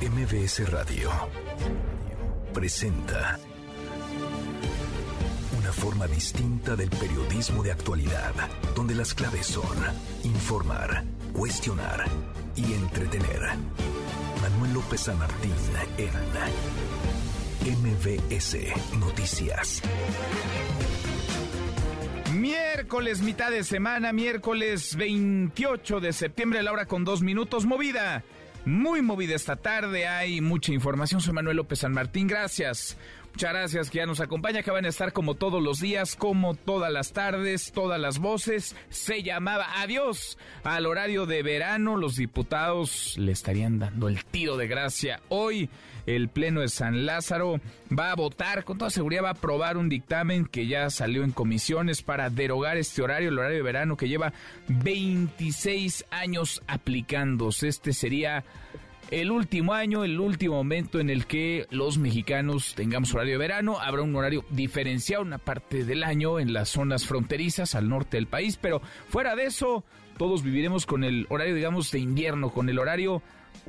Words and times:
MBS 0.00 0.70
Radio 0.70 1.10
presenta 2.54 3.36
una 5.58 5.72
forma 5.72 6.06
distinta 6.06 6.76
del 6.76 6.88
periodismo 6.88 7.64
de 7.64 7.72
actualidad, 7.72 8.32
donde 8.76 8.94
las 8.94 9.12
claves 9.12 9.46
son 9.46 9.76
informar, 10.22 11.02
cuestionar 11.32 12.04
y 12.54 12.74
entretener. 12.74 13.40
Manuel 14.40 14.74
López 14.74 15.00
San 15.00 15.18
Martín 15.18 15.52
en 15.98 16.12
MBS 17.82 18.56
Noticias. 19.00 19.82
Miércoles, 22.32 23.20
mitad 23.20 23.50
de 23.50 23.64
semana, 23.64 24.12
miércoles 24.12 24.94
28 24.94 25.98
de 25.98 26.12
septiembre, 26.12 26.62
la 26.62 26.70
hora 26.70 26.86
con 26.86 27.04
dos 27.04 27.20
minutos, 27.20 27.66
movida. 27.66 28.22
Muy 28.68 29.00
movida 29.00 29.34
esta 29.34 29.56
tarde, 29.56 30.06
hay 30.06 30.42
mucha 30.42 30.74
información. 30.74 31.22
Soy 31.22 31.32
Manuel 31.32 31.56
López 31.56 31.78
San 31.78 31.94
Martín, 31.94 32.26
gracias. 32.26 32.98
Muchas 33.32 33.50
gracias 33.50 33.88
que 33.88 33.96
ya 33.96 34.04
nos 34.04 34.20
acompaña, 34.20 34.62
que 34.62 34.70
van 34.70 34.84
a 34.84 34.88
estar 34.88 35.14
como 35.14 35.36
todos 35.36 35.62
los 35.62 35.80
días, 35.80 36.16
como 36.16 36.54
todas 36.54 36.92
las 36.92 37.14
tardes, 37.14 37.72
todas 37.72 37.98
las 37.98 38.18
voces. 38.18 38.76
Se 38.90 39.22
llamaba 39.22 39.80
adiós 39.80 40.36
al 40.64 40.84
horario 40.84 41.24
de 41.24 41.42
verano. 41.42 41.96
Los 41.96 42.16
diputados 42.16 43.16
le 43.16 43.32
estarían 43.32 43.78
dando 43.78 44.06
el 44.06 44.22
tiro 44.26 44.58
de 44.58 44.68
gracia. 44.68 45.22
Hoy 45.30 45.70
el 46.16 46.28
Pleno 46.28 46.62
de 46.62 46.68
San 46.68 47.04
Lázaro 47.04 47.60
va 47.96 48.12
a 48.12 48.16
votar, 48.16 48.64
con 48.64 48.78
toda 48.78 48.90
seguridad 48.90 49.24
va 49.24 49.28
a 49.28 49.32
aprobar 49.32 49.76
un 49.76 49.90
dictamen 49.90 50.46
que 50.46 50.66
ya 50.66 50.88
salió 50.88 51.22
en 51.22 51.32
comisiones 51.32 52.02
para 52.02 52.30
derogar 52.30 52.78
este 52.78 53.02
horario, 53.02 53.28
el 53.28 53.38
horario 53.38 53.58
de 53.58 53.62
verano 53.62 53.96
que 53.96 54.08
lleva 54.08 54.32
26 54.68 56.06
años 56.10 56.62
aplicándose. 56.66 57.68
Este 57.68 57.92
sería 57.92 58.42
el 59.10 59.30
último 59.30 59.74
año, 59.74 60.02
el 60.02 60.18
último 60.18 60.54
momento 60.54 60.98
en 60.98 61.10
el 61.10 61.26
que 61.26 61.66
los 61.70 61.98
mexicanos 61.98 62.74
tengamos 62.74 63.12
horario 63.12 63.34
de 63.34 63.38
verano. 63.38 63.78
Habrá 63.78 64.00
un 64.00 64.16
horario 64.16 64.46
diferenciado 64.48 65.22
una 65.22 65.38
parte 65.38 65.84
del 65.84 66.04
año 66.04 66.40
en 66.40 66.54
las 66.54 66.70
zonas 66.70 67.06
fronterizas 67.06 67.74
al 67.74 67.88
norte 67.88 68.16
del 68.16 68.26
país, 68.26 68.58
pero 68.60 68.80
fuera 69.10 69.36
de 69.36 69.44
eso, 69.44 69.84
todos 70.16 70.42
viviremos 70.42 70.86
con 70.86 71.04
el 71.04 71.26
horario, 71.28 71.54
digamos, 71.54 71.90
de 71.90 71.98
invierno, 71.98 72.50
con 72.50 72.70
el 72.70 72.78
horario 72.78 73.22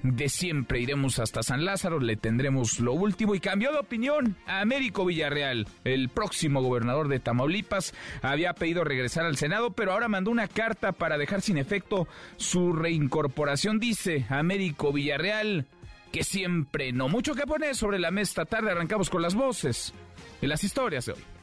de 0.03 0.29
siempre. 0.29 0.79
Iremos 0.79 1.19
hasta 1.19 1.43
San 1.43 1.65
Lázaro, 1.65 1.99
le 1.99 2.15
tendremos 2.15 2.79
lo 2.79 2.93
último 2.93 3.35
y 3.35 3.39
cambió 3.39 3.71
de 3.71 3.79
opinión 3.79 4.35
a 4.45 4.61
Américo 4.61 5.05
Villarreal, 5.05 5.67
el 5.83 6.09
próximo 6.09 6.61
gobernador 6.61 7.07
de 7.07 7.19
Tamaulipas. 7.19 7.93
Había 8.21 8.53
pedido 8.53 8.83
regresar 8.83 9.25
al 9.25 9.37
Senado, 9.37 9.71
pero 9.71 9.93
ahora 9.93 10.07
mandó 10.07 10.31
una 10.31 10.47
carta 10.47 10.91
para 10.91 11.17
dejar 11.17 11.41
sin 11.41 11.57
efecto 11.57 12.07
su 12.37 12.73
reincorporación. 12.73 13.79
Dice 13.79 14.25
Américo 14.29 14.91
Villarreal 14.91 15.67
que 16.11 16.23
siempre 16.23 16.91
no. 16.91 17.07
Mucho 17.07 17.35
que 17.35 17.45
poner 17.45 17.75
sobre 17.75 17.99
la 17.99 18.11
mesa 18.11 18.29
esta 18.29 18.45
tarde. 18.45 18.71
Arrancamos 18.71 19.09
con 19.09 19.21
las 19.21 19.35
voces 19.35 19.93
y 20.41 20.47
las 20.47 20.63
historias 20.63 21.05
de 21.05 21.13
hoy. 21.13 21.38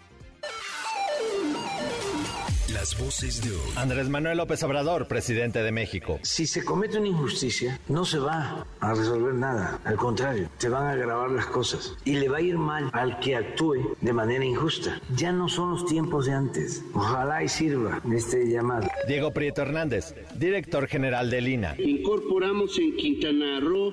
Las 2.86 3.02
voces 3.02 3.42
de 3.42 3.50
hoy. 3.50 3.72
Andrés 3.74 4.08
Manuel 4.08 4.36
López 4.36 4.62
Obrador, 4.62 5.08
presidente 5.08 5.60
de 5.60 5.72
México. 5.72 6.20
Si 6.22 6.46
se 6.46 6.64
comete 6.64 6.98
una 6.98 7.08
injusticia, 7.08 7.80
no 7.88 8.04
se 8.04 8.20
va 8.20 8.64
a 8.78 8.94
resolver 8.94 9.34
nada. 9.34 9.80
Al 9.84 9.96
contrario, 9.96 10.48
se 10.58 10.68
van 10.68 10.84
a 10.84 10.90
agravar 10.92 11.32
las 11.32 11.46
cosas. 11.46 11.96
Y 12.04 12.12
le 12.12 12.28
va 12.28 12.36
a 12.36 12.42
ir 12.42 12.56
mal 12.56 12.88
al 12.92 13.18
que 13.18 13.34
actúe 13.34 13.96
de 14.00 14.12
manera 14.12 14.44
injusta. 14.44 15.00
Ya 15.16 15.32
no 15.32 15.48
son 15.48 15.72
los 15.72 15.86
tiempos 15.86 16.26
de 16.26 16.34
antes. 16.34 16.84
Ojalá 16.94 17.42
y 17.42 17.48
sirva 17.48 18.00
este 18.14 18.48
llamado. 18.48 18.86
Diego 19.08 19.32
Prieto 19.32 19.62
Hernández, 19.62 20.14
director 20.36 20.86
general 20.86 21.28
del 21.28 21.48
INA. 21.48 21.74
Incorporamos 21.78 22.78
en 22.78 22.96
Quintana 22.96 23.58
Roo 23.58 23.92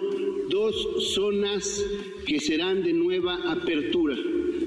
dos 0.52 1.16
zonas 1.16 1.84
que 2.28 2.40
serán 2.40 2.84
de 2.84 2.94
nueva 2.94 3.40
apertura. 3.54 4.16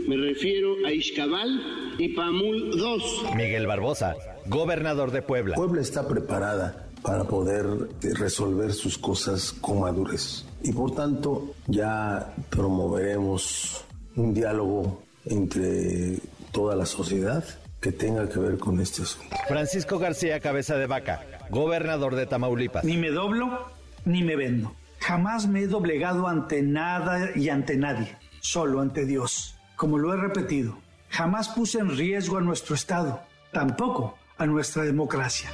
Me 0.09 0.17
refiero 0.17 0.85
a 0.85 0.93
Ixcabal 0.93 1.95
y 1.99 2.09
Pamul 2.09 2.79
2. 2.79 3.25
Miguel 3.35 3.67
Barbosa, 3.67 4.16
gobernador 4.47 5.11
de 5.11 5.23
Puebla. 5.23 5.55
Puebla 5.57 5.81
está 5.81 6.07
preparada 6.07 6.87
para 7.03 7.25
poder 7.25 7.67
resolver 8.01 8.73
sus 8.73 8.99
cosas 8.99 9.53
con 9.53 9.81
madurez. 9.81 10.45
Y 10.63 10.73
por 10.73 10.95
tanto, 10.95 11.55
ya 11.67 12.35
promoveremos 12.51 13.85
un 14.17 14.35
diálogo 14.35 15.03
entre 15.25 16.19
toda 16.53 16.75
la 16.75 16.87
sociedad 16.87 17.45
que 17.81 17.93
tenga 17.93 18.29
que 18.29 18.39
ver 18.39 18.59
con 18.59 18.81
este 18.81 19.03
asunto. 19.03 19.37
Francisco 19.47 19.99
García 19.99 20.41
Cabeza 20.41 20.77
de 20.77 20.87
Vaca, 20.87 21.23
gobernador 21.51 22.17
de 22.17 22.27
Tamaulipas. 22.27 22.85
Ni 22.85 22.97
me 22.97 23.11
doblo 23.11 23.67
ni 24.05 24.23
me 24.23 24.37
vendo. 24.37 24.75
Jamás 25.01 25.47
me 25.47 25.61
he 25.61 25.67
doblegado 25.67 26.27
ante 26.27 26.63
nada 26.63 27.31
y 27.37 27.49
ante 27.49 27.77
nadie, 27.77 28.17
solo 28.41 28.81
ante 28.81 29.05
Dios. 29.05 29.55
Como 29.77 29.99
lo 29.99 30.13
he 30.13 30.17
repetido, 30.17 30.79
jamás 31.11 31.49
puse 31.49 31.79
en 31.79 31.97
riesgo 31.97 32.39
a 32.39 32.41
nuestro 32.41 32.75
Estado, 32.75 33.21
tampoco 33.57 34.19
a 34.37 34.45
nuestra 34.45 34.83
democracia. 34.83 35.49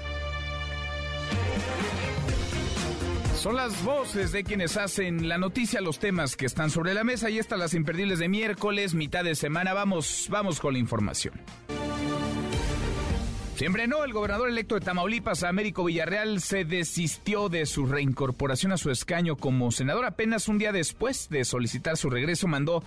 Son 3.37 3.55
las 3.55 3.85
voces 3.85 4.33
de 4.33 4.43
quienes 4.43 4.77
hacen 4.77 5.29
la 5.29 5.39
noticia, 5.39 5.81
los 5.81 6.01
temas 6.01 6.35
que 6.35 6.47
están 6.47 6.71
sobre 6.71 6.95
la 6.95 7.05
mesa 7.05 7.31
y 7.31 7.39
estas 7.39 7.61
las 7.61 7.75
imperdibles 7.75 8.19
de 8.19 8.29
miércoles, 8.29 8.95
mitad 8.95 9.23
de 9.23 9.37
semana. 9.37 9.73
Vamos, 9.73 10.27
vamos 10.31 10.59
con 10.59 10.73
la 10.73 10.81
información. 10.81 11.35
Siempre 13.55 13.87
no, 13.87 14.03
el 14.03 14.12
gobernador 14.12 14.49
electo 14.49 14.75
de 14.75 14.81
Tamaulipas, 14.81 15.45
Américo 15.45 15.85
Villarreal, 15.85 16.41
se 16.41 16.65
desistió 16.65 17.49
de 17.49 17.67
su 17.67 17.87
reincorporación 17.87 18.73
a 18.73 18.79
su 18.79 18.91
escaño 18.91 19.37
como 19.37 19.71
senador. 19.71 20.07
Apenas 20.07 20.49
un 20.49 20.59
día 20.59 20.73
después 20.73 21.29
de 21.29 21.45
solicitar 21.45 21.97
su 21.97 22.11
regreso, 22.11 22.49
mandó 22.49 22.83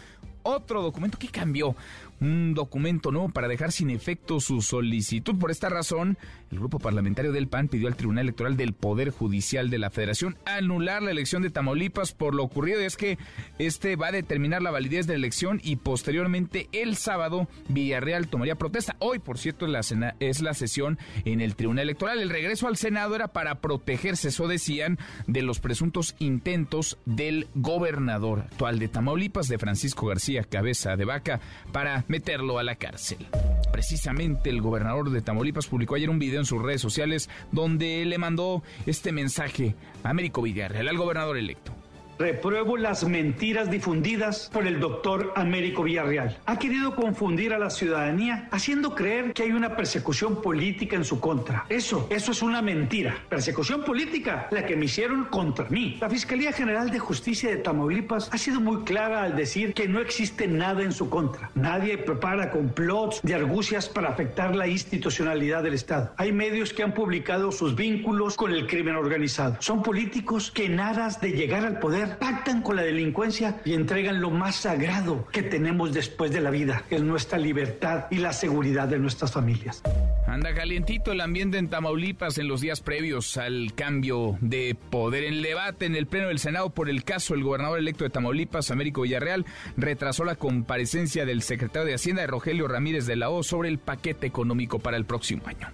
otro 0.46 0.82
documento 0.82 1.18
que 1.18 1.28
cambió 1.28 1.76
un 2.22 2.54
documento 2.54 3.12
nuevo 3.12 3.30
para 3.30 3.48
dejar 3.48 3.72
sin 3.72 3.90
efecto 3.90 4.40
su 4.40 4.62
solicitud. 4.62 5.38
Por 5.38 5.52
esta 5.52 5.70
razón, 5.70 6.18
el 6.52 6.60
grupo 6.60 6.80
parlamentario 6.80 7.32
del 7.32 7.48
PAN 7.48 7.68
pidió 7.68 7.88
al 7.88 7.96
Tribunal 7.96 8.26
Electoral 8.26 8.58
del 8.58 8.74
Poder 8.74 9.10
Judicial 9.10 9.70
de 9.70 9.80
la 9.80 9.90
Federación 9.90 10.38
anular 10.46 11.02
la 11.02 11.12
elección 11.12 11.42
de 11.42 11.50
Tamaulipas 11.50 12.14
por 12.14 12.36
lo 12.36 12.44
ocurrido. 12.44 12.80
Es 12.80 12.98
que 12.98 13.18
este 13.60 13.96
va 13.96 14.08
a 14.08 14.12
determinar 14.12 14.62
la 14.62 14.72
validez 14.72 15.08
de 15.08 15.14
la 15.14 15.18
elección 15.18 15.60
y 15.64 15.78
posteriormente 15.78 16.70
el 16.72 16.96
sábado 16.96 17.48
Villarreal 17.70 18.28
tomaría 18.28 18.56
protesta. 18.56 18.96
Hoy, 19.00 19.20
por 19.20 19.38
cierto, 19.38 19.68
la 19.68 19.82
es 20.20 20.42
la 20.42 20.54
sesión 20.54 20.98
en 21.26 21.42
el 21.42 21.56
Tribunal 21.56 21.84
Electoral. 21.84 22.20
El 22.20 22.30
regreso 22.30 22.68
al 22.68 22.78
Senado 22.78 23.16
era 23.16 23.28
para 23.30 23.56
protegerse, 23.56 24.30
eso 24.30 24.48
decían, 24.48 24.98
de 25.28 25.42
los 25.42 25.60
presuntos 25.60 26.16
intentos 26.20 26.98
del 27.06 27.48
gobernador 27.56 28.40
actual 28.40 28.80
de 28.80 28.88
Tamaulipas, 28.88 29.48
de 29.48 29.58
Francisco 29.58 30.08
García 30.08 30.44
Cabeza 30.44 30.96
de 30.96 31.06
Vaca, 31.06 31.40
para 31.72 32.05
meterlo 32.08 32.60
a 32.60 32.64
la 32.64 32.76
cárcel. 32.76 33.26
Precisamente 33.72 34.50
el 34.50 34.62
gobernador 34.62 35.10
de 35.10 35.22
Tamaulipas 35.22 35.68
publicó 35.68 35.96
ayer 35.96 36.10
un 36.10 36.20
video 36.20 36.40
en 36.40 36.46
sus 36.46 36.62
redes 36.62 36.82
sociales 36.82 37.30
donde 37.52 38.06
le 38.06 38.18
mandó 38.18 38.64
este 38.86 39.12
mensaje 39.12 39.76
a 40.04 40.10
Américo 40.10 40.42
Villarreal, 40.42 40.88
al 40.88 40.98
gobernador 40.98 41.38
electo. 41.38 41.74
Repruebo 42.18 42.78
las 42.78 43.06
mentiras 43.06 43.70
difundidas 43.70 44.50
por 44.54 44.66
el 44.66 44.80
doctor 44.80 45.34
Américo 45.36 45.84
Villarreal. 45.84 46.38
Ha 46.46 46.58
querido 46.58 46.96
confundir 46.96 47.54
a 47.54 47.60
la 47.60 47.70
ciudadanía 47.70 48.48
haciendo 48.52 48.96
creer 48.96 49.34
que 49.34 49.44
hay 49.44 49.52
una 49.52 49.76
persecución 49.76 50.42
política 50.42 50.96
en 50.96 51.04
su 51.04 51.20
contra. 51.20 51.66
Eso, 51.68 52.08
eso 52.10 52.32
es 52.32 52.42
una 52.42 52.62
mentira. 52.62 53.18
Persecución 53.28 53.84
política, 53.84 54.48
la 54.52 54.66
que 54.66 54.78
me 54.78 54.86
hicieron 54.86 55.26
contra 55.26 55.68
mí. 55.70 55.98
La 56.00 56.10
Fiscalía 56.10 56.54
General 56.54 56.90
de 56.90 57.00
Justicia 57.00 57.50
de 57.50 57.58
Tamaulipas 57.58 58.30
ha 58.32 58.38
sido 58.38 58.62
muy 58.62 58.84
clara 58.86 59.24
al 59.24 59.36
decir 59.36 59.74
que 59.74 59.90
no 59.90 60.00
existe 60.00 60.48
nada 60.48 60.84
en 60.84 60.94
su 60.94 61.10
contra. 61.10 61.52
Nadie 61.54 61.98
prepara 61.98 62.50
complots 62.50 63.20
de 63.24 63.36
argucias 63.36 63.90
para 63.90 64.08
afectar 64.08 64.56
la 64.56 64.68
institucionalidad 64.68 65.64
del 65.64 65.74
Estado. 65.74 66.14
Hay 66.16 66.32
medios 66.32 66.72
que 66.72 66.84
han 66.84 66.94
publicado 66.94 67.52
sus 67.52 67.76
vínculos 67.76 68.38
con 68.38 68.54
el 68.54 68.68
crimen 68.68 68.96
organizado. 68.96 69.58
Son 69.60 69.84
políticos 69.84 70.50
que 70.50 70.66
en 70.66 70.80
aras 70.80 71.20
de 71.20 71.32
llegar 71.32 71.66
al 71.66 71.80
poder 71.80 72.05
pactan 72.08 72.62
con 72.62 72.76
la 72.76 72.84
delincuencia 72.84 73.62
y 73.66 73.74
entregan 73.74 74.22
lo 74.22 74.30
más 74.30 74.56
sagrado 74.56 75.28
que 75.32 75.44
tenemos 75.44 75.94
después 75.94 76.32
de 76.32 76.42
la 76.42 76.50
vida, 76.50 76.84
es 76.90 77.02
nuestra 77.02 77.38
libertad 77.38 78.06
y 78.10 78.18
la 78.18 78.34
seguridad 78.34 78.88
de 78.88 79.00
nuestras 79.00 79.32
familias. 79.32 79.82
Anda 80.36 80.54
calientito 80.54 81.14
el 81.14 81.22
ambiente 81.22 81.58
en 81.58 81.70
Tamaulipas 81.70 82.38
en 82.38 82.50
los 82.50 82.60
días 82.60 82.82
previos 82.82 83.38
al 83.38 83.72
cambio 83.74 84.38
de 84.42 84.76
poder. 84.76 85.24
En 85.24 85.36
el 85.36 85.42
debate 85.42 85.86
en 85.86 85.96
el 85.96 86.08
Pleno 86.08 86.28
del 86.28 86.40
Senado 86.40 86.72
por 86.72 86.90
el 86.90 87.06
caso 87.06 87.34
del 87.34 87.44
gobernador 87.46 87.80
electo 87.80 88.04
de 88.04 88.10
Tamaulipas, 88.10 88.70
Américo 88.70 89.04
Villarreal, 89.04 89.46
retrasó 89.78 90.26
la 90.26 90.36
comparecencia 90.36 91.26
del 91.26 91.42
secretario 91.42 91.88
de 91.88 91.94
Hacienda, 91.94 92.28
Rogelio 92.28 92.68
Ramírez 92.68 93.06
de 93.06 93.16
la 93.16 93.30
O, 93.30 93.44
sobre 93.44 93.70
el 93.70 93.80
paquete 93.80 94.28
económico 94.28 94.80
para 94.80 94.98
el 94.98 95.06
próximo 95.06 95.44
año. 95.48 95.70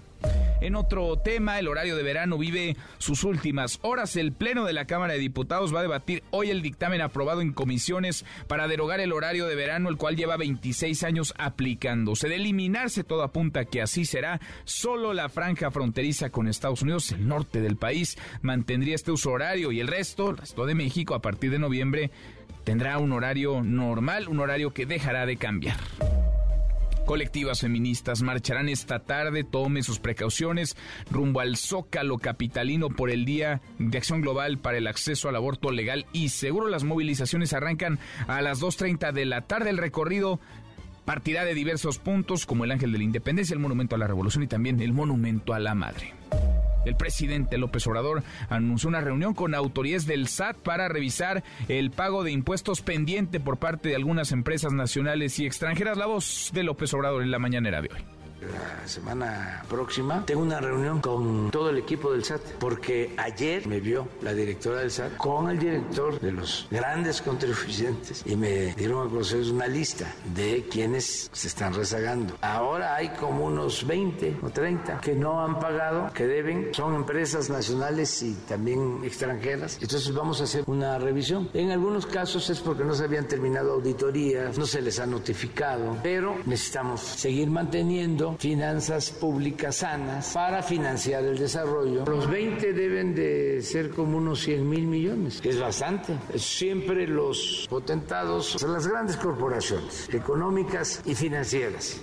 En 0.60 0.76
otro 0.76 1.16
tema, 1.16 1.58
el 1.58 1.66
horario 1.66 1.96
de 1.96 2.04
verano 2.04 2.38
vive 2.38 2.76
sus 2.98 3.24
últimas 3.24 3.80
horas. 3.82 4.14
El 4.14 4.30
Pleno 4.30 4.64
de 4.64 4.72
la 4.72 4.84
Cámara 4.84 5.14
de 5.14 5.18
Diputados 5.18 5.74
va 5.74 5.80
a 5.80 5.82
debatir 5.82 6.22
hoy 6.30 6.50
el 6.50 6.62
dictamen 6.62 7.00
aprobado 7.00 7.40
en 7.40 7.52
comisiones 7.52 8.24
para 8.46 8.68
derogar 8.68 9.00
el 9.00 9.12
horario 9.12 9.46
de 9.46 9.56
verano, 9.56 9.88
el 9.88 9.96
cual 9.96 10.14
lleva 10.14 10.36
26 10.36 11.02
años 11.02 11.34
aplicándose. 11.36 12.28
De 12.28 12.36
eliminarse, 12.36 13.02
todo 13.02 13.24
apunta 13.24 13.64
que 13.64 13.82
así 13.82 14.04
será. 14.04 14.40
Solo 14.64 15.12
la 15.12 15.28
franja 15.28 15.70
fronteriza 15.70 16.30
con 16.30 16.48
Estados 16.48 16.82
Unidos, 16.82 17.12
el 17.12 17.26
norte 17.26 17.60
del 17.60 17.76
país, 17.76 18.16
mantendría 18.40 18.94
este 18.94 19.12
uso 19.12 19.30
horario 19.30 19.72
y 19.72 19.80
el 19.80 19.88
resto, 19.88 20.30
el 20.30 20.36
resto 20.36 20.66
de 20.66 20.74
México, 20.74 21.14
a 21.14 21.22
partir 21.22 21.50
de 21.50 21.58
noviembre, 21.58 22.10
tendrá 22.64 22.98
un 22.98 23.12
horario 23.12 23.62
normal, 23.62 24.28
un 24.28 24.40
horario 24.40 24.72
que 24.72 24.86
dejará 24.86 25.26
de 25.26 25.36
cambiar. 25.36 25.76
Colectivas 27.04 27.60
feministas 27.60 28.22
marcharán 28.22 28.68
esta 28.68 29.00
tarde, 29.00 29.42
tome 29.42 29.82
sus 29.82 29.98
precauciones, 29.98 30.76
rumbo 31.10 31.40
al 31.40 31.56
Zócalo 31.56 32.18
Capitalino 32.18 32.90
por 32.90 33.10
el 33.10 33.24
Día 33.24 33.60
de 33.78 33.98
Acción 33.98 34.20
Global 34.20 34.58
para 34.58 34.78
el 34.78 34.86
Acceso 34.86 35.28
al 35.28 35.36
Aborto 35.36 35.72
Legal 35.72 36.06
y 36.12 36.28
Seguro. 36.28 36.68
Las 36.68 36.84
movilizaciones 36.84 37.52
arrancan 37.54 37.98
a 38.28 38.40
las 38.40 38.62
2.30 38.62 39.12
de 39.12 39.24
la 39.24 39.42
tarde. 39.42 39.70
El 39.70 39.78
recorrido 39.78 40.38
partirá 41.04 41.44
de 41.44 41.54
diversos 41.54 41.98
puntos 41.98 42.46
como 42.46 42.64
el 42.64 42.72
Ángel 42.72 42.92
de 42.92 42.98
la 42.98 43.04
Independencia, 43.04 43.54
el 43.54 43.60
Monumento 43.60 43.94
a 43.94 43.98
la 43.98 44.06
Revolución 44.06 44.44
y 44.44 44.46
también 44.46 44.80
el 44.80 44.92
Monumento 44.92 45.54
a 45.54 45.58
la 45.58 45.74
Madre. 45.74 46.14
El 46.84 46.96
presidente 46.96 47.58
López 47.58 47.86
Obrador 47.86 48.22
anunció 48.48 48.88
una 48.88 49.00
reunión 49.00 49.34
con 49.34 49.54
autoridades 49.54 50.06
del 50.06 50.26
SAT 50.26 50.56
para 50.56 50.88
revisar 50.88 51.44
el 51.68 51.90
pago 51.90 52.24
de 52.24 52.32
impuestos 52.32 52.80
pendiente 52.82 53.38
por 53.38 53.58
parte 53.58 53.90
de 53.90 53.96
algunas 53.96 54.32
empresas 54.32 54.72
nacionales 54.72 55.38
y 55.38 55.46
extranjeras. 55.46 55.96
La 55.96 56.06
voz 56.06 56.50
de 56.52 56.64
López 56.64 56.92
Obrador 56.94 57.22
en 57.22 57.30
la 57.30 57.38
mañanera 57.38 57.80
de 57.82 57.90
hoy 57.94 58.21
la 58.50 58.88
semana 58.88 59.64
próxima 59.68 60.24
tengo 60.26 60.42
una 60.42 60.60
reunión 60.60 61.00
con 61.00 61.50
todo 61.50 61.70
el 61.70 61.78
equipo 61.78 62.12
del 62.12 62.24
SAT, 62.24 62.40
porque 62.58 63.14
ayer 63.16 63.66
me 63.66 63.80
vio 63.80 64.08
la 64.22 64.34
directora 64.34 64.80
del 64.80 64.90
SAT 64.90 65.16
con 65.16 65.50
el 65.50 65.58
director 65.58 66.18
de 66.20 66.32
los 66.32 66.66
grandes 66.70 67.22
contribuyentes 67.22 68.22
y 68.26 68.36
me 68.36 68.74
dieron 68.74 69.06
a 69.06 69.10
conocer 69.10 69.42
una 69.50 69.66
lista 69.66 70.12
de 70.34 70.66
quienes 70.70 71.30
se 71.32 71.48
están 71.48 71.74
rezagando. 71.74 72.36
Ahora 72.40 72.96
hay 72.96 73.10
como 73.10 73.46
unos 73.46 73.86
20 73.86 74.38
o 74.42 74.50
30 74.50 75.00
que 75.00 75.14
no 75.14 75.44
han 75.44 75.58
pagado, 75.58 76.12
que 76.12 76.26
deben, 76.26 76.74
son 76.74 76.94
empresas 76.94 77.50
nacionales 77.50 78.22
y 78.22 78.34
también 78.48 79.00
extranjeras. 79.04 79.78
Entonces 79.80 80.12
vamos 80.14 80.40
a 80.40 80.44
hacer 80.44 80.64
una 80.66 80.98
revisión. 80.98 81.48
En 81.54 81.70
algunos 81.70 82.06
casos 82.06 82.48
es 82.50 82.60
porque 82.60 82.84
no 82.84 82.94
se 82.94 83.04
habían 83.04 83.26
terminado 83.26 83.72
auditorías, 83.72 84.58
no 84.58 84.66
se 84.66 84.82
les 84.82 84.98
ha 84.98 85.06
notificado, 85.06 85.96
pero 86.02 86.36
necesitamos 86.46 87.00
seguir 87.00 87.50
manteniendo 87.50 88.31
finanzas 88.38 89.10
públicas 89.10 89.76
sanas 89.76 90.32
para 90.32 90.62
financiar 90.62 91.24
el 91.24 91.38
desarrollo. 91.38 92.04
Los 92.04 92.28
20 92.28 92.72
deben 92.72 93.14
de 93.14 93.62
ser 93.62 93.90
como 93.90 94.18
unos 94.18 94.40
100 94.40 94.68
mil 94.68 94.86
millones, 94.86 95.40
que 95.40 95.50
es 95.50 95.60
bastante. 95.60 96.16
Siempre 96.36 97.06
los 97.06 97.66
potentados 97.68 98.46
son 98.46 98.72
las 98.72 98.86
grandes 98.86 99.16
corporaciones 99.16 100.08
económicas 100.12 101.02
y 101.04 101.14
financieras. 101.14 102.00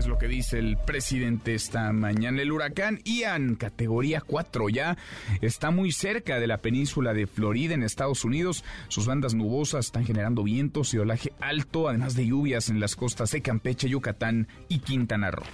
Es 0.00 0.06
lo 0.06 0.16
que 0.16 0.28
dice 0.28 0.58
el 0.58 0.78
presidente 0.78 1.52
esta 1.52 1.92
mañana. 1.92 2.40
El 2.40 2.52
huracán 2.52 3.00
Ian, 3.04 3.54
categoría 3.54 4.22
4 4.22 4.70
ya, 4.70 4.96
está 5.42 5.70
muy 5.70 5.92
cerca 5.92 6.40
de 6.40 6.46
la 6.46 6.56
península 6.62 7.12
de 7.12 7.26
Florida 7.26 7.74
en 7.74 7.82
Estados 7.82 8.24
Unidos. 8.24 8.64
Sus 8.88 9.04
bandas 9.04 9.34
nubosas 9.34 9.84
están 9.84 10.06
generando 10.06 10.42
vientos 10.42 10.94
y 10.94 10.98
olaje 10.98 11.34
alto, 11.38 11.86
además 11.86 12.14
de 12.14 12.24
lluvias 12.24 12.70
en 12.70 12.80
las 12.80 12.96
costas 12.96 13.30
de 13.32 13.42
Campeche, 13.42 13.90
Yucatán 13.90 14.48
y 14.70 14.78
Quintana 14.78 15.32
Roo. 15.32 15.44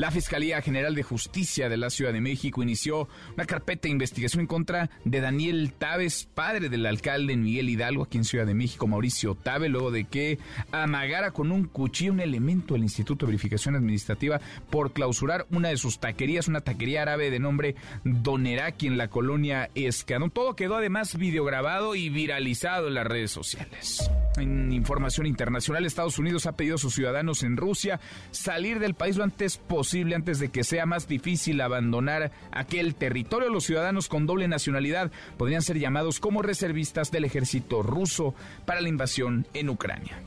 La 0.00 0.10
Fiscalía 0.10 0.62
General 0.62 0.94
de 0.94 1.02
Justicia 1.02 1.68
de 1.68 1.76
la 1.76 1.90
Ciudad 1.90 2.14
de 2.14 2.22
México 2.22 2.62
inició 2.62 3.06
una 3.34 3.44
carpeta 3.44 3.82
de 3.82 3.90
investigación 3.90 4.40
en 4.40 4.46
contra 4.46 4.88
de 5.04 5.20
Daniel 5.20 5.74
Taves, 5.76 6.24
padre 6.24 6.70
del 6.70 6.86
alcalde 6.86 7.36
Miguel 7.36 7.68
Hidalgo, 7.68 8.04
aquí 8.04 8.16
en 8.16 8.24
Ciudad 8.24 8.46
de 8.46 8.54
México, 8.54 8.86
Mauricio 8.86 9.34
Tabe, 9.34 9.68
luego 9.68 9.90
de 9.90 10.06
que 10.06 10.38
amagara 10.72 11.32
con 11.32 11.52
un 11.52 11.64
cuchillo 11.64 12.14
un 12.14 12.20
elemento 12.20 12.72
del 12.72 12.84
Instituto 12.84 13.26
de 13.26 13.32
Verificación 13.32 13.76
Administrativa 13.76 14.40
por 14.70 14.94
clausurar 14.94 15.46
una 15.50 15.68
de 15.68 15.76
sus 15.76 16.00
taquerías, 16.00 16.48
una 16.48 16.62
taquería 16.62 17.02
árabe 17.02 17.30
de 17.30 17.38
nombre 17.38 17.74
Doneraki 18.02 18.86
en 18.86 18.96
la 18.96 19.08
colonia 19.08 19.68
Escano. 19.74 20.30
Todo 20.30 20.56
quedó 20.56 20.76
además 20.76 21.18
videograbado 21.18 21.94
y 21.94 22.08
viralizado 22.08 22.88
en 22.88 22.94
las 22.94 23.06
redes 23.06 23.32
sociales. 23.32 24.10
En 24.38 24.72
información 24.72 25.26
internacional, 25.26 25.84
Estados 25.84 26.18
Unidos 26.18 26.46
ha 26.46 26.56
pedido 26.56 26.76
a 26.76 26.78
sus 26.78 26.94
ciudadanos 26.94 27.42
en 27.42 27.58
Rusia 27.58 28.00
salir 28.30 28.78
del 28.78 28.94
país 28.94 29.18
lo 29.18 29.24
antes 29.24 29.58
posible 29.58 29.89
antes 30.14 30.38
de 30.38 30.50
que 30.50 30.62
sea 30.62 30.86
más 30.86 31.08
difícil 31.08 31.60
abandonar 31.60 32.30
aquel 32.52 32.94
territorio. 32.94 33.48
Los 33.48 33.64
ciudadanos 33.64 34.08
con 34.08 34.26
doble 34.26 34.46
nacionalidad 34.46 35.10
podrían 35.36 35.62
ser 35.62 35.78
llamados 35.78 36.20
como 36.20 36.42
reservistas 36.42 37.10
del 37.10 37.24
ejército 37.24 37.82
ruso 37.82 38.34
para 38.66 38.80
la 38.80 38.88
invasión 38.88 39.46
en 39.52 39.68
Ucrania. 39.68 40.22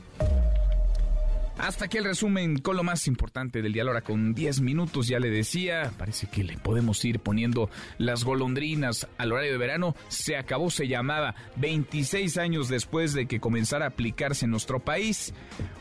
Hasta 1.56 1.84
aquí 1.84 1.98
el 1.98 2.04
resumen 2.04 2.58
con 2.58 2.76
lo 2.76 2.82
más 2.82 3.06
importante 3.06 3.62
del 3.62 3.72
día. 3.72 3.84
Ahora 3.84 4.00
con 4.00 4.34
10 4.34 4.60
minutos 4.60 5.06
ya 5.06 5.20
le 5.20 5.30
decía, 5.30 5.92
parece 5.96 6.26
que 6.26 6.42
le 6.42 6.58
podemos 6.58 7.02
ir 7.04 7.20
poniendo 7.20 7.70
las 7.96 8.24
golondrinas 8.24 9.06
al 9.18 9.32
horario 9.32 9.52
de 9.52 9.58
verano. 9.58 9.94
Se 10.08 10.36
acabó, 10.36 10.68
se 10.70 10.88
llamaba 10.88 11.34
26 11.56 12.38
años 12.38 12.68
después 12.68 13.14
de 13.14 13.26
que 13.26 13.40
comenzara 13.40 13.84
a 13.84 13.88
aplicarse 13.88 14.46
en 14.46 14.50
nuestro 14.50 14.80
país. 14.80 15.32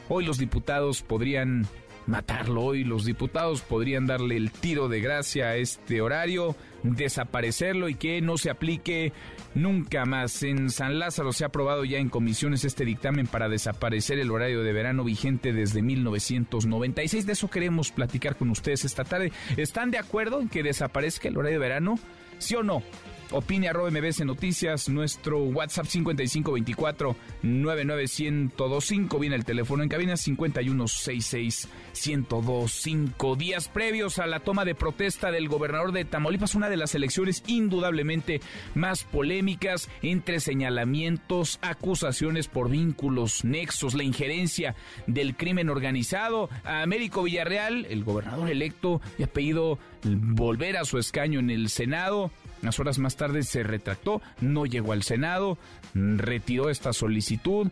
Hoy 0.09 0.25
los 0.25 0.37
diputados 0.37 1.01
podrían 1.01 1.67
matarlo 2.07 2.63
hoy. 2.63 2.83
Los 2.83 3.05
diputados 3.05 3.61
podrían 3.61 4.07
darle 4.07 4.37
el 4.37 4.51
tiro 4.51 4.87
de 4.89 5.01
gracia 5.01 5.47
a 5.47 5.55
este 5.55 6.01
horario, 6.01 6.55
desaparecerlo 6.83 7.89
y 7.89 7.95
que 7.95 8.21
no 8.21 8.37
se 8.37 8.49
aplique 8.49 9.13
nunca 9.55 10.05
más. 10.05 10.43
En 10.43 10.69
San 10.69 10.99
Lázaro 10.99 11.33
se 11.33 11.43
ha 11.43 11.47
aprobado 11.47 11.85
ya 11.85 11.97
en 11.97 12.09
comisiones 12.09 12.65
este 12.65 12.85
dictamen 12.85 13.27
para 13.27 13.49
desaparecer 13.49 14.19
el 14.19 14.31
horario 14.31 14.63
de 14.63 14.73
verano 14.73 15.03
vigente 15.03 15.53
desde 15.53 15.81
1996. 15.81 17.25
De 17.25 17.33
eso 17.33 17.49
queremos 17.49 17.91
platicar 17.91 18.35
con 18.35 18.49
ustedes 18.49 18.85
esta 18.85 19.03
tarde. 19.03 19.31
¿Están 19.57 19.91
de 19.91 19.97
acuerdo 19.97 20.41
en 20.41 20.49
que 20.49 20.63
desaparezca 20.63 21.27
el 21.27 21.37
horario 21.37 21.59
de 21.59 21.65
verano? 21.65 21.99
¿Sí 22.39 22.55
o 22.55 22.63
no? 22.63 22.83
Opine 23.33 23.67
arroba 23.67 23.89
Noticias, 23.89 24.89
nuestro 24.89 25.39
WhatsApp 25.39 25.87
5524 25.87 27.15
99125. 27.41 29.17
Viene 29.17 29.35
el 29.35 29.43
teléfono 29.43 29.81
en 29.81 29.89
cabina 29.89 30.15
5166 30.15 31.67
1025. 31.93 33.35
Días 33.35 33.69
previos 33.69 34.19
a 34.19 34.27
la 34.27 34.39
toma 34.39 34.65
de 34.65 34.75
protesta 34.75 35.31
del 35.31 35.49
gobernador 35.49 35.93
de 35.93 36.05
Tamaulipas, 36.05 36.53
una 36.53 36.69
de 36.69 36.77
las 36.77 36.93
elecciones 36.93 37.43
indudablemente 37.47 38.39
más 38.75 39.03
polémicas 39.03 39.89
entre 40.03 40.39
señalamientos, 40.39 41.57
acusaciones 41.63 42.47
por 42.47 42.69
vínculos, 42.69 43.43
nexos, 43.43 43.95
la 43.95 44.03
injerencia 44.03 44.75
del 45.07 45.35
crimen 45.35 45.69
organizado. 45.69 46.51
A 46.63 46.83
Américo 46.83 47.23
Villarreal, 47.23 47.87
el 47.89 48.03
gobernador 48.03 48.51
electo, 48.51 49.01
y 49.17 49.23
ha 49.23 49.27
pedido 49.27 49.79
volver 50.03 50.77
a 50.77 50.85
su 50.85 50.97
escaño 50.97 51.39
en 51.39 51.49
el 51.49 51.69
Senado. 51.69 52.31
Unas 52.61 52.79
horas 52.79 52.99
más 52.99 53.15
tarde 53.15 53.43
se 53.43 53.63
retractó, 53.63 54.21
no 54.39 54.65
llegó 54.65 54.93
al 54.93 55.03
Senado, 55.03 55.57
retiró 55.93 56.69
esta 56.69 56.93
solicitud. 56.93 57.69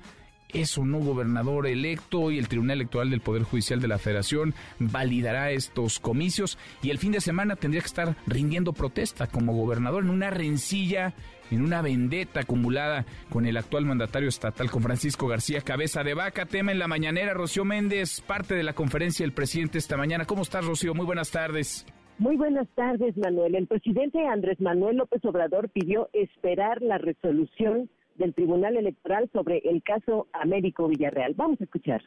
Es 0.50 0.78
un 0.78 0.92
nuevo 0.92 1.14
gobernador 1.14 1.66
electo 1.66 2.30
y 2.30 2.38
el 2.38 2.50
Tribunal 2.50 2.80
Electoral 2.80 3.10
del 3.10 3.22
Poder 3.22 3.44
Judicial 3.44 3.80
de 3.80 3.88
la 3.88 3.98
Federación 3.98 4.54
validará 4.80 5.52
estos 5.52 6.00
comicios 6.00 6.58
y 6.82 6.90
el 6.90 6.98
fin 6.98 7.14
de 7.14 7.22
semana 7.22 7.56
tendría 7.56 7.82
que 7.82 7.88
estar 7.88 8.18
rindiendo 8.28 8.74
protesta 8.74 9.28
como 9.28 9.54
gobernador 9.54 10.04
en 10.04 10.10
una 10.10 10.30
rencilla, 10.30 11.14
en 11.52 11.62
una 11.62 11.82
vendetta 11.82 12.42
acumulada 12.42 13.06
con 13.30 13.46
el 13.46 13.56
actual 13.56 13.86
mandatario 13.86 14.28
estatal, 14.28 14.70
con 14.70 14.84
Francisco 14.84 15.28
García 15.28 15.62
Cabeza 15.62 16.04
de 16.04 16.16
Vaca. 16.16 16.46
Tema 16.46 16.74
en 16.74 16.80
la 16.80 16.90
mañanera, 16.90 17.34
Rocío 17.34 17.64
Méndez, 17.64 18.20
parte 18.20 18.54
de 18.54 18.64
la 18.64 18.74
conferencia 18.74 19.24
del 19.24 19.32
presidente 19.32 19.78
esta 19.78 19.96
mañana. 19.96 20.26
¿Cómo 20.26 20.42
estás, 20.42 20.66
Rocío? 20.66 20.94
Muy 20.94 21.06
buenas 21.06 21.32
tardes. 21.32 21.86
Muy 22.22 22.38
buenas 22.38 22.68
tardes, 22.76 23.18
Manuel. 23.18 23.56
El 23.56 23.66
presidente 23.66 24.28
Andrés 24.28 24.62
Manuel 24.62 24.98
López 24.98 25.26
Obrador 25.26 25.70
pidió 25.70 26.08
esperar 26.14 26.80
la 26.84 27.00
resolución 27.00 27.90
del 28.14 28.36
Tribunal 28.36 28.78
Electoral 28.78 29.28
sobre 29.34 29.58
el 29.68 29.82
caso 29.82 30.28
Américo 30.32 30.88
Villarreal. 30.88 31.34
Vamos 31.34 31.60
a 31.60 31.64
escuchar. 31.64 32.04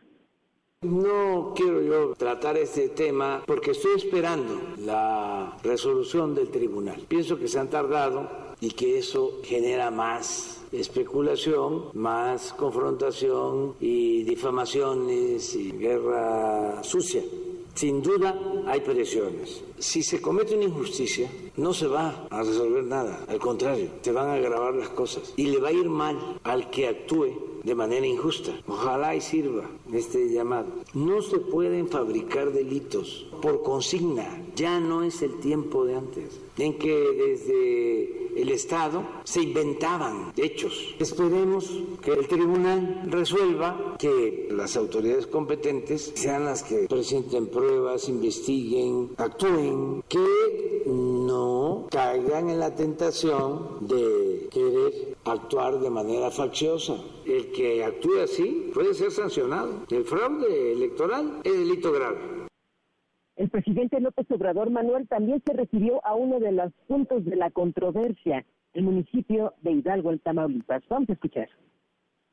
No 0.83 1.53
quiero 1.57 1.83
yo 1.83 2.15
tratar 2.15 2.57
este 2.59 2.91
tema 2.91 3.43
porque 3.45 3.73
estoy 3.73 3.97
esperando 3.97 4.55
la 4.79 5.57
resolución 5.65 6.33
del 6.37 6.49
tribunal. 6.49 7.01
Pienso 7.09 7.37
que 7.37 7.49
se 7.49 7.59
han 7.59 7.69
tardado 7.69 8.31
y 8.61 8.71
que 8.71 8.99
eso 8.99 9.41
genera 9.43 9.91
más 9.91 10.65
especulación, 10.71 11.87
más 11.93 12.53
confrontación 12.53 13.75
y 13.81 14.23
difamaciones 14.23 15.57
y 15.57 15.73
guerra 15.73 16.85
sucia 16.85 17.23
Sin 17.75 18.03
duda 18.03 18.41
hay 18.67 18.81
presiones. 18.81 19.65
Si 19.79 20.03
se 20.03 20.21
comete 20.21 20.55
una 20.55 20.65
injusticia, 20.65 21.29
no 21.57 21.75
se 21.75 21.89
va 21.89 22.27
a 22.31 22.43
resolver 22.43 22.85
nada. 22.85 23.25
Al 23.29 23.39
contrario, 23.39 23.89
te 24.01 24.13
van 24.13 24.29
a 24.29 24.35
agravar 24.35 24.75
las 24.75 24.91
cosas. 24.91 25.35
Y 25.37 25.47
le 25.47 25.59
va 25.59 25.69
a 25.69 25.73
ir 25.73 25.89
mal 25.89 26.39
al 26.45 26.71
que 26.71 26.87
actúe 26.87 27.61
de 27.65 27.75
manera 27.75 28.07
injusta. 28.07 28.53
Ojalá 28.69 29.17
y 29.17 29.21
sirva 29.21 29.69
este 29.93 30.31
llamado. 30.31 30.69
No 30.93 31.21
se 31.23 31.39
pueden 31.39 31.89
fabricar 31.89 32.53
delitos 32.53 33.27
por 33.43 33.63
consigna. 33.63 34.43
Ya 34.55 34.79
no 34.79 35.03
es 35.03 35.23
el 35.23 35.41
tiempo 35.41 35.85
de 35.85 35.97
antes, 35.97 36.41
en 36.59 36.79
que 36.79 36.95
desde 36.95 38.24
el 38.37 38.51
Estado 38.51 39.03
se 39.25 39.43
inventaban 39.43 40.33
hechos. 40.37 40.95
Esperemos 40.99 41.71
que 42.03 42.13
el 42.13 42.29
tribunal 42.29 43.03
resuelva 43.07 43.97
que 43.99 44.49
las 44.51 44.77
autoridades 44.77 45.27
competentes 45.27 46.13
sean 46.15 46.45
las 46.45 46.63
que 46.63 46.87
presenten 46.89 47.49
pruebas, 47.49 48.09
investiguen, 48.09 49.11
actúen, 49.17 50.03
que 50.09 50.83
no 50.87 51.87
caigan 51.91 52.51
en 52.51 52.61
la 52.61 52.75
tentación 52.75 53.87
de 53.87 54.49
querer 54.51 55.17
actuar 55.25 55.81
de 55.81 55.91
manera 55.91 56.31
facciosa. 56.31 56.97
El 57.25 57.53
que 57.53 57.85
actúe 57.85 58.21
así 58.23 58.71
puede 58.75 58.95
ser 58.95 59.11
sancionado. 59.11 59.85
El 59.91 60.05
fraude 60.05 60.73
electoral 60.73 61.41
es 61.45 61.53
delito 61.53 61.93
grave. 61.93 62.34
El 63.37 63.51
presidente 63.51 64.01
López 64.01 64.31
Obrador 64.31 64.71
Manuel 64.71 65.09
también 65.09 65.43
se 65.45 65.53
refirió 65.55 66.05
a 66.07 66.15
uno 66.15 66.39
de 66.39 66.53
los 66.53 66.73
puntos 66.87 67.25
de 67.25 67.35
la 67.35 67.51
controversia, 67.51 68.45
el 68.75 68.85
municipio 68.85 69.55
de 69.63 69.73
Hidalgo, 69.73 70.13
en 70.13 70.21
Tamaulipas. 70.21 70.83
Vamos 70.89 71.09
a 71.11 71.15
escuchar. 71.15 71.49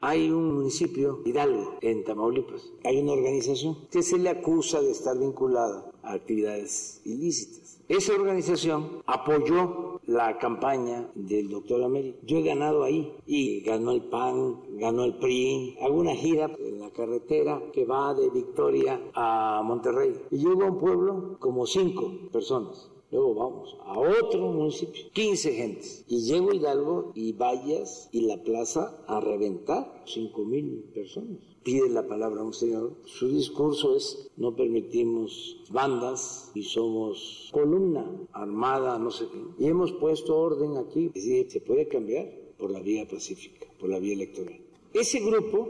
Hay 0.04 0.32
un 0.32 0.56
municipio, 0.56 1.22
Hidalgo, 1.24 1.78
en 1.82 2.04
Tamaulipas. 2.04 2.74
Hay 2.84 2.98
una 2.98 3.12
organización 3.12 3.78
que 3.92 4.02
se 4.02 4.18
le 4.18 4.30
acusa 4.30 4.82
de 4.82 4.90
estar 4.90 5.16
vinculada 5.16 5.92
a 6.02 6.14
actividades 6.14 7.02
ilícitas. 7.06 7.80
Esa 7.88 8.14
organización 8.14 9.04
apoyó 9.06 10.00
la 10.08 10.40
campaña 10.40 11.12
del 11.14 11.50
doctor 11.50 11.84
Américo. 11.84 12.18
Yo 12.24 12.38
he 12.38 12.42
ganado 12.42 12.84
ahí 12.84 13.14
y 13.28 13.62
ganó 13.62 13.92
el 13.92 14.02
PAN, 14.02 14.62
ganó 14.80 15.04
el 15.04 15.18
PRI, 15.18 15.78
hago 15.82 16.00
una 16.00 16.16
gira 16.16 16.50
en 16.58 16.80
la 16.80 16.90
carretera 16.90 17.62
que 17.72 17.86
va 17.86 18.16
de 18.16 18.32
Victoria 18.32 19.00
a 19.14 19.62
Monterrey. 19.64 20.20
Y 20.32 20.38
llego 20.38 20.64
a 20.64 20.72
un 20.72 20.80
pueblo 20.80 21.38
como 21.40 21.68
cinco 21.68 22.12
personas. 22.32 22.91
Luego 23.12 23.36
vamos 23.36 23.78
a 23.86 24.00
otro 24.00 24.52
municipio, 24.52 25.04
15 25.14 25.54
gentes. 25.54 26.06
Y 26.08 26.22
llego 26.22 26.54
Hidalgo 26.54 27.12
y 27.16 27.34
Vallas 27.34 28.10
y 28.12 28.22
la 28.22 28.42
plaza 28.44 29.04
a 29.08 29.20
reventar, 29.20 30.04
5 30.06 30.46
mil 30.46 30.86
personas 30.94 31.52
pide 31.64 31.90
la 31.90 32.08
palabra 32.08 32.42
a 32.42 32.44
un 32.44 32.54
señor, 32.54 32.94
su 33.06 33.28
discurso 33.30 33.96
es 33.96 34.30
no 34.38 34.56
permitimos 34.56 35.64
bandas 35.70 36.52
y 36.56 36.64
somos 36.64 37.50
columna 37.52 38.06
armada, 38.32 38.98
no 38.98 39.12
sé 39.12 39.26
qué. 39.32 39.64
Y 39.64 39.68
hemos 39.68 39.92
puesto 39.94 40.38
orden 40.38 40.78
aquí, 40.78 41.08
es 41.08 41.26
decir, 41.26 41.52
se 41.52 41.62
puede 41.62 41.88
cambiar 41.88 42.32
por 42.58 42.72
la 42.72 42.80
vía 42.80 43.08
pacífica, 43.08 43.68
por 43.80 43.90
la 43.90 44.00
vía 44.00 44.14
electoral. 44.14 44.60
Ese 44.94 45.20
grupo 45.20 45.70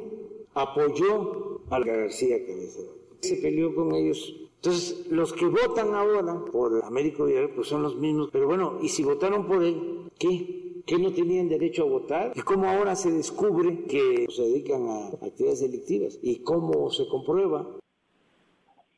apoyó 0.54 1.62
a 1.70 1.80
García 1.80 2.46
Cabeza, 2.46 2.82
se 3.20 3.36
peleó 3.38 3.76
con 3.76 3.94
ellos. 3.94 4.38
Entonces, 4.64 5.08
los 5.10 5.34
que 5.34 5.48
votan 5.48 5.96
ahora 5.96 6.40
por 6.52 6.86
Américo 6.86 7.26
Villarreal, 7.26 7.56
pues 7.56 7.68
son 7.68 7.82
los 7.82 7.96
mismos. 7.96 8.30
Pero 8.32 8.46
bueno, 8.46 8.78
¿y 8.80 8.90
si 8.90 9.04
votaron 9.04 9.48
por 9.48 9.64
él, 9.64 10.12
qué? 10.20 10.62
que 10.86 10.98
no 10.98 11.12
tenían 11.14 11.48
derecho 11.48 11.84
a 11.84 11.90
votar 11.90 12.32
y 12.36 12.42
cómo 12.42 12.68
ahora 12.68 12.96
se 12.96 13.12
descubre 13.12 13.86
que 13.86 14.26
se 14.30 14.42
dedican 14.42 14.88
a 14.88 15.08
actividades 15.26 15.62
delictivas 15.62 16.20
y 16.22 16.44
cómo 16.44 16.90
se 16.90 17.08
comprueba. 17.08 17.68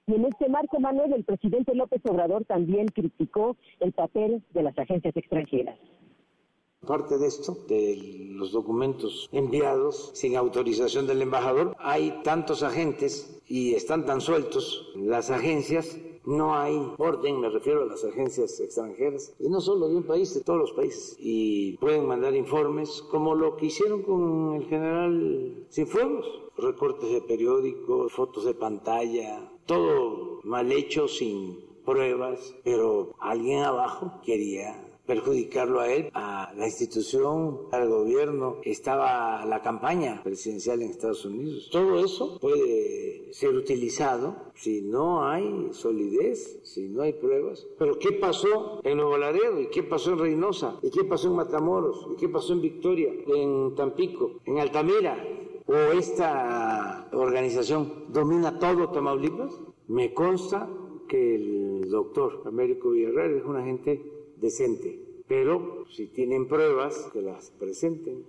Y 0.08 0.15
en 0.15 0.25
este 0.25 0.50
marco, 0.50 0.79
Manuel, 0.79 1.13
el 1.13 1.24
presidente 1.24 1.74
López 1.75 2.01
Obrador 2.05 2.46
también 2.46 2.88
criticó 2.88 3.55
el 3.79 3.93
papel 3.93 4.43
de 4.53 4.63
las 4.63 4.77
agencias 4.77 5.15
extranjeras. 5.15 5.79
Parte 6.88 7.18
de 7.18 7.28
esto, 7.28 7.58
de 7.68 8.28
los 8.32 8.52
documentos 8.52 9.30
enviados 9.32 10.12
sin 10.13 10.36
autorización 10.36 11.08
del 11.08 11.22
embajador, 11.22 11.75
hay 11.80 12.22
tantos 12.24 12.62
agentes 12.62 13.40
y 13.48 13.74
están 13.74 14.06
tan 14.06 14.20
sueltos 14.20 14.92
las 14.96 15.30
agencias. 15.30 15.98
No 16.25 16.56
hay 16.56 16.75
orden, 16.98 17.40
me 17.40 17.50
refiero 17.50 17.84
a 17.84 17.86
las 17.86 18.04
agencias 18.04 18.60
extranjeras, 18.60 19.34
y 19.40 19.50
no 19.50 19.60
solo 19.60 19.90
de 19.90 19.96
un 19.98 20.04
país, 20.04 20.34
de 20.34 20.42
todos 20.42 20.60
los 20.60 20.72
países, 20.72 21.18
y 21.20 21.78
pueden 21.78 22.06
mandar 22.06 22.34
informes 22.34 23.02
como 23.12 23.36
lo 23.36 23.58
que 23.58 23.66
hicieron 23.66 24.04
con 24.04 24.56
el 24.56 24.66
general 24.66 25.66
Cienfuegos, 25.70 26.25
recortes 26.58 27.12
de 27.12 27.22
periódicos, 27.22 28.13
fotos 28.13 28.46
de 28.46 28.54
pantalla, 28.54 29.52
todo 29.66 30.40
mal 30.44 30.72
hecho, 30.72 31.10
sin 31.10 31.60
pruebas, 31.86 32.56
pero 32.63 33.13
alguien 33.20 33.63
abajo 33.63 34.22
quería 34.24 34.92
perjudicarlo 35.05 35.79
a 35.81 35.91
él, 35.91 36.10
a 36.13 36.53
la 36.55 36.65
institución, 36.65 37.67
al 37.72 37.89
gobierno. 37.89 38.57
Estaba 38.63 39.45
la 39.45 39.62
campaña 39.62 40.22
presidencial 40.24 40.81
en 40.81 40.91
Estados 40.91 41.25
Unidos. 41.25 41.69
Todo 41.72 42.03
eso 42.03 42.39
puede 42.39 43.33
ser 43.33 43.53
utilizado 43.55 44.36
si 44.55 44.81
no 44.81 45.27
hay 45.27 45.69
solidez, 45.72 46.60
si 46.63 46.88
no 46.89 47.01
hay 47.01 47.13
pruebas. 47.13 47.65
Pero 47.77 47.98
¿qué 48.00 48.13
pasó 48.13 48.81
en 48.83 48.98
Nuevo 48.98 49.17
Laredo? 49.17 49.60
¿Y 49.60 49.67
qué 49.67 49.83
pasó 49.83 50.13
en 50.13 50.19
Reynosa? 50.19 50.79
¿Y 50.81 50.89
qué 50.89 51.03
pasó 51.03 51.27
en 51.27 51.36
Matamoros? 51.36 52.07
¿Y 52.13 52.15
qué 52.15 52.29
pasó 52.29 52.53
en 52.53 52.62
Victoria? 52.62 53.12
¿En 53.27 53.75
Tampico? 53.75 54.39
¿En 54.45 54.60
Altamira? 54.60 55.17
¿O 55.65 55.74
esta 55.98 57.07
organización 57.13 58.05
domina 58.10 58.60
todo 58.60 58.89
Tamaulipas? 58.89 59.60
Me 59.88 60.13
consta 60.13 60.69
que 61.07 61.36
el 61.36 61.89
doctor 61.89 62.41
Américo 62.45 62.91
Villarreal 62.91 63.36
es 63.36 63.45
un 63.45 63.57
agente 63.57 64.12
decente. 64.43 65.00
Pero 65.27 65.85
si 65.89 66.07
tienen 66.07 66.47
pruebas, 66.47 67.09
que 67.12 67.21
las 67.21 67.50
presenten. 67.51 68.25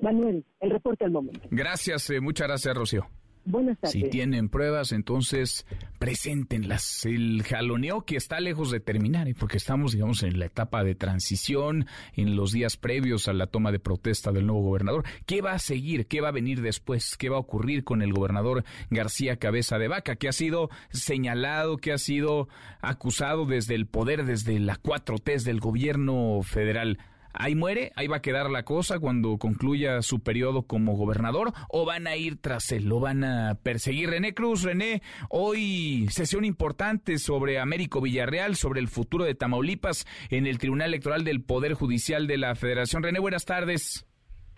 Manuel, 0.00 0.44
el 0.60 0.70
reporte 0.70 1.04
al 1.04 1.12
momento. 1.12 1.48
Gracias, 1.50 2.10
eh, 2.10 2.20
muchas 2.20 2.48
gracias, 2.48 2.76
Rocío. 2.76 3.06
Buenas 3.44 3.78
tardes. 3.78 3.92
Si 3.92 4.08
tienen 4.08 4.48
pruebas, 4.48 4.92
entonces 4.92 5.66
preséntenlas. 5.98 7.04
El 7.04 7.42
jaloneo 7.42 8.02
que 8.02 8.16
está 8.16 8.40
lejos 8.40 8.70
de 8.70 8.80
terminar, 8.80 9.28
¿eh? 9.28 9.34
porque 9.38 9.58
estamos, 9.58 9.92
digamos, 9.92 10.22
en 10.22 10.38
la 10.38 10.46
etapa 10.46 10.82
de 10.82 10.94
transición, 10.94 11.86
en 12.14 12.36
los 12.36 12.52
días 12.52 12.76
previos 12.76 13.28
a 13.28 13.32
la 13.32 13.46
toma 13.46 13.72
de 13.72 13.78
protesta 13.78 14.32
del 14.32 14.46
nuevo 14.46 14.62
gobernador. 14.62 15.04
¿Qué 15.26 15.42
va 15.42 15.52
a 15.52 15.58
seguir? 15.58 16.06
¿Qué 16.06 16.20
va 16.20 16.28
a 16.28 16.32
venir 16.32 16.62
después? 16.62 17.16
¿Qué 17.16 17.28
va 17.28 17.36
a 17.36 17.40
ocurrir 17.40 17.84
con 17.84 18.02
el 18.02 18.12
gobernador 18.12 18.64
García 18.90 19.36
Cabeza 19.36 19.78
de 19.78 19.88
Vaca, 19.88 20.16
que 20.16 20.28
ha 20.28 20.32
sido 20.32 20.70
señalado, 20.90 21.76
que 21.76 21.92
ha 21.92 21.98
sido 21.98 22.48
acusado 22.80 23.44
desde 23.44 23.74
el 23.74 23.86
poder, 23.86 24.24
desde 24.24 24.58
la 24.58 24.76
4T 24.76 25.42
del 25.42 25.60
gobierno 25.60 26.40
federal? 26.42 26.98
Ahí 27.34 27.54
muere, 27.54 27.92
ahí 27.96 28.06
va 28.06 28.16
a 28.16 28.22
quedar 28.22 28.50
la 28.50 28.64
cosa 28.64 28.98
cuando 28.98 29.36
concluya 29.38 30.02
su 30.02 30.22
periodo 30.22 30.62
como 30.62 30.96
gobernador, 30.96 31.52
o 31.68 31.84
van 31.84 32.06
a 32.06 32.16
ir 32.16 32.40
tras 32.40 32.72
él, 32.72 32.88
lo 32.88 33.00
van 33.00 33.24
a 33.24 33.56
perseguir. 33.62 34.10
René 34.10 34.34
Cruz, 34.34 34.62
René, 34.62 35.02
hoy 35.28 36.06
sesión 36.10 36.44
importante 36.44 37.18
sobre 37.18 37.58
Américo 37.58 38.00
Villarreal, 38.00 38.54
sobre 38.56 38.80
el 38.80 38.88
futuro 38.88 39.24
de 39.24 39.34
Tamaulipas 39.34 40.06
en 40.30 40.46
el 40.46 40.58
Tribunal 40.58 40.88
Electoral 40.88 41.24
del 41.24 41.42
Poder 41.42 41.74
Judicial 41.74 42.26
de 42.26 42.38
la 42.38 42.54
Federación. 42.54 43.02
René, 43.02 43.20
buenas 43.20 43.44
tardes. 43.44 44.06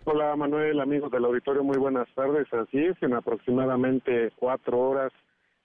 Hola 0.04 0.36
Manuel, 0.36 0.78
amigos 0.78 1.10
del 1.10 1.24
auditorio, 1.24 1.64
muy 1.64 1.78
buenas 1.78 2.06
tardes. 2.14 2.46
Así 2.52 2.78
es, 2.78 2.96
en 3.02 3.14
aproximadamente 3.14 4.30
cuatro 4.36 4.78
horas 4.78 5.12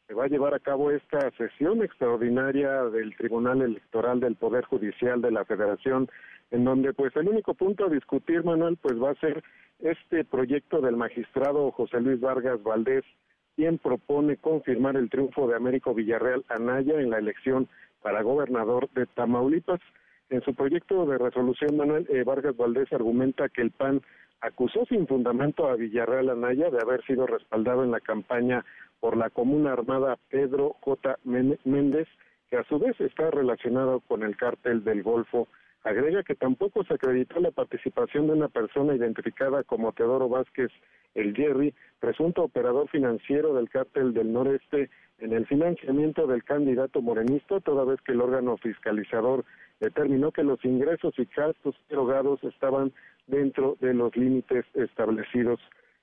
se 0.08 0.16
va 0.16 0.26
a 0.26 0.28
llevar 0.28 0.54
a 0.54 0.60
cabo 0.60 0.92
esta 0.92 1.32
sesión 1.38 1.84
extraordinaria 1.84 2.84
del 2.86 3.16
Tribunal 3.16 3.62
Electoral 3.62 4.20
del 4.20 4.36
Poder 4.36 4.66
Judicial 4.66 5.22
de 5.22 5.32
la 5.32 5.46
Federación 5.46 6.10
en 6.52 6.66
donde 6.66 6.94
pues 6.94 7.16
el 7.16 7.30
único 7.30 7.54
punto 7.54 7.86
a 7.86 7.90
discutir, 7.90 8.44
Manuel, 8.44 8.78
pues 8.78 9.02
va 9.02 9.12
a 9.12 9.16
ser 9.16 9.44
este 9.80 10.24
proyecto 10.26 10.82
del 10.82 10.98
magistrado 10.98 11.72
José 11.72 12.02
Luis 12.02 12.20
Vargas 12.20 12.62
Valdés, 12.62 13.04
quien 13.56 13.78
propone 13.78 14.38
confirmar 14.38 14.98
el 14.98 15.10
triunfo 15.10 15.48
de 15.48 15.56
Américo 15.56 15.94
Villarreal 15.94 16.46
Anaya 16.50 17.00
en 17.00 17.10
la 17.10 17.18
elección 17.18 17.68
para 18.02 18.22
gobernador 18.22 18.90
de 18.92 19.06
Tamaulipas. 19.08 19.80
En 20.30 20.42
su 20.42 20.54
proyecto 20.54 21.06
de 21.06 21.18
resolución, 21.18 21.78
Manuel 21.78 22.06
eh, 22.10 22.24
Vargas 22.24 22.56
Valdés 22.56 22.92
argumenta 22.94 23.50
que 23.50 23.62
el 23.62 23.72
PAN 23.72 24.02
acusó 24.42 24.86
sin 24.86 25.08
fundamento 25.08 25.68
a 25.68 25.76
Villarreal 25.76 26.30
Anaya 26.30 26.70
de 26.70 26.80
haber 26.82 27.04
sido 27.06 27.28
respaldado 27.28 27.84
en 27.84 27.92
la 27.92 28.00
campaña 28.00 28.66
por 29.00 29.16
la 29.16 29.30
comuna 29.30 29.74
armada 29.74 30.18
Pedro 30.30 30.76
J. 30.82 31.18
Méndez, 31.24 32.08
que 32.50 32.58
a 32.58 32.64
su 32.66 32.78
vez 32.78 33.00
está 33.00 33.32
relacionado 33.32 34.02
con 34.02 34.24
el 34.24 34.36
cártel 34.36 34.84
del 34.84 35.04
Golfo 35.04 35.48
Agrega 35.84 36.24
que 36.24 36.36
tampoco 36.36 36.84
se 36.84 36.94
acreditó 36.94 37.40
la 37.40 37.52
participación 37.52 38.28
de 38.28 38.34
una 38.34 38.50
persona 38.50 38.96
identificada 38.96 39.64
como 39.64 39.92
Teodoro 39.94 40.30
Vázquez 40.30 40.72
el 41.16 41.36
Jerry, 41.36 41.74
presunto 42.00 42.44
operador 42.44 42.88
financiero 42.90 43.54
del 43.54 43.70
cártel 43.70 44.14
del 44.14 44.32
noreste, 44.32 44.90
en 45.20 45.34
el 45.34 45.46
financiamiento 45.46 46.26
del 46.26 46.44
candidato 46.44 47.02
morenista, 47.02 47.60
toda 47.60 47.84
vez 47.84 48.02
que 48.02 48.14
el 48.14 48.22
órgano 48.22 48.58
fiscalizador 48.58 49.46
determinó 49.80 50.32
que 50.32 50.44
los 50.44 50.64
ingresos 50.64 51.14
y 51.18 51.28
gastos 51.36 51.76
erogados 51.90 52.44
estaban 52.44 52.92
dentro 53.28 53.78
de 53.82 53.94
los 53.94 54.16
límites 54.16 54.66
establecidos. 54.74 55.60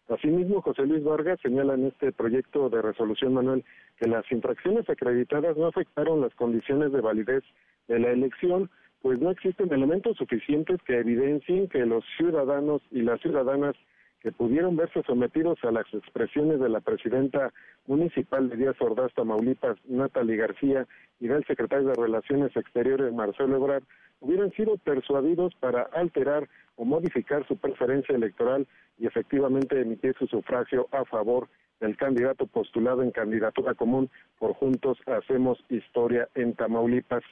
Asimismo, 0.08 0.62
José 0.62 0.86
Luis 0.86 1.04
Vargas 1.04 1.38
señala 1.42 1.74
en 1.74 1.86
este 1.86 2.12
proyecto 2.12 2.70
de 2.70 2.80
resolución, 2.80 3.34
Manuel, 3.34 3.64
que 3.98 4.08
las 4.08 4.30
infracciones 4.30 4.88
acreditadas 4.88 5.56
no 5.56 5.66
afectaron 5.66 6.20
las 6.20 6.34
condiciones 6.34 6.92
de 6.92 7.00
validez 7.00 7.44
de 7.88 7.98
la 7.98 8.10
elección, 8.10 8.70
pues 9.02 9.20
no 9.20 9.30
existen 9.30 9.72
elementos 9.72 10.16
suficientes 10.16 10.80
que 10.82 10.98
evidencien 10.98 11.68
que 11.68 11.86
los 11.86 12.04
ciudadanos 12.16 12.82
y 12.90 13.02
las 13.02 13.20
ciudadanas 13.20 13.76
que 14.20 14.32
pudieron 14.32 14.76
verse 14.76 15.02
sometidos 15.06 15.58
a 15.62 15.70
las 15.70 15.86
expresiones 15.94 16.58
de 16.58 16.68
la 16.68 16.80
presidenta 16.80 17.52
municipal 17.86 18.48
de 18.48 18.56
Díaz 18.56 18.76
Ordaz, 18.80 19.14
Tamaulipas, 19.14 19.78
Natalie 19.86 20.36
García, 20.36 20.86
y 21.20 21.28
del 21.28 21.44
secretario 21.46 21.88
de 21.88 21.94
Relaciones 21.94 22.56
Exteriores, 22.56 23.12
Marcelo 23.12 23.56
Ebrard, 23.56 23.84
hubieran 24.20 24.50
sido 24.52 24.76
persuadidos 24.78 25.54
para 25.60 25.82
alterar 25.82 26.48
o 26.76 26.84
modificar 26.84 27.46
su 27.46 27.56
preferencia 27.56 28.14
electoral 28.14 28.66
y 28.98 29.06
efectivamente 29.06 29.80
emitir 29.80 30.14
su 30.18 30.26
sufragio 30.26 30.88
a 30.92 31.04
favor 31.04 31.48
del 31.80 31.96
candidato 31.96 32.46
postulado 32.46 33.02
en 33.02 33.12
candidatura 33.12 33.74
común 33.74 34.10
por 34.38 34.54
Juntos 34.54 34.98
Hacemos 35.06 35.62
Historia 35.68 36.28
en 36.34 36.54
Tamaulipas. 36.54 37.22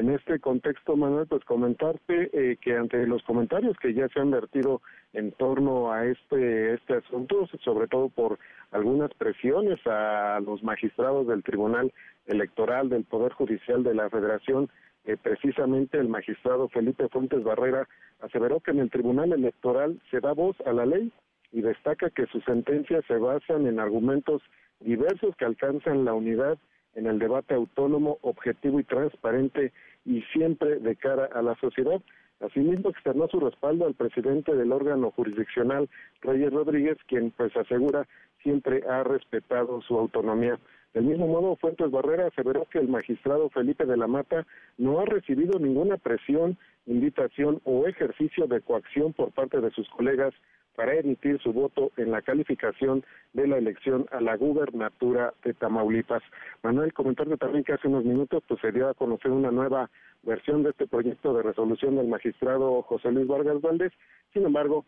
En 0.00 0.08
este 0.08 0.40
contexto, 0.40 0.96
Manuel, 0.96 1.26
pues 1.26 1.44
comentarte 1.44 2.30
eh, 2.32 2.56
que 2.56 2.74
ante 2.74 3.06
los 3.06 3.22
comentarios 3.22 3.76
que 3.76 3.92
ya 3.92 4.08
se 4.08 4.18
han 4.18 4.30
vertido 4.30 4.80
en 5.12 5.30
torno 5.32 5.92
a 5.92 6.06
este, 6.06 6.72
este 6.72 6.94
asunto, 6.94 7.46
sobre 7.62 7.86
todo 7.86 8.08
por 8.08 8.38
algunas 8.70 9.12
presiones 9.12 9.78
a 9.86 10.40
los 10.40 10.62
magistrados 10.62 11.26
del 11.26 11.42
Tribunal 11.42 11.92
Electoral 12.24 12.88
del 12.88 13.04
Poder 13.04 13.34
Judicial 13.34 13.82
de 13.82 13.94
la 13.94 14.08
Federación, 14.08 14.70
eh, 15.04 15.18
precisamente 15.22 15.98
el 15.98 16.08
magistrado 16.08 16.70
Felipe 16.70 17.06
Fuentes 17.10 17.44
Barrera 17.44 17.86
aseveró 18.20 18.60
que 18.60 18.70
en 18.70 18.78
el 18.78 18.90
Tribunal 18.90 19.34
Electoral 19.34 20.00
se 20.10 20.20
da 20.20 20.32
voz 20.32 20.56
a 20.64 20.72
la 20.72 20.86
ley 20.86 21.12
y 21.52 21.60
destaca 21.60 22.08
que 22.08 22.24
sus 22.28 22.42
sentencias 22.44 23.04
se 23.04 23.18
basan 23.18 23.66
en 23.66 23.78
argumentos 23.78 24.40
diversos 24.80 25.36
que 25.36 25.44
alcanzan 25.44 26.06
la 26.06 26.14
unidad 26.14 26.56
en 26.94 27.06
el 27.06 27.18
debate 27.18 27.54
autónomo, 27.54 28.18
objetivo 28.22 28.80
y 28.80 28.84
transparente 28.84 29.72
y 30.04 30.22
siempre 30.32 30.78
de 30.78 30.96
cara 30.96 31.26
a 31.32 31.42
la 31.42 31.54
sociedad. 31.56 32.00
Asimismo, 32.40 32.88
externó 32.88 33.28
su 33.28 33.38
respaldo 33.38 33.86
al 33.86 33.94
presidente 33.94 34.54
del 34.54 34.72
órgano 34.72 35.10
jurisdiccional, 35.10 35.88
Reyes 36.22 36.52
Rodríguez, 36.52 36.96
quien 37.06 37.30
pues 37.32 37.54
asegura 37.56 38.06
siempre 38.42 38.82
ha 38.88 39.04
respetado 39.04 39.82
su 39.82 39.98
autonomía. 39.98 40.58
Del 40.94 41.04
mismo 41.04 41.28
modo, 41.28 41.54
Fuentes 41.56 41.90
Barrera 41.90 42.26
aseveró 42.26 42.64
que 42.64 42.78
el 42.78 42.88
magistrado 42.88 43.48
Felipe 43.50 43.84
de 43.84 43.96
la 43.96 44.08
Mata 44.08 44.46
no 44.76 45.00
ha 45.00 45.04
recibido 45.04 45.58
ninguna 45.58 45.98
presión, 45.98 46.58
invitación 46.86 47.60
o 47.64 47.86
ejercicio 47.86 48.46
de 48.46 48.60
coacción 48.60 49.12
por 49.12 49.30
parte 49.30 49.60
de 49.60 49.70
sus 49.70 49.88
colegas 49.90 50.34
para 50.74 50.94
emitir 50.94 51.40
su 51.40 51.52
voto 51.52 51.90
en 51.96 52.10
la 52.10 52.22
calificación 52.22 53.04
de 53.32 53.46
la 53.46 53.58
elección 53.58 54.06
a 54.10 54.20
la 54.20 54.36
gubernatura 54.36 55.34
de 55.44 55.54
Tamaulipas. 55.54 56.22
Manuel, 56.62 56.92
comentarte 56.92 57.36
también 57.36 57.64
que 57.64 57.72
hace 57.72 57.88
unos 57.88 58.04
minutos 58.04 58.42
pues, 58.48 58.60
se 58.60 58.72
dio 58.72 58.88
a 58.88 58.94
conocer 58.94 59.30
una 59.30 59.50
nueva 59.50 59.90
versión 60.22 60.62
de 60.62 60.70
este 60.70 60.86
proyecto 60.86 61.34
de 61.34 61.42
resolución 61.42 61.96
del 61.96 62.08
magistrado 62.08 62.82
José 62.82 63.10
Luis 63.10 63.26
Vargas 63.26 63.60
Valdés. 63.60 63.92
Sin 64.32 64.44
embargo, 64.44 64.84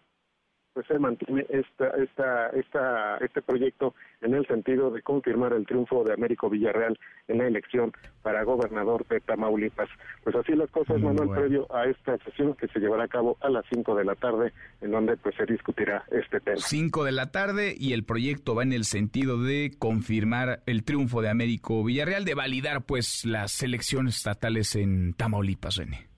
pues 0.72 0.86
se 0.86 0.98
mantiene 0.98 1.46
esta, 1.48 1.88
esta, 2.02 2.48
esta, 2.50 3.16
este 3.18 3.42
proyecto 3.42 3.94
en 4.20 4.34
el 4.34 4.46
sentido 4.46 4.90
de 4.90 5.02
confirmar 5.02 5.52
el 5.52 5.66
triunfo 5.66 6.04
de 6.04 6.14
Américo 6.14 6.48
Villarreal 6.48 6.98
en 7.28 7.38
la 7.38 7.46
elección 7.46 7.92
para 8.22 8.44
gobernador 8.44 9.06
de 9.08 9.20
Tamaulipas. 9.20 9.88
Pues 10.24 10.34
así 10.36 10.52
las 10.52 10.70
cosas, 10.70 11.00
Manuel, 11.00 11.30
previo 11.30 11.66
a 11.74 11.86
esta 11.86 12.16
sesión 12.18 12.54
que 12.54 12.68
se 12.68 12.80
llevará 12.80 13.04
a 13.04 13.08
cabo 13.08 13.36
a 13.40 13.50
las 13.50 13.64
5 13.72 13.94
de 13.94 14.04
la 14.04 14.14
tarde, 14.14 14.52
en 14.80 14.90
donde 14.90 15.16
pues 15.16 15.34
se 15.36 15.46
discutirá 15.46 16.04
este 16.10 16.40
tema. 16.40 16.58
5 16.58 17.04
de 17.04 17.12
la 17.12 17.30
tarde 17.30 17.74
y 17.78 17.92
el 17.92 18.04
proyecto 18.04 18.54
va 18.54 18.62
en 18.62 18.72
el 18.72 18.84
sentido 18.84 19.42
de 19.42 19.72
confirmar 19.78 20.62
el 20.66 20.84
triunfo 20.84 21.22
de 21.22 21.30
Américo 21.30 21.84
Villarreal, 21.84 22.24
de 22.24 22.34
validar 22.34 22.82
pues 22.82 23.24
las 23.24 23.62
elecciones 23.62 24.16
estatales 24.16 24.76
en 24.76 25.14
Tamaulipas, 25.14 25.76
René. 25.76 26.12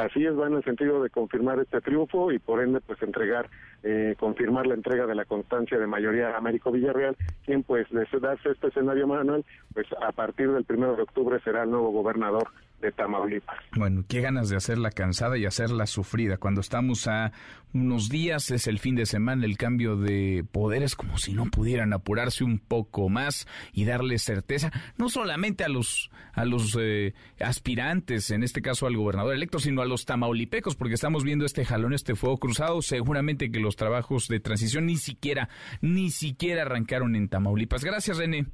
Así 0.00 0.24
es, 0.24 0.32
va 0.38 0.46
en 0.46 0.54
el 0.54 0.64
sentido 0.64 1.02
de 1.02 1.10
confirmar 1.10 1.58
este 1.58 1.80
triunfo 1.82 2.32
y 2.32 2.38
por 2.38 2.62
ende 2.62 2.80
pues 2.80 3.02
entregar, 3.02 3.50
eh, 3.82 4.14
confirmar 4.18 4.66
la 4.66 4.74
entrega 4.74 5.06
de 5.06 5.14
la 5.14 5.24
constancia 5.24 5.78
de 5.78 5.86
mayoría 5.86 6.28
a 6.28 6.36
Américo 6.36 6.70
Villarreal, 6.70 7.16
quien 7.44 7.62
pues 7.62 7.86
desde 7.90 8.20
darse 8.20 8.50
este 8.50 8.68
escenario 8.68 9.06
Manuel, 9.06 9.44
pues 9.72 9.86
a 10.02 10.12
partir 10.12 10.50
del 10.52 10.64
primero 10.64 10.96
de 10.96 11.02
octubre 11.02 11.40
será 11.42 11.62
el 11.62 11.70
nuevo 11.70 11.90
gobernador 11.90 12.48
de 12.80 12.92
Tamaulipas. 12.92 13.58
Bueno, 13.76 14.04
qué 14.08 14.20
ganas 14.20 14.48
de 14.48 14.56
hacerla 14.56 14.90
cansada 14.90 15.36
y 15.38 15.46
hacerla 15.46 15.86
sufrida. 15.86 16.38
Cuando 16.38 16.60
estamos 16.60 17.06
a 17.06 17.32
unos 17.72 18.08
días, 18.08 18.50
es 18.50 18.66
el 18.66 18.78
fin 18.78 18.96
de 18.96 19.06
semana, 19.06 19.44
el 19.44 19.56
cambio 19.56 19.96
de 19.96 20.44
poderes, 20.50 20.96
como 20.96 21.18
si 21.18 21.32
no 21.32 21.46
pudieran 21.46 21.92
apurarse 21.92 22.42
un 22.42 22.58
poco 22.58 23.08
más 23.08 23.46
y 23.72 23.84
darle 23.84 24.18
certeza, 24.18 24.72
no 24.96 25.08
solamente 25.08 25.64
a 25.64 25.68
los, 25.68 26.10
a 26.32 26.44
los 26.44 26.76
eh, 26.80 27.14
aspirantes, 27.38 28.30
en 28.30 28.42
este 28.42 28.62
caso 28.62 28.86
al 28.86 28.96
gobernador 28.96 29.34
electo, 29.34 29.58
sino 29.58 29.82
a 29.82 29.86
los 29.86 30.04
tamaulipecos, 30.04 30.74
porque 30.74 30.94
estamos 30.94 31.22
viendo 31.22 31.44
este 31.44 31.64
jalón, 31.64 31.92
este 31.94 32.14
fuego 32.14 32.38
cruzado. 32.38 32.82
Seguramente 32.82 33.50
que 33.50 33.60
los 33.60 33.76
trabajos 33.76 34.28
de 34.28 34.40
transición 34.40 34.86
ni 34.86 34.96
siquiera, 34.96 35.48
ni 35.80 36.10
siquiera 36.10 36.62
arrancaron 36.62 37.14
en 37.14 37.28
Tamaulipas. 37.28 37.84
Gracias, 37.84 38.16
René. 38.18 38.46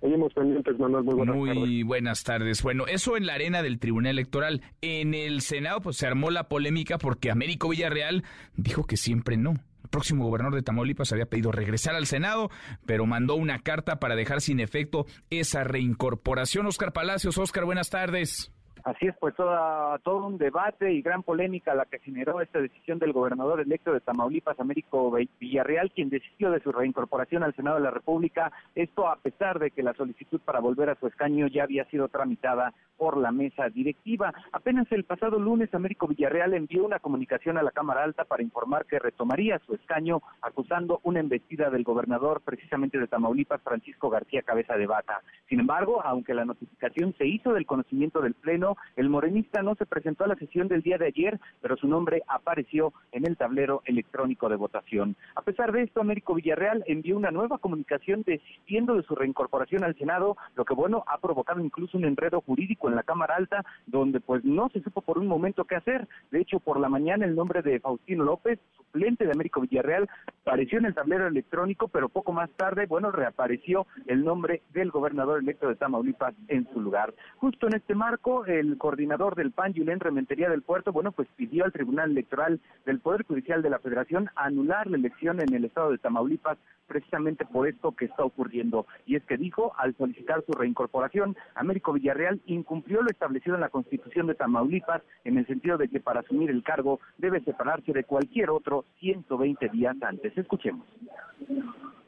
Seguimos 0.00 0.32
pendientes, 0.34 0.78
Manuel. 0.78 1.04
Muy 1.04 1.14
buenas 1.14 1.36
Muy 1.36 1.48
tardes. 1.48 1.84
buenas 1.84 2.24
tardes. 2.24 2.62
Bueno, 2.62 2.86
eso 2.86 3.16
en 3.16 3.26
la 3.26 3.34
arena 3.34 3.62
del 3.62 3.78
Tribunal 3.78 4.12
Electoral. 4.12 4.62
En 4.82 5.14
el 5.14 5.40
Senado, 5.40 5.80
pues 5.80 5.96
se 5.96 6.06
armó 6.06 6.30
la 6.30 6.48
polémica 6.48 6.98
porque 6.98 7.30
Américo 7.30 7.68
Villarreal 7.70 8.22
dijo 8.56 8.84
que 8.84 8.96
siempre 8.96 9.36
no. 9.36 9.52
El 9.82 9.90
próximo 9.90 10.24
gobernador 10.24 10.56
de 10.56 10.62
Tamaulipas 10.62 11.12
había 11.12 11.26
pedido 11.26 11.52
regresar 11.52 11.94
al 11.94 12.06
Senado, 12.06 12.50
pero 12.86 13.06
mandó 13.06 13.36
una 13.36 13.60
carta 13.60 14.00
para 14.00 14.16
dejar 14.16 14.40
sin 14.40 14.60
efecto 14.60 15.06
esa 15.30 15.64
reincorporación. 15.64 16.66
Oscar 16.66 16.92
Palacios, 16.92 17.38
Oscar, 17.38 17.64
buenas 17.64 17.88
tardes. 17.88 18.52
Así 18.86 19.08
es, 19.08 19.16
pues 19.18 19.34
toda, 19.34 19.98
todo 19.98 20.28
un 20.28 20.38
debate 20.38 20.92
y 20.92 21.02
gran 21.02 21.24
polémica 21.24 21.74
la 21.74 21.86
que 21.86 21.98
generó 21.98 22.40
esta 22.40 22.60
decisión 22.60 23.00
del 23.00 23.12
gobernador 23.12 23.60
electo 23.60 23.92
de 23.92 23.98
Tamaulipas, 23.98 24.60
Américo 24.60 25.10
Villarreal, 25.40 25.90
quien 25.90 26.08
desistió 26.08 26.52
de 26.52 26.60
su 26.60 26.70
reincorporación 26.70 27.42
al 27.42 27.52
Senado 27.56 27.78
de 27.78 27.82
la 27.82 27.90
República, 27.90 28.52
esto 28.76 29.08
a 29.08 29.16
pesar 29.16 29.58
de 29.58 29.72
que 29.72 29.82
la 29.82 29.92
solicitud 29.94 30.40
para 30.40 30.60
volver 30.60 30.88
a 30.88 30.94
su 30.94 31.08
escaño 31.08 31.48
ya 31.48 31.64
había 31.64 31.84
sido 31.86 32.06
tramitada 32.06 32.74
por 32.96 33.16
la 33.16 33.32
mesa 33.32 33.68
directiva. 33.68 34.32
Apenas 34.52 34.86
el 34.92 35.02
pasado 35.02 35.40
lunes, 35.40 35.74
Américo 35.74 36.06
Villarreal 36.06 36.54
envió 36.54 36.84
una 36.84 37.00
comunicación 37.00 37.58
a 37.58 37.64
la 37.64 37.72
Cámara 37.72 38.04
Alta 38.04 38.24
para 38.24 38.44
informar 38.44 38.86
que 38.86 39.00
retomaría 39.00 39.58
su 39.66 39.74
escaño, 39.74 40.22
acusando 40.42 41.00
una 41.02 41.18
embestida 41.18 41.70
del 41.70 41.82
gobernador 41.82 42.40
precisamente 42.40 42.98
de 42.98 43.08
Tamaulipas, 43.08 43.62
Francisco 43.62 44.10
García 44.10 44.42
Cabeza 44.42 44.76
de 44.76 44.86
Bata. 44.86 45.22
Sin 45.48 45.58
embargo, 45.58 46.02
aunque 46.04 46.34
la 46.34 46.44
notificación 46.44 47.14
se 47.18 47.26
hizo 47.26 47.52
del 47.52 47.66
conocimiento 47.66 48.20
del 48.20 48.34
Pleno, 48.34 48.75
el 48.96 49.08
morenista 49.08 49.62
no 49.62 49.74
se 49.74 49.86
presentó 49.86 50.24
a 50.24 50.28
la 50.28 50.36
sesión 50.36 50.68
del 50.68 50.82
día 50.82 50.98
de 50.98 51.06
ayer, 51.06 51.40
pero 51.60 51.76
su 51.76 51.88
nombre 51.88 52.22
apareció 52.28 52.92
en 53.12 53.26
el 53.26 53.36
tablero 53.36 53.82
electrónico 53.84 54.48
de 54.48 54.56
votación. 54.56 55.16
A 55.34 55.42
pesar 55.42 55.72
de 55.72 55.82
esto, 55.82 56.00
Américo 56.00 56.34
Villarreal 56.34 56.84
envió 56.86 57.16
una 57.16 57.30
nueva 57.30 57.58
comunicación 57.58 58.22
desistiendo 58.26 58.94
de 58.94 59.02
su 59.02 59.14
reincorporación 59.14 59.84
al 59.84 59.96
Senado, 59.96 60.36
lo 60.54 60.64
que 60.64 60.74
bueno 60.74 61.04
ha 61.06 61.18
provocado 61.18 61.60
incluso 61.60 61.98
un 61.98 62.04
enredo 62.04 62.40
jurídico 62.40 62.88
en 62.88 62.96
la 62.96 63.02
Cámara 63.02 63.36
Alta, 63.36 63.64
donde 63.86 64.20
pues 64.20 64.44
no 64.44 64.68
se 64.70 64.80
supo 64.82 65.00
por 65.00 65.18
un 65.18 65.26
momento 65.26 65.64
qué 65.64 65.76
hacer. 65.76 66.08
De 66.30 66.40
hecho, 66.40 66.60
por 66.60 66.80
la 66.80 66.88
mañana 66.88 67.24
el 67.24 67.34
nombre 67.34 67.62
de 67.62 67.80
Faustino 67.80 68.24
López, 68.24 68.58
suplente 68.76 69.24
de 69.24 69.32
Américo 69.32 69.60
Villarreal, 69.60 70.08
apareció 70.42 70.78
en 70.78 70.86
el 70.86 70.94
tablero 70.94 71.26
electrónico, 71.26 71.88
pero 71.88 72.08
poco 72.08 72.32
más 72.32 72.50
tarde, 72.50 72.86
bueno, 72.86 73.10
reapareció 73.10 73.86
el 74.06 74.24
nombre 74.24 74.62
del 74.72 74.90
gobernador 74.90 75.40
electo 75.40 75.68
de 75.68 75.76
Tamaulipas 75.76 76.34
en 76.48 76.68
su 76.72 76.80
lugar. 76.80 77.14
Justo 77.38 77.66
en 77.66 77.74
este 77.74 77.94
marco, 77.94 78.44
el 78.60 78.78
coordinador 78.78 79.34
del 79.34 79.52
PAN, 79.52 79.74
Julen 79.74 80.00
Rementería 80.00 80.48
del 80.48 80.62
Puerto, 80.62 80.92
bueno, 80.92 81.12
pues 81.12 81.28
pidió 81.36 81.64
al 81.64 81.72
Tribunal 81.72 82.10
Electoral 82.10 82.60
del 82.84 83.00
Poder 83.00 83.24
Judicial 83.24 83.62
de 83.62 83.70
la 83.70 83.78
Federación 83.78 84.30
anular 84.34 84.86
la 84.86 84.96
elección 84.96 85.40
en 85.40 85.52
el 85.54 85.64
estado 85.64 85.90
de 85.90 85.98
Tamaulipas 85.98 86.58
precisamente 86.86 87.44
por 87.44 87.68
esto 87.68 87.92
que 87.92 88.06
está 88.06 88.24
ocurriendo. 88.24 88.86
Y 89.06 89.16
es 89.16 89.24
que 89.24 89.36
dijo, 89.36 89.72
al 89.76 89.96
solicitar 89.96 90.44
su 90.46 90.52
reincorporación, 90.52 91.36
Américo 91.54 91.92
Villarreal 91.92 92.40
incumplió 92.46 93.02
lo 93.02 93.10
establecido 93.10 93.56
en 93.56 93.60
la 93.60 93.68
Constitución 93.68 94.26
de 94.26 94.34
Tamaulipas 94.34 95.02
en 95.24 95.38
el 95.38 95.46
sentido 95.46 95.78
de 95.78 95.88
que 95.88 96.00
para 96.00 96.20
asumir 96.20 96.50
el 96.50 96.62
cargo 96.62 97.00
debe 97.18 97.40
separarse 97.40 97.92
de 97.92 98.04
cualquier 98.04 98.50
otro 98.50 98.84
120 99.00 99.68
días 99.70 99.96
antes. 100.02 100.36
Escuchemos. 100.36 100.86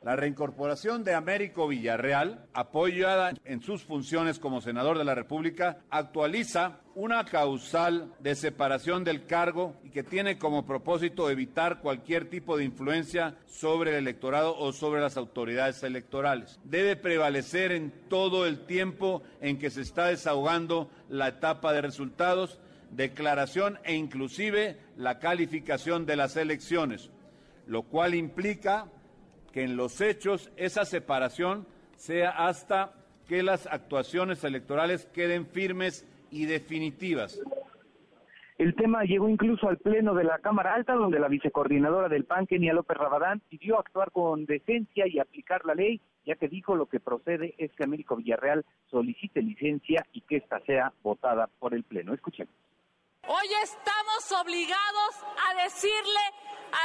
La 0.08 0.16
reincorporación 0.16 1.04
de 1.04 1.12
Américo 1.12 1.68
Villarreal, 1.68 2.46
apoyada 2.54 3.34
en 3.44 3.60
sus 3.60 3.82
funciones 3.84 4.38
como 4.38 4.62
senador 4.62 4.96
de 4.96 5.04
la 5.04 5.14
República, 5.14 5.80
actualiza 5.90 6.80
una 6.94 7.26
causal 7.26 8.14
de 8.18 8.34
separación 8.34 9.04
del 9.04 9.26
cargo 9.26 9.76
y 9.84 9.90
que 9.90 10.02
tiene 10.02 10.38
como 10.38 10.64
propósito 10.64 11.28
evitar 11.28 11.80
cualquier 11.80 12.30
tipo 12.30 12.56
de 12.56 12.64
influencia 12.64 13.34
sobre 13.44 13.90
el 13.90 13.96
electorado 13.96 14.56
o 14.56 14.72
sobre 14.72 15.02
las 15.02 15.18
autoridades 15.18 15.82
electorales. 15.82 16.58
Debe 16.64 16.96
prevalecer 16.96 17.70
en 17.72 17.92
todo 18.08 18.46
el 18.46 18.64
tiempo 18.64 19.22
en 19.42 19.58
que 19.58 19.68
se 19.68 19.82
está 19.82 20.06
desahogando 20.06 20.88
la 21.10 21.28
etapa 21.28 21.74
de 21.74 21.82
resultados, 21.82 22.58
declaración 22.92 23.78
e 23.84 23.94
inclusive 23.94 24.78
la 24.96 25.18
calificación 25.18 26.06
de 26.06 26.16
las 26.16 26.38
elecciones, 26.38 27.10
lo 27.66 27.82
cual 27.82 28.14
implica 28.14 28.86
que 29.58 29.64
en 29.64 29.76
los 29.76 30.00
hechos 30.00 30.52
esa 30.56 30.84
separación 30.84 31.66
sea 31.96 32.30
hasta 32.30 32.92
que 33.26 33.42
las 33.42 33.66
actuaciones 33.66 34.44
electorales 34.44 35.06
queden 35.06 35.46
firmes 35.46 36.06
y 36.30 36.46
definitivas. 36.46 37.40
El 38.56 38.76
tema 38.76 39.02
llegó 39.02 39.28
incluso 39.28 39.68
al 39.68 39.78
pleno 39.78 40.14
de 40.14 40.22
la 40.22 40.38
Cámara 40.38 40.76
Alta, 40.76 40.92
donde 40.92 41.18
la 41.18 41.26
vicecoordinadora 41.26 42.08
del 42.08 42.22
PAN, 42.22 42.46
Kenia 42.46 42.72
López 42.72 42.96
Rabadán, 42.98 43.40
pidió 43.48 43.80
actuar 43.80 44.12
con 44.12 44.46
decencia 44.46 45.08
y 45.08 45.18
aplicar 45.18 45.64
la 45.64 45.74
ley, 45.74 46.00
ya 46.24 46.36
que 46.36 46.46
dijo 46.46 46.76
lo 46.76 46.86
que 46.86 47.00
procede 47.00 47.56
es 47.58 47.72
que 47.72 47.82
Américo 47.82 48.14
Villarreal 48.14 48.64
solicite 48.92 49.42
licencia 49.42 50.06
y 50.12 50.20
que 50.20 50.36
ésta 50.36 50.60
sea 50.66 50.92
votada 51.02 51.48
por 51.58 51.74
el 51.74 51.82
pleno. 51.82 52.14
Escuchen. 52.14 52.46
Hoy 53.30 53.52
estamos 53.62 54.32
obligados 54.40 55.16
a 55.46 55.62
decirle 55.62 56.20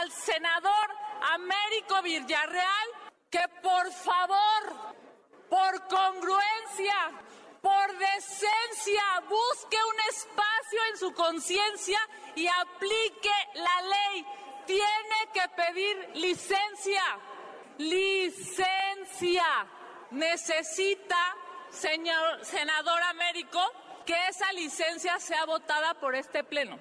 al 0.01 0.11
senador 0.11 0.89
Américo 1.31 2.01
Villarreal 2.01 2.87
que 3.29 3.47
por 3.61 3.89
favor, 3.93 4.95
por 5.49 5.87
congruencia, 5.87 6.95
por 7.61 7.97
decencia, 7.97 9.23
busque 9.29 9.77
un 9.77 9.99
espacio 10.09 10.79
en 10.91 10.97
su 10.97 11.13
conciencia 11.13 11.99
y 12.35 12.45
aplique 12.45 13.31
la 13.53 13.81
ley. 13.81 14.25
Tiene 14.65 15.29
que 15.33 15.47
pedir 15.55 16.09
licencia. 16.15 17.03
Licencia. 17.77 19.45
Necesita, 20.11 21.37
señor 21.69 22.43
senador 22.43 23.01
Américo, 23.03 23.61
que 24.05 24.13
esa 24.29 24.51
licencia 24.53 25.19
sea 25.19 25.45
votada 25.45 25.93
por 25.99 26.15
este 26.15 26.43
Pleno. 26.43 26.77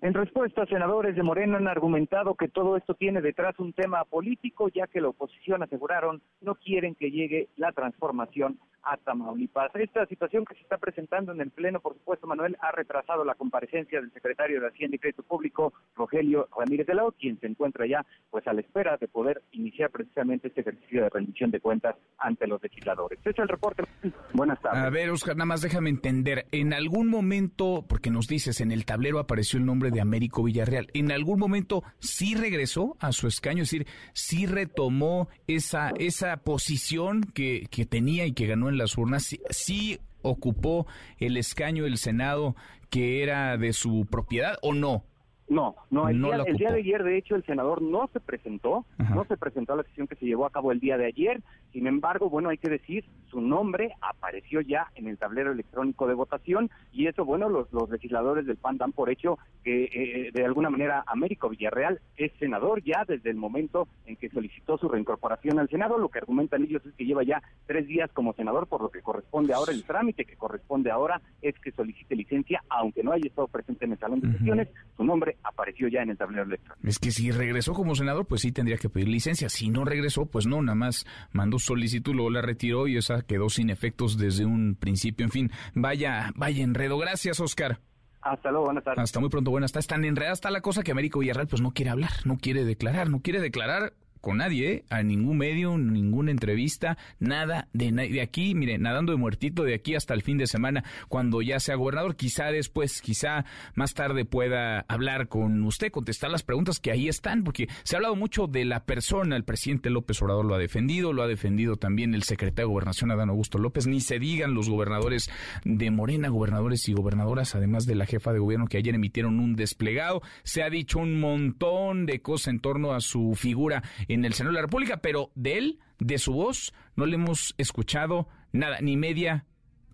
En 0.00 0.14
respuesta, 0.14 0.66
senadores 0.66 1.14
de 1.14 1.22
Morena 1.22 1.58
han 1.58 1.68
argumentado 1.68 2.34
que 2.34 2.48
todo 2.48 2.76
esto 2.76 2.94
tiene 2.94 3.20
detrás 3.20 3.56
un 3.60 3.72
tema 3.72 4.04
político, 4.04 4.68
ya 4.68 4.88
que 4.88 5.00
la 5.00 5.10
oposición 5.10 5.62
aseguraron 5.62 6.20
no 6.40 6.56
quieren 6.56 6.96
que 6.96 7.12
llegue 7.12 7.48
la 7.56 7.70
transformación 7.70 8.58
a 8.84 8.96
Tamaulipas. 8.96 9.70
Esta 9.74 10.06
situación 10.06 10.44
que 10.44 10.54
se 10.54 10.60
está 10.60 10.78
presentando 10.78 11.32
en 11.32 11.40
el 11.40 11.50
Pleno, 11.50 11.80
por 11.80 11.94
supuesto, 11.94 12.26
Manuel, 12.26 12.56
ha 12.60 12.72
retrasado 12.72 13.24
la 13.24 13.34
comparecencia 13.34 14.00
del 14.00 14.12
secretario 14.12 14.60
de 14.60 14.68
Hacienda 14.68 14.96
y 14.96 14.98
Crédito 14.98 15.22
Público, 15.22 15.72
Rogelio 15.96 16.48
Ramírez 16.56 16.86
de 16.86 16.94
Lao, 16.94 17.12
quien 17.12 17.38
se 17.40 17.46
encuentra 17.46 17.86
ya 17.86 18.04
pues 18.30 18.46
a 18.46 18.52
la 18.52 18.60
espera 18.60 18.96
de 18.96 19.08
poder 19.08 19.42
iniciar 19.52 19.90
precisamente 19.90 20.48
este 20.48 20.62
ejercicio 20.62 21.02
de 21.02 21.10
rendición 21.10 21.50
de 21.50 21.60
cuentas 21.60 21.96
ante 22.18 22.46
los 22.46 22.62
legisladores. 22.62 23.18
Este 23.18 23.30
es 23.30 23.38
el 23.38 23.48
reporte. 23.48 23.84
Buenas 24.32 24.60
tardes. 24.60 24.82
A 24.82 24.90
ver, 24.90 25.10
Oscar, 25.10 25.36
nada 25.36 25.46
más 25.46 25.62
déjame 25.62 25.90
entender. 25.90 26.46
En 26.52 26.72
algún 26.72 27.08
momento, 27.08 27.84
porque 27.88 28.10
nos 28.10 28.26
dices, 28.26 28.60
en 28.60 28.72
el 28.72 28.84
tablero 28.84 29.18
apareció 29.18 29.58
el 29.58 29.66
nombre 29.66 29.90
de 29.90 30.00
Américo 30.00 30.42
Villarreal, 30.42 30.88
¿en 30.94 31.12
algún 31.12 31.38
momento 31.38 31.82
sí 31.98 32.34
regresó 32.34 32.96
a 33.00 33.12
su 33.12 33.26
escaño? 33.26 33.62
Es 33.62 33.70
decir, 33.70 33.86
sí 34.12 34.46
retomó 34.46 35.28
esa, 35.46 35.90
esa 35.98 36.38
posición 36.38 37.22
que, 37.22 37.66
que 37.70 37.86
tenía 37.86 38.26
y 38.26 38.32
que 38.32 38.46
ganó 38.46 38.68
en 38.68 38.71
las 38.78 38.96
urnas, 38.96 39.36
sí, 39.50 39.98
ocupó 40.22 40.86
el 41.18 41.36
escaño 41.36 41.84
del 41.84 41.98
Senado 41.98 42.54
que 42.90 43.22
era 43.22 43.56
de 43.56 43.72
su 43.72 44.06
propiedad 44.10 44.58
o 44.62 44.74
no? 44.74 45.04
No, 45.48 45.74
no, 45.90 46.08
el, 46.08 46.22
día, 46.22 46.36
el, 46.46 46.56
día, 46.56 46.70
de 46.70 46.78
ayer, 46.78 47.04
de 47.04 47.18
hecho, 47.18 47.34
el 47.34 47.44
senador 47.44 47.82
no 47.82 48.08
se 48.12 48.20
presentó, 48.20 48.86
no 48.96 49.24
se 49.26 49.36
presentó 49.36 49.74
a 49.74 49.76
la 49.76 49.82
sesión 49.82 50.06
que 50.06 50.14
se 50.16 50.24
llevó 50.24 50.46
a 50.46 50.50
cabo 50.50 50.72
el 50.72 50.80
día 50.80 50.96
de 50.96 51.06
ayer. 51.06 51.42
Sin 51.72 51.86
embargo, 51.86 52.28
bueno, 52.28 52.50
hay 52.50 52.58
que 52.58 52.68
decir, 52.68 53.04
su 53.30 53.40
nombre 53.40 53.92
apareció 54.00 54.60
ya 54.60 54.88
en 54.94 55.08
el 55.08 55.18
tablero 55.18 55.52
electrónico 55.52 56.06
de 56.06 56.14
votación 56.14 56.70
y 56.92 57.06
eso, 57.06 57.24
bueno, 57.24 57.48
los, 57.48 57.72
los 57.72 57.88
legisladores 57.88 58.46
del 58.46 58.56
PAN 58.56 58.76
dan 58.76 58.92
por 58.92 59.10
hecho 59.10 59.38
que 59.64 59.84
eh, 59.84 60.30
de 60.32 60.44
alguna 60.44 60.70
manera 60.70 61.02
Américo 61.06 61.48
Villarreal 61.48 62.00
es 62.16 62.32
senador 62.38 62.82
ya 62.82 63.04
desde 63.06 63.30
el 63.30 63.36
momento 63.36 63.88
en 64.06 64.16
que 64.16 64.28
solicitó 64.28 64.76
su 64.76 64.88
reincorporación 64.88 65.58
al 65.58 65.68
Senado. 65.68 65.98
Lo 65.98 66.08
que 66.08 66.18
argumentan 66.18 66.64
ellos 66.64 66.84
es 66.84 66.94
que 66.94 67.06
lleva 67.06 67.22
ya 67.24 67.42
tres 67.66 67.86
días 67.86 68.10
como 68.12 68.34
senador, 68.34 68.66
por 68.66 68.82
lo 68.82 68.90
que 68.90 69.00
corresponde 69.00 69.54
ahora 69.54 69.72
el 69.72 69.84
trámite 69.84 70.24
que 70.24 70.36
corresponde 70.36 70.90
ahora 70.90 71.20
es 71.40 71.58
que 71.58 71.72
solicite 71.72 72.14
licencia, 72.14 72.62
aunque 72.68 73.02
no 73.02 73.12
haya 73.12 73.26
estado 73.26 73.48
presente 73.48 73.84
en 73.84 73.92
el 73.92 73.98
salón 73.98 74.20
de 74.20 74.32
sesiones, 74.32 74.68
su 74.96 75.04
nombre 75.04 75.36
apareció 75.42 75.88
ya 75.88 76.02
en 76.02 76.10
el 76.10 76.18
tablero 76.18 76.44
electrónico. 76.44 76.86
Es 76.86 76.98
que 76.98 77.10
si 77.10 77.30
regresó 77.30 77.72
como 77.72 77.94
senador, 77.94 78.26
pues 78.26 78.42
sí 78.42 78.52
tendría 78.52 78.76
que 78.76 78.88
pedir 78.88 79.08
licencia. 79.08 79.48
Si 79.48 79.70
no 79.70 79.84
regresó, 79.84 80.26
pues 80.26 80.46
no, 80.46 80.60
nada 80.62 80.74
más 80.74 81.06
mandó 81.32 81.58
solicitud, 81.62 82.14
luego 82.14 82.30
la 82.30 82.42
retiró 82.42 82.86
y 82.86 82.96
esa 82.96 83.22
quedó 83.22 83.48
sin 83.48 83.70
efectos 83.70 84.18
desde 84.18 84.44
un 84.44 84.74
principio. 84.74 85.24
En 85.24 85.30
fin, 85.30 85.50
vaya, 85.74 86.32
vaya 86.36 86.62
enredo. 86.62 86.98
Gracias, 86.98 87.40
Oscar. 87.40 87.80
Hasta 88.20 88.50
luego, 88.50 88.66
buenas 88.66 88.84
tardes. 88.84 89.02
Hasta 89.02 89.20
muy 89.20 89.28
pronto, 89.28 89.50
buenas 89.50 89.72
tardes. 89.72 89.88
Tan 89.88 90.04
enredada 90.04 90.32
está 90.32 90.50
la 90.50 90.60
cosa 90.60 90.82
que 90.82 90.92
Américo 90.92 91.18
Villarreal 91.18 91.48
pues 91.48 91.60
no 91.60 91.72
quiere 91.72 91.90
hablar, 91.90 92.12
no 92.24 92.38
quiere 92.38 92.64
declarar, 92.64 93.10
no 93.10 93.20
quiere 93.20 93.40
declarar 93.40 93.94
con 94.22 94.38
nadie, 94.38 94.72
¿eh? 94.72 94.84
a 94.88 95.02
ningún 95.02 95.36
medio, 95.36 95.76
ninguna 95.76 96.30
entrevista, 96.30 96.96
nada 97.18 97.68
de, 97.72 97.90
de 97.90 98.22
aquí, 98.22 98.54
mire, 98.54 98.78
nadando 98.78 99.12
de 99.12 99.18
muertito 99.18 99.64
de 99.64 99.74
aquí 99.74 99.94
hasta 99.94 100.14
el 100.14 100.22
fin 100.22 100.38
de 100.38 100.46
semana, 100.46 100.84
cuando 101.08 101.42
ya 101.42 101.60
sea 101.60 101.74
gobernador, 101.74 102.16
quizá 102.16 102.46
después, 102.46 103.02
quizá 103.02 103.44
más 103.74 103.94
tarde 103.94 104.24
pueda 104.24 104.86
hablar 104.88 105.28
con 105.28 105.62
usted, 105.64 105.90
contestar 105.90 106.30
las 106.30 106.44
preguntas 106.44 106.78
que 106.78 106.92
ahí 106.92 107.08
están, 107.08 107.42
porque 107.42 107.68
se 107.82 107.96
ha 107.96 107.98
hablado 107.98 108.16
mucho 108.16 108.46
de 108.46 108.64
la 108.64 108.84
persona, 108.84 109.36
el 109.36 109.44
presidente 109.44 109.90
López 109.90 110.22
Obrador 110.22 110.44
lo 110.44 110.54
ha 110.54 110.58
defendido, 110.58 111.12
lo 111.12 111.22
ha 111.22 111.26
defendido 111.26 111.76
también 111.76 112.14
el 112.14 112.22
secretario 112.22 112.68
de 112.68 112.72
Gobernación 112.72 113.10
Adán 113.10 113.28
Augusto 113.28 113.58
López, 113.58 113.88
ni 113.88 114.00
se 114.00 114.20
digan 114.20 114.54
los 114.54 114.68
gobernadores 114.68 115.30
de 115.64 115.90
Morena, 115.90 116.28
gobernadores 116.28 116.88
y 116.88 116.92
gobernadoras, 116.92 117.56
además 117.56 117.86
de 117.86 117.96
la 117.96 118.06
jefa 118.06 118.32
de 118.32 118.38
gobierno 118.38 118.68
que 118.68 118.78
ayer 118.78 118.94
emitieron 118.94 119.40
un 119.40 119.56
desplegado, 119.56 120.22
se 120.44 120.62
ha 120.62 120.70
dicho 120.70 121.00
un 121.00 121.18
montón 121.18 122.06
de 122.06 122.22
cosas 122.22 122.48
en 122.48 122.60
torno 122.60 122.92
a 122.92 123.00
su 123.00 123.34
figura 123.34 123.82
en 124.12 124.24
el 124.24 124.34
Senado 124.34 124.52
de 124.52 124.60
la 124.60 124.66
República, 124.66 124.98
pero 124.98 125.30
de 125.34 125.58
él, 125.58 125.80
de 125.98 126.18
su 126.18 126.32
voz, 126.32 126.72
no 126.96 127.06
le 127.06 127.14
hemos 127.14 127.54
escuchado 127.58 128.28
nada, 128.52 128.80
ni 128.80 128.96
media 128.96 129.46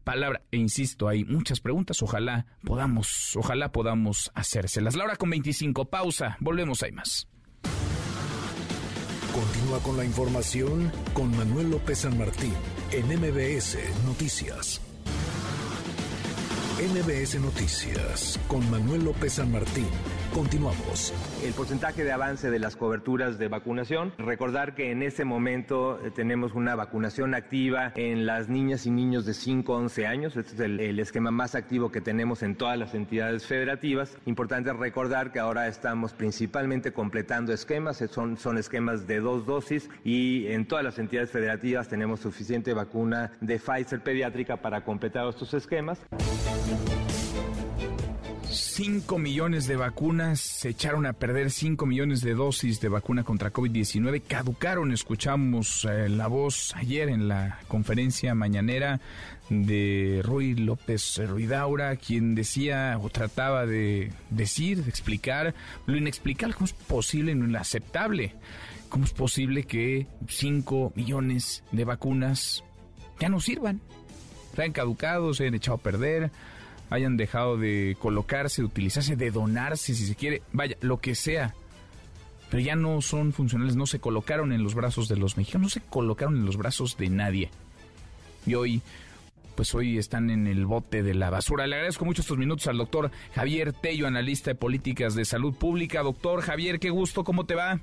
palabra. 0.05 0.43
E 0.51 0.57
insisto, 0.57 1.09
hay 1.09 1.25
muchas 1.25 1.61
preguntas, 1.61 2.03
ojalá 2.03 2.47
podamos, 2.65 3.37
ojalá 3.37 3.73
podamos 3.73 4.31
hacérselas. 4.35 4.97
La 4.97 5.05
hora 5.05 5.17
con 5.17 5.31
25, 5.31 5.91
pausa, 5.91 6.37
volvemos, 6.41 6.83
hay 6.83 6.93
más. 6.93 7.29
Continúa 9.35 9.81
con 9.81 9.97
la 9.97 10.05
información 10.05 10.91
con 11.13 11.37
Manuel 11.37 11.71
López 11.71 11.99
San 11.99 12.19
Martín 12.19 12.55
en 12.91 13.07
MBS 13.07 13.79
Noticias. 14.05 14.81
MBS 16.79 17.41
Noticias 17.41 18.41
con 18.49 18.69
Manuel 18.71 19.05
López 19.05 19.35
San 19.35 19.53
Martín. 19.53 19.87
Continuamos. 20.35 21.13
El 21.43 21.53
porcentaje 21.55 22.05
de 22.05 22.13
avance 22.13 22.51
de 22.51 22.59
las 22.59 22.77
coberturas 22.77 23.39
de 23.39 23.49
vacunación. 23.49 24.13
Recordar 24.19 24.75
que 24.75 24.91
en 24.91 25.03
este 25.03 25.25
momento 25.25 25.99
eh, 26.05 26.11
tenemos 26.11 26.55
una 26.55 26.75
vacunación 26.75 27.35
activa 27.35 27.93
en 27.97 28.27
las 28.27 28.49
niñas 28.49 28.87
y 28.87 28.91
niños 28.91 29.25
de 29.25 29.35
5 29.35 29.75
a 29.75 29.79
11 29.79 30.07
años. 30.07 30.37
Este 30.37 30.55
es 30.55 30.61
el, 30.61 30.81
el, 30.81 30.99
esquema 31.01 31.31
más 31.31 31.55
activo 31.55 31.91
que 31.91 32.01
tenemos 32.01 32.43
en 32.43 32.55
todas 32.57 32.79
las 32.79 32.95
entidades 32.95 33.47
federativas. 33.47 34.17
Importante 34.27 34.73
recordar 34.73 35.33
que 35.33 35.39
ahora 35.39 35.67
estamos 35.67 36.13
principalmente 36.13 36.93
completando 36.93 37.53
esquemas. 37.53 38.05
Son, 38.11 38.37
son 38.37 38.59
esquemas 38.59 39.07
de 39.07 39.21
dos 39.21 39.47
dosis 39.47 39.89
y 40.05 40.47
en 40.49 40.67
todas 40.67 40.85
las 40.85 40.99
entidades 40.99 41.31
federativas 41.31 41.89
tenemos 41.89 42.21
suficiente 42.21 42.75
vacuna 42.75 43.33
de 43.41 43.59
Pfizer 43.59 44.01
pediátrica 44.01 44.57
para 44.57 44.85
completar 44.85 45.27
estos 45.29 45.55
esquemas. 45.55 45.99
5 48.51 49.19
millones 49.19 49.67
de 49.67 49.77
vacunas, 49.77 50.41
se 50.41 50.71
echaron 50.71 51.05
a 51.05 51.13
perder 51.13 51.51
5 51.51 51.85
millones 51.85 52.23
de 52.23 52.35
dosis 52.35 52.81
de 52.81 52.89
vacuna 52.89 53.23
contra 53.23 53.53
COVID-19, 53.53 54.23
caducaron, 54.27 54.91
escuchamos 54.93 55.85
eh, 55.85 56.09
la 56.09 56.29
voz 56.29 56.75
ayer 56.75 57.11
en 57.11 57.29
la 57.29 57.59
conferencia 57.69 58.35
mañanera 58.35 59.01
de 59.51 60.23
Ruy 60.25 60.55
López 60.55 61.21
Ruidaura, 61.27 61.95
quien 61.97 62.35
decía 62.35 62.99
o 63.03 63.11
trataba 63.11 63.67
de 63.67 64.13
decir, 64.31 64.83
de 64.83 64.91
explicar 64.91 65.55
lo 65.87 65.97
inexplicable, 65.97 66.55
cómo 66.55 66.67
es 66.67 66.73
posible, 66.73 67.35
lo 67.35 67.45
inaceptable, 67.45 68.35
cómo 68.89 69.05
es 69.05 69.13
posible 69.13 69.65
que 69.65 70.07
5 70.27 70.93
millones 70.95 71.65
de 71.71 71.85
vacunas 71.85 72.65
ya 73.21 73.29
no 73.29 73.41
sirvan, 73.41 73.83
se 74.57 74.63
han 74.63 74.73
caducado, 74.73 75.35
se 75.35 75.47
han 75.47 75.55
echado 75.55 75.77
a 75.77 75.83
perder 75.83 76.31
hayan 76.91 77.17
dejado 77.17 77.57
de 77.57 77.97
colocarse, 77.99 78.63
de 78.63 78.67
utilizarse, 78.67 79.17
de 79.17 79.31
donarse, 79.31 79.95
si 79.95 80.07
se 80.07 80.15
quiere, 80.15 80.43
vaya, 80.53 80.77
lo 80.81 80.99
que 80.99 81.15
sea. 81.15 81.55
Pero 82.51 82.63
ya 82.63 82.77
no 82.77 83.03
son 83.03 83.33
funcionales, 83.33 83.77
no 83.77 83.87
se 83.87 84.01
colocaron 84.01 84.53
en 84.53 84.63
los 84.63 84.75
brazos 84.75 85.09
de 85.09 85.17
los 85.17 85.37
mexicanos, 85.37 85.67
no 85.67 85.69
se 85.71 85.81
colocaron 85.81 86.37
en 86.37 86.47
los 86.47 86.57
brazos 86.57 86.97
de 86.97 87.11
nadie. 87.11 87.51
Y 88.47 88.55
hoy, 88.55 88.81
pues 89.55 89.75
hoy 89.75 89.99
están 89.99 90.31
en 90.31 90.47
el 90.47 90.65
bote 90.65 91.03
de 91.03 91.15
la 91.15 91.29
basura. 91.29 91.67
Le 91.67 91.75
agradezco 91.77 92.07
mucho 92.07 92.23
estos 92.23 92.39
minutos 92.39 92.67
al 92.67 92.79
doctor 92.79 93.11
Javier 93.35 93.75
Tello, 93.75 94.07
analista 94.07 94.51
de 94.51 94.55
políticas 94.55 95.15
de 95.15 95.27
salud 95.27 95.55
pública. 95.55 96.03
Doctor 96.03 96.41
Javier, 96.41 96.79
qué 96.79 96.89
gusto, 96.89 97.23
¿cómo 97.25 97.45
te 97.45 97.55
va? 97.55 97.81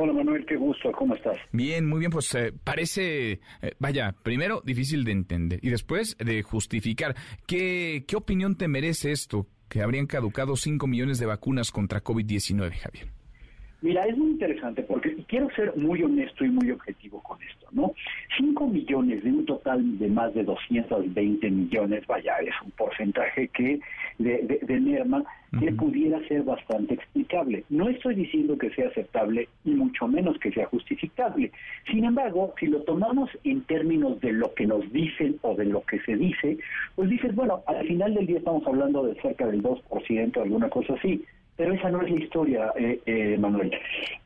Hola 0.00 0.12
Manuel, 0.12 0.46
qué 0.46 0.54
gusto, 0.54 0.92
¿cómo 0.92 1.16
estás? 1.16 1.36
Bien, 1.50 1.84
muy 1.84 1.98
bien, 1.98 2.12
pues 2.12 2.32
eh, 2.36 2.52
parece, 2.62 3.32
eh, 3.32 3.72
vaya, 3.80 4.14
primero 4.22 4.62
difícil 4.64 5.02
de 5.02 5.10
entender 5.10 5.58
y 5.60 5.70
después 5.70 6.16
de 6.18 6.40
justificar. 6.44 7.16
¿Qué, 7.48 8.04
¿Qué 8.06 8.14
opinión 8.14 8.56
te 8.56 8.68
merece 8.68 9.10
esto? 9.10 9.48
Que 9.68 9.82
habrían 9.82 10.06
caducado 10.06 10.54
5 10.54 10.86
millones 10.86 11.18
de 11.18 11.26
vacunas 11.26 11.72
contra 11.72 12.00
COVID-19, 12.00 12.74
Javier. 12.74 13.08
Mira, 13.80 14.04
es 14.06 14.16
muy 14.16 14.30
interesante 14.30 14.82
porque 14.82 15.16
quiero 15.28 15.48
ser 15.50 15.76
muy 15.76 16.02
honesto 16.02 16.44
y 16.44 16.48
muy 16.48 16.70
objetivo 16.72 17.22
con 17.22 17.40
esto, 17.42 17.66
¿no? 17.70 17.92
5 18.36 18.66
millones 18.66 19.22
de 19.22 19.30
un 19.30 19.46
total 19.46 19.98
de 19.98 20.08
más 20.08 20.34
de 20.34 20.42
220 20.42 21.50
millones, 21.50 22.04
vaya, 22.08 22.36
es 22.38 22.54
un 22.64 22.72
porcentaje 22.72 23.48
que 23.48 23.80
de, 24.18 24.60
de, 24.62 24.80
merma 24.80 25.24
que 25.58 25.72
pudiera 25.72 26.20
ser 26.28 26.42
bastante 26.42 26.94
explicable. 26.94 27.64
No 27.70 27.88
estoy 27.88 28.14
diciendo 28.14 28.58
que 28.58 28.70
sea 28.70 28.88
aceptable 28.88 29.48
y 29.64 29.70
mucho 29.70 30.06
menos 30.06 30.38
que 30.38 30.52
sea 30.52 30.66
justificable. 30.66 31.50
Sin 31.90 32.04
embargo, 32.04 32.54
si 32.60 32.66
lo 32.66 32.82
tomamos 32.82 33.30
en 33.44 33.62
términos 33.62 34.20
de 34.20 34.32
lo 34.32 34.52
que 34.54 34.66
nos 34.66 34.90
dicen 34.92 35.38
o 35.42 35.54
de 35.54 35.64
lo 35.64 35.82
que 35.82 36.00
se 36.00 36.16
dice, 36.16 36.58
pues 36.94 37.08
dices, 37.08 37.34
bueno, 37.34 37.62
al 37.66 37.86
final 37.86 38.14
del 38.14 38.26
día 38.26 38.38
estamos 38.38 38.66
hablando 38.66 39.04
de 39.04 39.20
cerca 39.20 39.46
del 39.46 39.62
2%, 39.62 40.42
alguna 40.42 40.68
cosa 40.68 40.94
así. 40.94 41.24
Pero 41.56 41.72
esa 41.72 41.90
no 41.90 42.02
es 42.02 42.10
la 42.10 42.20
historia, 42.20 42.72
eh, 42.76 43.00
eh, 43.06 43.36
Manuel. 43.38 43.72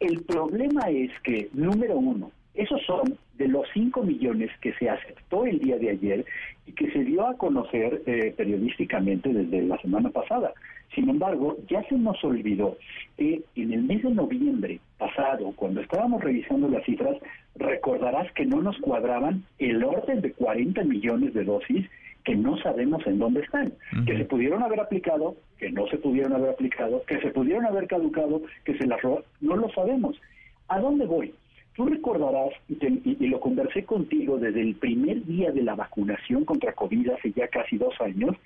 El 0.00 0.22
problema 0.24 0.82
es 0.90 1.10
que, 1.20 1.48
número 1.54 1.96
uno, 1.96 2.30
esos 2.54 2.82
son 2.84 3.18
de 3.38 3.48
los 3.48 3.66
5 3.72 4.02
millones 4.02 4.50
que 4.60 4.74
se 4.74 4.88
aceptó 4.88 5.46
el 5.46 5.58
día 5.58 5.78
de 5.78 5.90
ayer 5.90 6.24
y 6.66 6.72
que 6.72 6.90
se 6.90 7.00
dio 7.04 7.26
a 7.26 7.36
conocer 7.36 8.02
eh, 8.06 8.34
periodísticamente 8.36 9.32
desde 9.32 9.62
la 9.62 9.78
semana 9.78 10.10
pasada. 10.10 10.52
Sin 10.94 11.08
embargo, 11.08 11.56
ya 11.68 11.82
se 11.84 11.96
nos 11.96 12.22
olvidó 12.22 12.76
que 13.16 13.42
en 13.56 13.72
el 13.72 13.82
mes 13.84 14.02
de 14.02 14.10
noviembre 14.10 14.80
pasado, 14.98 15.52
cuando 15.56 15.80
estábamos 15.80 16.22
revisando 16.22 16.68
las 16.68 16.84
cifras, 16.84 17.16
recordarás 17.56 18.30
que 18.32 18.44
no 18.44 18.60
nos 18.60 18.76
cuadraban 18.78 19.44
el 19.58 19.82
orden 19.82 20.20
de 20.20 20.32
40 20.32 20.84
millones 20.84 21.32
de 21.32 21.44
dosis 21.44 21.86
que 22.24 22.36
no 22.36 22.56
sabemos 22.58 23.04
en 23.06 23.18
dónde 23.18 23.40
están, 23.40 23.72
que 24.06 24.16
se 24.16 24.24
pudieron 24.26 24.62
haber 24.62 24.80
aplicado, 24.80 25.34
que 25.58 25.70
no 25.72 25.88
se 25.88 25.96
pudieron 25.96 26.34
haber 26.34 26.50
aplicado, 26.50 27.02
que 27.06 27.20
se 27.20 27.30
pudieron 27.30 27.66
haber 27.66 27.88
caducado, 27.88 28.42
que 28.64 28.76
se 28.78 28.86
las 28.86 29.00
no 29.40 29.56
lo 29.56 29.68
sabemos. 29.70 30.20
¿A 30.68 30.78
dónde 30.78 31.04
voy? 31.06 31.34
Tú 31.74 31.86
recordarás, 31.86 32.52
y, 32.68 33.26
lo 33.26 33.40
conversé 33.40 33.84
contigo 33.84 34.38
desde 34.38 34.60
el 34.60 34.74
primer 34.74 35.24
día 35.24 35.52
de 35.52 35.62
la 35.62 35.74
vacunación 35.74 36.44
contra 36.44 36.74
COVID 36.74 37.10
hace 37.10 37.32
ya 37.32 37.48
casi 37.48 37.78
dos 37.78 37.94
años, 38.00 38.36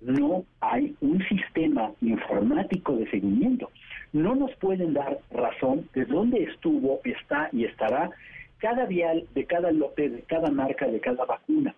no 0.00 0.44
hay 0.60 0.94
un 1.00 1.22
sistema 1.26 1.90
informático 2.02 2.94
de 2.96 3.10
seguimiento. 3.10 3.70
No 4.12 4.34
nos 4.34 4.54
pueden 4.56 4.92
dar 4.92 5.18
razón 5.30 5.88
de 5.94 6.04
dónde 6.04 6.42
estuvo, 6.42 7.00
está 7.04 7.48
y 7.52 7.64
estará 7.64 8.10
cada 8.58 8.84
vial 8.84 9.26
de 9.34 9.46
cada 9.46 9.70
lote, 9.72 10.10
de 10.10 10.22
cada 10.22 10.50
marca, 10.50 10.86
de 10.86 11.00
cada 11.00 11.24
vacuna. 11.24 11.74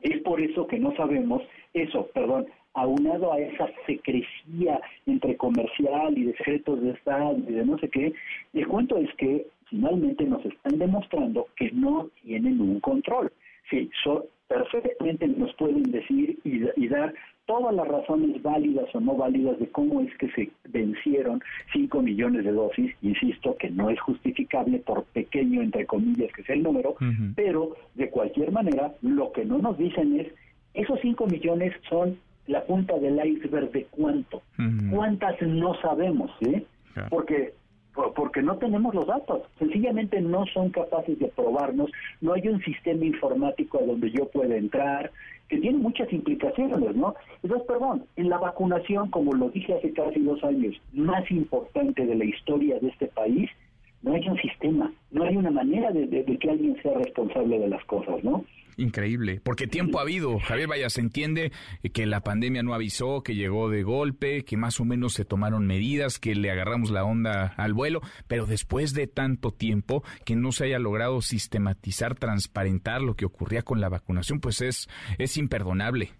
Es 0.00 0.20
por 0.22 0.40
eso 0.40 0.66
que 0.66 0.78
no 0.78 0.94
sabemos 0.96 1.42
eso, 1.72 2.08
perdón, 2.12 2.46
aunado 2.74 3.32
a 3.32 3.38
esa 3.38 3.68
secrecía 3.86 4.80
entre 5.06 5.36
comercial 5.36 6.16
y 6.16 6.24
de 6.24 6.36
secretos 6.36 6.82
de 6.82 6.90
Estado 6.90 7.36
y 7.36 7.52
de 7.52 7.64
no 7.64 7.78
sé 7.78 7.88
qué, 7.88 8.12
el 8.52 8.66
cuento 8.66 8.96
es 8.98 9.12
que 9.16 9.46
finalmente 9.72 10.24
nos 10.24 10.44
están 10.44 10.78
demostrando 10.78 11.48
que 11.56 11.70
no 11.72 12.08
tienen 12.22 12.60
un 12.60 12.78
control. 12.80 13.32
Sí, 13.70 13.90
son, 14.04 14.22
perfectamente 14.46 15.26
nos 15.26 15.52
pueden 15.54 15.82
decir 15.90 16.38
y, 16.44 16.60
y 16.76 16.88
dar 16.88 17.14
todas 17.46 17.74
las 17.74 17.88
razones 17.88 18.40
válidas 18.42 18.84
o 18.94 19.00
no 19.00 19.16
válidas 19.16 19.58
de 19.58 19.68
cómo 19.68 20.02
es 20.02 20.14
que 20.18 20.28
se 20.32 20.50
vencieron 20.68 21.40
5 21.72 22.02
millones 22.02 22.44
de 22.44 22.52
dosis, 22.52 22.94
insisto 23.02 23.56
que 23.58 23.70
no 23.70 23.88
es 23.90 23.98
justificable 24.00 24.78
por 24.78 25.04
pequeño, 25.06 25.62
entre 25.62 25.86
comillas, 25.86 26.30
que 26.32 26.44
sea 26.44 26.54
el 26.54 26.62
número, 26.62 26.94
pero 27.34 27.74
de 27.94 28.10
cualquier 28.10 28.52
manera 28.52 28.92
lo 29.00 29.32
que 29.32 29.44
no 29.44 29.58
nos 29.58 29.76
dicen 29.78 30.20
es, 30.20 30.28
esos 30.74 31.00
5 31.00 31.26
millones 31.26 31.72
son 31.88 32.18
la 32.46 32.62
punta 32.64 32.98
del 32.98 33.24
iceberg 33.24 33.70
de 33.72 33.86
cuánto, 33.90 34.42
cuántas 34.90 35.40
no 35.42 35.74
sabemos, 35.80 36.30
¿sí? 36.40 36.64
Porque 37.08 37.54
porque 37.94 38.42
no 38.42 38.56
tenemos 38.56 38.94
los 38.94 39.06
datos, 39.06 39.42
sencillamente 39.58 40.20
no 40.20 40.46
son 40.46 40.70
capaces 40.70 41.18
de 41.18 41.28
probarnos, 41.28 41.90
no 42.20 42.32
hay 42.32 42.48
un 42.48 42.60
sistema 42.62 43.04
informático 43.04 43.78
a 43.78 43.86
donde 43.86 44.10
yo 44.10 44.26
pueda 44.28 44.56
entrar, 44.56 45.10
que 45.48 45.58
tiene 45.58 45.78
muchas 45.78 46.10
implicaciones, 46.12 46.96
¿no? 46.96 47.14
Entonces, 47.42 47.66
perdón, 47.66 48.06
en 48.16 48.30
la 48.30 48.38
vacunación, 48.38 49.10
como 49.10 49.32
lo 49.34 49.50
dije 49.50 49.74
hace 49.74 49.92
casi 49.92 50.20
dos 50.20 50.42
años, 50.44 50.80
más 50.94 51.30
importante 51.30 52.06
de 52.06 52.14
la 52.14 52.24
historia 52.24 52.78
de 52.78 52.88
este 52.88 53.08
país, 53.08 53.50
no 54.02 54.14
hay 54.14 54.28
un 54.28 54.36
sistema, 54.38 54.92
no 55.10 55.24
hay 55.24 55.36
una 55.36 55.50
manera 55.50 55.90
de, 55.90 56.06
de 56.06 56.38
que 56.38 56.50
alguien 56.50 56.76
sea 56.82 56.94
responsable 56.94 57.58
de 57.58 57.68
las 57.68 57.84
cosas, 57.84 58.22
¿no? 58.22 58.44
Increíble, 58.76 59.40
porque 59.44 59.66
tiempo 59.66 59.98
ha 59.98 60.02
habido. 60.02 60.38
Javier 60.38 60.68
Vaya, 60.68 60.88
se 60.88 61.00
entiende 61.00 61.52
que 61.92 62.06
la 62.06 62.20
pandemia 62.20 62.62
no 62.62 62.74
avisó, 62.74 63.22
que 63.22 63.34
llegó 63.34 63.68
de 63.68 63.82
golpe, 63.82 64.44
que 64.44 64.56
más 64.56 64.80
o 64.80 64.84
menos 64.84 65.12
se 65.12 65.24
tomaron 65.24 65.66
medidas, 65.66 66.18
que 66.18 66.34
le 66.34 66.50
agarramos 66.50 66.90
la 66.90 67.04
onda 67.04 67.52
al 67.56 67.74
vuelo, 67.74 68.00
pero 68.28 68.46
después 68.46 68.94
de 68.94 69.06
tanto 69.06 69.50
tiempo 69.50 70.02
que 70.24 70.36
no 70.36 70.52
se 70.52 70.64
haya 70.64 70.78
logrado 70.78 71.20
sistematizar, 71.20 72.14
transparentar 72.14 73.02
lo 73.02 73.14
que 73.14 73.26
ocurría 73.26 73.62
con 73.62 73.80
la 73.80 73.90
vacunación, 73.90 74.40
pues 74.40 74.62
es, 74.62 74.88
es 75.18 75.36
imperdonable. 75.36 76.10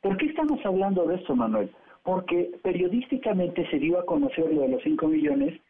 ¿Por 0.00 0.16
qué 0.16 0.26
estamos 0.26 0.60
hablando 0.64 1.06
de 1.06 1.16
esto, 1.16 1.34
Manuel? 1.34 1.70
Porque 2.04 2.52
periodísticamente 2.62 3.68
se 3.68 3.78
dio 3.78 3.98
a 3.98 4.06
conocer 4.06 4.46
lo 4.52 4.62
de 4.62 4.68
los 4.68 4.82
5 4.84 5.08
millones, 5.08 5.60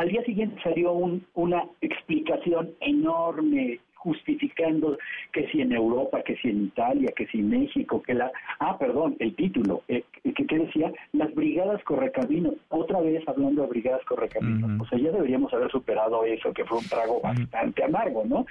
al 0.00 0.08
día 0.08 0.24
siguiente 0.24 0.56
salió 0.62 0.94
una 1.34 1.62
explicación 1.82 2.70
enorme, 2.80 3.80
justificando 3.96 4.96
que 5.30 5.46
si 5.48 5.60
en 5.60 5.72
Europa, 5.72 6.22
que 6.22 6.36
si 6.36 6.48
en 6.48 6.64
Italia, 6.64 7.12
que 7.14 7.26
si 7.26 7.40
en 7.40 7.50
México, 7.50 8.00
que 8.00 8.14
la... 8.14 8.32
Ah, 8.60 8.78
perdón, 8.78 9.14
el 9.18 9.36
título, 9.36 9.82
eh, 9.88 10.02
que, 10.22 10.58
decía 10.58 10.90
las 11.12 11.34
brigadas 11.34 11.84
correcaminos, 11.84 12.54
otra 12.70 12.98
vez 13.02 13.22
hablando 13.28 13.60
de 13.60 13.68
brigadas 13.68 14.02
correcaminos, 14.06 14.80
o 14.80 14.86
sea, 14.86 14.98
ya 14.98 15.10
deberíamos 15.10 15.52
haber 15.52 15.70
superado 15.70 16.24
eso, 16.24 16.50
que 16.54 16.64
fue 16.64 16.78
un 16.78 16.88
trago 16.88 17.20
bastante 17.20 17.84
amargo, 17.84 18.24
¿no? 18.24 18.46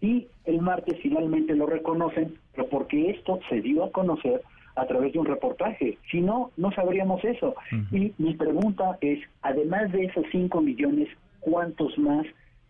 Y 0.00 0.26
el 0.46 0.62
martes 0.62 0.98
finalmente 1.02 1.54
lo 1.54 1.66
reconocen, 1.66 2.38
pero 2.54 2.70
porque 2.70 3.10
esto 3.10 3.38
se 3.50 3.60
dio 3.60 3.84
a 3.84 3.92
conocer 3.92 4.40
a 4.76 4.86
través 4.86 5.12
de 5.12 5.18
un 5.18 5.26
reportaje. 5.26 5.98
Si 6.10 6.20
no, 6.20 6.52
no 6.56 6.70
sabríamos 6.72 7.24
eso. 7.24 7.54
Y 7.90 8.12
mi 8.18 8.34
pregunta 8.34 8.98
es, 9.00 9.18
además 9.42 9.90
de 9.92 10.04
esos 10.04 10.24
5 10.30 10.60
millones, 10.60 11.08
¿cuántos 11.40 11.98
más 11.98 12.26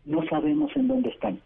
no 0.07 0.25
sabemos 0.29 0.71
en 0.77 0.89
dónde 0.89 1.11
están? 1.11 1.41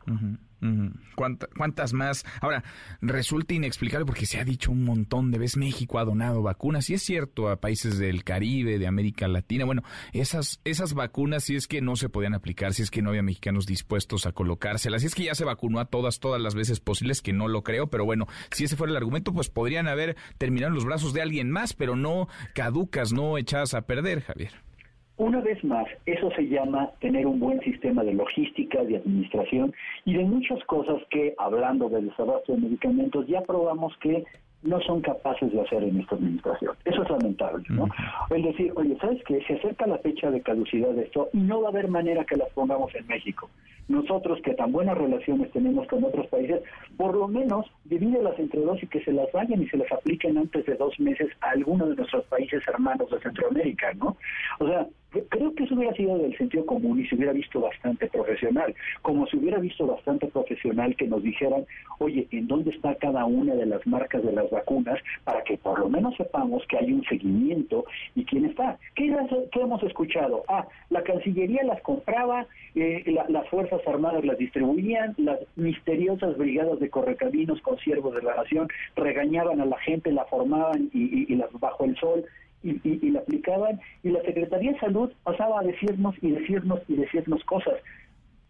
¿Cuántas 1.57 1.92
más? 1.92 2.25
Ahora, 2.40 2.62
resulta 3.01 3.55
inexplicable 3.55 4.05
porque 4.05 4.27
se 4.27 4.38
ha 4.38 4.44
dicho 4.44 4.70
un 4.70 4.85
montón 4.85 5.31
de 5.31 5.38
veces 5.38 5.57
México 5.57 5.99
ha 5.99 6.05
donado 6.05 6.42
vacunas, 6.42 6.90
y 6.90 6.94
es 6.94 7.03
cierto, 7.03 7.49
a 7.49 7.61
países 7.61 7.99
del 7.99 8.25
Caribe, 8.25 8.79
de 8.79 8.87
América 8.87 9.27
Latina. 9.27 9.64
Bueno, 9.64 9.83
esas, 10.12 10.61
esas 10.64 10.94
vacunas, 10.94 11.44
si 11.44 11.57
es 11.57 11.66
que 11.66 11.81
no 11.81 11.96
se 11.96 12.09
podían 12.09 12.35
aplicar, 12.35 12.75
si 12.75 12.83
es 12.83 12.90
que 12.90 13.03
no 13.03 13.11
había 13.11 13.23
mexicanos 13.23 13.66
dispuestos 13.66 14.27
a 14.27 14.33
colocárselas, 14.33 15.01
si 15.01 15.07
es 15.07 15.14
que 15.14 15.25
ya 15.25 15.35
se 15.35 15.44
vacunó 15.44 15.81
a 15.81 15.87
todas, 15.87 16.20
todas 16.20 16.40
las 16.40 16.55
veces 16.55 16.81
posibles, 16.81 17.23
que 17.23 17.33
no 17.33 17.49
lo 17.49 17.62
creo, 17.62 17.88
pero 17.88 18.05
bueno, 18.05 18.27
si 18.51 18.64
ese 18.64 18.77
fuera 18.77 18.90
el 18.90 18.96
argumento, 18.96 19.33
pues 19.33 19.49
podrían 19.49 19.88
haber 19.88 20.16
terminado 20.37 20.68
en 20.68 20.75
los 20.75 20.85
brazos 20.85 21.14
de 21.14 21.23
alguien 21.23 21.51
más, 21.51 21.73
pero 21.73 21.96
no 21.96 22.29
caducas, 22.55 23.12
no 23.12 23.38
echadas 23.38 23.75
a 23.75 23.83
perder, 23.83 24.20
Javier. 24.23 24.53
Una 25.20 25.42
vez 25.42 25.62
más, 25.62 25.87
eso 26.06 26.30
se 26.30 26.48
llama 26.48 26.92
tener 26.98 27.26
un 27.26 27.38
buen 27.38 27.61
sistema 27.61 28.02
de 28.02 28.14
logística, 28.14 28.83
de 28.83 28.96
administración 28.96 29.74
y 30.06 30.14
de 30.14 30.24
muchas 30.24 30.64
cosas 30.64 30.96
que, 31.11 31.35
hablando 31.37 31.90
del 31.90 32.09
desabasto 32.09 32.52
de 32.54 32.62
medicamentos, 32.62 33.26
ya 33.26 33.42
probamos 33.42 33.94
que 33.98 34.24
no 34.62 34.81
son 34.83 35.01
capaces 35.01 35.51
de 35.53 35.61
hacer 35.61 35.83
en 35.83 36.01
esta 36.01 36.16
administración. 36.16 36.75
Eso 36.85 37.03
es 37.03 37.11
lamentable, 37.11 37.64
¿no? 37.70 37.87
Es 38.31 38.44
decir, 38.44 38.73
oye, 38.77 38.96
¿sabes 39.01 39.23
qué? 39.25 39.40
Se 39.46 39.55
acerca 39.55 39.87
la 39.87 39.99
fecha 39.99 40.31
de 40.31 40.40
caducidad 40.42 40.90
de 40.90 41.05
esto 41.05 41.31
y 41.33 41.38
no 41.38 41.62
va 41.62 41.68
a 41.68 41.70
haber 41.70 41.88
manera 41.88 42.25
que 42.25 42.37
las 42.37 42.51
pongamos 42.51 42.94
en 42.94 43.07
México. 43.07 43.49
Nosotros, 43.88 44.40
que 44.42 44.55
tan 44.55 44.70
buenas 44.70 44.96
relaciones 44.96 45.51
tenemos 45.51 45.88
con 45.88 46.05
otros 46.05 46.27
países, 46.29 46.62
por 46.96 47.16
lo 47.16 47.27
menos 47.27 47.66
divídelas 47.87 48.38
entre 48.38 48.61
dos 48.61 48.81
y 48.83 48.87
que 48.87 49.03
se 49.03 49.12
las 49.12 49.31
vayan 49.33 49.62
y 49.62 49.68
se 49.68 49.79
las 49.79 49.90
apliquen 49.90 50.38
antes 50.38 50.64
de 50.66 50.75
dos 50.77 50.99
meses 51.01 51.29
a 51.40 51.51
alguno 51.51 51.87
de 51.87 51.96
nuestros 51.96 52.25
países 52.27 52.62
hermanos 52.68 53.11
de 53.11 53.18
Centroamérica, 53.18 53.92
¿no? 53.94 54.16
O 54.61 54.66
sea, 54.68 54.87
creo 55.29 55.55
que 55.55 55.64
eso 55.64 55.75
hubiera 55.75 55.94
sido 55.94 56.18
del 56.18 56.37
sentido 56.37 56.64
común 56.66 57.01
y 57.01 57.07
se 57.09 57.16
hubiera 57.16 57.33
visto 57.33 57.61
bastante 57.61 58.07
profesional, 58.09 58.75
como 59.03 59.27
se 59.27 59.37
hubiera 59.37 59.59
visto 59.59 59.87
bastante 59.87 60.29
profesional 60.29 60.94
que 60.94 61.09
nos 61.09 61.23
dijeran, 61.23 61.64
oye, 61.99 62.29
¿en 62.31 62.46
dónde 62.46 62.70
está 62.70 62.94
cada 62.94 63.25
una 63.25 63.55
de 63.55 63.66
las 63.66 63.85
marcas 63.87 64.23
de 64.23 64.33
las 64.33 64.49
vacunas 64.50 64.98
para 65.24 65.42
que 65.44 65.56
por 65.56 65.78
lo 65.78 65.88
menos 65.88 66.16
sepamos 66.16 66.62
que 66.68 66.78
hay 66.78 66.92
un 66.92 67.04
seguimiento 67.04 67.84
y 68.14 68.24
quién 68.24 68.46
está? 68.46 68.78
¿Qué, 68.94 69.14
hemos 69.54 69.82
escuchado? 69.82 70.44
Ah, 70.48 70.66
la 70.90 71.02
Cancillería 71.02 71.64
las 71.64 71.80
compraba, 71.82 72.46
eh, 72.74 73.04
las 73.28 73.48
Fuerzas 73.48 73.80
Armadas 73.86 74.24
las 74.24 74.38
distribuían, 74.38 75.14
las 75.18 75.38
misteriosas 75.56 76.36
brigadas 76.36 76.80
de 76.80 76.90
correcaminos 76.90 77.60
con 77.62 77.78
siervos 77.78 78.14
de 78.14 78.22
la 78.22 78.36
nación 78.36 78.68
regañaban 78.96 79.60
a 79.60 79.66
la 79.66 79.78
gente, 79.78 80.12
la 80.12 80.24
formaban 80.24 80.90
y, 80.92 81.32
y 81.32 81.36
las 81.36 81.50
bajo 81.52 81.84
el 81.84 81.96
sol 81.96 82.24
y, 82.62 83.10
la 83.10 83.20
aplicaban 83.20 83.80
y 84.02 84.10
la 84.10 84.20
Secretaría 84.22 84.72
de 84.72 84.80
Salud 84.80 85.10
pasaba 85.24 85.60
a 85.60 85.62
decirnos 85.62 86.14
y 86.20 86.30
decirnos 86.30 86.80
y 86.88 86.96
decirnos 86.96 87.42
cosas. 87.44 87.74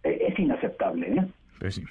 E, 0.03 0.27
es 0.29 0.39
inaceptable. 0.39 1.15
¿eh? 1.61 1.71
Sí. 1.71 1.83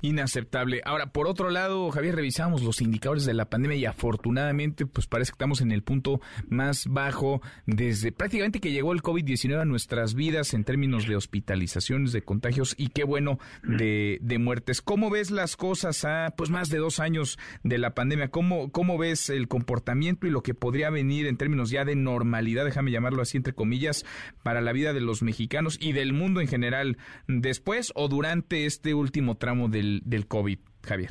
Inaceptable. 0.00 0.80
Ahora, 0.84 1.12
por 1.12 1.26
otro 1.26 1.50
lado, 1.50 1.90
Javier, 1.90 2.16
revisamos 2.16 2.62
los 2.62 2.80
indicadores 2.80 3.24
de 3.24 3.34
la 3.34 3.50
pandemia 3.50 3.76
y 3.76 3.86
afortunadamente, 3.86 4.86
pues 4.86 5.06
parece 5.06 5.30
que 5.30 5.34
estamos 5.34 5.60
en 5.60 5.72
el 5.72 5.82
punto 5.82 6.20
más 6.48 6.86
bajo 6.86 7.40
desde 7.66 8.12
prácticamente 8.12 8.60
que 8.60 8.72
llegó 8.72 8.92
el 8.92 9.02
COVID-19 9.02 9.60
a 9.60 9.64
nuestras 9.64 10.14
vidas 10.14 10.54
en 10.54 10.64
términos 10.64 11.06
de 11.06 11.16
hospitalizaciones, 11.16 12.12
de 12.12 12.22
contagios 12.22 12.74
y 12.76 12.88
qué 12.88 13.04
bueno 13.04 13.38
de, 13.62 14.18
muertes. 14.38 14.82
¿Cómo 14.82 15.10
ves 15.10 15.30
las 15.30 15.56
cosas 15.56 16.04
a 16.04 16.32
pues 16.36 16.50
más 16.50 16.68
de 16.68 16.78
dos 16.78 17.00
años 17.00 17.38
de 17.64 17.78
la 17.78 17.94
pandemia? 17.94 18.28
¿Cómo, 18.28 18.70
¿Cómo 18.70 18.98
ves 18.98 19.30
el 19.30 19.48
comportamiento 19.48 20.26
y 20.26 20.30
lo 20.30 20.42
que 20.42 20.54
podría 20.54 20.90
venir 20.90 21.26
en 21.26 21.36
términos 21.36 21.70
ya 21.70 21.84
de 21.84 21.96
normalidad, 21.96 22.64
déjame 22.64 22.92
llamarlo 22.92 23.22
así 23.22 23.36
entre 23.36 23.52
comillas, 23.52 24.04
para 24.42 24.60
la 24.60 24.72
vida 24.72 24.92
de 24.92 25.00
los 25.00 25.22
mexicanos 25.22 25.76
y 25.80 25.92
del 25.92 26.12
mundo 26.12 26.40
en 26.40 26.46
general 26.46 26.98
después 27.26 27.92
o 27.94 28.08
durante 28.08 28.66
este 28.66 28.94
último 28.94 29.36
tramo 29.36 29.68
del, 29.68 29.87
del 30.04 30.26
COVID, 30.26 30.58
Javier? 30.82 31.10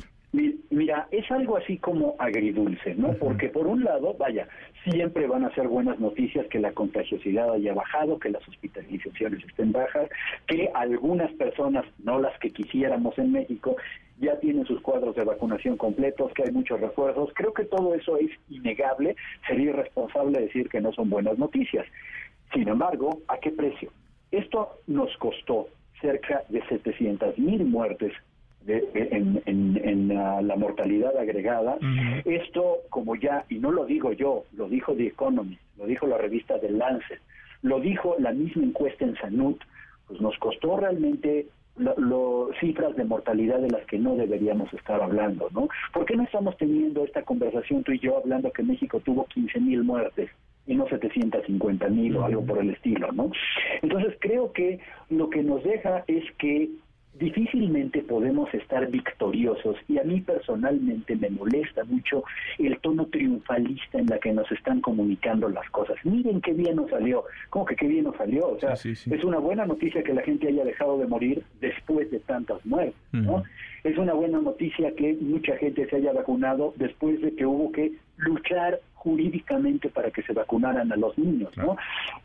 Mira, 0.78 1.08
es 1.10 1.28
algo 1.30 1.56
así 1.56 1.78
como 1.78 2.14
agridulce, 2.18 2.94
¿no? 2.94 3.12
Porque 3.14 3.48
por 3.48 3.66
un 3.66 3.82
lado, 3.82 4.14
vaya, 4.18 4.46
siempre 4.84 5.26
van 5.26 5.44
a 5.44 5.54
ser 5.54 5.66
buenas 5.66 5.98
noticias 5.98 6.46
que 6.48 6.60
la 6.60 6.72
contagiosidad 6.72 7.52
haya 7.52 7.74
bajado, 7.74 8.18
que 8.18 8.30
las 8.30 8.46
hospitalizaciones 8.46 9.42
estén 9.44 9.72
bajas, 9.72 10.08
que 10.46 10.70
algunas 10.74 11.32
personas, 11.32 11.84
no 12.04 12.20
las 12.20 12.38
que 12.38 12.50
quisiéramos 12.50 13.18
en 13.18 13.32
México, 13.32 13.76
ya 14.20 14.38
tienen 14.38 14.66
sus 14.66 14.80
cuadros 14.80 15.16
de 15.16 15.24
vacunación 15.24 15.76
completos, 15.76 16.32
que 16.34 16.44
hay 16.44 16.52
muchos 16.52 16.80
refuerzos. 16.80 17.30
Creo 17.34 17.52
que 17.52 17.64
todo 17.64 17.94
eso 17.94 18.16
es 18.16 18.30
innegable. 18.48 19.16
Sería 19.46 19.70
irresponsable 19.70 20.42
decir 20.42 20.68
que 20.68 20.80
no 20.80 20.92
son 20.92 21.10
buenas 21.10 21.38
noticias. 21.38 21.86
Sin 22.52 22.68
embargo, 22.68 23.18
¿a 23.28 23.38
qué 23.38 23.50
precio? 23.50 23.90
Esto 24.30 24.80
nos 24.86 25.16
costó 25.16 25.68
cerca 26.00 26.44
de 26.48 26.62
700 26.68 27.38
mil 27.38 27.64
muertes 27.64 28.12
en, 28.68 30.08
la 30.08 30.56
mortalidad 30.56 31.16
agregada. 31.16 31.78
Esto, 32.24 32.78
como 32.90 33.16
ya, 33.16 33.44
y 33.48 33.58
no 33.58 33.70
lo 33.70 33.84
digo 33.84 34.12
yo, 34.12 34.44
lo 34.56 34.68
dijo 34.68 34.94
The 34.94 35.08
Economist, 35.08 35.60
lo 35.76 35.86
dijo 35.86 36.06
la 36.06 36.18
revista 36.18 36.60
The 36.60 36.70
Lancet, 36.70 37.20
lo 37.62 37.80
dijo 37.80 38.16
la 38.18 38.32
misma 38.32 38.64
encuesta 38.64 39.04
en 39.04 39.16
Sanut, 39.16 39.60
pues 40.06 40.20
nos 40.20 40.36
costó 40.38 40.76
realmente 40.76 41.46
lo, 41.76 42.50
cifras 42.60 42.96
de 42.96 43.04
mortalidad 43.04 43.60
de 43.60 43.70
las 43.70 43.84
que 43.86 43.98
no 43.98 44.16
deberíamos 44.16 44.72
estar 44.74 45.00
hablando, 45.00 45.48
¿no? 45.52 45.68
¿Por 45.92 46.04
qué 46.06 46.16
no 46.16 46.24
estamos 46.24 46.56
teniendo 46.56 47.04
esta 47.04 47.22
conversación 47.22 47.84
tú 47.84 47.92
y 47.92 48.00
yo 48.00 48.18
hablando 48.18 48.52
que 48.52 48.62
México 48.62 49.00
tuvo 49.00 49.24
15 49.26 49.60
mil 49.60 49.84
muertes? 49.84 50.30
y 50.66 50.74
no 50.74 50.86
750 50.86 51.88
mil 51.88 52.14
o 52.18 52.26
algo 52.26 52.44
por 52.44 52.58
el 52.58 52.68
estilo, 52.68 53.10
¿no? 53.12 53.30
Entonces 53.80 54.14
creo 54.20 54.52
que 54.52 54.78
lo 55.08 55.30
que 55.30 55.42
nos 55.42 55.64
deja 55.64 56.04
es 56.06 56.22
que 56.36 56.68
difícilmente 57.18 58.02
podemos 58.02 58.52
estar 58.54 58.88
victoriosos 58.90 59.76
y 59.88 59.98
a 59.98 60.04
mí 60.04 60.20
personalmente 60.20 61.16
me 61.16 61.30
molesta 61.30 61.84
mucho 61.84 62.24
el 62.58 62.78
tono 62.80 63.06
triunfalista 63.06 63.98
en 63.98 64.06
la 64.06 64.18
que 64.18 64.32
nos 64.32 64.50
están 64.52 64.80
comunicando 64.80 65.48
las 65.48 65.68
cosas. 65.70 65.96
Miren 66.04 66.40
qué 66.40 66.52
bien 66.52 66.76
nos 66.76 66.90
salió. 66.90 67.24
¿Cómo 67.50 67.64
que 67.64 67.76
qué 67.76 67.88
bien 67.88 68.04
nos 68.04 68.16
salió? 68.16 68.48
O 68.48 68.60
sea, 68.60 68.74
es 68.74 69.24
una 69.24 69.38
buena 69.38 69.66
noticia 69.66 70.02
que 70.02 70.14
la 70.14 70.22
gente 70.22 70.48
haya 70.48 70.64
dejado 70.64 70.98
de 70.98 71.06
morir 71.06 71.42
después 71.60 72.10
de 72.10 72.20
tantas 72.20 72.64
muertes, 72.64 72.94
¿no? 73.12 73.42
Es 73.84 73.96
una 73.96 74.12
buena 74.12 74.40
noticia 74.40 74.94
que 74.94 75.16
mucha 75.20 75.56
gente 75.56 75.88
se 75.88 75.96
haya 75.96 76.12
vacunado 76.12 76.74
después 76.76 77.20
de 77.20 77.34
que 77.34 77.46
hubo 77.46 77.72
que 77.72 77.92
luchar 78.16 78.80
jurídicamente 78.98 79.88
para 79.88 80.10
que 80.10 80.22
se 80.22 80.32
vacunaran 80.32 80.92
a 80.92 80.96
los 80.96 81.16
niños, 81.16 81.56
¿no? 81.56 81.76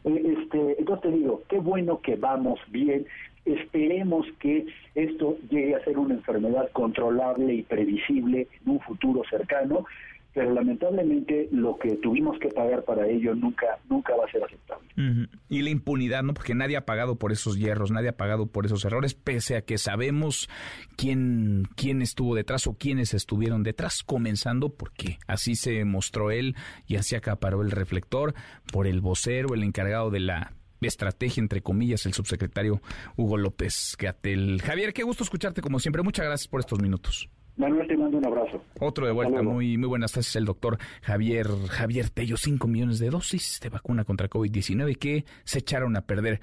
Eh, 0.04 0.36
este, 0.38 0.76
entonces 0.80 1.12
te 1.12 1.18
digo, 1.18 1.44
qué 1.48 1.60
bueno 1.60 2.02
que 2.02 2.16
vamos 2.16 2.60
bien, 2.70 3.06
Esperemos 3.46 4.26
que 4.40 4.66
esto 4.96 5.38
llegue 5.50 5.76
a 5.76 5.84
ser 5.84 5.98
una 5.98 6.14
enfermedad 6.14 6.70
controlable 6.72 7.54
y 7.54 7.62
previsible 7.64 8.48
en 8.66 8.72
un 8.72 8.80
futuro 8.80 9.22
cercano, 9.30 9.86
pero 10.34 10.52
lamentablemente 10.52 11.48
lo 11.52 11.78
que 11.78 11.96
tuvimos 11.98 12.39
que 12.39 12.50
pagar 12.50 12.84
para 12.84 13.08
ello 13.08 13.36
nunca 13.36 13.80
nunca 13.88 14.15
va 14.15 14.26
a 14.26 14.32
ser 14.32 14.43
aceptable. 14.43 14.89
Y 15.50 15.62
la 15.62 15.69
impunidad, 15.69 16.24
¿no? 16.24 16.34
Porque 16.34 16.56
nadie 16.56 16.78
ha 16.78 16.86
pagado 16.86 17.17
por 17.17 17.32
esos 17.32 17.58
hierros, 17.58 17.91
nadie 17.91 18.10
ha 18.10 18.17
pagado 18.17 18.48
por 18.48 18.65
esos 18.65 18.84
errores, 18.86 19.13
pese 19.13 19.56
a 19.56 19.62
que 19.62 19.78
sabemos 19.78 20.50
quién 20.98 21.67
quién 21.76 22.02
estuvo 22.02 22.36
detrás 22.36 22.67
o 22.67 22.74
quiénes 22.74 23.13
estuvieron 23.13 23.63
detrás, 23.63 24.04
comenzando 24.04 24.69
porque 24.69 25.17
así 25.28 25.56
se 25.56 25.86
mostró 25.86 26.32
él 26.32 26.56
y 26.88 26.96
así 26.96 27.15
acaparó 27.15 27.62
el 27.62 27.72
reflector 27.72 28.34
por 28.72 28.88
el 28.88 29.02
vocero, 29.02 29.54
el 29.54 29.63
encargado 29.63 30.10
de 30.10 30.19
la 30.19 30.54
estrategia, 30.88 31.41
entre 31.41 31.62
comillas, 31.62 32.06
el 32.06 32.13
subsecretario 32.13 32.82
Hugo 33.15 33.38
López 33.38 33.96
Gatel. 33.98 34.62
Javier, 34.62 34.93
qué 34.93 35.04
gusto 35.04 35.24
escucharte 35.24 35.62
como 35.62 35.80
siempre. 35.80 36.04
Muchas 36.04 36.26
gracias 36.26 36.48
por 36.48 36.60
estos 36.60 36.82
minutos. 36.82 37.30
Manuel, 37.56 37.88
te 37.88 37.96
mando 37.96 38.18
un 38.18 38.26
abrazo. 38.26 38.63
Otro 38.80 39.06
de 39.06 39.12
vuelta, 39.12 39.42
muy, 39.42 39.78
muy 39.78 39.88
buenas 39.88 40.12
tardes, 40.12 40.36
el 40.36 40.46
doctor 40.46 40.78
Javier, 41.02 41.48
Javier 41.70 42.10
Tello, 42.10 42.38
5 42.38 42.68
millones 42.68 43.00
de 43.00 43.10
dosis 43.10 43.60
de 43.62 43.70
vacuna 43.70 44.06
contra 44.06 44.30
COVID-19 44.30 44.98
que 44.98 45.26
se 45.44 45.60
echaron 45.60 45.96
a 45.96 46.02
perder, 46.02 46.42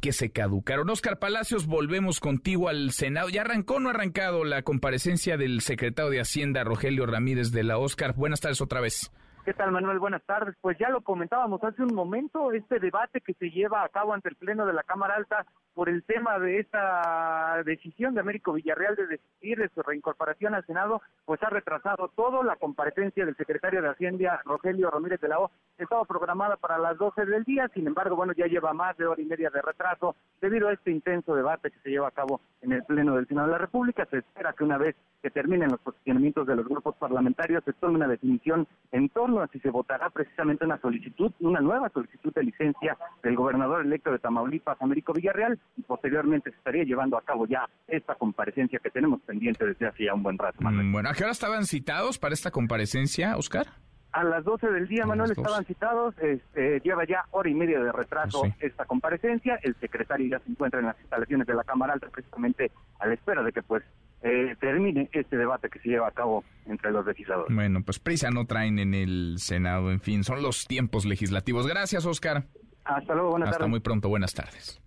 que 0.00 0.12
se 0.12 0.30
caducaron. 0.30 0.90
Oscar 0.90 1.18
Palacios, 1.18 1.66
volvemos 1.66 2.20
contigo 2.20 2.68
al 2.68 2.90
Senado. 2.92 3.30
¿Ya 3.30 3.40
arrancó 3.40 3.76
o 3.76 3.80
no 3.80 3.88
ha 3.88 3.92
arrancado 3.92 4.44
la 4.44 4.62
comparecencia 4.62 5.36
del 5.36 5.62
secretario 5.62 6.10
de 6.10 6.20
Hacienda, 6.20 6.62
Rogelio 6.62 7.06
Ramírez 7.06 7.52
de 7.52 7.64
la 7.64 7.78
Oscar? 7.78 8.14
Buenas 8.14 8.40
tardes 8.40 8.60
otra 8.60 8.80
vez. 8.80 9.10
¿Qué 9.44 9.54
tal, 9.54 9.72
Manuel? 9.72 9.98
Buenas 9.98 10.22
tardes. 10.24 10.54
Pues 10.60 10.76
ya 10.78 10.90
lo 10.90 11.00
comentábamos 11.00 11.64
hace 11.64 11.82
un 11.82 11.94
momento, 11.94 12.52
este 12.52 12.78
debate 12.78 13.22
que 13.22 13.32
se 13.34 13.50
lleva 13.50 13.82
a 13.82 13.88
cabo 13.88 14.12
ante 14.12 14.28
el 14.28 14.36
Pleno 14.36 14.66
de 14.66 14.74
la 14.74 14.82
Cámara 14.82 15.14
Alta 15.16 15.46
por 15.74 15.88
el 15.88 16.02
tema 16.02 16.38
de 16.38 16.58
esta 16.58 17.62
decisión 17.64 18.12
de 18.12 18.20
Américo 18.20 18.52
Villarreal 18.52 18.96
de 18.96 19.06
decidir 19.06 19.58
de 19.58 19.70
su 19.70 19.82
reincorporación 19.82 20.54
al 20.54 20.66
Senado, 20.66 21.00
pues 21.24 21.42
ha 21.42 21.48
retrasado 21.48 22.10
todo. 22.14 22.42
La 22.42 22.56
comparecencia 22.56 23.24
del 23.24 23.36
secretario 23.36 23.80
de 23.80 23.88
Hacienda, 23.88 24.42
Rogelio 24.44 24.90
Ramírez 24.90 25.20
de 25.20 25.28
la 25.28 25.38
O, 25.38 25.50
estaba 25.78 26.04
programada 26.04 26.56
para 26.56 26.76
las 26.78 26.98
12 26.98 27.24
del 27.24 27.44
día, 27.44 27.68
sin 27.72 27.86
embargo, 27.86 28.16
bueno, 28.16 28.34
ya 28.34 28.46
lleva 28.46 28.74
más 28.74 28.96
de 28.98 29.06
hora 29.06 29.22
y 29.22 29.24
media 29.24 29.48
de 29.48 29.62
retraso 29.62 30.16
debido 30.40 30.68
a 30.68 30.74
este 30.74 30.90
intenso 30.90 31.34
debate 31.34 31.70
que 31.70 31.78
se 31.80 31.90
lleva 31.90 32.08
a 32.08 32.12
cabo 32.12 32.42
en 32.60 32.72
el 32.72 32.84
Pleno 32.84 33.16
del 33.16 33.26
Senado 33.26 33.46
de 33.46 33.52
la 33.52 33.58
República. 33.58 34.06
Se 34.10 34.18
espera 34.18 34.52
que 34.52 34.64
una 34.64 34.76
vez 34.76 34.96
que 35.22 35.30
terminen 35.30 35.70
los 35.70 35.80
posicionamientos 35.80 36.46
de 36.46 36.56
los 36.56 36.66
grupos 36.66 36.96
parlamentarios 36.96 37.62
se 37.64 37.72
tome 37.74 37.96
una 37.96 38.08
definición 38.08 38.66
en 38.92 39.08
torno 39.10 39.39
a 39.42 39.48
si 39.48 39.60
se 39.60 39.70
votará 39.70 40.10
precisamente 40.10 40.64
una 40.64 40.80
solicitud, 40.80 41.32
una 41.40 41.60
nueva 41.60 41.88
solicitud 41.90 42.32
de 42.34 42.44
licencia 42.44 42.96
del 43.22 43.36
gobernador 43.36 43.84
electo 43.84 44.10
de 44.10 44.18
Tamaulipas, 44.18 44.80
Américo 44.80 45.12
Villarreal, 45.12 45.58
y 45.76 45.82
posteriormente 45.82 46.50
se 46.50 46.56
estaría 46.56 46.84
llevando 46.84 47.16
a 47.16 47.22
cabo 47.22 47.46
ya 47.46 47.68
esta 47.88 48.14
comparecencia 48.14 48.78
que 48.78 48.90
tenemos 48.90 49.20
pendiente 49.22 49.64
desde 49.64 49.86
hace 49.86 50.04
ya 50.04 50.14
un 50.14 50.22
buen 50.22 50.38
rato. 50.38 50.58
Mm, 50.60 50.92
bueno, 50.92 51.08
¿a 51.08 51.14
qué 51.14 51.24
hora 51.24 51.32
estaban 51.32 51.64
citados 51.64 52.18
para 52.18 52.34
esta 52.34 52.50
comparecencia, 52.50 53.36
Oscar? 53.36 53.66
A 54.12 54.24
las 54.24 54.44
12 54.44 54.70
del 54.70 54.88
día, 54.88 55.06
Manuel, 55.06 55.30
estaban 55.30 55.64
citados. 55.64 56.18
Este, 56.18 56.80
lleva 56.80 57.04
ya 57.04 57.26
hora 57.30 57.48
y 57.48 57.54
media 57.54 57.78
de 57.78 57.92
retraso 57.92 58.42
esta 58.58 58.84
comparecencia. 58.84 59.60
El 59.62 59.76
secretario 59.76 60.26
ya 60.26 60.40
se 60.40 60.50
encuentra 60.50 60.80
en 60.80 60.86
las 60.86 60.98
instalaciones 61.00 61.46
de 61.46 61.54
la 61.54 61.62
Cámara 61.62 61.92
Alta, 61.92 62.08
precisamente 62.08 62.72
a 62.98 63.06
la 63.06 63.14
espera 63.14 63.42
de 63.44 63.52
que 63.52 63.62
pues 63.62 63.84
eh, 64.22 64.54
termine 64.60 65.08
este 65.12 65.36
debate 65.36 65.68
que 65.70 65.78
se 65.78 65.88
lleva 65.88 66.08
a 66.08 66.10
cabo 66.10 66.44
entre 66.66 66.90
los 66.90 67.06
legisladores. 67.06 67.54
Bueno, 67.54 67.82
pues 67.82 67.98
prisa 67.98 68.30
no 68.30 68.46
traen 68.46 68.78
en 68.78 68.94
el 68.94 69.36
Senado, 69.38 69.90
en 69.90 70.00
fin, 70.00 70.24
son 70.24 70.42
los 70.42 70.66
tiempos 70.66 71.04
legislativos. 71.04 71.66
Gracias, 71.66 72.04
Oscar. 72.06 72.44
Hasta 72.84 73.14
luego, 73.14 73.30
buenas 73.30 73.50
Hasta 73.50 73.66
muy 73.66 73.80
pronto, 73.80 74.08
buenas 74.08 74.34
tardes. 74.34 74.80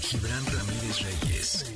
Gibran 0.00 0.44
Ramírez 0.46 1.02
Reyes, 1.02 1.73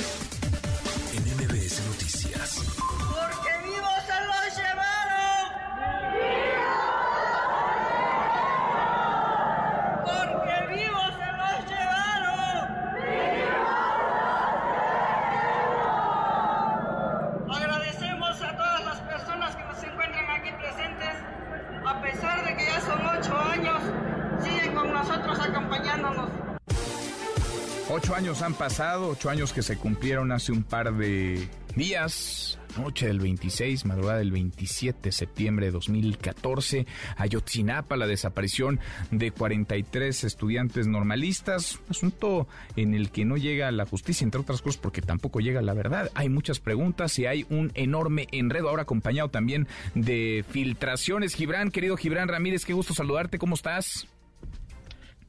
han 28.48 28.54
pasado, 28.54 29.10
ocho 29.10 29.28
años 29.28 29.52
que 29.52 29.60
se 29.60 29.76
cumplieron 29.76 30.32
hace 30.32 30.52
un 30.52 30.62
par 30.62 30.94
de 30.94 31.46
días. 31.76 32.58
Noche 32.78 33.06
del 33.06 33.20
26, 33.20 33.84
madrugada 33.84 34.20
del 34.20 34.32
27 34.32 35.00
de 35.02 35.12
septiembre 35.12 35.66
de 35.66 35.72
2014, 35.72 36.86
Ayotzinapa, 37.18 37.98
la 37.98 38.06
desaparición 38.06 38.80
de 39.10 39.32
43 39.32 40.24
estudiantes 40.24 40.86
normalistas, 40.86 41.78
asunto 41.90 42.48
en 42.76 42.94
el 42.94 43.10
que 43.10 43.26
no 43.26 43.36
llega 43.36 43.70
la 43.70 43.84
justicia, 43.84 44.24
entre 44.24 44.40
otras 44.40 44.62
cosas, 44.62 44.80
porque 44.80 45.02
tampoco 45.02 45.40
llega 45.40 45.60
la 45.60 45.74
verdad. 45.74 46.10
Hay 46.14 46.30
muchas 46.30 46.58
preguntas 46.58 47.18
y 47.18 47.26
hay 47.26 47.44
un 47.50 47.70
enorme 47.74 48.28
enredo, 48.32 48.70
ahora 48.70 48.82
acompañado 48.82 49.28
también 49.28 49.68
de 49.94 50.42
filtraciones. 50.48 51.34
Gibran, 51.34 51.70
querido 51.70 51.98
Gibran 51.98 52.28
Ramírez, 52.28 52.64
qué 52.64 52.72
gusto 52.72 52.94
saludarte, 52.94 53.38
¿cómo 53.38 53.56
estás? 53.56 54.08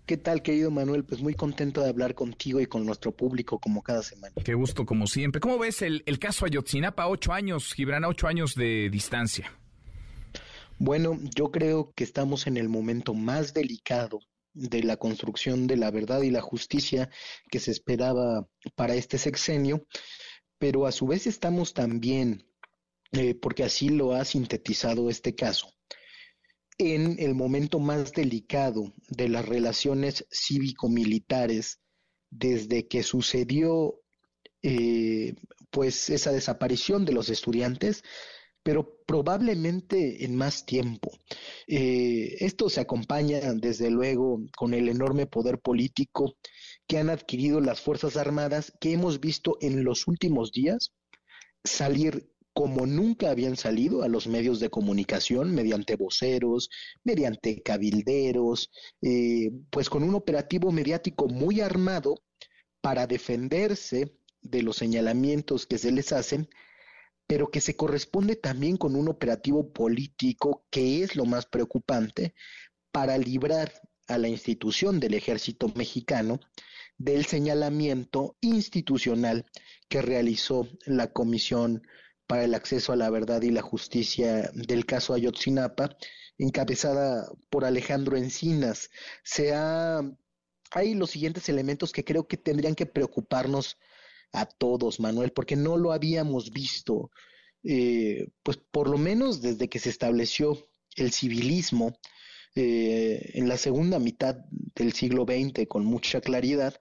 ¿Qué 0.10 0.17
tal, 0.17 0.41
querido 0.41 0.72
Manuel? 0.72 1.06
Pues 1.06 1.22
muy 1.22 1.36
contento 1.36 1.84
de 1.84 1.89
hablar 1.89 2.15
contigo 2.15 2.60
y 2.60 2.65
con 2.65 2.84
nuestro 2.84 3.12
público 3.12 3.60
como 3.60 3.84
cada 3.84 4.02
semana. 4.02 4.34
Qué 4.43 4.56
gusto, 4.56 4.84
como 4.84 5.06
siempre. 5.06 5.39
¿Cómo 5.39 5.60
ves 5.60 5.84
el, 5.84 6.02
el 6.08 6.17
caso 6.17 6.48
Ayotzinapa? 6.48 7.08
Ocho 7.08 7.32
años, 7.32 7.76
Gibran, 7.76 8.04
ocho 8.04 8.26
años 8.26 8.56
de 8.56 8.89
distancia. 8.91 9.56
Bueno, 10.79 11.19
yo 11.36 11.52
creo 11.52 11.94
que 11.96 12.04
estamos 12.04 12.48
en 12.48 12.58
el 12.58 12.69
momento 12.69 13.13
más 13.13 13.54
delicado 13.54 14.19
de 14.56 14.81
la 14.81 14.98
construcción 14.98 15.67
de 15.67 15.77
la 15.77 15.92
verdad 15.92 16.23
y 16.23 16.31
la 16.31 16.42
justicia 16.42 17.12
que 17.52 17.60
se 17.60 17.69
esperaba 17.69 18.48
para 18.73 18.96
este 18.96 19.19
sexenio, 19.19 19.86
pero 20.58 20.88
a 20.88 20.92
su 20.92 21.06
vez 21.06 21.27
estamos 21.27 21.75
también, 21.75 22.48
eh, 23.12 23.36
porque 23.36 23.63
así 23.63 23.90
lo 23.90 24.13
ha 24.13 24.25
sintetizado 24.25 25.12
este 25.12 25.36
caso, 25.36 25.71
en 26.80 27.17
el 27.19 27.36
momento 27.36 27.80
más 27.80 28.12
delicado 28.13 28.94
de 29.10 29.30
las 29.30 29.46
relaciones 29.46 30.25
cívico-militares 30.32 31.80
desde 32.32 32.88
que 32.88 33.04
sucedió 33.04 34.02
eh, 34.63 35.36
pues 35.69 36.10
esa 36.10 36.32
desaparición 36.32 37.06
de 37.06 37.12
los 37.13 37.30
estudiantes 37.30 38.04
pero 38.63 39.00
probablemente 39.06 40.25
en 40.25 40.36
más 40.36 40.65
tiempo. 40.65 41.12
Eh, 41.67 42.36
esto 42.40 42.69
se 42.69 42.82
acompaña, 42.82 43.40
desde 43.56 43.90
luego, 43.90 44.42
con 44.56 44.73
el 44.73 44.90
enorme 44.90 45.25
poder 45.25 45.60
político 45.60 46.36
que 46.88 46.98
han 46.98 47.10
adquirido 47.10 47.62
las 47.62 47.82
Fuerzas 47.82 48.17
Armadas, 48.17 48.73
que 48.80 48.94
hemos 48.94 49.19
visto 49.19 49.58
en 49.62 49.84
los 49.84 50.08
últimos 50.08 50.52
días 50.52 50.92
salir 51.63 52.30
como 52.60 52.85
nunca 52.85 53.29
habían 53.29 53.55
salido 53.55 54.03
a 54.03 54.10
los 54.10 54.27
medios 54.27 54.60
de 54.60 54.69
comunicación, 54.69 55.55
mediante 55.55 55.95
voceros, 55.95 56.69
mediante 57.05 57.63
cabilderos, 57.63 58.69
eh, 59.01 59.49
pues 59.69 59.89
con 59.89 60.03
un 60.03 60.13
operativo 60.13 60.69
mediático 60.69 61.29
muy 61.29 61.62
armado 61.62 62.21
para 62.81 63.07
defenderse 63.07 64.13
de 64.41 64.62
los 64.62 64.75
señalamientos 64.75 65.65
que 65.65 65.77
se 65.77 65.93
les 65.93 66.12
hacen 66.12 66.49
pero 67.27 67.49
que 67.49 67.62
se 67.62 67.77
corresponde 67.77 68.35
también 68.35 68.75
con 68.75 68.97
un 68.97 69.07
operativo 69.07 69.71
político 69.71 70.65
que 70.69 71.01
es 71.01 71.15
lo 71.15 71.23
más 71.23 71.45
preocupante 71.45 72.33
para 72.91 73.17
librar 73.17 73.71
a 74.10 74.17
la 74.17 74.27
institución 74.27 74.99
del 74.99 75.13
ejército 75.13 75.71
mexicano 75.75 76.41
del 76.97 77.25
señalamiento 77.25 78.35
institucional 78.41 79.45
que 79.87 80.01
realizó 80.01 80.67
la 80.85 81.13
Comisión 81.13 81.83
para 82.30 82.44
el 82.44 82.54
Acceso 82.54 82.94
a 82.94 82.96
la 82.96 83.10
Verdad 83.10 83.42
y 83.42 83.50
la 83.50 83.63
Justicia 83.63 84.52
del 84.54 84.86
caso 84.86 85.15
Ayotzinapa, 85.15 85.98
encabezada 86.38 87.27
por 87.50 87.65
Alejandro 87.65 88.17
Encinas. 88.17 88.92
Se 89.23 89.52
hay 89.56 90.94
los 90.94 91.10
siguientes 91.10 91.50
elementos 91.50 91.92
que 91.92 92.04
creo 92.06 92.27
que 92.27 92.38
tendrían 92.38 92.75
que 92.75 92.86
preocuparnos 92.86 93.80
a 94.32 94.46
todos, 94.46 95.00
Manuel, 95.00 95.32
porque 95.32 95.56
no 95.56 95.75
lo 95.75 95.92
habíamos 95.92 96.52
visto, 96.52 97.10
eh, 97.63 98.27
pues 98.44 98.58
por 98.58 98.88
lo 98.92 99.00
menos 99.00 99.42
desde 99.42 99.67
que 99.67 99.80
se 99.80 99.90
estableció 99.90 100.69
el 100.98 101.12
civilismo 101.12 101.98
eh, 102.54 103.32
en 103.34 103.50
la 103.50 103.58
segunda 103.58 103.98
mitad 103.98 104.36
del 104.75 104.94
siglo 104.94 105.25
XX 105.25 105.67
con 105.67 105.84
mucha 105.84 106.21
claridad 106.21 106.80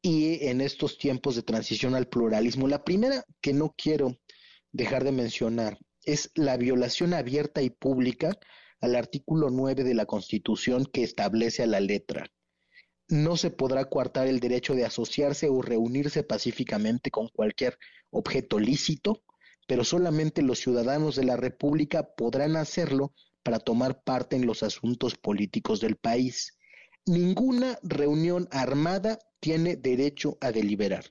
y 0.00 0.46
en 0.46 0.60
estos 0.60 0.98
tiempos 0.98 1.34
de 1.34 1.42
transición 1.42 1.96
al 1.96 2.06
pluralismo. 2.06 2.68
La 2.68 2.84
primera 2.84 3.24
que 3.40 3.52
no 3.52 3.74
quiero 3.76 4.20
dejar 4.72 5.04
de 5.04 5.12
mencionar 5.12 5.78
es 6.04 6.30
la 6.34 6.56
violación 6.56 7.14
abierta 7.14 7.62
y 7.62 7.70
pública 7.70 8.38
al 8.80 8.94
artículo 8.94 9.50
9 9.50 9.84
de 9.84 9.94
la 9.94 10.06
Constitución 10.06 10.86
que 10.86 11.02
establece 11.02 11.62
a 11.62 11.66
la 11.66 11.80
letra 11.80 12.30
no 13.08 13.36
se 13.36 13.50
podrá 13.50 13.86
coartar 13.86 14.26
el 14.26 14.38
derecho 14.38 14.74
de 14.74 14.84
asociarse 14.84 15.48
o 15.48 15.62
reunirse 15.62 16.22
pacíficamente 16.22 17.10
con 17.10 17.28
cualquier 17.28 17.78
objeto 18.10 18.58
lícito, 18.58 19.22
pero 19.66 19.84
solamente 19.84 20.42
los 20.42 20.58
ciudadanos 20.58 21.16
de 21.16 21.24
la 21.24 21.36
República 21.36 22.14
podrán 22.14 22.56
hacerlo 22.56 23.14
para 23.42 23.58
tomar 23.58 24.02
parte 24.02 24.36
en 24.36 24.46
los 24.46 24.62
asuntos 24.62 25.14
políticos 25.16 25.80
del 25.80 25.96
país. 25.96 26.58
Ninguna 27.06 27.78
reunión 27.82 28.46
armada 28.50 29.18
tiene 29.40 29.76
derecho 29.76 30.36
a 30.40 30.52
deliberar. 30.52 31.06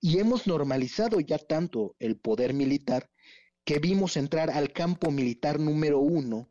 Y 0.00 0.18
hemos 0.18 0.46
normalizado 0.46 1.20
ya 1.20 1.38
tanto 1.38 1.96
el 1.98 2.16
poder 2.16 2.54
militar 2.54 3.10
que 3.64 3.78
vimos 3.78 4.16
entrar 4.16 4.50
al 4.50 4.72
campo 4.72 5.10
militar 5.10 5.60
número 5.60 6.00
uno 6.00 6.48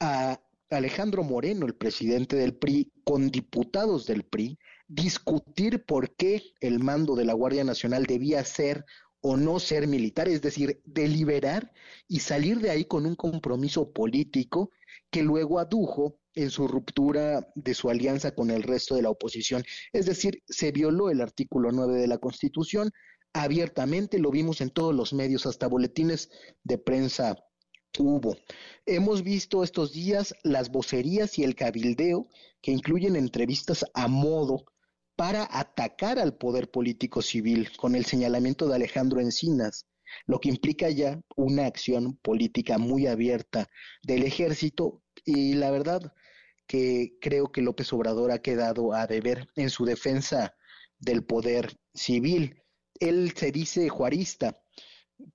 a 0.00 0.40
Alejandro 0.70 1.22
Moreno, 1.22 1.66
el 1.66 1.74
presidente 1.74 2.36
del 2.36 2.54
PRI, 2.54 2.92
con 3.04 3.30
diputados 3.30 4.06
del 4.06 4.24
PRI, 4.24 4.58
discutir 4.88 5.84
por 5.84 6.14
qué 6.16 6.42
el 6.60 6.78
mando 6.78 7.14
de 7.14 7.24
la 7.24 7.34
Guardia 7.34 7.64
Nacional 7.64 8.06
debía 8.06 8.44
ser 8.44 8.84
o 9.20 9.36
no 9.36 9.60
ser 9.60 9.86
militar, 9.86 10.28
es 10.28 10.42
decir, 10.42 10.80
deliberar 10.84 11.72
y 12.08 12.20
salir 12.20 12.60
de 12.60 12.70
ahí 12.70 12.84
con 12.84 13.06
un 13.06 13.14
compromiso 13.14 13.92
político 13.92 14.70
que 15.10 15.22
luego 15.22 15.58
adujo 15.58 16.18
en 16.34 16.50
su 16.50 16.68
ruptura 16.68 17.48
de 17.54 17.74
su 17.74 17.90
alianza 17.90 18.34
con 18.34 18.50
el 18.50 18.62
resto 18.62 18.94
de 18.94 19.02
la 19.02 19.10
oposición. 19.10 19.64
Es 19.92 20.06
decir, 20.06 20.42
se 20.46 20.72
violó 20.72 21.10
el 21.10 21.20
artículo 21.20 21.70
9 21.72 22.00
de 22.00 22.06
la 22.06 22.18
Constitución 22.18 22.90
abiertamente, 23.32 24.18
lo 24.18 24.30
vimos 24.30 24.60
en 24.60 24.70
todos 24.70 24.94
los 24.94 25.12
medios, 25.12 25.46
hasta 25.46 25.66
boletines 25.66 26.30
de 26.64 26.78
prensa 26.78 27.36
hubo. 27.98 28.36
Hemos 28.86 29.22
visto 29.22 29.62
estos 29.62 29.92
días 29.92 30.34
las 30.42 30.70
vocerías 30.70 31.38
y 31.38 31.44
el 31.44 31.54
cabildeo 31.54 32.28
que 32.60 32.72
incluyen 32.72 33.16
entrevistas 33.16 33.84
a 33.94 34.08
modo 34.08 34.64
para 35.16 35.46
atacar 35.50 36.18
al 36.18 36.36
poder 36.36 36.70
político 36.70 37.20
civil 37.22 37.68
con 37.76 37.94
el 37.94 38.06
señalamiento 38.06 38.66
de 38.66 38.76
Alejandro 38.76 39.20
Encinas, 39.20 39.86
lo 40.26 40.40
que 40.40 40.48
implica 40.48 40.88
ya 40.90 41.20
una 41.36 41.66
acción 41.66 42.16
política 42.22 42.78
muy 42.78 43.06
abierta 43.06 43.68
del 44.02 44.24
ejército 44.24 45.02
y 45.24 45.54
la 45.54 45.70
verdad 45.70 46.12
que 46.66 47.18
creo 47.20 47.50
que 47.50 47.62
López 47.62 47.92
Obrador 47.92 48.32
ha 48.32 48.40
quedado 48.40 48.92
a 48.92 49.06
deber 49.06 49.48
en 49.56 49.70
su 49.70 49.84
defensa 49.84 50.54
del 50.98 51.24
poder 51.24 51.76
civil. 51.94 52.62
Él 53.00 53.32
se 53.36 53.52
dice 53.52 53.88
juarista, 53.88 54.62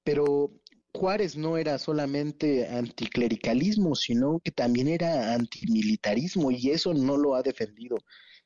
pero 0.03 0.53
Juárez 0.93 1.37
no 1.37 1.57
era 1.57 1.77
solamente 1.77 2.67
anticlericalismo, 2.67 3.95
sino 3.95 4.39
que 4.43 4.51
también 4.51 4.87
era 4.87 5.33
antimilitarismo 5.33 6.51
y 6.51 6.71
eso 6.71 6.93
no 6.93 7.17
lo 7.17 7.35
ha 7.35 7.43
defendido 7.43 7.97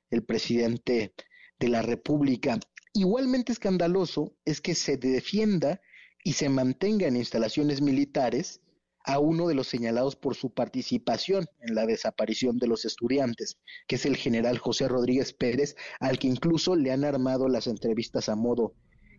el 0.10 0.24
presidente 0.24 1.14
de 1.60 1.70
la 1.70 1.82
República. 1.82 2.60
Igualmente 2.94 3.54
escandaloso 3.54 4.36
es 4.44 4.60
que 4.60 4.76
se 4.76 4.98
defienda 4.98 5.80
y 6.24 6.34
se 6.34 6.50
mantenga 6.50 7.08
en 7.08 7.16
instalaciones 7.16 7.82
militares 7.82 8.60
a 9.04 9.20
uno 9.20 9.48
de 9.48 9.56
los 9.56 9.68
señalados 9.68 10.16
por 10.16 10.36
su 10.36 10.54
participación 10.54 11.46
en 11.62 11.76
la 11.76 11.86
desaparición 11.86 12.58
de 12.58 12.68
los 12.68 12.86
estudiantes, 12.86 13.58
que 13.88 13.96
es 13.96 14.06
el 14.06 14.18
general 14.18 14.58
José 14.58 14.88
Rodríguez 14.88 15.34
Pérez, 15.34 15.76
al 16.00 16.20
que 16.20 16.28
incluso 16.28 16.76
le 16.76 16.92
han 16.92 17.04
armado 17.04 17.48
las 17.48 17.68
entrevistas 17.68 18.30
a 18.30 18.36
modo 18.36 18.74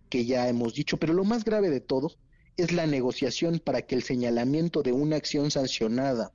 que 0.09 0.24
ya 0.24 0.49
hemos 0.49 0.74
dicho. 0.74 0.99
Pero 0.99 1.14
lo 1.14 1.24
más 1.24 1.45
grave 1.45 1.70
de 1.70 1.80
todo 1.80 2.12
es 2.57 2.72
la 2.72 2.87
negociación 2.87 3.59
para 3.59 3.83
que 3.83 3.95
el 3.95 4.03
señalamiento 4.03 4.83
de 4.83 4.93
una 4.93 5.16
acción 5.16 5.51
sancionada 5.51 6.33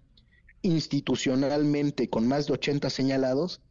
institucionalmente 0.61 2.09
con 2.09 2.27
más 2.27 2.47
de 2.47 2.53
80 2.53 2.89
señalados 2.89 3.61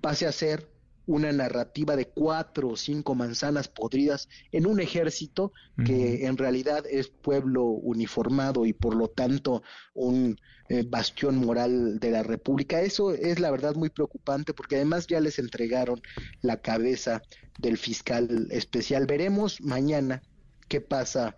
pase 0.00 0.26
a 0.26 0.32
ser 0.32 0.71
una 1.06 1.32
narrativa 1.32 1.96
de 1.96 2.06
cuatro 2.06 2.68
o 2.68 2.76
cinco 2.76 3.14
manzanas 3.14 3.68
podridas 3.68 4.28
en 4.52 4.66
un 4.66 4.80
ejército 4.80 5.52
que 5.84 6.26
en 6.26 6.36
realidad 6.36 6.84
es 6.88 7.08
pueblo 7.08 7.64
uniformado 7.64 8.66
y 8.66 8.72
por 8.72 8.94
lo 8.94 9.08
tanto 9.08 9.62
un 9.94 10.38
eh, 10.68 10.84
bastión 10.86 11.36
moral 11.36 11.98
de 11.98 12.10
la 12.10 12.22
República. 12.22 12.80
Eso 12.80 13.12
es 13.12 13.40
la 13.40 13.50
verdad 13.50 13.74
muy 13.74 13.90
preocupante 13.90 14.54
porque 14.54 14.76
además 14.76 15.06
ya 15.06 15.20
les 15.20 15.38
entregaron 15.38 16.00
la 16.40 16.60
cabeza 16.60 17.22
del 17.58 17.78
fiscal 17.78 18.48
especial. 18.50 19.06
Veremos 19.06 19.60
mañana 19.60 20.22
qué 20.68 20.80
pasa 20.80 21.36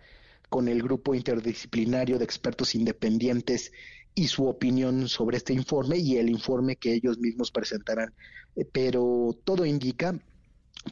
con 0.49 0.67
el 0.67 0.81
grupo 0.81 1.15
interdisciplinario 1.15 2.17
de 2.17 2.23
expertos 2.23 2.75
independientes 2.75 3.71
y 4.15 4.29
su 4.29 4.47
opinión 4.47 5.09
sobre 5.09 5.37
este 5.37 5.53
informe 5.53 5.97
y 5.97 6.17
el 6.17 6.29
informe 6.29 6.77
que 6.77 6.93
ellos 6.93 7.19
mismos 7.19 7.51
presentarán. 7.51 8.13
Eh, 8.55 8.65
pero 8.71 9.37
todo 9.43 9.65
indica, 9.65 10.17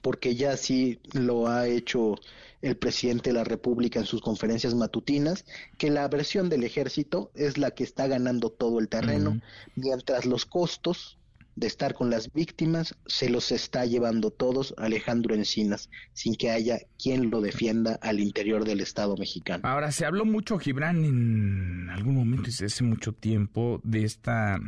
porque 0.02 0.36
ya 0.36 0.58
sí 0.58 1.00
lo 1.14 1.48
ha 1.48 1.68
hecho 1.68 2.16
el 2.62 2.78
presidente 2.78 3.30
de 3.30 3.36
la 3.36 3.44
República 3.44 4.00
en 4.00 4.06
sus 4.06 4.22
conferencias 4.22 4.76
matutinas, 4.76 5.46
que 5.78 5.90
la 5.90 6.08
versión 6.08 6.50
del 6.50 6.64
ejército 6.64 7.32
es 7.34 7.58
la 7.58 7.72
que 7.72 7.84
está 7.84 8.08
ganando 8.08 8.50
todo 8.50 8.80
el 8.80 8.88
terreno, 8.88 9.40
mientras 9.76 10.26
los 10.26 10.46
costos 10.46 11.18
de 11.56 11.68
estar 11.68 11.94
con 11.94 12.10
las 12.10 12.32
víctimas, 12.34 12.96
se 13.06 13.30
los 13.30 13.52
está 13.52 13.86
llevando 13.86 14.32
todos 14.32 14.74
Alejandro 14.78 15.36
Encinas, 15.36 15.90
sin 16.14 16.36
que 16.36 16.52
haya 16.52 16.80
quien 17.02 17.30
lo 17.30 17.42
defienda 17.42 18.00
al 18.02 18.20
interior 18.20 18.66
del 18.66 18.82
Estado 18.82 19.16
mexicano. 19.18 19.68
Ahora, 19.68 19.92
se 19.92 20.06
habló 20.06 20.26
mucho, 20.26 20.58
Gibran, 20.58 21.04
en 21.04 21.90
algún 21.90 22.16
momento, 22.16 22.44
desde 22.46 22.66
hace 22.66 22.84
mucho 22.84 23.14
tiempo, 23.14 23.82
de 23.84 24.04
esta 24.04 24.60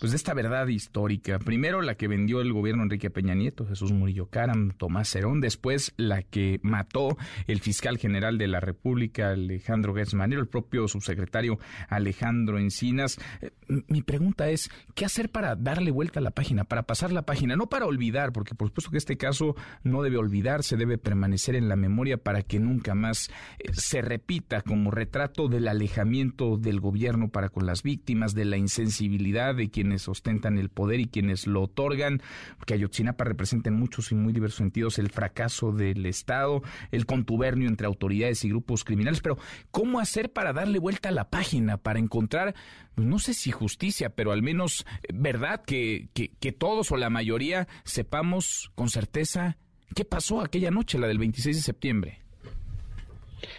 pues 0.00 0.12
de 0.12 0.16
esta 0.16 0.32
verdad 0.32 0.66
histórica. 0.68 1.38
Primero 1.38 1.82
la 1.82 1.94
que 1.94 2.08
vendió 2.08 2.40
el 2.40 2.54
gobierno 2.54 2.82
Enrique 2.82 3.10
Peña 3.10 3.34
Nieto, 3.34 3.66
Jesús 3.66 3.92
Murillo 3.92 4.26
Caram, 4.26 4.70
Tomás 4.70 5.10
Cerón, 5.10 5.42
después 5.42 5.92
la 5.98 6.22
que 6.22 6.58
mató 6.62 7.18
el 7.46 7.60
fiscal 7.60 7.98
general 7.98 8.38
de 8.38 8.48
la 8.48 8.60
República, 8.60 9.30
Alejandro 9.30 9.94
Gertz 9.94 10.14
el 10.14 10.48
propio 10.48 10.88
subsecretario 10.88 11.58
Alejandro 11.88 12.58
Encinas. 12.58 13.18
Eh, 13.42 13.50
mi 13.88 14.02
pregunta 14.02 14.48
es, 14.48 14.70
¿qué 14.94 15.04
hacer 15.04 15.30
para 15.30 15.54
darle 15.54 15.90
vuelta 15.90 16.18
a 16.18 16.22
la 16.22 16.30
página, 16.30 16.64
para 16.64 16.84
pasar 16.84 17.12
la 17.12 17.22
página? 17.22 17.54
No 17.54 17.68
para 17.68 17.84
olvidar, 17.84 18.32
porque 18.32 18.54
por 18.54 18.68
supuesto 18.68 18.90
que 18.90 18.98
este 18.98 19.18
caso 19.18 19.54
no 19.84 20.02
debe 20.02 20.16
olvidarse, 20.16 20.78
debe 20.78 20.96
permanecer 20.96 21.56
en 21.56 21.68
la 21.68 21.76
memoria 21.76 22.16
para 22.16 22.42
que 22.42 22.58
nunca 22.58 22.94
más 22.94 23.30
eh, 23.58 23.72
se 23.74 24.00
repita 24.00 24.62
como 24.62 24.90
retrato 24.90 25.48
del 25.48 25.68
alejamiento 25.68 26.56
del 26.56 26.80
gobierno 26.80 27.28
para 27.28 27.50
con 27.50 27.66
las 27.66 27.82
víctimas, 27.82 28.34
de 28.34 28.46
la 28.46 28.56
insensibilidad 28.56 29.54
de 29.54 29.70
quienes 29.90 30.08
ostentan 30.08 30.56
el 30.56 30.68
poder 30.68 31.00
y 31.00 31.06
quienes 31.06 31.48
lo 31.48 31.62
otorgan, 31.62 32.22
que 32.64 32.74
Ayotzinapa 32.74 33.24
representa 33.24 33.70
en 33.70 33.74
muchos 33.74 34.12
y 34.12 34.14
muy 34.14 34.32
diversos 34.32 34.58
sentidos 34.58 35.00
el 35.00 35.10
fracaso 35.10 35.72
del 35.72 36.06
Estado, 36.06 36.62
el 36.92 37.06
contubernio 37.06 37.68
entre 37.68 37.88
autoridades 37.88 38.44
y 38.44 38.50
grupos 38.50 38.84
criminales, 38.84 39.20
pero 39.20 39.36
¿cómo 39.72 39.98
hacer 39.98 40.32
para 40.32 40.52
darle 40.52 40.78
vuelta 40.78 41.08
a 41.08 41.12
la 41.12 41.28
página, 41.28 41.76
para 41.76 41.98
encontrar, 41.98 42.54
no 42.94 43.18
sé 43.18 43.34
si 43.34 43.50
justicia, 43.50 44.10
pero 44.10 44.30
al 44.30 44.42
menos 44.42 44.86
eh, 45.02 45.08
verdad, 45.12 45.64
que, 45.64 46.08
que, 46.14 46.30
que 46.38 46.52
todos 46.52 46.92
o 46.92 46.96
la 46.96 47.10
mayoría 47.10 47.66
sepamos 47.82 48.70
con 48.76 48.90
certeza 48.90 49.58
qué 49.96 50.04
pasó 50.04 50.40
aquella 50.40 50.70
noche, 50.70 51.00
la 51.00 51.08
del 51.08 51.18
26 51.18 51.56
de 51.56 51.62
septiembre? 51.62 52.22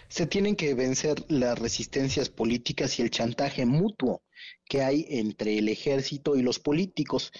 Se 0.08 0.28
tienen 0.28 0.56
que 0.56 0.74
vencer 0.76 1.26
las 1.28 1.60
resistencias 1.60 2.30
políticas 2.30 3.00
y 3.00 3.02
el 3.02 3.10
chantaje 3.10 3.66
mutuo 3.66 4.22
que 4.66 4.82
hay 4.82 5.06
entre 5.10 5.58
el 5.58 5.70
ejército 5.70 6.36
y 6.36 6.42
los 6.42 6.60
políticos, 6.60 7.32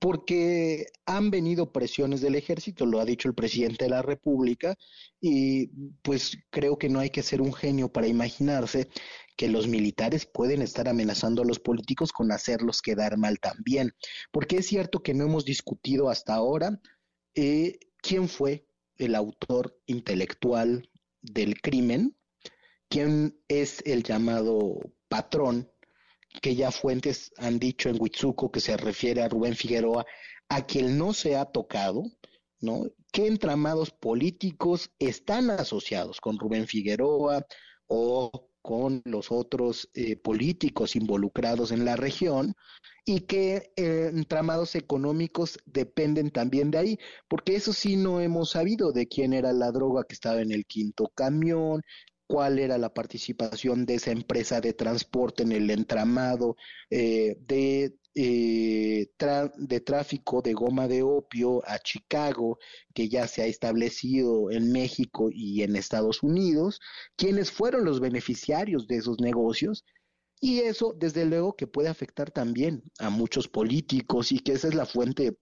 porque 0.00 0.86
han 1.04 1.30
venido 1.30 1.72
presiones 1.72 2.22
del 2.22 2.34
ejército, 2.34 2.86
lo 2.86 3.00
ha 3.00 3.04
dicho 3.04 3.28
el 3.28 3.34
presidente 3.34 3.84
de 3.84 3.90
la 3.90 4.00
República, 4.00 4.74
y 5.20 5.66
pues 6.02 6.38
creo 6.48 6.78
que 6.78 6.88
no 6.88 7.00
hay 7.00 7.10
que 7.10 7.22
ser 7.22 7.42
un 7.42 7.52
genio 7.52 7.92
para 7.92 8.08
imaginarse 8.08 8.88
que 9.36 9.48
los 9.48 9.68
militares 9.68 10.24
pueden 10.24 10.62
estar 10.62 10.88
amenazando 10.88 11.42
a 11.42 11.44
los 11.44 11.58
políticos 11.58 12.12
con 12.12 12.32
hacerlos 12.32 12.80
quedar 12.80 13.18
mal 13.18 13.38
también, 13.40 13.92
porque 14.32 14.56
es 14.58 14.66
cierto 14.66 15.02
que 15.02 15.12
no 15.12 15.24
hemos 15.24 15.44
discutido 15.44 16.08
hasta 16.08 16.34
ahora 16.34 16.80
eh, 17.34 17.78
quién 18.02 18.28
fue 18.28 18.66
el 18.96 19.14
autor 19.14 19.78
intelectual 19.86 20.88
del 21.20 21.60
crimen, 21.60 22.16
quién 22.88 23.38
es 23.48 23.82
el 23.84 24.02
llamado 24.02 24.78
patrón 25.08 25.70
que 26.42 26.54
ya 26.54 26.70
fuentes 26.70 27.32
han 27.38 27.58
dicho 27.58 27.88
en 27.88 28.00
Huitzuco 28.00 28.50
que 28.50 28.60
se 28.60 28.76
refiere 28.76 29.22
a 29.22 29.28
Rubén 29.28 29.56
Figueroa, 29.56 30.06
a 30.48 30.66
quien 30.66 30.98
no 30.98 31.12
se 31.12 31.36
ha 31.36 31.44
tocado, 31.46 32.04
¿no? 32.60 32.86
¿Qué 33.12 33.26
entramados 33.26 33.90
políticos 33.90 34.90
están 34.98 35.50
asociados 35.50 36.20
con 36.20 36.38
Rubén 36.38 36.66
Figueroa 36.66 37.46
o 37.86 38.50
con 38.62 39.02
los 39.04 39.32
otros 39.32 39.88
eh, 39.94 40.16
políticos 40.16 40.94
involucrados 40.94 41.72
en 41.72 41.84
la 41.84 41.96
región 41.96 42.54
y 43.04 43.20
qué 43.20 43.72
eh, 43.76 44.10
entramados 44.12 44.74
económicos 44.74 45.58
dependen 45.64 46.30
también 46.30 46.70
de 46.70 46.78
ahí, 46.78 46.98
porque 47.28 47.56
eso 47.56 47.72
sí 47.72 47.96
no 47.96 48.20
hemos 48.20 48.50
sabido 48.50 48.92
de 48.92 49.08
quién 49.08 49.32
era 49.32 49.52
la 49.52 49.72
droga 49.72 50.04
que 50.04 50.14
estaba 50.14 50.42
en 50.42 50.52
el 50.52 50.66
quinto 50.66 51.10
camión, 51.14 51.82
cuál 52.30 52.60
era 52.60 52.78
la 52.78 52.94
participación 52.94 53.84
de 53.86 53.96
esa 53.96 54.12
empresa 54.12 54.60
de 54.60 54.72
transporte 54.72 55.42
en 55.42 55.50
el 55.50 55.68
entramado 55.68 56.56
eh, 56.88 57.36
de, 57.40 57.96
eh, 58.14 59.08
de 59.56 59.80
tráfico 59.80 60.40
de 60.40 60.52
goma 60.52 60.86
de 60.86 61.02
opio 61.02 61.60
a 61.66 61.80
Chicago, 61.80 62.60
que 62.94 63.08
ya 63.08 63.26
se 63.26 63.42
ha 63.42 63.46
establecido 63.46 64.48
en 64.52 64.70
México 64.70 65.28
y 65.32 65.64
en 65.64 65.74
Estados 65.74 66.22
Unidos, 66.22 66.78
quiénes 67.16 67.50
fueron 67.50 67.84
los 67.84 67.98
beneficiarios 67.98 68.86
de 68.86 68.98
esos 68.98 69.20
negocios. 69.20 69.84
Y 70.40 70.60
eso, 70.60 70.94
desde 70.96 71.24
luego, 71.24 71.56
que 71.56 71.66
puede 71.66 71.88
afectar 71.88 72.30
también 72.30 72.84
a 73.00 73.10
muchos 73.10 73.48
políticos 73.48 74.30
y 74.30 74.38
que 74.38 74.52
esa 74.52 74.68
es 74.68 74.76
la 74.76 74.86
fuente 74.86 75.36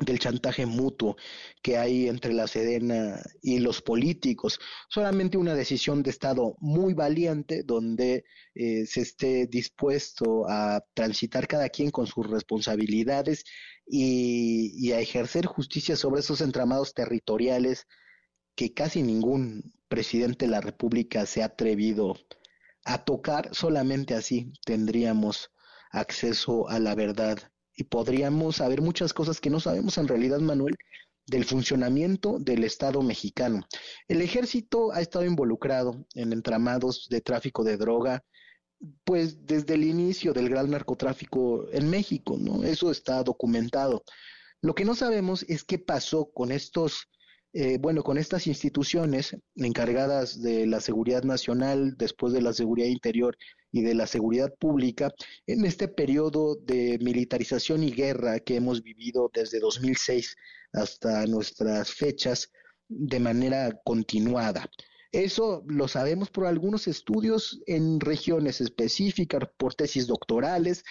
del 0.00 0.18
chantaje 0.18 0.66
mutuo 0.66 1.16
que 1.62 1.76
hay 1.76 2.08
entre 2.08 2.32
la 2.32 2.46
Sedena 2.46 3.20
y 3.42 3.58
los 3.58 3.82
políticos. 3.82 4.58
Solamente 4.88 5.38
una 5.38 5.54
decisión 5.54 6.02
de 6.02 6.10
Estado 6.10 6.56
muy 6.60 6.94
valiente 6.94 7.62
donde 7.64 8.24
eh, 8.54 8.86
se 8.86 9.02
esté 9.02 9.46
dispuesto 9.46 10.48
a 10.48 10.84
transitar 10.94 11.46
cada 11.46 11.68
quien 11.68 11.90
con 11.90 12.06
sus 12.06 12.28
responsabilidades 12.28 13.44
y, 13.86 14.72
y 14.76 14.92
a 14.92 15.00
ejercer 15.00 15.46
justicia 15.46 15.96
sobre 15.96 16.20
esos 16.20 16.40
entramados 16.40 16.94
territoriales 16.94 17.86
que 18.54 18.74
casi 18.74 19.02
ningún 19.02 19.72
presidente 19.88 20.46
de 20.46 20.50
la 20.50 20.60
República 20.60 21.26
se 21.26 21.42
ha 21.42 21.46
atrevido 21.46 22.16
a 22.84 23.04
tocar. 23.04 23.54
Solamente 23.54 24.14
así 24.14 24.52
tendríamos 24.64 25.50
acceso 25.90 26.68
a 26.68 26.78
la 26.78 26.94
verdad 26.94 27.38
y 27.78 27.84
podríamos 27.84 28.56
saber 28.56 28.82
muchas 28.82 29.14
cosas 29.14 29.40
que 29.40 29.50
no 29.50 29.60
sabemos 29.60 29.98
en 29.98 30.08
realidad, 30.08 30.40
Manuel, 30.40 30.76
del 31.28 31.44
funcionamiento 31.44 32.38
del 32.40 32.64
Estado 32.64 33.02
mexicano. 33.02 33.60
El 34.08 34.20
ejército 34.20 34.92
ha 34.92 35.00
estado 35.00 35.24
involucrado 35.24 36.04
en 36.14 36.32
entramados 36.32 37.06
de 37.08 37.20
tráfico 37.20 37.62
de 37.62 37.76
droga, 37.76 38.24
pues 39.04 39.46
desde 39.46 39.74
el 39.74 39.84
inicio 39.84 40.32
del 40.32 40.48
gran 40.48 40.70
narcotráfico 40.70 41.66
en 41.70 41.88
México, 41.88 42.36
¿no? 42.36 42.64
Eso 42.64 42.90
está 42.90 43.22
documentado. 43.22 44.02
Lo 44.60 44.74
que 44.74 44.84
no 44.84 44.96
sabemos 44.96 45.44
es 45.48 45.62
qué 45.62 45.78
pasó 45.78 46.32
con 46.32 46.50
estos, 46.50 47.06
eh, 47.52 47.78
bueno, 47.78 48.02
con 48.02 48.18
estas 48.18 48.48
instituciones 48.48 49.36
encargadas 49.54 50.42
de 50.42 50.66
la 50.66 50.80
seguridad 50.80 51.22
nacional, 51.22 51.94
después 51.96 52.32
de 52.32 52.42
la 52.42 52.52
seguridad 52.52 52.88
interior 52.88 53.36
y 53.72 53.82
de 53.82 53.94
la 53.94 54.06
seguridad 54.06 54.52
pública 54.58 55.12
en 55.46 55.64
este 55.64 55.88
periodo 55.88 56.56
de 56.56 56.98
militarización 57.00 57.82
y 57.82 57.90
guerra 57.90 58.40
que 58.40 58.56
hemos 58.56 58.82
vivido 58.82 59.30
desde 59.32 59.60
2006 59.60 60.36
hasta 60.72 61.26
nuestras 61.26 61.92
fechas 61.92 62.50
de 62.88 63.20
manera 63.20 63.78
continuada. 63.84 64.70
Eso 65.12 65.64
lo 65.66 65.88
sabemos 65.88 66.30
por 66.30 66.46
algunos 66.46 66.86
estudios 66.86 67.60
en 67.66 68.00
regiones 68.00 68.60
específicas, 68.60 69.44
por 69.56 69.74
tesis 69.74 70.06
doctorales, 70.06 70.84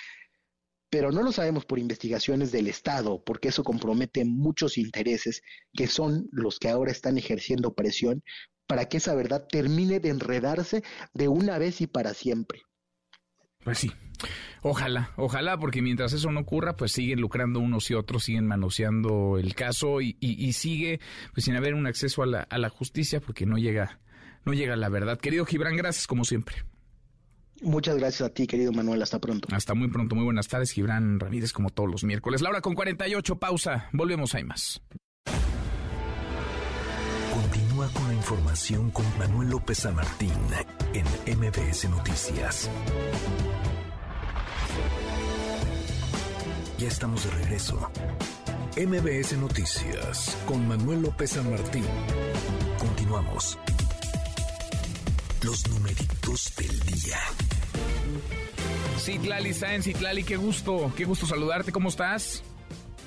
pero 0.90 1.12
no 1.12 1.22
lo 1.22 1.32
sabemos 1.32 1.66
por 1.66 1.80
investigaciones 1.80 2.52
del 2.52 2.68
Estado, 2.68 3.22
porque 3.24 3.50
eso 3.50 3.64
compromete 3.64 4.26
muchos 4.26 4.78
intereses 4.78 5.42
que 5.74 5.88
son 5.88 6.28
los 6.32 6.60
que 6.60 6.70
ahora 6.70 6.92
están 6.92 7.18
ejerciendo 7.18 7.76
presión 7.76 8.24
para 8.68 8.86
que 8.86 8.98
esa 8.98 9.16
verdad 9.16 9.48
termine 9.50 10.00
de 10.00 10.10
enredarse 10.10 10.84
de 11.14 11.28
una 11.28 11.58
vez 11.58 11.82
y 11.82 11.88
para 11.88 12.14
siempre. 12.14 12.62
Pues 13.64 13.80
sí. 13.80 13.92
Ojalá, 14.62 15.12
ojalá, 15.16 15.58
porque 15.58 15.82
mientras 15.82 16.12
eso 16.14 16.32
no 16.32 16.42
ocurra, 16.42 16.76
pues 16.76 16.92
siguen 16.92 17.22
lucrando 17.22 17.60
unos 17.60 17.90
y 17.92 17.94
otros, 17.94 18.24
siguen 18.24 18.48
manoseando 18.48 19.38
el 19.38 19.54
caso 19.56 20.02
y, 20.02 20.14
sigue 20.54 21.00
pues 21.34 21.46
sin 21.46 21.56
haber 21.56 21.76
un 21.76 21.86
acceso 21.86 22.24
a 22.24 22.26
la, 22.26 22.42
a 22.42 22.58
la 22.58 22.70
justicia 22.70 23.22
porque 23.22 23.46
no 23.46 23.58
llega, 23.58 24.00
no 24.46 24.54
llega 24.54 24.76
la 24.76 24.90
verdad. 24.90 25.20
Querido 25.20 25.46
Gibran, 25.46 25.78
gracias 25.78 26.08
como 26.08 26.26
siempre. 26.26 26.64
Muchas 27.62 27.98
gracias 27.98 28.30
a 28.30 28.34
ti, 28.34 28.46
querido 28.48 28.72
Manuel. 28.72 29.02
Hasta 29.02 29.20
pronto. 29.20 29.48
Hasta 29.52 29.74
muy 29.74 29.88
pronto. 29.90 30.16
Muy 30.16 30.26
buenas 30.26 30.48
tardes, 30.48 30.72
Gibran 30.72 31.20
Ramírez, 31.20 31.54
como 31.54 31.70
todos 31.70 31.90
los 31.90 32.04
miércoles. 32.04 32.42
Laura 32.42 32.62
con 32.62 32.76
48, 32.76 33.40
pausa. 33.40 33.90
Volvemos, 33.94 34.36
hay 34.36 34.44
más. 34.44 34.82
Con 37.78 38.08
la 38.08 38.14
información 38.16 38.90
con 38.90 39.06
Manuel 39.20 39.52
López 39.52 39.78
San 39.78 39.94
Martín 39.94 40.34
en 40.96 41.06
MBS 41.38 41.88
Noticias. 41.88 42.72
Ya 46.80 46.88
estamos 46.88 47.24
de 47.24 47.30
regreso. 47.30 47.92
MBS 48.76 49.38
Noticias 49.38 50.36
con 50.48 50.68
Manuel 50.68 51.04
López 51.04 51.30
San 51.30 51.52
Martín. 51.52 51.86
Continuamos. 52.80 53.60
Los 55.44 55.70
numeritos 55.70 56.56
del 56.58 56.80
día. 56.80 57.20
Citlali 58.98 59.54
Sáenz, 59.54 59.86
Citlali, 59.86 60.24
qué 60.24 60.36
gusto, 60.36 60.92
qué 60.98 61.06
gusto 61.06 61.28
saludarte, 61.28 61.72
¿cómo 61.72 61.90
estás? 61.90 62.42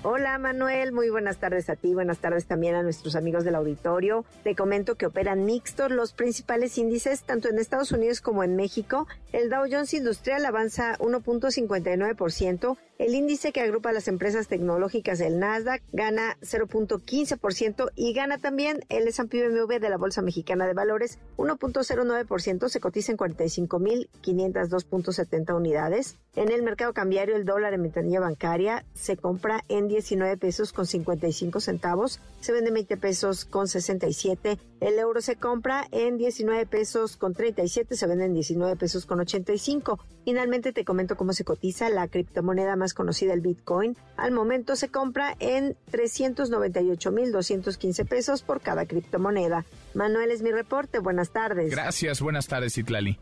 Hola 0.03 0.39
Manuel, 0.39 0.93
muy 0.93 1.11
buenas 1.11 1.37
tardes 1.37 1.69
a 1.69 1.77
ti, 1.77 1.93
buenas 1.93 2.21
tardes 2.21 2.47
también 2.47 2.75
a 2.75 2.83
nuestros 2.83 3.17
amigos 3.17 3.45
del 3.45 3.55
auditorio. 3.55 4.25
Te 4.43 4.55
comento 4.55 4.95
que 4.95 5.05
operan 5.05 5.45
mixtos 5.45 5.91
los 5.91 6.15
principales 6.15 6.79
índices 6.79 7.23
tanto 7.25 7.51
en 7.51 7.59
Estados 7.59 7.93
Unidos 7.93 8.23
como 8.23 8.43
en 8.43 8.57
México. 8.57 9.07
El 9.31 9.51
Dow 9.51 9.67
Jones 9.71 9.93
Industrial 9.93 10.43
avanza 10.47 10.97
1.59%, 11.01 12.79
El 13.01 13.15
índice 13.15 13.51
que 13.51 13.63
agrupa 13.63 13.93
las 13.93 14.09
empresas 14.09 14.47
tecnológicas 14.47 15.19
del 15.19 15.39
Nasdaq 15.39 15.81
gana 15.91 16.37
0.15% 16.43 17.91
y 17.97 18.13
gana 18.13 18.37
también 18.37 18.85
el 18.91 19.09
S&P 19.09 19.49
BMW 19.49 19.79
de 19.79 19.89
la 19.89 19.97
Bolsa 19.97 20.21
Mexicana 20.21 20.67
de 20.67 20.75
Valores 20.75 21.19
1.09%, 21.39 22.69
se 22.69 22.79
cotiza 22.79 23.13
en 23.13 23.17
45.502.70 23.17 25.57
unidades. 25.57 26.19
En 26.37 26.53
el 26.53 26.63
mercado 26.63 26.93
cambiario 26.93 27.37
el 27.37 27.47
dólar 27.47 27.73
en 27.73 27.85
ventanilla 27.85 28.21
bancaria 28.21 28.85
se 28.93 29.17
compra 29.17 29.65
en 29.69 29.89
19 29.89 30.37
pesos 30.37 30.75
con 30.75 30.87
55 30.87 31.59
centavos, 31.61 32.21
se 32.41 32.53
vende 32.53 32.71
20 32.71 32.99
pesos 32.99 33.47
con 33.47 33.67
67, 33.67 34.59
el 34.81 34.99
euro 34.99 35.23
se 35.23 35.37
compra 35.37 35.87
en 35.91 36.19
19 36.19 36.67
pesos 36.67 37.17
con 37.17 37.33
37, 37.35 37.97
se 37.97 38.07
vende 38.07 38.27
en 38.27 38.35
19 38.35 38.77
pesos 38.77 39.07
con 39.07 39.21
85. 39.21 39.99
Finalmente 40.25 40.73
te 40.73 40.85
comento 40.85 41.17
cómo 41.17 41.33
se 41.33 41.45
cotiza 41.45 41.91
la 41.91 42.07
criptomoneda 42.07 42.77
más 42.77 42.90
conocida, 42.95 43.33
el 43.33 43.41
Bitcoin. 43.41 43.97
Al 44.17 44.33
momento 44.33 44.77
se 44.77 44.89
compra 44.89 45.37
en 45.39 45.77
398.215 45.93 48.07
pesos 48.07 48.43
por 48.43 48.61
cada 48.61 48.87
criptomoneda. 48.87 49.65
Manuel 49.95 50.31
es 50.31 50.43
mi 50.43 50.51
reporte. 50.51 50.99
Buenas 50.99 51.31
tardes. 51.31 51.71
Gracias. 51.71 52.21
Buenas 52.21 52.47
tardes, 52.47 52.77
Itlali. 52.79 53.19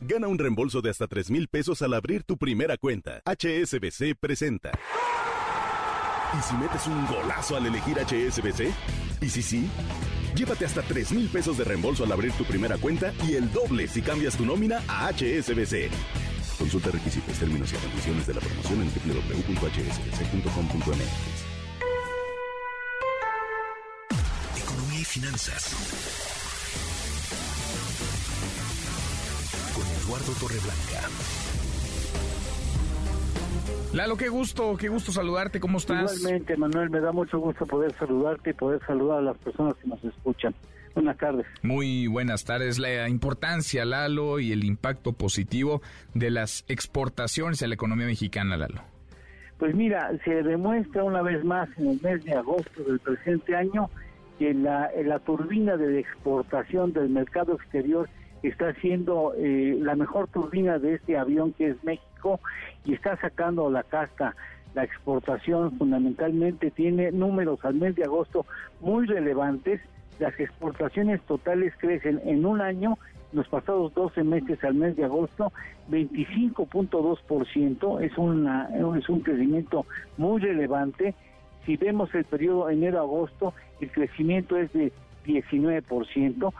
Gana 0.00 0.28
un 0.28 0.38
reembolso 0.38 0.80
de 0.80 0.90
hasta 0.90 1.08
3 1.08 1.30
mil 1.30 1.48
pesos 1.48 1.82
al 1.82 1.94
abrir 1.94 2.22
tu 2.22 2.36
primera 2.36 2.76
cuenta. 2.76 3.20
HSBC 3.24 4.14
presenta. 4.18 4.70
¿Y 6.38 6.42
si 6.42 6.54
metes 6.56 6.86
un 6.86 7.06
golazo 7.06 7.56
al 7.56 7.66
elegir 7.66 7.98
HSBC? 7.98 8.72
¿Y 9.22 9.28
si 9.28 9.42
sí? 9.42 9.68
Llévate 10.34 10.66
hasta 10.66 10.82
3 10.82 11.12
mil 11.12 11.28
pesos 11.28 11.58
de 11.58 11.64
reembolso 11.64 12.04
al 12.04 12.12
abrir 12.12 12.32
tu 12.32 12.44
primera 12.44 12.78
cuenta 12.78 13.12
y 13.26 13.34
el 13.34 13.50
doble 13.50 13.88
si 13.88 14.02
cambias 14.02 14.36
tu 14.36 14.44
nómina 14.44 14.82
a 14.88 15.10
HSBC. 15.10 15.90
Consulta 16.58 16.90
requisitos, 16.90 17.38
términos 17.38 17.72
y 17.72 17.76
condiciones 17.76 18.26
de 18.26 18.34
la 18.34 18.40
promoción 18.40 18.82
en 18.82 18.88
www.hsbc.com.mx. 18.88 19.68
Economía 24.60 25.00
y 25.00 25.04
finanzas. 25.04 25.72
Con 29.72 29.86
Eduardo 29.86 30.32
Torreblanca. 30.40 31.08
Lalo, 33.92 34.16
qué 34.16 34.28
gusto, 34.28 34.76
qué 34.76 34.88
gusto 34.88 35.12
saludarte, 35.12 35.60
¿cómo 35.60 35.78
estás? 35.78 36.16
Igualmente, 36.18 36.56
Manuel, 36.56 36.90
me 36.90 37.00
da 37.00 37.12
mucho 37.12 37.38
gusto 37.38 37.66
poder 37.66 37.94
saludarte 37.96 38.50
y 38.50 38.52
poder 38.52 38.84
saludar 38.84 39.18
a 39.18 39.22
las 39.22 39.38
personas 39.38 39.76
que 39.76 39.86
nos 39.86 40.02
escuchan. 40.04 40.54
Buenas 40.94 41.16
tardes. 41.18 41.46
Muy 41.62 42.06
buenas 42.06 42.44
tardes. 42.44 42.78
La 42.78 43.08
importancia, 43.08 43.84
Lalo, 43.84 44.40
y 44.40 44.52
el 44.52 44.64
impacto 44.64 45.12
positivo 45.12 45.82
de 46.14 46.30
las 46.30 46.64
exportaciones 46.68 47.62
en 47.62 47.70
la 47.70 47.74
economía 47.74 48.06
mexicana, 48.06 48.56
Lalo. 48.56 48.82
Pues 49.58 49.74
mira, 49.74 50.10
se 50.24 50.42
demuestra 50.42 51.02
una 51.02 51.22
vez 51.22 51.44
más 51.44 51.68
en 51.78 51.88
el 51.88 52.00
mes 52.00 52.24
de 52.24 52.34
agosto 52.34 52.84
del 52.84 53.00
presente 53.00 53.56
año 53.56 53.90
que 54.38 54.54
la, 54.54 54.90
la 55.04 55.18
turbina 55.18 55.76
de 55.76 55.98
exportación 55.98 56.92
del 56.92 57.08
mercado 57.08 57.54
exterior 57.54 58.08
está 58.42 58.72
siendo 58.74 59.34
eh, 59.36 59.76
la 59.80 59.96
mejor 59.96 60.28
turbina 60.28 60.78
de 60.78 60.94
este 60.94 61.18
avión 61.18 61.52
que 61.52 61.70
es 61.70 61.84
México 61.84 62.40
y 62.84 62.94
está 62.94 63.16
sacando 63.16 63.70
la 63.70 63.82
casta. 63.82 64.34
La 64.74 64.84
exportación 64.84 65.76
fundamentalmente 65.76 66.70
tiene 66.70 67.10
números 67.10 67.64
al 67.64 67.74
mes 67.74 67.96
de 67.96 68.04
agosto 68.04 68.46
muy 68.80 69.06
relevantes. 69.06 69.80
Las 70.18 70.38
exportaciones 70.38 71.22
totales 71.22 71.72
crecen 71.78 72.20
en 72.24 72.44
un 72.44 72.60
año, 72.60 72.98
los 73.32 73.48
pasados 73.48 73.94
12 73.94 74.24
meses 74.24 74.62
al 74.64 74.74
mes 74.74 74.96
de 74.96 75.04
agosto, 75.04 75.52
25.2%, 75.90 78.02
es, 78.02 78.18
una, 78.18 78.68
es 78.98 79.08
un 79.08 79.20
crecimiento 79.20 79.86
muy 80.16 80.40
relevante. 80.40 81.14
Si 81.66 81.76
vemos 81.76 82.14
el 82.14 82.24
periodo 82.24 82.70
enero-agosto, 82.70 83.54
el 83.80 83.90
crecimiento 83.90 84.56
es 84.56 84.72
de 84.72 84.92
19% 85.26 86.52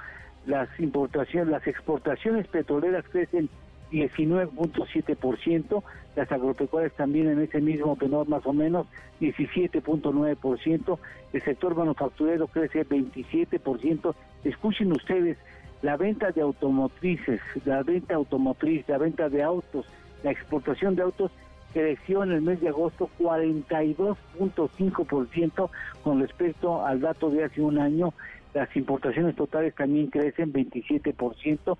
las 0.48 0.68
importaciones, 0.80 1.50
las 1.50 1.66
exportaciones 1.66 2.46
petroleras 2.48 3.04
crecen 3.10 3.48
19.7%, 3.90 5.82
las 6.16 6.32
agropecuarias 6.32 6.92
también 6.94 7.28
en 7.28 7.40
ese 7.40 7.60
mismo 7.60 7.96
tenor 7.96 8.26
más 8.28 8.46
o 8.46 8.52
menos 8.52 8.86
17.9%, 9.20 10.98
el 11.32 11.42
sector 11.42 11.74
manufacturero 11.76 12.46
crece 12.46 12.86
27%. 12.86 14.14
Escuchen 14.44 14.92
ustedes, 14.92 15.36
la 15.82 15.96
venta 15.96 16.30
de 16.32 16.42
automotrices, 16.42 17.40
la 17.64 17.82
venta 17.82 18.14
automotriz, 18.14 18.88
la 18.88 18.98
venta 18.98 19.28
de 19.28 19.42
autos, 19.42 19.86
la 20.22 20.30
exportación 20.32 20.94
de 20.96 21.02
autos 21.02 21.30
creció 21.72 22.24
en 22.24 22.32
el 22.32 22.42
mes 22.42 22.60
de 22.60 22.68
agosto 22.68 23.08
42.5% 23.18 25.70
con 26.02 26.20
respecto 26.20 26.84
al 26.84 27.00
dato 27.00 27.30
de 27.30 27.44
hace 27.44 27.60
un 27.60 27.78
año 27.78 28.12
las 28.54 28.74
importaciones 28.76 29.36
totales 29.36 29.74
también 29.74 30.06
crecen 30.08 30.52
27%, 30.52 31.78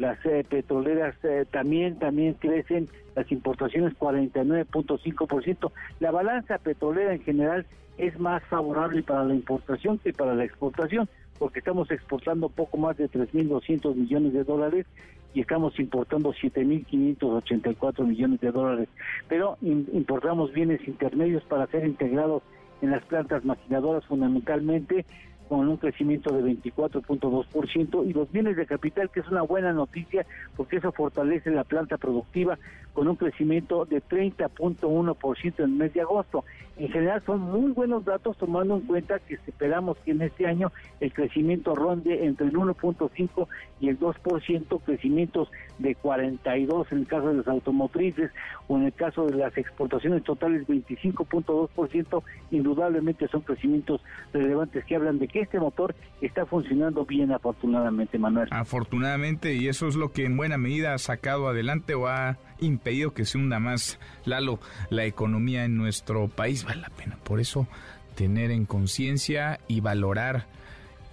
las 0.00 0.18
eh, 0.24 0.44
petroleras 0.48 1.14
eh, 1.24 1.44
también 1.50 1.98
también 1.98 2.32
crecen, 2.32 2.88
las 3.14 3.30
importaciones 3.30 3.92
49.5%. 3.98 5.70
La 6.00 6.10
balanza 6.10 6.56
petrolera 6.56 7.12
en 7.12 7.22
general 7.22 7.66
es 7.98 8.18
más 8.18 8.42
favorable 8.44 9.02
para 9.02 9.24
la 9.24 9.34
importación 9.34 9.98
que 9.98 10.14
para 10.14 10.34
la 10.34 10.44
exportación, 10.44 11.06
porque 11.38 11.58
estamos 11.58 11.90
exportando 11.90 12.48
poco 12.48 12.78
más 12.78 12.96
de 12.96 13.10
3.200 13.10 13.94
millones 13.94 14.32
de 14.32 14.42
dólares 14.42 14.86
y 15.34 15.42
estamos 15.42 15.78
importando 15.78 16.32
7.584 16.32 18.06
millones 18.06 18.40
de 18.40 18.52
dólares. 18.52 18.88
Pero 19.28 19.58
importamos 19.60 20.50
bienes 20.54 20.80
intermedios 20.88 21.44
para 21.44 21.66
ser 21.66 21.84
integrados 21.84 22.42
en 22.80 22.90
las 22.90 23.04
plantas 23.04 23.44
maquinadoras 23.44 24.06
fundamentalmente 24.06 25.04
con 25.50 25.68
un 25.68 25.78
crecimiento 25.78 26.32
de 26.32 26.44
24.2% 26.44 28.08
y 28.08 28.12
los 28.12 28.30
bienes 28.30 28.56
de 28.56 28.66
capital, 28.66 29.10
que 29.10 29.18
es 29.18 29.28
una 29.28 29.42
buena 29.42 29.72
noticia 29.72 30.24
porque 30.56 30.76
eso 30.76 30.92
fortalece 30.92 31.50
la 31.50 31.64
planta 31.64 31.98
productiva 31.98 32.56
con 32.92 33.08
un 33.08 33.16
crecimiento 33.16 33.84
de 33.84 34.00
30.1% 34.00 35.54
en 35.58 35.64
el 35.64 35.70
mes 35.70 35.92
de 35.92 36.02
agosto. 36.02 36.44
En 36.76 36.88
general 36.88 37.22
son 37.26 37.40
muy 37.40 37.72
buenos 37.72 38.04
datos 38.04 38.36
tomando 38.38 38.76
en 38.76 38.82
cuenta 38.82 39.18
que 39.18 39.34
esperamos 39.34 39.98
que 39.98 40.12
en 40.12 40.22
este 40.22 40.46
año 40.46 40.72
el 41.00 41.12
crecimiento 41.12 41.74
ronde 41.74 42.24
entre 42.24 42.46
el 42.46 42.52
1.5 42.52 43.48
y 43.80 43.88
el 43.88 43.98
2%, 43.98 44.80
crecimientos 44.84 45.50
de 45.78 45.94
42 45.96 46.92
en 46.92 46.98
el 46.98 47.06
caso 47.06 47.28
de 47.28 47.34
las 47.34 47.48
automotrices 47.48 48.30
o 48.68 48.76
en 48.76 48.84
el 48.84 48.92
caso 48.92 49.26
de 49.26 49.36
las 49.36 49.56
exportaciones 49.58 50.22
totales 50.22 50.66
25.2%, 50.66 52.22
indudablemente 52.50 53.28
son 53.28 53.42
crecimientos 53.42 54.00
relevantes 54.32 54.84
que 54.84 54.96
hablan 54.96 55.18
de 55.18 55.28
que 55.28 55.39
este 55.40 55.58
motor 55.58 55.94
está 56.20 56.46
funcionando 56.46 57.04
bien 57.04 57.32
afortunadamente, 57.32 58.18
Manuel. 58.18 58.48
Afortunadamente, 58.50 59.54
y 59.54 59.68
eso 59.68 59.88
es 59.88 59.96
lo 59.96 60.12
que 60.12 60.24
en 60.24 60.36
buena 60.36 60.58
medida 60.58 60.94
ha 60.94 60.98
sacado 60.98 61.48
adelante 61.48 61.94
o 61.94 62.06
ha 62.08 62.38
impedido 62.60 63.12
que 63.12 63.24
se 63.24 63.38
hunda 63.38 63.58
más, 63.58 63.98
Lalo, 64.24 64.60
la 64.90 65.04
economía 65.04 65.64
en 65.64 65.76
nuestro 65.76 66.28
país. 66.28 66.64
Vale 66.64 66.82
la 66.82 66.90
pena, 66.90 67.16
por 67.24 67.40
eso 67.40 67.66
tener 68.14 68.50
en 68.50 68.66
conciencia 68.66 69.60
y 69.66 69.80
valorar 69.80 70.46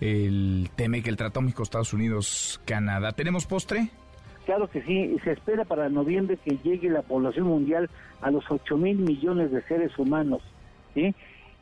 el 0.01 0.69
tema 0.75 0.99
que 1.01 1.09
el 1.09 1.17
Tratado 1.17 1.41
México-Estados 1.41 1.93
Unidos-Canadá. 1.93 3.13
¿Tenemos 3.13 3.45
postre? 3.45 3.89
Claro 4.45 4.69
que 4.69 4.81
sí, 4.83 5.17
se 5.23 5.31
espera 5.31 5.65
para 5.65 5.89
noviembre 5.89 6.37
que 6.37 6.57
llegue 6.63 6.89
la 6.89 7.01
población 7.01 7.47
mundial 7.47 7.89
a 8.21 8.31
los 8.31 8.43
8 8.49 8.77
mil 8.77 8.97
millones 8.97 9.51
de 9.51 9.61
seres 9.63 9.97
humanos. 9.97 10.41
¿sí? 10.93 11.13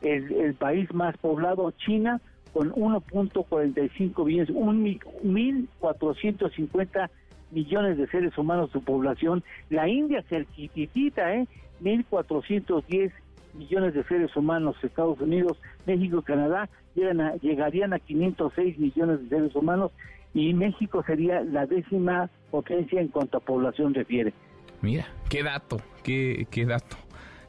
El, 0.02 0.32
el 0.32 0.54
país 0.54 0.92
más 0.94 1.16
poblado, 1.16 1.70
China, 1.72 2.20
con 2.52 2.72
1.45 2.72 4.24
billones, 4.24 4.50
1.450 4.50 7.10
millones 7.50 7.98
de 7.98 8.06
seres 8.08 8.36
humanos 8.38 8.70
su 8.72 8.82
población. 8.82 9.44
La 9.70 9.88
India 9.88 10.22
cerquitita, 10.28 11.34
¿eh? 11.34 11.46
1.410 11.82 13.12
millones 13.54 13.94
de 13.94 14.04
seres 14.04 14.36
humanos. 14.36 14.76
Estados 14.82 15.20
Unidos, 15.20 15.58
México, 15.86 16.20
Canadá 16.22 16.68
llegan 16.94 17.38
llegarían 17.40 17.92
a 17.92 17.98
506 17.98 18.78
millones 18.78 19.22
de 19.22 19.28
seres 19.28 19.54
humanos 19.54 19.90
y 20.32 20.54
México 20.54 21.04
sería 21.06 21.42
la 21.42 21.66
décima 21.66 22.30
potencia 22.50 23.00
en 23.00 23.08
cuanto 23.08 23.36
a 23.38 23.40
población 23.40 23.94
refiere. 23.94 24.32
Mira, 24.82 25.06
qué 25.28 25.42
dato, 25.42 25.80
qué, 26.02 26.46
qué 26.50 26.66
dato. 26.66 26.96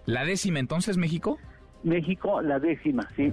¿La 0.05 0.25
décima 0.25 0.59
entonces 0.59 0.97
México? 0.97 1.37
México, 1.83 2.41
la 2.41 2.59
décima, 2.59 3.07
sí 3.15 3.31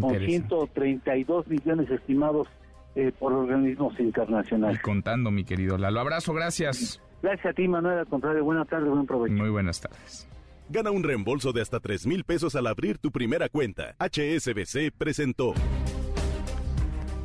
con 0.00 0.18
132 0.18 1.48
millones 1.48 1.90
estimados 1.90 2.48
eh, 2.94 3.12
por 3.18 3.32
organismos 3.32 3.98
internacionales. 3.98 4.78
Y 4.78 4.82
contando, 4.82 5.30
mi 5.30 5.44
querido 5.44 5.78
Lalo. 5.78 6.00
Abrazo, 6.00 6.32
gracias. 6.34 7.00
Gracias 7.22 7.46
a 7.46 7.52
ti, 7.52 7.68
Manuel. 7.68 8.00
Al 8.00 8.06
contrario, 8.06 8.44
buenas 8.44 8.68
tardes, 8.68 8.88
buen 8.88 9.06
provecho. 9.06 9.34
Muy 9.34 9.50
buenas 9.50 9.80
tardes. 9.80 10.28
Gana 10.68 10.90
un 10.90 11.02
reembolso 11.02 11.52
de 11.52 11.60
hasta 11.60 11.80
3 11.80 12.06
mil 12.06 12.24
pesos 12.24 12.56
al 12.56 12.66
abrir 12.66 12.98
tu 12.98 13.10
primera 13.10 13.48
cuenta. 13.48 13.94
HSBC 13.98 14.92
presentó. 14.96 15.54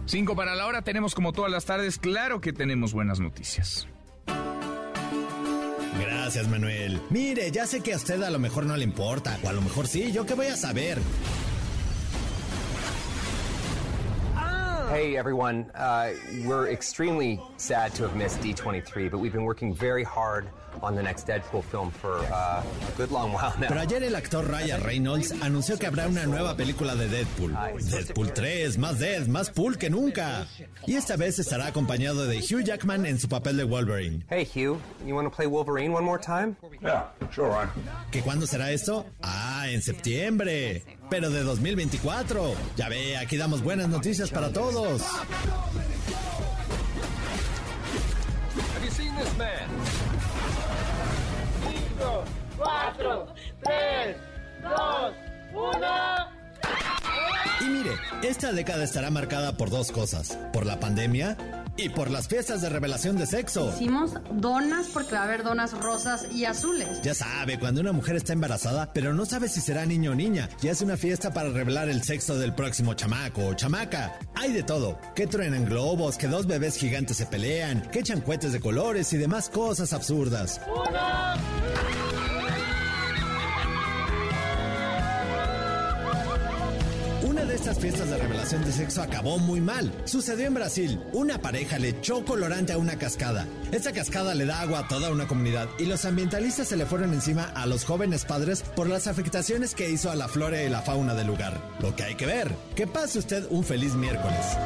Cinco 0.05 0.35
para 0.35 0.55
la 0.55 0.67
hora, 0.67 0.81
tenemos 0.83 1.13
como 1.13 1.33
todas 1.33 1.51
las 1.51 1.65
tardes, 1.65 1.97
claro 1.97 2.39
que 2.39 2.53
tenemos 2.53 2.93
buenas 2.93 3.19
noticias. 3.19 3.87
Gracias, 5.99 6.47
Manuel. 6.49 7.01
Mire, 7.09 7.51
ya 7.51 7.65
sé 7.65 7.81
que 7.81 7.93
a 7.93 7.97
usted 7.97 8.21
a 8.21 8.29
lo 8.29 8.39
mejor 8.39 8.65
no 8.65 8.77
le 8.77 8.83
importa, 8.83 9.37
o 9.43 9.49
a 9.49 9.53
lo 9.53 9.61
mejor 9.61 9.87
sí, 9.87 10.11
yo 10.11 10.25
qué 10.25 10.33
voy 10.33 10.47
a 10.47 10.55
saber. 10.55 10.97
Hey 14.87 15.17
everyone, 15.17 15.69
uh, 15.75 16.13
we're 16.45 16.69
extremely 16.69 17.41
sad 17.57 17.93
to 17.95 18.03
have 18.03 18.15
missed 18.15 18.39
D23, 18.39 19.11
but 19.11 19.17
we've 19.17 19.33
been 19.33 19.43
working 19.43 19.73
very 19.75 20.05
hard 20.05 20.47
on 20.81 20.95
the 20.95 21.03
next 21.03 21.27
Deadpool 21.27 21.63
film 21.63 21.91
for 21.91 22.19
uh, 22.31 22.61
a 22.61 22.91
good 22.97 23.11
long 23.11 23.31
while 23.31 23.53
now. 23.59 23.67
Pero 23.67 23.79
ayer 23.81 24.03
el 24.03 24.15
actor 24.15 24.45
Ryan 24.45 24.81
Reynolds 24.83 25.33
anunció 25.41 25.77
que 25.77 25.87
habrá 25.87 26.07
una 26.07 26.25
nueva 26.25 26.55
película 26.55 26.95
de 26.95 27.07
Deadpool. 27.07 27.53
Deadpool 27.89 28.33
3, 28.33 28.77
más 28.77 28.99
Dead, 28.99 29.27
más 29.27 29.49
Pool 29.49 29.77
que 29.77 29.89
nunca. 29.89 30.47
Y 30.85 30.95
esta 30.95 31.15
vez 31.15 31.39
estará 31.39 31.67
acompañado 31.67 32.25
de 32.25 32.37
Hugh 32.39 32.63
Jackman 32.63 33.05
en 33.05 33.19
su 33.19 33.27
papel 33.27 33.57
de 33.57 33.63
Wolverine. 33.63 34.25
Hey 34.29 34.45
Hugh, 34.45 34.79
you 35.05 35.15
want 35.15 35.29
to 35.29 35.35
play 35.35 35.47
Wolverine 35.47 35.93
one 35.93 36.05
more 36.05 36.19
time? 36.19 36.55
Yeah, 36.81 37.07
sure, 37.31 37.49
Ryan. 37.49 37.69
¿Que 38.11 38.21
cuándo 38.21 38.45
será 38.47 38.71
esto? 38.71 39.05
Ah, 39.21 39.65
en 39.69 39.81
septiembre. 39.81 40.83
Pero 41.09 41.29
de 41.29 41.43
2024. 41.43 42.53
Ya 42.75 42.89
ve, 42.89 43.17
aquí 43.17 43.37
damos 43.37 43.61
buenas 43.63 43.87
noticias 43.87 44.29
para 44.29 44.51
todos. 44.51 45.01
Have 48.75 48.83
you 48.83 48.91
seen 48.91 49.15
this 49.15 49.37
man? 49.37 49.69
5, 51.97 52.23
4, 52.57 53.27
3, 53.63 54.15
2, 54.61 55.13
1. 55.53 57.06
Y 57.61 57.65
mire, 57.65 57.91
esta 58.23 58.51
década 58.51 58.83
estará 58.83 59.09
marcada 59.09 59.57
por 59.57 59.69
dos 59.69 59.91
cosas, 59.91 60.37
por 60.53 60.65
la 60.65 60.79
pandemia 60.79 61.37
y 61.77 61.89
por 61.89 62.09
las 62.09 62.27
fiestas 62.27 62.61
de 62.61 62.69
revelación 62.69 63.17
de 63.17 63.25
sexo. 63.25 63.71
Hicimos 63.75 64.13
donas 64.31 64.87
porque 64.87 65.13
va 65.13 65.21
a 65.21 65.23
haber 65.23 65.43
donas 65.43 65.73
rosas 65.73 66.27
y 66.31 66.45
azules. 66.45 67.01
Ya 67.03 67.13
sabe, 67.13 67.59
cuando 67.59 67.81
una 67.81 67.91
mujer 67.91 68.15
está 68.15 68.33
embarazada, 68.33 68.91
pero 68.93 69.13
no 69.13 69.25
sabe 69.25 69.47
si 69.47 69.61
será 69.61 69.85
niño 69.85 70.11
o 70.11 70.15
niña, 70.15 70.49
y 70.61 70.69
hace 70.69 70.83
una 70.83 70.97
fiesta 70.97 71.33
para 71.33 71.49
revelar 71.49 71.89
el 71.89 72.03
sexo 72.03 72.37
del 72.37 72.53
próximo 72.53 72.95
chamaco 72.95 73.45
o 73.45 73.53
chamaca. 73.53 74.17
Hay 74.35 74.51
de 74.53 74.63
todo, 74.63 74.99
que 75.15 75.27
truenan 75.27 75.65
globos, 75.65 76.17
que 76.17 76.27
dos 76.27 76.47
bebés 76.47 76.77
gigantes 76.77 77.17
se 77.17 77.25
pelean, 77.25 77.81
que 77.91 77.99
echan 77.99 78.21
cohetes 78.21 78.53
de 78.53 78.59
colores 78.59 79.13
y 79.13 79.17
demás 79.17 79.49
cosas 79.49 79.93
absurdas. 79.93 80.59
Una 87.37 87.45
de 87.45 87.55
estas 87.55 87.77
fiestas 87.77 88.09
de 88.09 88.17
revelación 88.17 88.65
de 88.65 88.71
sexo 88.71 88.99
acabó 88.99 89.37
muy 89.37 89.61
mal. 89.61 89.93
Sucedió 90.05 90.47
en 90.47 90.55
Brasil. 90.55 90.99
Una 91.13 91.37
pareja 91.37 91.77
le 91.77 91.89
echó 91.89 92.25
colorante 92.25 92.73
a 92.73 92.79
una 92.79 92.97
cascada. 92.97 93.45
Esta 93.71 93.91
cascada 93.91 94.33
le 94.33 94.45
da 94.45 94.61
agua 94.61 94.79
a 94.79 94.87
toda 94.87 95.11
una 95.11 95.27
comunidad 95.27 95.69
y 95.77 95.85
los 95.85 96.03
ambientalistas 96.05 96.69
se 96.69 96.77
le 96.77 96.87
fueron 96.87 97.13
encima 97.13 97.43
a 97.53 97.67
los 97.67 97.85
jóvenes 97.85 98.25
padres 98.25 98.63
por 98.75 98.89
las 98.89 99.05
afectaciones 99.05 99.75
que 99.75 99.87
hizo 99.87 100.09
a 100.09 100.15
la 100.15 100.27
flora 100.27 100.63
y 100.63 100.69
la 100.69 100.81
fauna 100.81 101.13
del 101.13 101.27
lugar. 101.27 101.61
Lo 101.79 101.95
que 101.95 102.05
hay 102.05 102.15
que 102.15 102.25
ver. 102.25 102.49
Que 102.75 102.87
pase 102.87 103.19
usted 103.19 103.45
un 103.51 103.63
feliz 103.63 103.93
miércoles. 103.93 104.57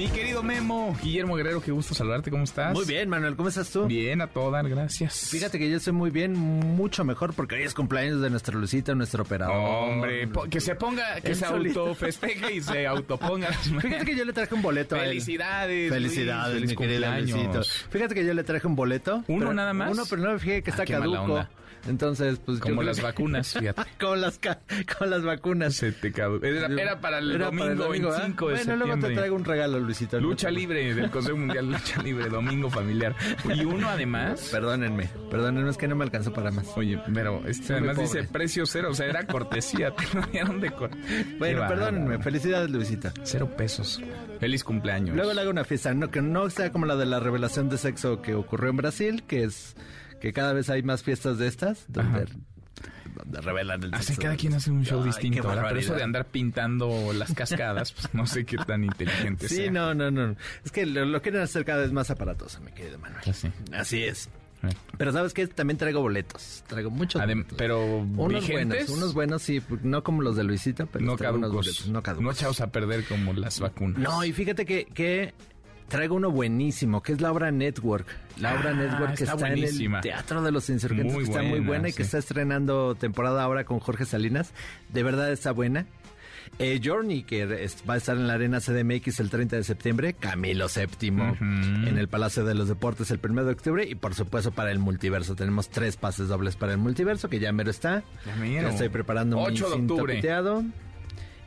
Mi 0.00 0.08
querido 0.08 0.42
Memo, 0.42 0.96
Guillermo 1.02 1.36
Guerrero, 1.36 1.60
qué 1.60 1.72
gusto 1.72 1.92
saludarte, 1.92 2.30
¿cómo 2.30 2.44
estás? 2.44 2.72
Muy 2.72 2.86
bien, 2.86 3.10
Manuel, 3.10 3.36
¿cómo 3.36 3.50
estás 3.50 3.68
tú? 3.68 3.84
Bien, 3.84 4.22
a 4.22 4.28
todas, 4.28 4.64
gracias. 4.66 5.28
Fíjate 5.28 5.58
que 5.58 5.68
yo 5.68 5.76
estoy 5.76 5.92
muy 5.92 6.08
bien, 6.08 6.32
mucho 6.38 7.04
mejor 7.04 7.34
porque 7.34 7.56
hoy 7.56 7.64
es 7.64 7.74
cumpleaños 7.74 8.22
de 8.22 8.30
nuestra 8.30 8.56
Lucita, 8.56 8.94
nuestro 8.94 9.24
operador. 9.24 9.56
Hombre, 9.58 10.26
que 10.48 10.58
se 10.58 10.74
ponga, 10.74 11.20
que 11.20 11.34
se 11.34 11.44
autofesteje 11.44 12.50
y 12.54 12.62
se 12.62 12.86
autoponga. 12.86 13.48
Fíjate 13.52 14.06
que 14.06 14.16
yo 14.16 14.24
le 14.24 14.32
traje 14.32 14.54
un 14.54 14.62
boleto 14.62 14.94
a 14.94 15.00
él. 15.00 15.08
Felicidades. 15.08 15.92
Felicidades, 15.92 16.62
mi 16.66 16.74
cumpleaños. 16.74 17.84
Fíjate 17.90 18.14
que 18.14 18.24
yo 18.24 18.32
le 18.32 18.42
traje 18.42 18.66
un 18.66 18.76
boleto. 18.76 19.22
¿Uno 19.28 19.40
pero- 19.40 19.52
nada 19.52 19.74
más? 19.74 19.90
Uno, 19.92 20.04
pero 20.08 20.22
no 20.22 20.32
me 20.32 20.38
fijé 20.38 20.62
que 20.62 20.70
Ah, 20.70 20.74
está 20.80 20.86
caduco. 20.86 21.46
Entonces, 21.88 22.38
pues 22.44 22.60
Como 22.60 22.82
las 22.82 22.96
que- 22.98 23.02
vacunas, 23.02 23.52
fíjate. 23.58 23.82
como 24.00 24.16
las 24.16 24.38
ca- 24.38 24.60
con 24.98 25.10
las 25.10 25.22
vacunas. 25.22 25.74
Se 25.74 25.92
te. 25.92 26.08
Era, 26.08 26.66
era 26.66 27.00
para 27.00 27.18
el 27.18 27.30
Era 27.32 27.46
domingo, 27.46 27.62
para 27.64 27.72
el 27.72 27.78
domingo, 27.78 28.08
¿verdad? 28.08 28.22
25 28.24 28.48
de 28.48 28.52
Bueno, 28.52 28.58
septiembre. 28.64 28.86
luego 28.96 29.08
te 29.08 29.14
traigo 29.14 29.36
un 29.36 29.44
regalo, 29.44 29.80
Luisito. 29.80 30.20
Lucha 30.20 30.50
libre 30.50 30.94
del 30.94 31.10
Consejo 31.10 31.36
Mundial 31.36 31.66
Lucha 31.70 32.02
Libre, 32.02 32.28
domingo 32.28 32.70
familiar. 32.70 33.14
Y 33.54 33.64
uno 33.64 33.88
además. 33.88 34.48
Perdónenme, 34.52 35.08
perdónenme, 35.30 35.70
es 35.70 35.76
que 35.76 35.88
no 35.88 35.96
me 35.96 36.04
alcanzó 36.04 36.32
para 36.32 36.50
más. 36.50 36.66
Oye, 36.76 37.00
pero 37.14 37.42
este 37.46 37.72
además 37.74 37.98
dice 37.98 38.24
precio 38.24 38.66
cero, 38.66 38.88
o 38.90 38.94
sea, 38.94 39.06
era 39.06 39.26
cortesía, 39.26 39.90
te 39.94 40.04
lo 40.14 40.22
dieron 40.26 40.60
de 40.60 40.70
cor- 40.70 40.90
Bueno, 41.38 41.66
perdónenme, 41.66 42.18
felicidades, 42.22 42.70
Luisita. 42.70 43.12
Cero 43.22 43.50
pesos. 43.56 44.00
Feliz 44.38 44.64
cumpleaños. 44.64 45.16
Luego 45.16 45.32
le 45.34 45.40
hago 45.42 45.50
una 45.50 45.64
fiesta, 45.64 45.92
no, 45.94 46.10
que 46.10 46.22
no 46.22 46.48
sea 46.50 46.70
como 46.72 46.86
la 46.86 46.96
de 46.96 47.06
la 47.06 47.20
revelación 47.20 47.68
de 47.68 47.78
sexo 47.78 48.22
que 48.22 48.34
ocurrió 48.34 48.70
en 48.70 48.76
Brasil, 48.76 49.22
que 49.26 49.44
es 49.44 49.74
que 50.20 50.32
cada 50.32 50.52
vez 50.52 50.70
hay 50.70 50.82
más 50.82 51.02
fiestas 51.02 51.38
de 51.38 51.46
estas, 51.48 51.84
donde, 51.88 52.26
donde 53.14 53.40
revelan 53.40 53.82
el 53.84 53.94
Así 53.94 54.06
sexo. 54.08 54.22
cada 54.22 54.36
quien 54.36 54.54
hace 54.54 54.70
un 54.70 54.84
show 54.84 55.00
Ay, 55.00 55.06
distinto. 55.06 55.42
Pero 55.48 55.76
eso 55.78 55.94
de 55.94 56.02
andar 56.02 56.26
pintando 56.26 57.12
las 57.12 57.32
cascadas, 57.34 57.92
pues 57.92 58.12
no 58.14 58.26
sé 58.26 58.44
qué 58.44 58.56
tan 58.58 58.84
inteligente 58.84 59.48
Sí, 59.48 59.56
sea. 59.56 59.70
no, 59.70 59.94
no, 59.94 60.10
no. 60.10 60.36
Es 60.64 60.70
que 60.72 60.86
lo, 60.86 61.04
lo 61.04 61.20
quieren 61.22 61.40
hacer 61.42 61.64
cada 61.64 61.82
vez 61.82 61.92
más 61.92 62.10
aparatoso, 62.10 62.60
mi 62.60 62.72
querido 62.72 62.98
Manuel. 62.98 63.22
Así. 63.28 63.48
Así 63.72 64.04
es. 64.04 64.28
Pero 64.98 65.10
¿sabes 65.10 65.32
qué? 65.32 65.46
También 65.46 65.78
traigo 65.78 66.02
boletos. 66.02 66.62
Traigo 66.66 66.90
muchos 66.90 67.22
Adem- 67.22 67.36
boletos. 67.44 67.56
pero 67.56 67.96
Unos 68.00 68.42
vigentes. 68.42 68.68
buenos, 68.68 68.90
unos 68.90 69.14
buenos, 69.14 69.42
sí. 69.42 69.62
No 69.82 70.02
como 70.04 70.20
los 70.20 70.36
de 70.36 70.44
Luisita, 70.44 70.84
pero 70.84 71.02
no 71.02 71.16
traigo 71.16 71.38
unos 71.38 71.48
caducos. 71.48 71.66
boletos, 71.66 71.88
no 71.88 72.02
caducos. 72.02 72.24
No 72.24 72.30
echados 72.30 72.60
a 72.60 72.66
perder 72.70 73.04
como 73.04 73.32
las 73.32 73.58
vacunas. 73.58 73.98
No, 73.98 74.22
y 74.22 74.34
fíjate 74.34 74.66
que, 74.66 74.84
que 74.84 75.32
traigo 75.90 76.14
uno 76.14 76.30
buenísimo, 76.30 77.02
que 77.02 77.12
es 77.12 77.20
la 77.20 77.30
obra 77.30 77.50
Network. 77.50 78.06
La 78.38 78.54
obra 78.54 78.70
Ah, 78.70 78.74
Network 78.74 79.14
que 79.16 79.24
está 79.24 79.34
está, 79.34 79.48
en 79.52 79.58
el 79.62 80.00
Teatro 80.00 80.40
de 80.42 80.50
los 80.52 80.70
Insurgentes, 80.70 81.12
Muy 81.12 81.24
que 81.24 81.30
está 81.30 81.42
muy 81.42 81.60
buena, 81.60 81.88
y 81.88 81.92
sí. 81.92 81.98
que 81.98 82.02
está 82.04 82.16
estrenando 82.16 82.94
temporada 82.94 83.42
ahora 83.42 83.64
con 83.64 83.78
Jorge 83.80 84.06
Salinas. 84.06 84.52
De 84.88 85.02
verdad 85.02 85.30
está 85.30 85.52
buena. 85.52 85.84
Eh, 86.58 86.80
Journey, 86.82 87.22
que 87.22 87.42
es- 87.64 87.84
va 87.88 87.94
a 87.94 87.96
estar 87.96 88.16
en 88.16 88.26
la 88.26 88.34
Arena 88.34 88.60
CDMX 88.60 89.20
el 89.20 89.30
30 89.30 89.56
de 89.56 89.62
septiembre. 89.64 90.14
Camilo 90.14 90.66
VII 90.68 91.08
en 91.88 91.96
el 91.98 92.08
Palacio 92.08 92.44
de 92.44 92.54
los 92.54 92.66
Deportes 92.68 93.10
el 93.10 93.20
1 93.22 93.44
de 93.44 93.52
octubre. 93.52 93.86
Y 93.88 93.94
por 93.94 94.14
supuesto 94.14 94.50
para 94.50 94.70
el 94.72 94.78
multiverso. 94.78 95.36
Tenemos 95.36 95.68
tres 95.68 95.96
pases 95.96 96.28
dobles 96.28 96.56
para 96.56 96.72
el 96.72 96.78
multiverso, 96.78 97.28
que 97.28 97.38
ya 97.38 97.52
mero 97.52 97.70
está. 97.70 98.02
Ya 98.26 98.36
mero. 98.36 98.68
estoy 98.68 98.88
preparando 98.88 99.38
8 99.38 99.64
de 99.64 99.70
mi 99.70 99.76
cinto 99.80 99.94
octubre. 99.94 100.16
piteado 100.16 100.64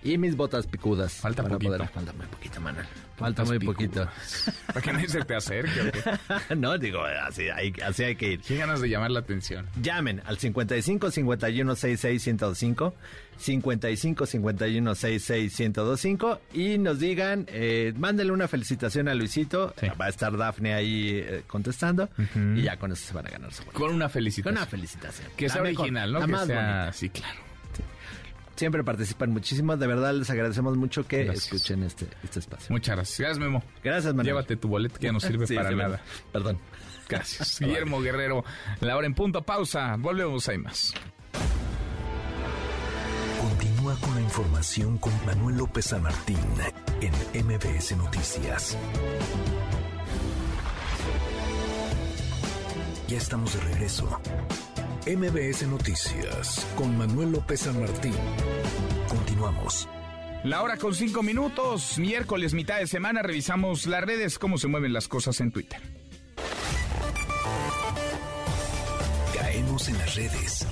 y 0.04 0.18
mis 0.18 0.36
botas 0.38 0.68
picudas. 0.68 1.14
Falta 1.14 1.44
para 1.44 1.56
poquito. 1.56 1.74
poder- 1.74 1.88
falta 1.90 2.14
muy 2.14 2.26
poquito, 2.28 2.62
Manuel. 2.62 2.86
Falta 3.24 3.46
muy 3.46 3.60
poquito. 3.60 4.08
Para 4.68 4.82
que 4.82 4.94
nadie 4.94 5.08
se 5.08 5.24
te 5.24 5.36
acerque. 5.36 5.82
¿o 5.82 5.92
qué? 5.92 6.56
no, 6.58 6.78
digo, 6.78 7.04
así 7.04 7.48
hay, 7.50 7.74
así 7.86 8.04
hay 8.04 8.16
que 8.18 8.34
ir. 8.34 8.42
Qué 8.42 8.58
ganas 8.58 8.82
de 8.82 8.90
llamar 8.90 9.12
la 9.12 9.20
atención. 9.20 9.66
Llamen 9.82 10.22
al 10.26 10.38
55 10.38 11.10
51 11.10 11.76
66 11.76 12.28
1025 12.28 12.94
55 13.38 14.26
51 14.26 14.96
66 14.96 15.60
1025 15.60 16.42
y 16.54 16.78
nos 16.78 17.00
digan, 17.00 17.46
eh, 17.48 17.94
mándenle 17.96 18.34
una 18.34 18.50
felicitación 18.50 19.08
a 19.08 19.16
Luisito. 19.16 19.74
Va 20.00 20.06
a 20.06 20.10
estar 20.10 20.36
Dafne 20.36 20.74
ahí 20.74 21.12
eh, 21.14 21.44
contestando 21.48 22.10
y 22.56 22.64
ya 22.64 22.76
con 22.78 22.92
eso 22.92 23.08
se 23.08 23.14
van 23.14 23.28
a 23.28 23.30
ganar 23.30 23.54
su 23.54 23.64
boleto. 23.64 23.80
Con 23.80 23.94
una 23.94 24.10
felicitación. 24.10 24.56
Con 24.56 24.62
una 24.62 24.70
felicitación. 24.70 25.28
Que 25.38 25.48
sea 25.48 25.62
original, 25.62 26.12
¿no? 26.12 26.20
la 26.20 26.26
que 26.26 26.32
más 26.32 26.48
sea... 26.48 26.56
bonita. 26.56 26.94
Sí, 26.94 27.10
claro. 27.10 27.53
Siempre 28.56 28.84
participan 28.84 29.32
muchísimo. 29.32 29.76
De 29.78 29.88
verdad, 29.88 30.14
les 30.14 30.30
agradecemos 30.30 30.78
mucho 30.78 31.08
que 31.08 31.24
Gracias. 31.24 31.46
escuchen 31.46 31.84
este, 31.84 32.08
este 32.24 32.40
espacio. 32.40 32.68
Muchas 32.70 32.96
gracias. 32.96 33.20
Gracias, 33.20 33.40
Memo. 33.40 33.64
Gracias, 33.84 34.14
Manuel. 34.14 34.28
Llévate 34.28 34.56
tu 34.58 34.68
boleto 34.68 35.00
que 35.00 35.08
ya 35.08 35.12
no 35.12 35.20
sirve 35.22 35.48
Sí, 35.48 35.56
para 35.56 35.70
sí, 35.70 35.76
nada. 35.76 36.02
Perdón. 36.32 36.60
Gracias. 37.10 37.60
Guillermo 37.62 38.00
Guerrero, 38.02 38.44
la 38.80 38.96
hora 38.96 39.08
en 39.08 39.14
punto. 39.16 39.42
Pausa. 39.42 39.96
Volvemos, 39.98 40.48
hay 40.50 40.58
más. 40.60 40.94
Continúa 43.42 43.96
con 43.98 44.16
la 44.16 44.22
información 44.22 44.98
con 45.00 45.14
Manuel 45.26 45.58
López 45.58 45.86
San 45.86 46.04
Martín 46.04 46.38
en 47.02 47.46
MBS 47.46 47.98
Noticias. 47.98 48.78
Ya 53.08 53.18
estamos 53.18 53.54
de 53.54 53.60
regreso. 53.62 54.20
MBS 55.06 55.68
Noticias 55.68 56.66
con 56.78 56.98
Manuel 56.98 57.34
López 57.34 57.60
San 57.60 57.78
Martín. 57.78 58.14
Continuamos. 59.10 59.90
La 60.46 60.62
hora 60.62 60.78
con 60.78 60.96
cinco 60.96 61.22
minutos, 61.22 62.00
miércoles, 62.00 62.54
mitad 62.54 62.80
de 62.80 62.88
semana, 62.88 63.22
revisamos 63.22 63.86
las 63.86 64.02
redes, 64.02 64.40
cómo 64.40 64.58
se 64.58 64.70
mueven 64.70 64.94
las 64.94 65.10
cosas 65.10 65.42
en 65.42 65.52
Twitter. 65.52 65.82
Caemos 69.34 69.90
en 69.90 69.98
las 69.98 70.16
redes. 70.16 70.68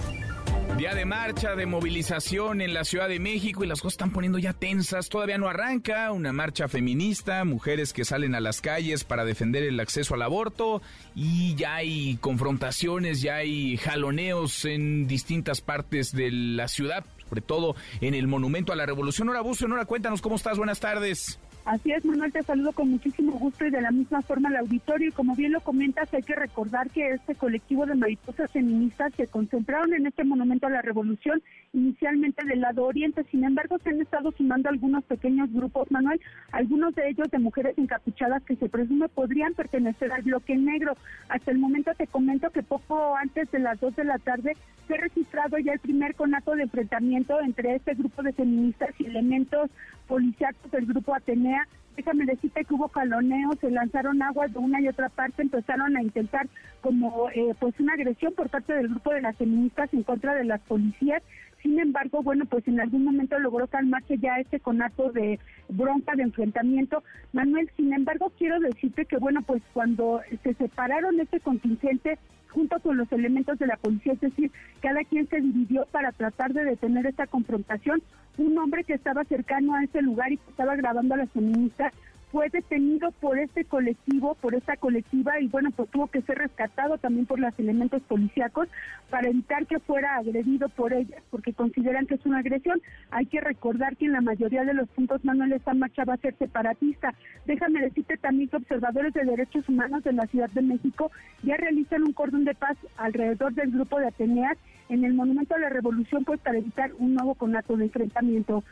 Día 0.78 0.96
de 0.96 1.06
marcha, 1.06 1.56
de 1.56 1.66
movilización 1.68 2.62
en 2.62 2.74
la 2.74 2.84
Ciudad 2.84 3.08
de 3.08 3.20
México 3.20 3.64
y 3.64 3.68
las 3.68 3.82
cosas 3.82 3.94
están 3.94 4.12
poniendo 4.12 4.40
ya 4.40 4.54
tensas. 4.54 5.10
Todavía 5.10 5.38
no 5.38 5.48
arranca 5.48 6.12
una 6.12 6.34
marcha 6.34 6.68
feminista, 6.68 7.44
mujeres 7.44 7.94
que 7.94 8.06
salen 8.06 8.34
a 8.34 8.40
las 8.40 8.62
calles 8.62 9.04
para 9.04 9.26
defender 9.26 9.64
el 9.64 9.80
acceso 9.80 10.16
al 10.16 10.24
aborto 10.24 10.82
y 11.14 11.54
ya 11.56 11.76
hay 11.76 12.18
confrontaciones, 12.22 13.22
ya 13.22 13.36
hay 13.36 13.78
jaloneos 13.78 14.66
en 14.66 15.08
distintas 15.08 15.62
partes 15.62 16.14
de 16.14 16.32
la 16.32 16.68
ciudad, 16.68 17.06
sobre 17.30 17.42
todo 17.42 17.76
en 18.00 18.16
el 18.16 18.28
Monumento 18.28 18.74
a 18.74 18.76
la 18.76 18.88
Revolución. 18.88 19.30
Hora 19.30 19.42
Bucio, 19.42 19.68
Nora, 19.68 19.86
cuéntanos 19.86 20.22
cómo 20.22 20.38
estás. 20.38 20.58
Buenas 20.58 20.80
tardes. 20.80 21.40
Así 21.64 21.92
es, 21.92 22.04
Manuel, 22.04 22.32
te 22.32 22.42
saludo 22.42 22.72
con 22.72 22.90
muchísimo 22.90 23.34
gusto 23.34 23.66
y 23.66 23.70
de 23.70 23.82
la 23.82 23.92
misma 23.92 24.24
forma 24.24 24.50
al 24.50 24.58
auditorio. 24.58 25.10
Y 25.10 25.12
como 25.12 25.36
bien 25.36 25.52
lo 25.52 25.62
comentas, 25.62 26.12
hay 26.12 26.24
que 26.24 26.34
recordar 26.34 26.90
que 26.90 27.12
este 27.12 27.36
colectivo 27.36 27.86
de 27.86 27.94
mariposas 27.94 28.52
feministas 28.52 29.14
se 29.16 29.28
concentraron 29.28 29.94
en 29.94 30.08
este 30.08 30.24
monumento 30.24 30.66
a 30.66 30.72
la 30.72 30.82
revolución, 30.82 31.44
inicialmente 31.74 32.44
del 32.46 32.62
lado 32.62 32.86
oriente. 32.86 33.24
Sin 33.30 33.44
embargo, 33.44 33.78
se 33.78 33.90
han 33.90 34.02
estado 34.02 34.32
sumando 34.32 34.70
algunos 34.70 35.04
pequeños 35.04 35.54
grupos, 35.54 35.92
Manuel, 35.92 36.20
algunos 36.52 36.96
de 36.96 37.10
ellos 37.10 37.30
de 37.30 37.38
mujeres 37.38 37.78
encapuchadas 37.78 38.44
que 38.44 38.56
se 38.56 38.68
presume 38.68 39.08
podrían 39.10 39.54
pertenecer 39.54 40.12
al 40.12 40.24
bloque 40.24 40.56
negro. 40.56 40.98
Hasta 41.30 41.52
el 41.52 41.60
momento 41.60 41.92
te 41.96 42.08
comento 42.08 42.50
que 42.50 42.64
poco 42.64 43.16
antes 43.16 43.52
de 43.52 43.60
las 43.60 43.80
dos 43.80 43.96
de 43.96 44.04
la 44.04 44.18
tarde 44.18 44.54
se 44.88 44.96
ha 44.96 44.98
registrado 44.98 45.60
ya 45.60 45.74
el 45.74 45.80
primer 45.80 46.16
conato 46.16 46.56
de 46.56 46.64
enfrentamiento 46.64 47.40
entre 47.40 47.76
este 47.76 47.94
grupo 47.94 48.24
de 48.24 48.34
feministas 48.34 48.90
y 48.98 49.06
elementos 49.06 49.70
policíacos 50.12 50.70
del 50.72 50.86
grupo 50.86 51.16
Atenea. 51.16 51.66
Déjame 51.96 52.26
decirte 52.26 52.66
que 52.66 52.74
hubo 52.74 52.90
caloneos, 52.90 53.58
se 53.62 53.72
lanzaron 53.72 54.22
aguas 54.22 54.52
de 54.52 54.60
una 54.60 54.82
y 54.82 54.90
otra 54.90 55.08
parte, 55.08 55.42
empezaron 55.42 55.96
a 55.96 56.02
intentar 56.02 56.50
como 56.82 57.30
eh, 57.30 57.54
pues 57.62 57.80
una 57.80 57.94
agresión 57.94 58.34
por 58.34 58.50
parte 58.50 58.74
del 58.74 58.90
grupo 58.90 59.14
de 59.14 59.22
las 59.22 59.38
feministas 59.38 59.94
en 59.94 60.04
contra 60.04 60.36
de 60.36 60.44
las 60.44 60.60
policías. 60.62 61.24
Sin 61.62 61.80
embargo, 61.80 62.24
bueno, 62.24 62.44
pues 62.46 62.68
en 62.68 62.82
algún 62.82 63.06
momento 63.06 63.40
logró 63.40 63.68
calmarse 63.68 64.18
ya 64.18 64.38
este 64.40 64.60
conato 64.60 65.12
de 65.14 65.40
bronca, 65.70 66.14
de 66.16 66.24
enfrentamiento. 66.24 67.04
Manuel, 67.32 67.70
sin 67.78 67.94
embargo, 67.94 68.34
quiero 68.38 68.60
decirte 68.60 69.06
que, 69.06 69.16
bueno, 69.16 69.44
pues 69.44 69.62
cuando 69.72 70.22
se 70.44 70.54
separaron 70.56 71.22
este 71.22 71.40
contingente, 71.40 72.20
junto 72.52 72.80
con 72.80 72.98
los 72.98 73.12
elementos 73.12 73.58
de 73.58 73.68
la 73.68 73.78
policía, 73.78 74.14
es 74.14 74.22
decir, 74.22 74.52
cada 74.82 75.04
quien 75.06 75.28
se 75.28 75.42
dividió 75.42 75.86
para 75.92 76.12
tratar 76.12 76.54
de 76.54 76.66
detener 76.66 77.06
esta 77.08 77.28
confrontación. 77.28 78.02
Un 78.38 78.58
hombre 78.58 78.84
que 78.84 78.94
estaba 78.94 79.24
cercano 79.26 79.76
a 79.76 79.84
ese 79.84 80.02
lugar 80.02 80.32
y 80.32 80.38
que 80.38 80.50
estaba 80.50 80.76
grabando 80.76 81.16
a 81.16 81.18
las 81.18 81.32
feministas 81.32 81.94
fue 82.32 82.50
detenido 82.50 83.12
por 83.12 83.38
este 83.38 83.66
colectivo, 83.66 84.36
por 84.36 84.56
esta 84.56 84.78
colectiva 84.78 85.40
y 85.42 85.48
bueno, 85.48 85.70
pues 85.72 85.90
tuvo 85.90 86.08
que 86.08 86.22
ser 86.22 86.38
rescatado 86.38 86.98
también 86.98 87.26
por 87.26 87.40
los 87.40 87.58
elementos 87.60 88.02
policíacos 88.04 88.70
para 89.10 89.28
evitar 89.28 89.68
que 89.68 89.80
fuera 89.80 90.16
agredido 90.16 90.70
por 90.70 90.94
ellas, 90.94 91.22
porque 91.30 91.54
consideran 91.54 92.08
que 92.08 92.16
es 92.16 92.26
una 92.26 92.40
agresión. 92.40 92.82
Hay 93.12 93.26
que 93.26 93.42
recordar 93.42 93.98
que 93.98 94.06
en 94.06 94.14
la 94.14 94.22
mayoría 94.22 94.64
de 94.64 94.74
los 94.74 94.88
puntos, 94.90 95.24
Manuel, 95.26 95.52
esta 95.52 95.74
marcha 95.74 96.06
va 96.06 96.14
a 96.14 96.18
ser 96.18 96.36
separatista. 96.38 97.14
Déjame 97.46 97.82
decirte 97.82 98.16
también 98.18 98.50
que 98.50 98.58
observadores 98.58 99.14
de 99.14 99.26
derechos 99.26 99.68
humanos 99.68 100.04
de 100.04 100.14
la 100.14 100.26
Ciudad 100.28 100.50
de 100.52 100.62
México 100.62 101.12
ya 101.44 101.58
realizan 101.58 102.04
un 102.04 102.14
cordón 102.14 102.46
de 102.46 102.56
paz 102.56 102.78
alrededor 102.96 103.54
del 103.54 103.72
grupo 103.72 104.00
de 104.00 104.08
Ateneas 104.08 104.58
en 104.88 105.06
el 105.06 105.14
Monumento 105.14 105.56
a 105.56 105.60
la 105.60 105.70
Revolución, 105.70 106.26
pues 106.26 106.40
para 106.42 106.58
evitar 106.58 106.92
un 107.00 107.14
nuevo 107.14 107.36
conato 107.36 107.78
de 107.78 107.86
enfrentamiento 107.86 108.64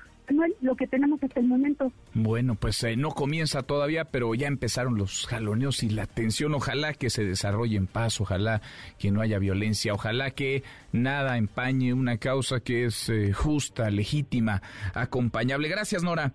lo 0.61 0.75
que 0.75 0.87
tenemos 0.87 1.21
hasta 1.23 1.39
el 1.39 1.47
momento. 1.47 1.91
Bueno, 2.13 2.55
pues 2.55 2.83
eh, 2.83 2.95
no 2.95 3.11
comienza 3.11 3.63
todavía, 3.63 4.05
pero 4.05 4.33
ya 4.35 4.47
empezaron 4.47 4.97
los 4.97 5.27
jaloneos 5.27 5.83
y 5.83 5.89
la 5.89 6.05
tensión. 6.05 6.53
Ojalá 6.53 6.93
que 6.93 7.09
se 7.09 7.23
desarrolle 7.23 7.77
en 7.77 7.87
paz, 7.87 8.19
ojalá 8.21 8.61
que 8.97 9.11
no 9.11 9.21
haya 9.21 9.39
violencia, 9.39 9.93
ojalá 9.93 10.31
que 10.31 10.63
nada 10.91 11.37
empañe 11.37 11.93
una 11.93 12.17
causa 12.17 12.59
que 12.59 12.85
es 12.85 13.09
eh, 13.09 13.33
justa, 13.33 13.89
legítima, 13.89 14.61
acompañable. 14.93 15.69
Gracias, 15.69 16.03
Nora. 16.03 16.33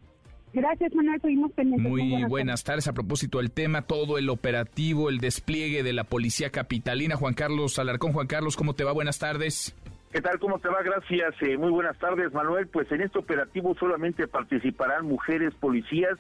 Gracias, 0.55 0.95
Manuel. 0.95 1.21
Seguimos 1.21 1.51
pendientes. 1.53 1.91
Muy, 1.91 2.11
buenas, 2.11 2.31
buenas 2.31 2.65
tardes. 2.65 2.87
A 2.87 2.93
propósito 2.93 3.39
del 3.39 3.51
tema, 3.51 3.83
todo 3.83 4.19
el 4.19 4.31
operativo, 4.31 5.09
el 5.09 5.19
despliegue 5.19 5.83
de 5.83 5.93
la 5.93 6.05
Policía 6.05 6.51
Capitalina. 6.51 7.17
Juan 7.17 7.35
Carlos 7.35 7.79
Alarcón. 7.81 8.13
Juan 8.13 8.29
Carlos, 8.29 8.57
¿cómo 8.57 8.75
te 8.75 8.85
va? 8.85 8.93
Buenas 8.93 9.19
tardes. 9.19 9.75
¿Qué 10.15 10.21
tal? 10.21 10.39
¿Cómo 10.39 10.61
te 10.61 10.69
va? 10.69 10.81
Gracias. 10.81 11.35
Eh, 11.43 11.59
muy 11.59 11.73
buenas 11.73 11.99
tardes, 11.99 12.33
Manuel. 12.33 12.69
Pues 12.69 12.89
en 12.93 13.01
este 13.01 13.19
operativo 13.19 13.75
solamente 13.75 14.29
participarán 14.29 15.07
mujeres 15.07 15.53
policías 15.57 16.17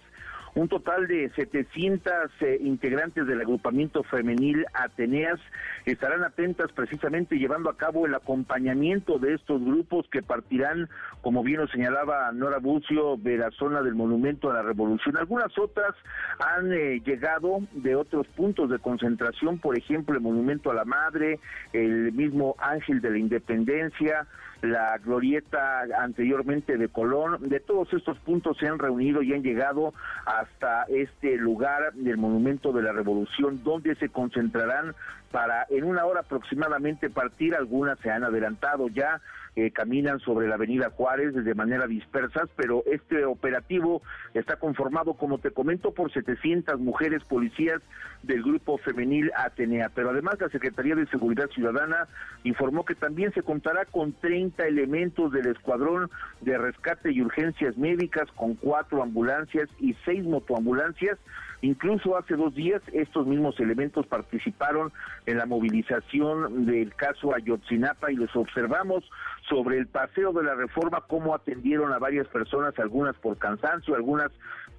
un 0.55 0.69
total 0.69 1.09
de 1.09 1.31
700 1.35 2.13
eh, 2.41 2.59
integrantes 2.61 3.27
del 3.27 3.41
agrupamiento 3.41 4.05
femenil 4.05 4.65
Ateneas 4.73 5.41
estarán 5.85 6.23
atentas 6.23 6.71
precisamente 6.73 7.37
llevando 7.37 7.71
a 7.71 7.77
cabo 7.77 8.07
el 8.07 8.15
acompañamiento 8.15 9.19
de 9.19 9.35
estos 9.35 9.63
grupos 9.63 10.07
que 10.11 10.23
partirán, 10.23 10.89
como 11.23 11.43
bien 11.43 11.61
lo 11.61 11.69
señalaba 11.69 12.31
Nora 12.33 12.59
Bucio, 12.59 13.17
de 13.17 13.37
la 13.37 13.51
zona 13.51 13.83
del 13.83 13.95
Monumento 13.95 14.51
a 14.51 14.55
la 14.55 14.63
Revolución. 14.63 15.17
Algunas 15.17 15.57
otras 15.59 15.95
han 16.39 16.73
eh, 16.73 17.01
llegado 17.05 17.61
de 17.73 17.97
otros 17.97 18.27
puntos 18.29 18.71
de 18.71 18.79
concentración, 18.79 19.59
por 19.59 19.77
ejemplo, 19.77 20.15
el 20.15 20.23
Monumento 20.23 20.71
a 20.71 20.75
la 20.75 20.85
Madre, 20.85 21.41
el 21.73 22.13
mismo 22.13 22.55
Ángel 22.59 23.01
de 23.01 23.11
la 23.11 23.19
Independencia, 23.19 24.27
la 24.65 24.99
glorieta 24.99 25.83
anteriormente 25.99 26.77
de 26.77 26.89
Colón, 26.89 27.49
de 27.49 27.61
todos 27.61 27.93
estos 27.93 28.19
puntos 28.19 28.57
se 28.59 28.67
han 28.67 28.79
reunido 28.79 29.23
y 29.23 29.33
han 29.33 29.43
llegado 29.43 29.93
hasta 30.27 30.85
este 30.85 31.37
lugar 31.37 31.93
del 31.95 32.17
Monumento 32.17 32.73
de 32.73 32.83
la 32.83 32.93
Revolución, 32.93 33.63
donde 33.63 33.95
se 33.97 34.09
concentrarán 34.09 34.95
para 35.31 35.67
en 35.69 35.85
una 35.85 36.05
hora 36.05 36.21
aproximadamente 36.21 37.11
partir, 37.11 37.55
algunas 37.55 37.99
se 37.99 38.11
han 38.11 38.23
adelantado 38.23 38.89
ya, 38.89 39.21
eh, 39.57 39.71
caminan 39.71 40.19
sobre 40.21 40.49
la 40.49 40.57
avenida 40.57 40.91
Juárez 40.91 41.33
de 41.35 41.55
manera 41.55 41.87
dispersas, 41.87 42.49
pero 42.57 42.83
este 42.87 43.25
operativo 43.25 44.03
está 44.35 44.57
conformado, 44.57 45.15
como 45.15 45.39
te 45.39 45.53
comento, 45.53 45.93
por 45.93 46.13
700 46.13 46.81
mujeres 46.81 47.23
policías 47.25 47.81
del 48.23 48.43
grupo 48.43 48.79
femenil 48.79 49.31
Atenea. 49.37 49.91
Pero 49.95 50.11
además 50.11 50.41
la 50.41 50.49
Secretaría 50.49 50.95
de 50.97 51.07
Seguridad 51.07 51.49
Ciudadana 51.51 52.09
informó 52.43 52.85
que 52.85 52.95
también 52.95 53.33
se 53.33 53.43
contará 53.43 53.85
con 53.85 54.13
30 54.13 54.67
elementos 54.67 55.33
del 55.33 55.47
Escuadrón 55.47 56.11
de 56.41 56.59
Rescate 56.59 57.13
y 57.13 57.23
Urgencias 57.23 57.77
Médicas, 57.77 58.29
con 58.33 58.55
cuatro 58.55 59.03
ambulancias 59.03 59.69
y 59.79 59.95
seis 60.05 60.25
motoambulancias 60.25 61.19
Incluso 61.65 62.19
hace 62.19 62.37
dos 62.37 62.55
días 62.55 62.83
estos 62.93 63.27
mismos 63.27 63.59
elementos 63.59 64.07
participaron 64.07 64.93
en 65.25 65.39
la 65.39 65.47
movilización 65.47 66.67
del 66.67 66.95
caso 66.95 67.35
Ayotzinapa 67.35 68.13
y 68.13 68.17
los 68.17 68.37
observamos 68.37 69.03
sobre 69.49 69.79
el 69.79 69.87
paseo 69.87 70.35
de 70.35 70.43
la 70.43 70.55
reforma, 70.55 71.05
cómo 71.09 71.35
atendieron 71.35 71.91
a 71.95 71.99
varias 71.99 72.27
personas, 72.29 72.79
algunas 72.79 73.17
por 73.17 73.39
cansancio, 73.39 73.95
algunas 73.95 74.31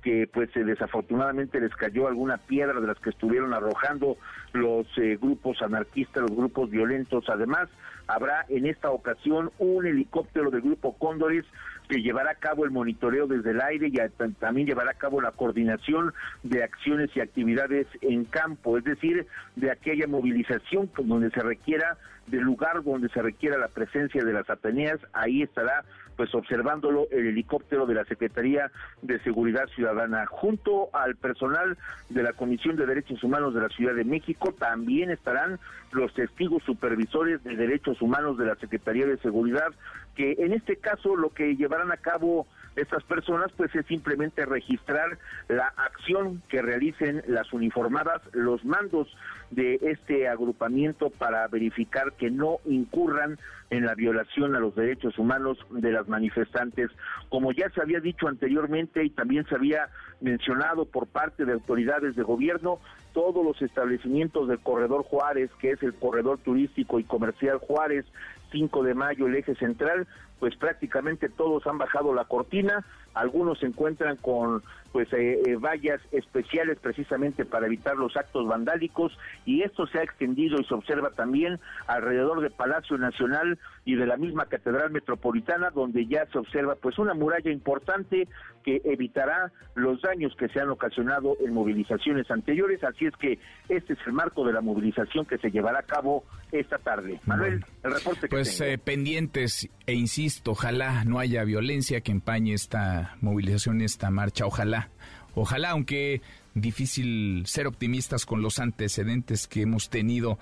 que 0.03 0.29
pues 0.31 0.51
desafortunadamente 0.53 1.59
les 1.59 1.75
cayó 1.75 2.07
alguna 2.07 2.37
piedra 2.37 2.79
de 2.79 2.85
las 2.85 2.99
que 2.99 3.09
estuvieron 3.09 3.55
arrojando 3.55 4.17
los 4.53 4.85
eh, 4.99 5.17
grupos 5.19 5.63
anarquistas, 5.63 6.21
los 6.21 6.37
grupos 6.37 6.69
violentos. 6.69 7.27
Además, 7.29 7.67
habrá 8.05 8.45
en 8.49 8.67
esta 8.67 8.91
ocasión 8.91 9.51
un 9.57 9.87
helicóptero 9.87 10.51
del 10.51 10.61
grupo 10.61 10.95
Cóndores 10.99 11.45
que 11.87 12.01
llevará 12.01 12.31
a 12.31 12.35
cabo 12.35 12.65
el 12.65 12.71
monitoreo 12.71 13.27
desde 13.27 13.51
el 13.51 13.61
aire 13.61 13.87
y 13.87 13.97
también 14.39 14.67
llevará 14.67 14.91
a 14.91 14.95
cabo 14.95 15.21
la 15.21 15.31
coordinación 15.31 16.13
de 16.43 16.63
acciones 16.63 17.09
y 17.15 17.21
actividades 17.21 17.87
en 18.01 18.25
campo, 18.25 18.77
es 18.77 18.83
decir, 18.83 19.27
de 19.55 19.71
aquella 19.71 20.07
movilización 20.07 20.89
donde 20.97 21.29
se 21.31 21.41
requiera, 21.41 21.97
del 22.27 22.41
lugar 22.41 22.83
donde 22.83 23.09
se 23.09 23.21
requiera 23.21 23.57
la 23.57 23.67
presencia 23.67 24.23
de 24.23 24.33
las 24.33 24.49
Ateneas, 24.49 24.99
ahí 25.13 25.43
estará 25.43 25.85
pues 26.15 26.33
observándolo 26.33 27.07
el 27.11 27.27
helicóptero 27.27 27.85
de 27.85 27.95
la 27.95 28.05
Secretaría 28.05 28.71
de 29.01 29.19
Seguridad 29.19 29.67
Ciudadana. 29.75 30.25
Junto 30.25 30.89
al 30.93 31.15
personal 31.15 31.77
de 32.09 32.23
la 32.23 32.33
Comisión 32.33 32.75
de 32.75 32.85
Derechos 32.85 33.23
Humanos 33.23 33.53
de 33.53 33.61
la 33.61 33.69
Ciudad 33.69 33.95
de 33.95 34.03
México 34.03 34.53
también 34.57 35.11
estarán 35.11 35.59
los 35.91 36.13
testigos 36.13 36.63
supervisores 36.63 37.43
de 37.43 37.55
derechos 37.55 38.01
humanos 38.01 38.37
de 38.37 38.45
la 38.45 38.55
Secretaría 38.55 39.05
de 39.05 39.17
Seguridad, 39.17 39.67
que 40.15 40.35
en 40.39 40.53
este 40.53 40.77
caso 40.77 41.15
lo 41.15 41.29
que 41.29 41.55
llevarán 41.55 41.91
a 41.91 41.97
cabo 41.97 42.47
estas 42.75 43.03
personas 43.03 43.51
pues 43.55 43.73
es 43.75 43.85
simplemente 43.85 44.45
registrar 44.45 45.17
la 45.47 45.67
acción 45.77 46.41
que 46.49 46.61
realicen 46.61 47.23
las 47.27 47.51
uniformadas, 47.53 48.21
los 48.33 48.63
mandos 48.65 49.07
de 49.51 49.79
este 49.81 50.27
agrupamiento 50.27 51.09
para 51.09 51.47
verificar 51.47 52.13
que 52.13 52.29
no 52.29 52.59
incurran 52.65 53.37
en 53.69 53.85
la 53.85 53.95
violación 53.95 54.55
a 54.55 54.59
los 54.59 54.75
derechos 54.75 55.17
humanos 55.17 55.57
de 55.69 55.91
las 55.91 56.07
manifestantes. 56.07 56.91
Como 57.29 57.51
ya 57.51 57.69
se 57.69 57.81
había 57.81 57.99
dicho 57.99 58.27
anteriormente 58.27 59.03
y 59.03 59.09
también 59.09 59.45
se 59.47 59.55
había 59.55 59.89
mencionado 60.21 60.85
por 60.85 61.07
parte 61.07 61.45
de 61.45 61.53
autoridades 61.53 62.15
de 62.15 62.23
gobierno, 62.23 62.79
todos 63.13 63.45
los 63.45 63.61
establecimientos 63.61 64.47
del 64.47 64.59
corredor 64.59 65.03
Juárez, 65.03 65.49
que 65.59 65.71
es 65.71 65.83
el 65.83 65.93
corredor 65.93 66.37
turístico 66.39 66.99
y 66.99 67.05
comercial 67.05 67.59
Juárez, 67.59 68.05
5 68.51 68.83
de 68.83 68.93
mayo, 68.93 69.27
el 69.27 69.35
eje 69.35 69.55
central, 69.55 70.07
pues 70.39 70.55
prácticamente 70.55 71.29
todos 71.29 71.65
han 71.67 71.77
bajado 71.77 72.13
la 72.13 72.25
cortina, 72.25 72.85
algunos 73.15 73.59
se 73.59 73.65
encuentran 73.65 74.17
con 74.17 74.61
pues 74.91 75.11
eh, 75.11 75.41
eh, 75.45 75.55
vallas 75.57 75.99
especiales 76.13 76.79
precisamente 76.79 77.43
para 77.43 77.65
evitar 77.65 77.97
los 77.97 78.15
actos 78.15 78.47
vandálicos 78.47 79.11
y 79.45 79.61
esto 79.61 79.87
se 79.87 79.99
ha 79.99 80.03
extendido 80.03 80.57
y 80.57 80.63
se 80.63 80.73
observa 80.73 81.09
también 81.09 81.59
alrededor 81.87 82.39
del 82.39 82.51
Palacio 82.51 82.97
Nacional 82.97 83.59
y 83.83 83.95
de 83.95 84.05
la 84.05 84.15
misma 84.15 84.45
Catedral 84.45 84.91
Metropolitana 84.91 85.69
donde 85.69 86.05
ya 86.05 86.25
se 86.27 86.37
observa 86.37 86.75
pues 86.75 86.97
una 86.97 87.13
muralla 87.13 87.51
importante 87.51 88.29
que 88.63 88.81
evitará 88.85 89.51
los 89.75 90.01
daños 90.01 90.33
que 90.37 90.47
se 90.47 90.59
han 90.59 90.69
ocasionado 90.69 91.35
en 91.45 91.53
movilizaciones 91.53 92.31
anteriores, 92.31 92.83
así 92.83 93.05
es 93.05 93.13
que 93.17 93.37
este 93.69 93.93
es 93.93 93.99
el 94.07 94.13
marco 94.13 94.45
de 94.45 94.53
la 94.53 94.61
movilización 94.61 95.25
que 95.25 95.37
se 95.37 95.51
llevará 95.51 95.79
a 95.79 95.83
cabo 95.83 96.23
esta 96.51 96.77
tarde. 96.77 97.19
Manuel, 97.25 97.63
el 97.83 97.93
reporte 97.93 98.21
que 98.21 98.27
Pues 98.29 98.59
eh, 98.61 98.77
pendientes 98.77 99.69
e 99.85 99.93
insisto, 99.93 100.51
ojalá 100.51 101.03
no 101.03 101.19
haya 101.19 101.43
violencia 101.43 102.01
que 102.01 102.11
empañe 102.11 102.53
esta 102.53 103.04
movilización, 103.21 103.81
esta 103.81 104.09
marcha, 104.09 104.45
ojalá 104.45 104.89
Ojalá, 105.35 105.71
aunque 105.71 106.21
difícil 106.53 107.43
ser 107.45 107.67
optimistas 107.67 108.25
con 108.25 108.41
los 108.41 108.59
antecedentes 108.59 109.47
que 109.47 109.61
hemos 109.61 109.89
tenido 109.89 110.39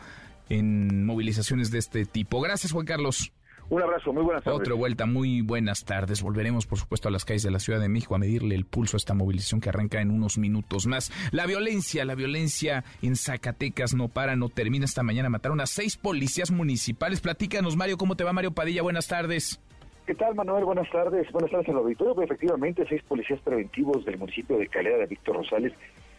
en 0.49 1.05
movilizaciones 1.05 1.71
de 1.71 1.79
este 1.79 2.05
tipo. 2.05 2.39
Gracias, 2.39 2.71
Juan 2.71 2.85
Carlos. 2.85 3.33
Un 3.69 3.81
abrazo, 3.81 4.13
muy 4.13 4.23
buenas 4.23 4.43
tardes. 4.43 4.59
Otra 4.59 4.75
vuelta, 4.75 5.05
muy 5.07 5.41
buenas 5.41 5.83
tardes. 5.83 6.21
Volveremos, 6.21 6.67
por 6.67 6.77
supuesto, 6.77 7.07
a 7.07 7.11
las 7.11 7.25
calles 7.25 7.41
de 7.43 7.49
la 7.49 7.59
Ciudad 7.59 7.79
de 7.79 7.89
México 7.89 8.13
a 8.13 8.19
medirle 8.19 8.53
el 8.53 8.65
pulso 8.65 8.97
a 8.97 8.99
esta 8.99 9.15
movilización 9.15 9.61
que 9.61 9.69
arranca 9.69 9.99
en 9.99 10.11
unos 10.11 10.37
minutos 10.37 10.85
más. 10.85 11.11
La 11.31 11.47
violencia, 11.47 12.05
la 12.05 12.13
violencia 12.13 12.83
en 13.01 13.15
Zacatecas 13.15 13.95
no 13.95 14.09
para, 14.09 14.35
no 14.35 14.49
termina. 14.49 14.85
Esta 14.85 15.01
mañana 15.01 15.29
mataron 15.29 15.59
a 15.59 15.65
seis 15.65 15.97
policías 15.97 16.51
municipales. 16.51 17.21
Platícanos, 17.21 17.75
Mario, 17.75 17.97
¿cómo 17.97 18.15
te 18.15 18.23
va, 18.23 18.33
Mario 18.33 18.51
Padilla? 18.51 18.83
Buenas 18.83 19.07
tardes. 19.07 19.59
¿Qué 20.05 20.15
tal, 20.15 20.35
Manuel? 20.35 20.65
Buenas 20.65 20.89
tardes. 20.89 21.31
Buenas 21.31 21.49
tardes 21.49 21.69
al 21.69 21.77
auditorio. 21.77 22.13
Pues, 22.13 22.25
efectivamente, 22.25 22.85
seis 22.89 23.01
policías 23.03 23.39
preventivos 23.39 24.03
del 24.03 24.17
municipio 24.17 24.57
de 24.57 24.67
Calera 24.67 24.97
de 24.97 25.05
Víctor 25.05 25.37
Rosales 25.37 25.71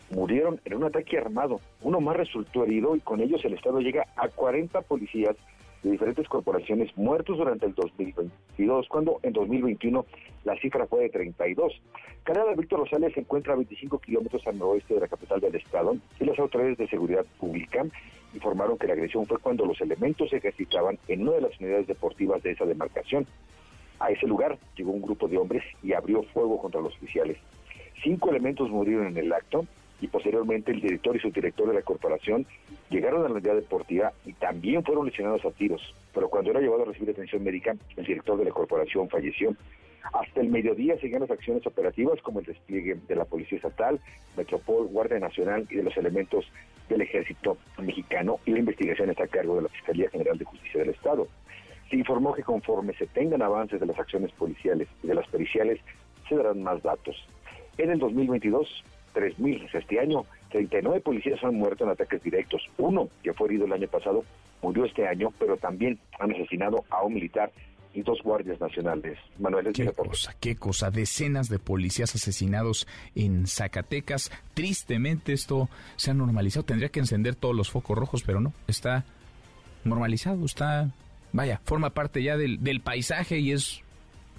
murieron 0.09 0.59
en 0.65 0.77
un 0.77 0.85
ataque 0.85 1.19
armado. 1.19 1.61
Uno 1.83 2.01
más 2.01 2.17
resultó 2.17 2.65
herido 2.65 2.97
y 2.97 3.01
con 3.01 3.21
ellos 3.21 3.45
el 3.45 3.53
Estado 3.53 3.81
llega 3.81 4.07
a 4.17 4.29
40 4.29 4.81
policías 4.83 5.37
de 5.83 5.91
diferentes 5.91 6.27
corporaciones 6.29 6.97
muertos 6.97 7.37
durante 7.37 7.67
el 7.67 7.75
2022, 7.75 8.89
cuando 8.89 9.21
en 9.23 9.35
2021 9.35 10.07
la 10.45 10.57
cifra 10.57 10.87
fue 10.87 11.03
de 11.03 11.11
32. 11.11 11.83
Calera 12.23 12.47
de 12.47 12.57
Víctor 12.57 12.81
Rosales 12.81 13.13
se 13.13 13.21
encuentra 13.21 13.53
a 13.53 13.57
25 13.57 13.99
kilómetros 13.99 14.47
al 14.47 14.59
noroeste 14.59 14.95
de 14.95 15.01
la 15.01 15.09
capital 15.09 15.41
del 15.41 15.57
estado 15.57 15.95
y 16.19 16.25
las 16.25 16.39
autoridades 16.39 16.79
de 16.79 16.89
seguridad 16.89 17.27
pública 17.39 17.85
informaron 18.33 18.79
que 18.79 18.87
la 18.87 18.95
agresión 18.95 19.27
fue 19.27 19.37
cuando 19.37 19.67
los 19.67 19.79
elementos 19.83 20.31
se 20.31 20.39
ejercitaban 20.39 20.99
en 21.07 21.21
una 21.21 21.33
de 21.33 21.43
las 21.43 21.61
unidades 21.61 21.87
deportivas 21.87 22.43
de 22.43 22.53
esa 22.53 22.65
demarcación. 22.65 23.27
A 24.01 24.11
ese 24.11 24.27
lugar 24.27 24.59
llegó 24.77 24.93
un 24.93 25.03
grupo 25.03 25.29
de 25.29 25.39
hombres 25.39 25.63
y 25.83 25.93
abrió 25.93 26.23
fuego 26.23 26.61
contra 26.61 26.81
los 26.81 26.95
oficiales. 26.97 27.39
Cinco 28.03 28.31
elementos 28.31 28.71
murieron 28.71 29.07
en 29.07 29.17
el 29.17 29.33
acto 29.33 29.67
y 30.01 30.09
posteriormente 30.09 30.73
el 30.73 30.81
director 30.81 31.17
y 31.17 31.21
su 31.21 31.31
director 31.31 31.69
de 31.69 31.75
la 31.75 31.83
corporación 31.83 32.47
llegaron 32.91 33.25
a 33.25 33.29
la 33.29 33.35
unidad 33.35 33.55
deportiva 33.55 34.13
y 34.27 34.33
también 34.35 34.85
fueron 34.85 35.07
lesionados 35.07 35.45
a 35.45 35.51
tiros. 35.53 35.95
Pero 36.13 36.29
cuando 36.29 36.51
era 36.51 36.61
llevado 36.61 36.83
a 36.83 36.87
recibir 36.87 37.11
atención 37.11 37.43
médica, 37.43 37.75
el 37.97 38.05
director 38.05 38.39
de 38.39 38.45
la 38.45 38.51
corporación 38.51 39.09
falleció. 39.09 39.55
Hasta 40.13 40.43
el 40.43 40.51
mediodía 40.51 40.99
seguían 41.01 41.23
las 41.23 41.31
acciones 41.31 41.67
operativas 41.67 42.21
como 42.21 42.41
el 42.41 42.45
despliegue 42.45 42.97
de 43.09 43.17
la 43.17 43.25
Policía 43.25 43.57
Estatal, 43.57 43.99
Metropol, 44.37 44.89
Guardia 44.89 45.19
Nacional 45.19 45.67
y 45.71 45.77
de 45.77 45.83
los 45.83 45.97
elementos 45.97 46.45
del 46.89 47.01
Ejército 47.01 47.57
Mexicano 47.79 48.39
y 48.45 48.51
la 48.51 48.59
investigación 48.59 49.09
está 49.11 49.25
a 49.25 49.29
cargo 49.29 49.57
de 49.57 49.63
la 49.63 49.69
Fiscalía 49.71 50.11
General 50.11 50.37
de 50.37 50.45
Justicia 50.45 50.81
del 50.81 50.91
Estado. 50.91 51.27
Se 51.95 51.99
informó 52.01 52.35
que 52.35 52.43
conforme 52.43 52.93
se 52.95 53.07
tengan 53.07 53.41
avances 53.41 53.79
de 53.79 53.87
las 53.87 53.97
acciones 53.97 54.33
policiales 54.33 54.89
y 55.05 55.07
de 55.07 55.15
las 55.15 55.29
periciales, 55.29 55.79
se 56.29 56.35
darán 56.35 56.61
más 56.61 56.83
datos. 56.83 57.15
En 57.79 57.89
el 57.89 58.01
2022, 58.01 58.67
3.000 59.15 59.69
este 59.73 60.01
año, 60.01 60.25
39 60.51 61.01
policías 61.03 61.45
han 61.45 61.55
muerto 61.55 61.85
en 61.85 61.91
ataques 61.91 62.21
directos. 62.21 62.69
Uno, 62.79 63.11
que 63.23 63.33
fue 63.33 63.47
herido 63.47 63.67
el 63.67 63.75
año 63.75 63.87
pasado, 63.87 64.25
murió 64.61 64.87
este 64.87 65.07
año, 65.07 65.33
pero 65.39 65.57
también 65.57 65.97
han 66.19 66.33
asesinado 66.33 66.85
a 66.91 67.05
un 67.05 67.15
militar 67.15 67.53
y 67.93 68.03
dos 68.03 68.21
guardias 68.25 68.61
nacionales. 68.61 69.17
Manuel, 69.39 69.73
qué 69.73 69.93
cosa, 69.93 70.35
qué 70.41 70.57
cosa. 70.57 70.91
Decenas 70.91 71.49
de 71.49 71.61
policías 71.61 72.13
asesinados 72.17 72.89
en 73.15 73.47
Zacatecas. 73.47 74.33
Tristemente 74.55 75.33
esto 75.33 75.69
se 75.95 76.11
ha 76.11 76.15
normalizado. 76.15 76.65
Tendría 76.65 76.89
que 76.89 76.99
encender 76.99 77.37
todos 77.37 77.55
los 77.55 77.71
focos 77.71 77.97
rojos, 77.97 78.25
pero 78.25 78.41
no. 78.41 78.53
Está 78.67 79.05
normalizado, 79.85 80.45
está... 80.45 80.91
Vaya, 81.35 81.61
forma 81.65 81.91
parte 81.91 82.23
ya 82.23 82.37
del, 82.37 82.63
del 82.63 82.81
paisaje 82.81 83.41
y 83.41 83.51
es 83.51 83.81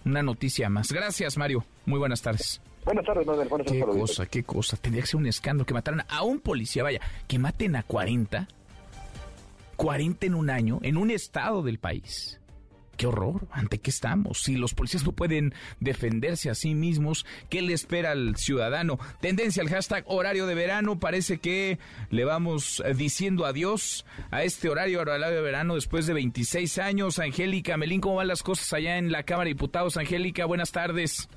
una 0.06 0.24
noticia 0.24 0.70
más. 0.70 0.93
Gracias, 0.93 1.38
Mario. 1.38 1.66
Muy 1.86 2.00
buenas 2.00 2.22
tardes. 2.22 2.62
Buenas 2.86 3.06
tardes, 3.06 3.28
Manuel. 3.28 3.50
Buenas 3.50 3.70
qué 3.70 3.82
cosa, 3.82 4.26
qué 4.28 4.43
cosa. 4.43 4.78
Tendría 4.78 5.04
que 5.04 5.08
ser 5.08 5.18
un 5.18 5.26
escándalo 5.26 5.66
que 5.66 5.74
mataran 5.74 6.06
a 6.08 6.24
un 6.24 6.39
policía. 6.39 6.84
Vaya, 6.84 7.02
que 7.28 7.38
maten 7.38 7.76
a 7.76 7.84
40. 7.84 8.48
40 9.76 10.26
en 10.26 10.36
un 10.36 10.50
año, 10.50 10.80
en 10.84 10.96
un 10.96 11.12
estado 11.12 11.64
del 11.64 11.80
país. 11.80 12.39
Qué 12.98 13.08
horror, 13.08 13.48
¿ante 13.52 13.80
qué 13.80 13.89
estamos? 13.89 14.41
Si 14.41 14.56
los 14.56 14.74
policías 14.74 15.06
no 15.06 15.12
pueden 15.12 15.54
defenderse 15.80 16.50
a 16.50 16.56
sí 16.56 16.76
mismos, 16.76 17.26
¿qué 17.50 17.62
le 17.62 17.74
espera 17.74 18.12
al 18.12 18.38
ciudadano? 18.38 18.98
Tendencia 19.20 19.62
al 19.62 19.70
hashtag 19.70 20.04
horario 20.08 20.46
de 20.46 20.56
verano, 20.56 21.00
parece 21.00 21.39
que 21.39 21.78
le 22.10 22.26
vamos 22.26 22.82
eh, 22.86 22.93
diciendo 22.93 23.46
adiós 23.46 24.06
a 24.32 24.43
este 24.43 24.70
horario, 24.70 25.02
horario 25.02 25.28
de 25.28 25.41
verano 25.41 25.76
después 25.76 26.08
de 26.08 26.14
26 26.14 26.78
años. 26.80 27.20
Angélica 27.20 27.78
Melín, 27.78 28.02
¿cómo 28.02 28.16
van 28.16 28.28
las 28.28 28.43
cosas 28.43 28.72
allá 28.74 28.98
en 28.98 29.12
la 29.12 29.24
Cámara 29.24 29.46
de 29.46 29.54
Diputados? 29.54 29.98
Angélica, 29.98 30.46
buenas 30.46 30.72
tardes. 30.72 31.28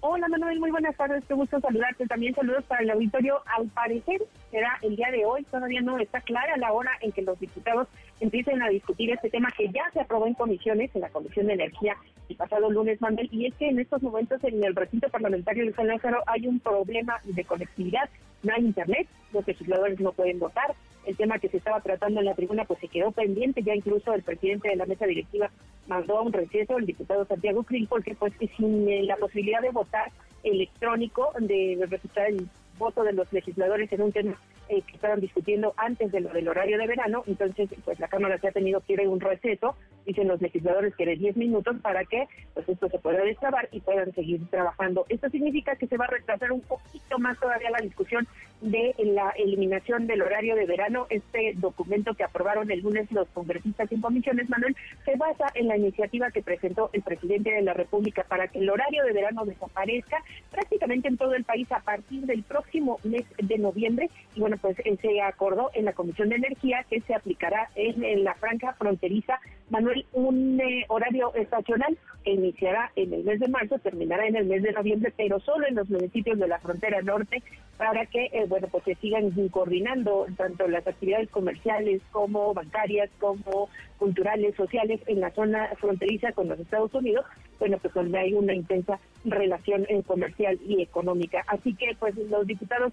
Hola 0.00 0.28
Manuel, 0.28 0.60
muy 0.60 0.70
buenas 0.70 0.96
tardes, 0.96 1.24
qué 1.26 1.34
gusto 1.34 1.58
saludarte. 1.58 2.06
También 2.06 2.32
saludos 2.34 2.64
para 2.64 2.82
el 2.82 2.90
auditorio. 2.90 3.42
Al 3.46 3.66
parecer 3.68 4.22
será 4.50 4.78
el 4.82 4.94
día 4.94 5.10
de 5.10 5.24
hoy, 5.24 5.42
todavía 5.44 5.80
no 5.80 5.98
está 5.98 6.20
clara 6.20 6.56
la 6.56 6.72
hora 6.72 6.92
en 7.00 7.10
que 7.10 7.22
los 7.22 7.38
diputados 7.40 7.88
empiecen 8.20 8.62
a 8.62 8.68
discutir 8.68 9.10
este 9.10 9.30
tema 9.30 9.48
que 9.56 9.68
ya 9.68 9.90
se 9.92 10.00
aprobó 10.00 10.26
en 10.26 10.34
comisiones, 10.34 10.90
en 10.94 11.02
la 11.02 11.10
Comisión 11.10 11.46
de 11.46 11.54
Energía 11.54 11.96
el 12.28 12.36
pasado 12.36 12.70
lunes, 12.70 13.00
Manuel, 13.00 13.28
y 13.32 13.46
es 13.46 13.54
que 13.54 13.68
en 13.68 13.78
estos 13.78 14.02
momentos 14.02 14.42
en 14.44 14.62
el 14.62 14.76
recinto 14.76 15.08
parlamentario 15.08 15.64
de 15.64 15.72
San 15.72 15.86
Lázaro 15.86 16.22
hay 16.26 16.46
un 16.46 16.60
problema 16.60 17.18
de 17.24 17.44
conectividad, 17.44 18.10
no 18.42 18.52
hay 18.54 18.64
internet, 18.66 19.08
los 19.32 19.46
legisladores 19.46 19.98
no 19.98 20.12
pueden 20.12 20.38
votar, 20.38 20.74
el 21.06 21.16
tema 21.16 21.38
que 21.38 21.48
se 21.48 21.56
estaba 21.56 21.80
tratando 21.80 22.20
en 22.20 22.26
la 22.26 22.34
tribuna 22.34 22.66
pues 22.66 22.80
se 22.80 22.88
quedó 22.88 23.12
pendiente, 23.12 23.62
ya 23.62 23.74
incluso 23.74 24.12
el 24.12 24.22
presidente 24.22 24.68
de 24.68 24.76
la 24.76 24.84
mesa 24.84 25.06
directiva 25.06 25.50
mandó 25.86 26.18
a 26.18 26.22
un 26.22 26.32
receso 26.32 26.76
el 26.76 26.84
diputado 26.84 27.24
Santiago 27.24 27.62
Krill 27.62 27.88
porque 27.88 28.14
pues 28.14 28.34
sin 28.58 28.86
eh, 28.88 29.02
la 29.04 29.16
posibilidad 29.16 29.62
de 29.62 29.70
votar 29.70 30.10
electrónico, 30.42 31.32
de 31.40 31.82
registrar 31.88 32.28
el 32.28 32.46
voto 32.78 33.04
de 33.04 33.14
los 33.14 33.32
legisladores 33.32 33.90
en 33.92 34.02
un 34.02 34.12
tema 34.12 34.38
eh, 34.68 34.82
que 34.82 34.94
estaban 34.94 35.20
discutiendo 35.20 35.74
antes 35.76 36.12
de 36.12 36.20
lo 36.20 36.30
del 36.30 36.48
horario 36.48 36.78
de 36.78 36.86
verano, 36.86 37.22
entonces 37.26 37.68
pues 37.84 37.98
la 37.98 38.08
Cámara 38.08 38.38
se 38.38 38.48
ha 38.48 38.52
tenido 38.52 38.80
que 38.80 38.94
ir 38.94 39.00
un 39.08 39.20
receso, 39.20 39.76
dicen 40.06 40.28
los 40.28 40.40
legisladores 40.40 40.94
que 40.96 41.06
de 41.06 41.16
10 41.16 41.36
minutos 41.36 41.76
para 41.82 42.04
que 42.04 42.26
pues 42.54 42.68
esto 42.68 42.88
se 42.88 42.98
pueda 42.98 43.22
destrabar 43.22 43.68
y 43.72 43.80
puedan 43.80 44.12
seguir 44.12 44.40
trabajando. 44.50 45.06
Esto 45.08 45.28
significa 45.30 45.76
que 45.76 45.86
se 45.86 45.96
va 45.96 46.06
a 46.06 46.08
retrasar 46.08 46.52
un 46.52 46.60
poquito 46.62 47.18
más 47.18 47.38
todavía 47.38 47.70
la 47.70 47.78
discusión 47.78 48.26
de 48.60 48.94
la 48.98 49.30
eliminación 49.30 50.06
del 50.06 50.22
horario 50.22 50.56
de 50.56 50.66
verano. 50.66 51.06
Este 51.10 51.52
documento 51.56 52.14
que 52.14 52.24
aprobaron 52.24 52.70
el 52.70 52.80
lunes 52.80 53.10
los 53.12 53.28
congresistas 53.28 53.90
en 53.92 54.00
comisiones, 54.00 54.48
Manuel, 54.48 54.76
se 55.04 55.16
basa 55.16 55.46
en 55.54 55.68
la 55.68 55.76
iniciativa 55.76 56.30
que 56.30 56.42
presentó 56.42 56.90
el 56.92 57.02
presidente 57.02 57.50
de 57.50 57.62
la 57.62 57.74
República 57.74 58.24
para 58.24 58.48
que 58.48 58.58
el 58.58 58.70
horario 58.70 59.04
de 59.04 59.12
verano 59.12 59.44
desaparezca 59.44 60.22
prácticamente 60.50 61.08
en 61.08 61.16
todo 61.16 61.34
el 61.34 61.44
país 61.44 61.70
a 61.72 61.80
partir 61.80 62.22
del 62.26 62.42
próximo 62.42 62.98
mes 63.04 63.24
de 63.38 63.58
noviembre. 63.58 64.10
Y 64.34 64.40
bueno, 64.40 64.56
pues 64.60 64.78
eh, 64.80 64.96
se 65.00 65.20
acordó 65.20 65.70
en 65.74 65.84
la 65.84 65.92
Comisión 65.92 66.28
de 66.28 66.36
Energía 66.36 66.84
que 66.88 67.00
se 67.00 67.14
aplicará 67.14 67.70
en, 67.74 68.24
la 68.24 68.34
franja 68.34 68.72
fronteriza, 68.74 69.38
Manuel, 69.70 70.06
un 70.12 70.60
eh, 70.60 70.84
horario 70.88 71.34
estacional 71.34 71.96
iniciará 72.24 72.90
en 72.96 73.12
el 73.12 73.24
mes 73.24 73.40
de 73.40 73.48
marzo, 73.48 73.78
terminará 73.78 74.26
en 74.26 74.36
el 74.36 74.46
mes 74.46 74.62
de 74.62 74.72
noviembre, 74.72 75.12
pero 75.16 75.40
solo 75.40 75.66
en 75.66 75.76
los 75.76 75.88
municipios 75.88 76.38
de 76.38 76.48
la 76.48 76.58
frontera 76.58 77.00
norte 77.02 77.42
para 77.76 78.06
que, 78.06 78.26
eh, 78.32 78.44
bueno, 78.48 78.66
pues 78.70 78.84
se 78.84 78.94
sigan 78.96 79.30
coordinando 79.48 80.26
tanto 80.36 80.68
las 80.68 80.86
actividades 80.86 81.30
comerciales 81.30 82.02
como 82.12 82.52
bancarias, 82.52 83.10
como 83.18 83.68
culturales, 83.98 84.54
sociales 84.56 85.00
en 85.06 85.20
la 85.20 85.30
zona 85.30 85.70
fronteriza 85.78 86.32
con 86.32 86.48
los 86.48 86.58
Estados 86.58 86.92
Unidos, 86.94 87.24
bueno, 87.58 87.78
pues 87.78 87.94
donde 87.94 88.18
hay 88.18 88.34
una 88.34 88.54
intensa 88.54 88.98
relación 89.24 89.86
comercial 90.06 90.58
y 90.66 90.82
económica. 90.82 91.44
Así 91.46 91.74
que, 91.74 91.96
pues 91.98 92.14
los 92.16 92.46
diputados 92.46 92.92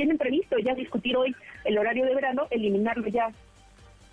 tienen 0.00 0.16
previsto 0.16 0.56
ya 0.58 0.74
discutir 0.74 1.14
hoy 1.14 1.36
el 1.62 1.76
horario 1.76 2.06
de 2.06 2.14
verano, 2.14 2.46
eliminarlo 2.50 3.06
ya 3.08 3.30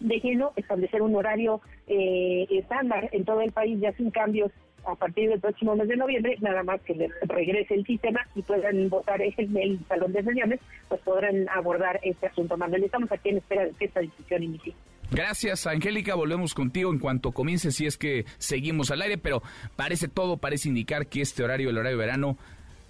de 0.02 0.20
lleno, 0.20 0.52
establecer 0.58 1.02
un 1.02 1.16
horario 1.16 1.62
eh, 1.88 2.46
estándar 2.50 3.08
en 3.14 3.24
todo 3.24 3.40
el 3.40 3.54
país 3.54 3.80
ya 3.80 3.94
sin 3.94 4.12
cambios 4.12 4.52
a 4.86 4.96
partir 4.96 5.30
del 5.30 5.40
próximo 5.40 5.78
mes 5.78 5.88
de 5.88 5.96
noviembre, 5.96 6.36
nada 6.42 6.62
más 6.64 6.82
que 6.82 6.94
les 6.94 7.10
regrese 7.22 7.74
el 7.74 7.86
sistema 7.86 8.20
y 8.36 8.42
puedan 8.42 8.90
votar 8.90 9.22
en 9.22 9.58
el 9.58 9.80
salón 9.88 10.12
de 10.12 10.24
sesiones, 10.24 10.60
pues 10.90 11.00
podrán 11.04 11.48
abordar 11.56 12.02
este 12.04 12.28
asunto. 12.28 12.58
Manuel, 12.58 12.84
estamos 12.84 13.10
aquí 13.10 13.30
en 13.30 13.38
espera 13.38 13.64
de 13.64 13.72
que 13.72 13.86
esta 13.86 14.02
discusión 14.02 14.44
inicie. 14.44 14.74
Gracias, 15.10 15.68
Angélica. 15.68 16.16
Volvemos 16.16 16.54
contigo 16.54 16.92
en 16.92 17.00
cuanto 17.00 17.32
comience, 17.32 17.72
si 17.72 17.86
es 17.86 17.96
que 17.98 18.26
seguimos 18.40 18.92
al 18.92 19.04
aire, 19.04 19.18
pero 19.18 19.42
parece 19.78 20.10
todo, 20.10 20.36
parece 20.36 20.68
indicar 20.68 21.08
que 21.08 21.22
este 21.22 21.44
horario, 21.44 21.70
el 21.70 21.78
horario 21.78 21.98
de 21.98 22.06
verano, 22.06 22.38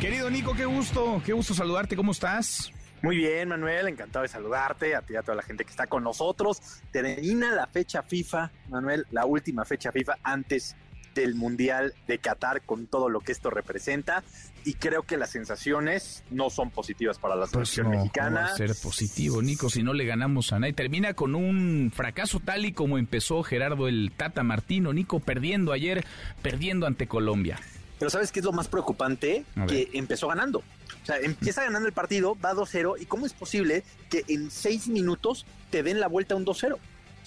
Querido 0.00 0.30
Nico, 0.30 0.54
qué 0.54 0.64
gusto, 0.64 1.20
qué 1.26 1.34
gusto 1.34 1.52
saludarte, 1.52 1.94
¿cómo 1.94 2.12
estás? 2.12 2.72
Muy 3.02 3.18
bien, 3.18 3.50
Manuel, 3.50 3.88
encantado 3.88 4.22
de 4.22 4.30
saludarte, 4.30 4.96
a 4.96 5.02
ti 5.02 5.12
y 5.12 5.16
a 5.16 5.22
toda 5.22 5.34
la 5.34 5.42
gente 5.42 5.66
que 5.66 5.70
está 5.70 5.86
con 5.88 6.02
nosotros. 6.04 6.80
Termina 6.90 7.52
la 7.52 7.66
fecha 7.66 8.02
FIFA, 8.02 8.50
Manuel, 8.70 9.06
la 9.10 9.26
última 9.26 9.66
fecha 9.66 9.92
FIFA 9.92 10.20
antes 10.22 10.74
del 11.14 11.34
Mundial 11.34 11.94
de 12.06 12.18
Qatar 12.18 12.62
con 12.62 12.86
todo 12.86 13.08
lo 13.08 13.20
que 13.20 13.32
esto 13.32 13.50
representa 13.50 14.22
y 14.64 14.74
creo 14.74 15.02
que 15.02 15.16
las 15.16 15.30
sensaciones 15.30 16.24
no 16.30 16.50
son 16.50 16.70
positivas 16.70 17.18
para 17.18 17.34
la 17.36 17.46
Pues 17.46 17.70
selección 17.70 17.90
no, 17.90 17.98
mexicana. 17.98 18.30
no 18.42 18.46
va 18.48 18.52
a 18.52 18.56
ser 18.56 18.74
positivo, 18.82 19.42
Nico, 19.42 19.70
si 19.70 19.82
no 19.82 19.92
le 19.94 20.04
ganamos 20.04 20.52
a 20.52 20.58
nadie. 20.58 20.72
Termina 20.74 21.14
con 21.14 21.34
un 21.34 21.90
fracaso 21.94 22.40
tal 22.40 22.64
y 22.66 22.72
como 22.72 22.98
empezó 22.98 23.42
Gerardo 23.42 23.88
el 23.88 24.12
Tata 24.16 24.42
Martino, 24.42 24.92
Nico 24.92 25.20
perdiendo 25.20 25.72
ayer, 25.72 26.04
perdiendo 26.42 26.86
ante 26.86 27.06
Colombia. 27.06 27.58
Pero 27.98 28.10
¿sabes 28.10 28.30
qué 28.30 28.38
es 28.38 28.44
lo 28.44 28.52
más 28.52 28.68
preocupante? 28.68 29.44
Que 29.66 29.88
empezó 29.94 30.28
ganando. 30.28 30.58
O 30.60 31.06
sea, 31.06 31.16
empieza 31.18 31.64
ganando 31.64 31.88
el 31.88 31.92
partido, 31.94 32.36
va 32.44 32.52
2-0 32.54 32.94
y 33.00 33.06
¿cómo 33.06 33.26
es 33.26 33.32
posible 33.32 33.82
que 34.08 34.24
en 34.28 34.50
seis 34.52 34.86
minutos 34.88 35.46
te 35.70 35.82
den 35.82 35.98
la 35.98 36.06
vuelta 36.06 36.34
a 36.34 36.36
un 36.36 36.44
2-0? 36.46 36.76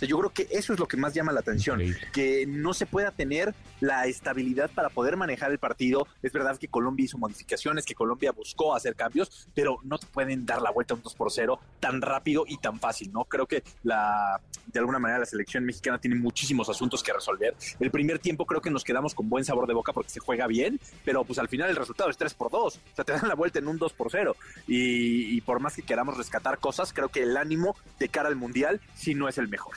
Sea, 0.02 0.10
yo 0.10 0.18
creo 0.18 0.32
que 0.32 0.48
eso 0.50 0.74
es 0.74 0.80
lo 0.80 0.88
que 0.88 0.98
más 0.98 1.14
llama 1.14 1.32
la 1.32 1.42
atención, 1.42 1.80
que 2.12 2.48
no 2.48 2.74
se 2.74 2.88
pueda 2.88 3.12
tener 3.12 3.54
la 3.82 4.08
estabilidad 4.08 4.72
para 4.72 4.90
poder 4.90 5.16
manejar 5.16 5.52
el 5.52 5.60
partido. 5.60 6.08
Es 6.24 6.32
verdad 6.32 6.58
que 6.58 6.68
Colombia 6.68 7.06
hizo 7.06 7.20
modificaciones, 7.20 7.86
que 7.86 7.94
Colombia 7.94 8.32
buscó 8.32 8.74
hacer 8.76 8.96
cambios, 8.96 9.48
pero 9.54 9.78
no 9.84 10.00
te 10.00 10.08
pueden 10.08 10.44
dar 10.48 10.60
la 10.60 10.72
vuelta 10.72 10.96
un 10.96 11.04
2 11.04 11.14
por 11.14 11.32
0 11.32 11.60
tan 11.80 12.02
rápido 12.02 12.46
y 12.48 12.58
tan 12.58 12.80
fácil, 12.80 13.12
¿no? 13.14 13.26
Creo 13.26 13.46
que 13.46 13.62
la 13.84 14.42
de 14.66 14.80
alguna 14.80 14.98
manera 14.98 15.20
la 15.20 15.26
selección 15.28 15.66
mexicana 15.66 16.00
tiene 16.00 16.16
muchísimos 16.16 16.68
asuntos 16.68 17.04
que 17.04 17.14
resolver. 17.14 17.54
El 17.80 17.92
primer 17.92 18.18
tiempo 18.18 18.48
creo 18.48 18.60
que 18.62 18.72
nos 18.72 18.84
quedamos 18.84 19.14
con 19.14 19.30
buen 19.30 19.46
sabor 19.46 19.68
de 19.68 19.76
boca 19.76 19.94
porque 19.94 20.10
se 20.10 20.20
juega 20.20 20.48
bien, 20.48 20.80
pero 21.06 21.24
pues 21.26 21.38
al 21.38 21.48
final 21.48 21.70
el 21.70 21.76
resultado 21.76 22.10
es 22.10 22.18
3 22.18 22.34
por 22.34 22.50
2. 22.50 22.76
O 22.76 22.96
sea, 22.96 23.06
te 23.06 23.12
dan 23.12 23.28
la 23.28 23.36
vuelta 23.36 23.60
en 23.60 23.68
un 23.68 23.78
2 23.78 23.94
por 23.94 24.10
0. 24.10 24.36
Y, 24.68 25.38
y 25.38 25.42
por 25.42 25.60
más 25.60 25.76
que 25.76 25.84
queramos 25.84 26.18
rescatar 26.18 26.58
cosas, 26.58 26.92
creo 26.92 27.10
que 27.10 27.22
el 27.22 27.38
ánimo 27.38 27.76
de 28.00 28.10
cara 28.10 28.30
al 28.30 28.36
Mundial 28.36 28.82
sí 28.96 29.14
no 29.14 29.30
es 29.30 29.38
el 29.38 29.48
mejor. 29.48 29.76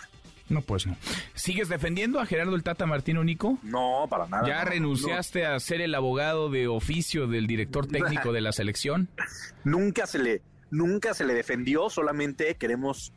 No, 0.48 0.60
pues 0.60 0.86
no. 0.86 0.96
¿Sigues 1.34 1.68
defendiendo 1.70 2.20
a 2.20 2.26
Gerardo 2.26 2.54
el 2.54 2.62
Tata 2.62 2.84
Martino, 2.86 3.24
Nico? 3.24 3.58
No, 3.62 4.06
para 4.10 4.26
nada. 4.26 4.46
¿Ya 4.46 4.64
no, 4.64 4.70
renunciaste 4.70 5.46
a 5.46 5.58
ser 5.58 5.80
el 5.80 5.94
abogado 5.94 6.50
de 6.50 6.68
oficio 6.68 7.26
del 7.26 7.46
director 7.46 7.86
técnico 7.86 8.32
de 8.32 8.40
la 8.42 8.52
selección? 8.52 9.08
Nunca 9.64 10.06
se 10.06 10.18
le, 10.18 10.42
nunca 10.70 11.14
se 11.14 11.24
le 11.24 11.32
defendió, 11.34 11.88
solamente 11.88 12.56
queremos 12.56 13.12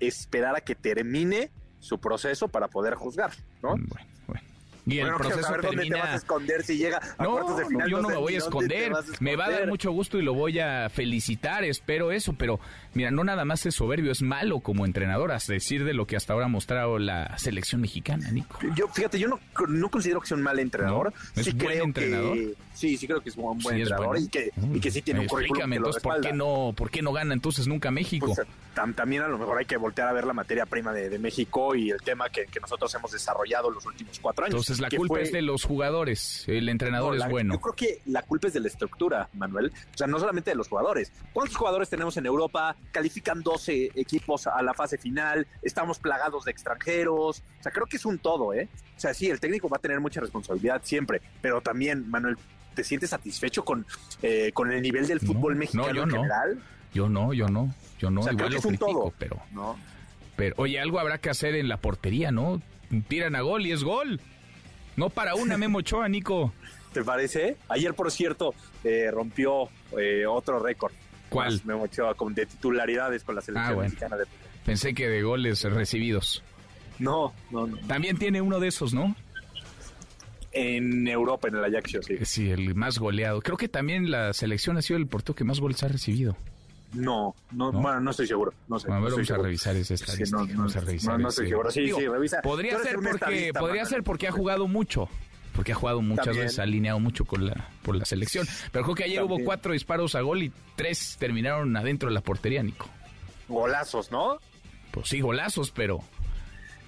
esperar 0.00 0.54
a 0.56 0.60
que 0.60 0.74
termine 0.74 1.50
su 1.80 1.98
proceso 1.98 2.48
para 2.48 2.68
poder 2.68 2.94
juzgar, 2.94 3.30
¿no? 3.62 3.74
Y 4.88 4.98
el 4.98 5.06
Bueno, 5.06 5.16
quiero 5.18 5.30
proceso 5.30 5.42
saber 5.48 5.62
dónde 5.62 5.76
te 5.82 5.82
termina- 5.88 5.98
vas 6.04 6.12
a 6.12 6.16
esconder 6.16 6.62
si 6.62 6.76
llega 6.76 7.00
a 7.18 7.24
No, 7.24 7.32
cuartos 7.32 7.56
de 7.56 7.62
no, 7.64 7.68
final. 7.70 7.90
yo 7.90 8.02
no 8.02 8.08
me 8.08 8.16
voy 8.16 8.34
a 8.36 8.38
esconder. 8.38 8.92
a 8.92 9.02
Me 9.18 9.34
va 9.34 9.44
a 9.44 9.46
dar 9.48 9.54
esconder. 9.54 9.68
mucho 9.68 9.90
gusto 9.90 10.18
y 10.18 10.22
lo 10.22 10.32
voy 10.34 10.60
a 10.60 10.88
felicitar, 10.90 11.64
espero 11.64 12.12
eso, 12.12 12.34
pero 12.34 12.60
mira, 12.96 13.10
no 13.10 13.22
nada 13.24 13.44
más 13.44 13.64
es 13.66 13.74
soberbio, 13.76 14.10
es 14.10 14.22
malo 14.22 14.60
como 14.60 14.84
entrenador, 14.86 15.30
a 15.32 15.38
decir 15.46 15.84
de 15.84 15.94
lo 15.94 16.06
que 16.06 16.16
hasta 16.16 16.32
ahora 16.32 16.46
ha 16.46 16.48
mostrado 16.48 16.98
la 16.98 17.36
selección 17.38 17.80
mexicana, 17.80 18.30
Nico. 18.30 18.58
Yo, 18.74 18.88
fíjate, 18.88 19.18
yo 19.18 19.28
no, 19.28 19.38
no 19.68 19.88
considero 19.90 20.20
que 20.20 20.26
sea 20.28 20.36
un 20.36 20.42
mal 20.42 20.58
entrenador. 20.58 21.12
¿No? 21.14 21.40
¿Es 21.40 21.46
sí 21.46 21.52
buen 21.52 21.66
creo 21.66 21.84
entrenador? 21.84 22.34
Que, 22.34 22.54
sí, 22.74 22.96
sí 22.96 23.06
creo 23.06 23.20
que 23.20 23.28
es 23.28 23.36
un 23.36 23.44
buen 23.58 23.76
Sí, 23.76 23.82
entrenador 23.82 24.06
bueno. 24.08 24.24
y, 24.24 24.28
que, 24.28 24.50
y 24.74 24.80
que 24.80 24.90
sí 24.90 25.02
tiene 25.02 25.20
un 25.20 25.26
currículum 25.26 25.60
Explícame 25.72 25.76
que 25.76 25.80
lo 25.80 25.86
entonces, 25.88 26.02
¿por 26.02 26.20
qué, 26.20 26.32
no, 26.32 26.72
¿por 26.76 26.90
qué 26.90 27.02
no 27.02 27.12
gana 27.12 27.34
entonces 27.34 27.66
nunca 27.68 27.90
México? 27.90 28.32
Pues, 28.34 28.46
tam- 28.74 28.94
también 28.94 29.22
a 29.22 29.28
lo 29.28 29.38
mejor 29.38 29.58
hay 29.58 29.64
que 29.66 29.76
voltear 29.76 30.08
a 30.08 30.12
ver 30.12 30.26
la 30.26 30.32
materia 30.32 30.66
prima 30.66 30.92
de, 30.92 31.08
de 31.08 31.18
México 31.18 31.74
y 31.74 31.90
el 31.90 32.00
tema 32.02 32.28
que, 32.30 32.46
que 32.46 32.60
nosotros 32.60 32.94
hemos 32.94 33.12
desarrollado 33.12 33.70
los 33.70 33.84
últimos 33.86 34.18
cuatro 34.20 34.44
años. 34.44 34.54
entonces 34.54 34.80
la 34.80 34.88
culpa 34.90 35.14
fue- 35.14 35.22
es 35.22 35.32
de 35.32 35.42
los 35.42 35.64
jugadores, 35.64 36.44
el 36.48 36.68
entrenador 36.68 37.16
No, 37.16 37.24
es 37.24 37.30
bueno. 37.30 37.54
Yo 37.54 37.60
creo 37.60 37.74
que 37.74 38.00
la 38.06 38.22
culpa 38.22 38.48
es 38.48 38.54
de 38.54 38.60
la 38.60 38.68
estructura, 38.68 39.28
Manuel. 39.34 39.72
O 39.94 39.96
sea, 39.98 40.06
no 40.06 40.18
solamente 40.18 40.50
de 40.50 40.56
los 40.56 40.68
jugadores. 40.68 41.12
¿Cuántos 41.32 41.56
jugadores 41.56 41.88
tenemos 41.90 42.16
en 42.16 42.26
Europa? 42.26 42.76
Califican 42.92 43.42
12 43.42 43.92
equipos 43.94 44.46
a 44.46 44.62
la 44.62 44.74
fase 44.74 44.98
final. 44.98 45.46
Estamos 45.62 45.98
plagados 45.98 46.44
de 46.44 46.50
extranjeros. 46.50 47.42
O 47.58 47.62
sea, 47.62 47.72
creo 47.72 47.86
que 47.86 47.96
es 47.96 48.04
un 48.04 48.18
todo, 48.18 48.52
¿eh? 48.54 48.68
O 48.96 49.00
sea, 49.00 49.12
sí, 49.14 49.28
el 49.28 49.40
técnico 49.40 49.68
va 49.68 49.76
a 49.76 49.80
tener 49.80 50.00
mucha 50.00 50.20
responsabilidad 50.20 50.80
siempre. 50.84 51.20
Pero 51.42 51.60
también, 51.60 52.08
Manuel, 52.08 52.36
¿te 52.74 52.84
sientes 52.84 53.10
satisfecho 53.10 53.64
con, 53.64 53.86
eh, 54.22 54.50
con 54.52 54.70
el 54.72 54.82
nivel 54.82 55.06
del 55.06 55.20
fútbol 55.20 55.56
mexicano 55.56 55.92
yo 55.92 56.02
en 56.04 56.08
no. 56.08 56.16
general? 56.16 56.58
Yo 56.94 57.08
no, 57.08 57.32
yo 57.34 57.48
no, 57.48 57.74
yo 57.98 58.10
no, 58.10 58.20
O 58.20 58.24
sea, 58.24 58.32
creo 58.32 58.48
que 58.48 58.54
lo 58.54 58.58
es 58.58 58.64
un 58.64 58.76
critico, 58.76 58.92
todo. 58.92 59.12
pero 59.18 59.42
¿no? 59.52 59.76
Pero, 60.36 60.54
oye, 60.58 60.78
algo 60.80 60.98
habrá 61.00 61.18
que 61.18 61.30
hacer 61.30 61.54
en 61.54 61.68
la 61.68 61.78
portería, 61.78 62.30
¿no? 62.30 62.60
Tiran 63.08 63.34
a 63.36 63.40
gol 63.40 63.66
y 63.66 63.72
es 63.72 63.82
gol. 63.82 64.20
No 64.96 65.10
para 65.10 65.34
una, 65.34 65.56
Memo 65.58 65.78
Ochoa, 65.78 66.08
Nico. 66.08 66.52
¿Te 66.92 67.04
parece? 67.04 67.56
Ayer, 67.68 67.92
por 67.92 68.10
cierto, 68.10 68.54
eh, 68.82 69.10
rompió 69.10 69.68
eh, 69.98 70.24
otro 70.26 70.58
récord. 70.58 70.92
¿Cuál? 71.28 71.60
Memo 71.64 71.82
Ochoa, 71.82 72.14
con- 72.14 72.34
de 72.34 72.46
titularidades 72.46 73.24
con 73.24 73.34
la 73.34 73.40
selección 73.40 73.70
Ah, 73.72 73.74
bueno. 73.74 73.88
mexicana 73.90 74.16
de 74.16 74.24
fútbol. 74.26 74.40
Pensé 74.64 74.94
que 74.94 75.08
de 75.08 75.22
goles 75.22 75.62
recibidos. 75.64 76.42
No, 76.98 77.32
no, 77.50 77.66
no. 77.66 77.76
También 77.86 78.16
tiene 78.16 78.40
uno 78.40 78.58
de 78.60 78.68
esos, 78.68 78.94
¿no? 78.94 79.14
En 80.52 81.06
Europa, 81.06 81.48
en 81.48 81.56
el 81.56 81.64
Ajax, 81.64 81.98
sí. 82.06 82.16
Sí, 82.24 82.50
el 82.50 82.74
más 82.74 82.98
goleado. 82.98 83.42
Creo 83.42 83.58
que 83.58 83.68
también 83.68 84.10
la 84.10 84.32
selección 84.32 84.78
ha 84.78 84.82
sido 84.82 84.96
el 84.98 85.06
portero 85.06 85.34
que 85.34 85.44
más 85.44 85.60
goles 85.60 85.82
ha 85.82 85.88
recibido. 85.88 86.36
No, 86.94 87.34
no, 87.50 87.72
bueno, 87.72 88.00
no 88.00 88.10
estoy 88.12 88.26
seguro. 88.26 88.54
No 88.68 88.78
sé. 88.78 88.90
A 88.90 88.94
ver, 88.94 89.10
no 89.10 89.16
vamos 89.16 89.30
a 89.30 89.36
revisar 89.36 89.76
esa 89.76 89.96
Sí, 89.96 90.02
estadística. 90.04 90.38
no, 90.38 90.46
no, 90.46 90.54
vamos 90.58 90.76
a 90.76 90.80
revisar 90.80 91.12
no, 91.12 91.18
no 91.18 91.28
ese- 91.28 91.34
estoy 91.42 91.48
seguro. 91.50 91.70
Sí, 91.70 91.80
Digo, 91.82 91.98
sí, 91.98 92.06
revisa. 92.08 92.40
Podría 92.42 92.72
porque 93.58 93.84
ser 93.86 94.02
porque 94.02 94.28
ha 94.28 94.32
jugado 94.32 94.66
mucho. 94.66 95.08
Porque 95.56 95.72
ha 95.72 95.74
jugado 95.74 96.02
muchas 96.02 96.26
También. 96.26 96.44
veces, 96.44 96.58
ha 96.58 96.64
alineado 96.64 97.00
mucho 97.00 97.24
con 97.24 97.46
la, 97.46 97.70
por 97.82 97.96
la 97.96 98.04
selección. 98.04 98.46
Pero 98.70 98.84
creo 98.84 98.94
que 98.94 99.04
ayer 99.04 99.22
hubo 99.22 99.38
cuatro 99.42 99.72
disparos 99.72 100.14
a 100.14 100.20
gol 100.20 100.42
y 100.42 100.52
tres 100.76 101.16
terminaron 101.18 101.74
adentro 101.76 102.08
de 102.10 102.14
la 102.14 102.20
portería, 102.20 102.62
Nico. 102.62 102.88
Golazos, 103.48 104.12
¿no? 104.12 104.38
Pues 104.90 105.08
sí, 105.08 105.20
golazos, 105.20 105.70
pero. 105.70 106.00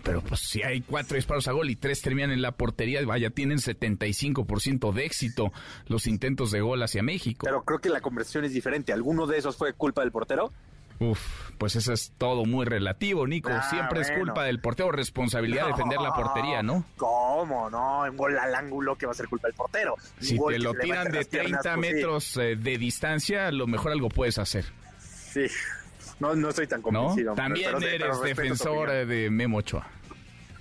Pero 0.05 0.21
pues 0.23 0.41
si 0.41 0.63
hay 0.63 0.81
cuatro 0.81 1.17
disparos 1.17 1.49
a 1.49 1.53
gol 1.53 1.71
y 1.71 1.77
tres 1.77 2.01
terminan 2.03 2.31
en 2.31 2.41
la 2.41 2.53
portería, 2.53 3.05
vaya, 3.05 3.31
tienen 3.31 3.59
75% 3.59 4.93
de 4.93 5.05
éxito 5.05 5.53
los 5.87 6.07
intentos 6.07 6.51
de 6.51 6.61
gol 6.61 6.83
hacia 6.83 7.03
México. 7.03 7.45
Pero 7.45 7.63
creo 7.65 7.81
que 7.81 7.89
la 7.89 8.01
conversión 8.01 8.45
es 8.45 8.53
diferente. 8.53 8.93
¿Alguno 8.93 9.27
de 9.27 9.39
esos 9.39 9.57
fue 9.57 9.73
culpa 9.73 10.03
del 10.03 10.13
portero? 10.13 10.53
Uf, 11.01 11.51
pues 11.59 11.77
eso 11.77 11.93
es 11.93 12.13
todo 12.19 12.45
muy 12.45 12.65
relativo, 12.67 13.27
Nico. 13.27 13.51
Ah, 13.53 13.63
Siempre 13.71 14.01
es 14.01 14.11
culpa 14.11 14.45
del 14.45 14.61
portero, 14.61 14.91
responsabilidad 14.91 15.67
de 15.67 15.73
defender 15.73 16.01
la 16.01 16.13
portería, 16.13 16.63
¿no? 16.63 16.85
¿Cómo? 16.97 17.71
No, 17.71 18.03
un 18.03 18.17
gol 18.17 18.37
al 18.37 18.53
ángulo 18.55 18.97
que 18.97 19.07
va 19.07 19.13
a 19.13 19.15
ser 19.15 19.29
culpa 19.29 19.47
del 19.47 19.55
portero. 19.55 19.95
Si 20.21 20.37
te 20.39 20.59
lo 20.59 20.75
tiran 20.75 21.11
de 21.11 21.19
las 21.19 21.27
piernas, 21.29 21.63
30 21.63 21.75
pues, 21.75 21.87
sí. 21.89 21.95
metros 21.95 22.37
eh, 22.39 22.57
de 22.57 22.79
distancia, 22.79 23.47
a 23.47 23.53
lo 23.53 23.67
mejor 23.69 23.93
algo 23.93 24.09
puedes 24.09 24.39
hacer. 24.39 24.65
Sí. 24.99 25.47
No, 26.19 26.35
no 26.35 26.49
estoy 26.49 26.67
tan 26.67 26.81
¿No? 26.81 26.85
convencido. 26.85 27.37
Manuel, 27.37 27.37
También 27.37 27.71
pero 27.71 27.81
sí, 27.81 27.87
pero 27.91 28.05
eres 28.07 28.21
defensor 28.23 28.91
eh, 28.91 29.07
de 29.07 29.31
Memo 29.31 29.59
Ochoa. 29.59 29.87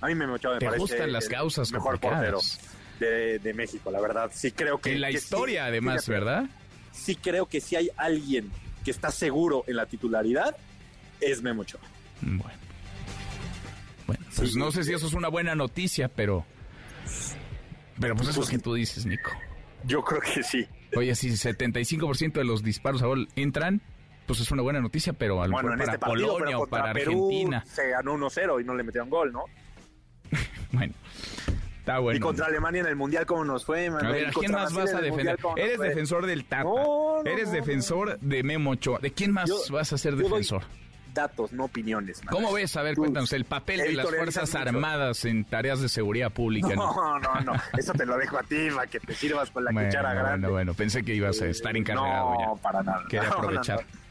A 0.00 0.06
mí 0.06 0.14
me, 0.14 0.26
Ochoa 0.26 0.52
me 0.54 0.58
Te 0.60 0.66
parece 0.66 0.80
gustan 0.80 1.12
las 1.12 1.28
causas 1.28 1.72
mejor 1.72 1.98
portero 1.98 2.38
complicadas. 2.38 2.60
de, 3.00 3.38
de 3.40 3.54
México, 3.54 3.90
la 3.90 4.00
verdad. 4.00 4.30
Sí 4.32 4.52
creo 4.52 4.78
que... 4.80 4.92
En 4.92 5.00
la 5.00 5.08
que 5.08 5.14
historia, 5.14 5.62
sí, 5.64 5.68
además, 5.68 6.08
¿verdad? 6.08 6.44
Sí 6.92 7.16
creo 7.16 7.46
que 7.46 7.60
si 7.60 7.74
hay 7.74 7.90
alguien 7.96 8.52
que 8.88 8.92
está 8.92 9.10
seguro 9.10 9.64
en 9.66 9.76
la 9.76 9.84
titularidad, 9.84 10.56
es 11.20 11.42
Memo 11.42 11.60
Ochoa. 11.60 11.82
Bueno. 12.22 12.58
Bueno, 14.06 14.24
pues 14.34 14.56
no 14.56 14.70
sé 14.70 14.82
si 14.82 14.94
eso 14.94 15.06
es 15.06 15.12
una 15.12 15.28
buena 15.28 15.54
noticia, 15.54 16.08
pero. 16.08 16.46
Pero 18.00 18.16
pues 18.16 18.30
es 18.30 18.38
lo 18.38 18.46
que 18.46 18.58
tú 18.58 18.72
dices, 18.72 19.04
Nico. 19.04 19.30
Yo 19.84 20.02
creo 20.02 20.22
que 20.22 20.42
sí. 20.42 20.66
Oye, 20.96 21.14
si 21.14 21.28
75% 21.28 22.32
de 22.32 22.44
los 22.44 22.62
disparos 22.62 23.02
a 23.02 23.06
gol 23.08 23.28
entran, 23.36 23.82
pues 24.26 24.40
es 24.40 24.50
una 24.52 24.62
buena 24.62 24.80
noticia, 24.80 25.12
pero 25.12 25.42
a 25.42 25.48
lo 25.48 25.52
bueno, 25.52 25.68
mejor 25.68 25.84
para 25.84 25.92
este 25.92 26.06
partido, 26.06 26.32
Polonia 26.32 26.58
o 26.58 26.66
para 26.66 26.90
Argentina. 26.90 27.62
Se 27.66 27.90
ganó 27.90 28.14
1-0 28.16 28.62
y 28.62 28.64
no 28.64 28.74
le 28.74 28.84
metieron 28.84 29.10
gol, 29.10 29.32
¿no? 29.32 29.44
bueno. 30.72 30.94
Está 31.88 32.00
bueno. 32.00 32.18
Y 32.18 32.20
contra 32.20 32.46
Alemania 32.46 32.82
en 32.82 32.86
el 32.86 32.96
Mundial, 32.96 33.24
¿cómo 33.24 33.46
nos 33.46 33.64
fue? 33.64 33.88
Man? 33.88 34.04
A 34.04 34.10
ver, 34.10 34.28
¿a 34.28 34.30
quién 34.30 34.52
más 34.52 34.74
vas 34.74 34.92
a 34.92 35.00
defender? 35.00 35.38
Eres 35.56 35.80
defensor 35.80 36.26
del 36.26 36.44
Tata. 36.44 36.64
No, 36.64 37.22
no, 37.22 37.30
Eres 37.30 37.50
defensor 37.50 38.18
de 38.20 38.42
Memo 38.42 38.72
Ochoa. 38.72 38.98
¿De 38.98 39.10
quién 39.12 39.32
más 39.32 39.50
vas 39.70 39.92
a 39.94 39.98
ser 39.98 40.16
defensor? 40.16 40.64
datos, 41.14 41.52
no 41.52 41.64
opiniones. 41.64 42.22
Man. 42.24 42.32
¿Cómo 42.32 42.52
ves? 42.52 42.76
A 42.76 42.82
ver, 42.82 42.94
cuéntanos 42.94 43.32
el 43.32 43.44
papel 43.44 43.78
de 43.78 43.92
las 43.94 44.06
Fuerzas 44.06 44.54
Armadas 44.54 45.24
en 45.24 45.44
tareas 45.44 45.80
de 45.80 45.88
seguridad 45.88 46.30
pública. 46.30 46.68
No, 46.78 47.18
no, 47.18 47.40
no. 47.40 47.52
Eso 47.76 47.92
te 47.92 48.06
lo 48.06 48.16
dejo 48.18 48.38
a 48.38 48.42
ti, 48.42 48.68
para 48.72 48.86
que 48.86 49.00
te 49.00 49.14
sirvas 49.14 49.50
con 49.50 49.64
la 49.64 49.72
bueno, 49.72 49.88
cuchara 49.88 50.14
grande. 50.14 50.46
Bueno, 50.46 50.52
bueno, 50.52 50.74
pensé 50.74 51.02
que 51.02 51.14
ibas 51.14 51.40
a 51.40 51.46
estar 51.46 51.76
encargado 51.76 52.30
no, 52.30 52.40
ya. 52.40 52.46
No, 52.46 52.56
para 52.56 52.82
nada. 52.82 53.04
Quería 53.08 53.28
aprovechar. 53.32 53.80
No, 53.80 54.07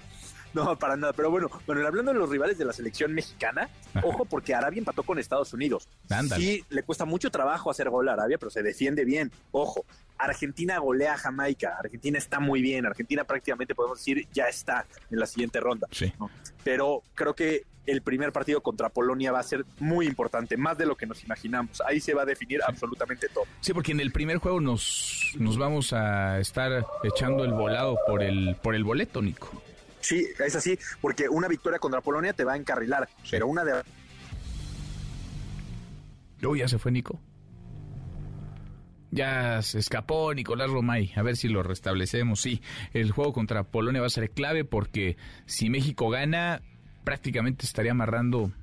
para 0.80 0.95
nada. 0.95 1.14
Pero 1.14 1.32
bueno, 1.32 1.49
bueno, 1.65 1.86
hablando 1.86 2.14
de 2.14 2.19
los 2.19 2.30
rivales 2.30 2.57
de 2.57 2.65
la 2.65 2.74
selección 2.74 3.14
mexicana, 3.14 3.69
ojo 4.03 4.26
porque 4.26 4.53
Arabia 4.53 4.80
empató 4.80 5.03
con 5.03 5.19
Estados 5.19 5.53
Unidos. 5.53 5.88
Ándale. 6.10 6.44
Sí, 6.44 6.65
le 6.69 6.84
cuesta 6.84 7.06
mucho 7.06 7.30
trabajo 7.30 7.72
hacer 7.72 7.90
gol 7.90 8.10
a 8.10 8.14
Arabia, 8.14 8.38
pero 8.38 8.49
se 8.49 8.64
defiende 8.64 9.06
bien. 9.06 9.32
Ojo, 9.52 9.86
Argentina 10.18 10.80
golea 10.80 11.14
a 11.14 11.18
Jamaica. 11.18 11.78
Argentina 11.80 12.18
está 12.18 12.40
muy 12.40 12.61
bien. 12.61 12.86
Argentina 12.86 13.24
prácticamente 13.24 13.76
podemos 13.76 13.99
decir 13.99 14.28
ya 14.34 14.45
está 14.45 14.86
en 15.11 15.19
la 15.19 15.26
siguiente 15.26 15.60
ronda. 15.60 15.88
Sí. 15.91 16.11
¿no? 16.19 16.30
Pero 16.64 17.03
creo 17.15 17.34
que 17.34 17.65
el 17.88 18.02
primer 18.02 18.32
partido 18.32 18.61
contra 18.61 18.90
Polonia 18.90 19.32
va 19.32 19.40
a 19.40 19.44
ser 19.44 19.65
muy 19.80 20.06
importante, 20.06 20.57
más 20.57 20.78
de 20.78 20.86
lo 20.86 20.95
que 20.95 21.06
nos 21.06 21.24
imaginamos. 21.24 21.82
Ahí 21.82 21.99
se 21.99 22.14
va 22.14 22.24
a 22.24 22.26
definir 22.26 22.60
absolutamente 22.68 23.28
todo. 23.30 23.45
Sí, 23.61 23.74
porque 23.74 23.94
en 23.94 24.02
el 24.02 24.11
primer 24.11 24.38
juego 24.38 24.60
nos, 24.60 25.34
nos 25.40 25.57
vamos 25.57 25.94
a 25.94 26.40
estar 26.40 26.86
echando 27.03 27.45
el 27.45 27.53
volado 27.53 27.98
por 28.06 28.22
el, 28.22 28.57
por 28.61 28.76
el 28.76 28.84
boleto, 28.84 29.22
Nico. 29.22 29.64
Sí, 30.08 30.26
es 30.40 30.56
así, 30.56 30.80
porque 31.02 31.28
una 31.28 31.50
victoria 31.50 31.80
contra 31.80 32.00
Polonia 32.00 32.32
te 32.32 32.46
va 32.46 32.54
a 32.54 32.56
encarrilar, 32.56 33.10
sí. 33.24 33.32
pero 33.32 33.48
una 33.48 33.66
de... 33.66 33.84
Luego 36.40 36.56
ya 36.56 36.70
se 36.70 36.80
fue 36.80 36.94
Nico. 36.94 37.20
Ya 39.12 39.62
se 39.64 39.80
escapó 39.80 40.34
Nicolás 40.34 40.70
Romay. 40.70 41.12
A 41.18 41.24
ver 41.24 41.36
si 41.36 41.50
lo 41.50 41.62
restablecemos. 41.62 42.40
Sí, 42.40 42.62
el 42.94 43.12
juego 43.12 43.34
contra 43.34 43.64
Polonia 43.64 44.00
va 44.00 44.08
a 44.08 44.10
ser 44.10 44.30
clave 44.32 44.64
porque 44.64 45.18
si 45.46 45.70
México 45.70 46.10
gana, 46.10 46.62
prácticamente 47.04 47.66
estaría 47.66 47.92
amarrando. 47.92 48.54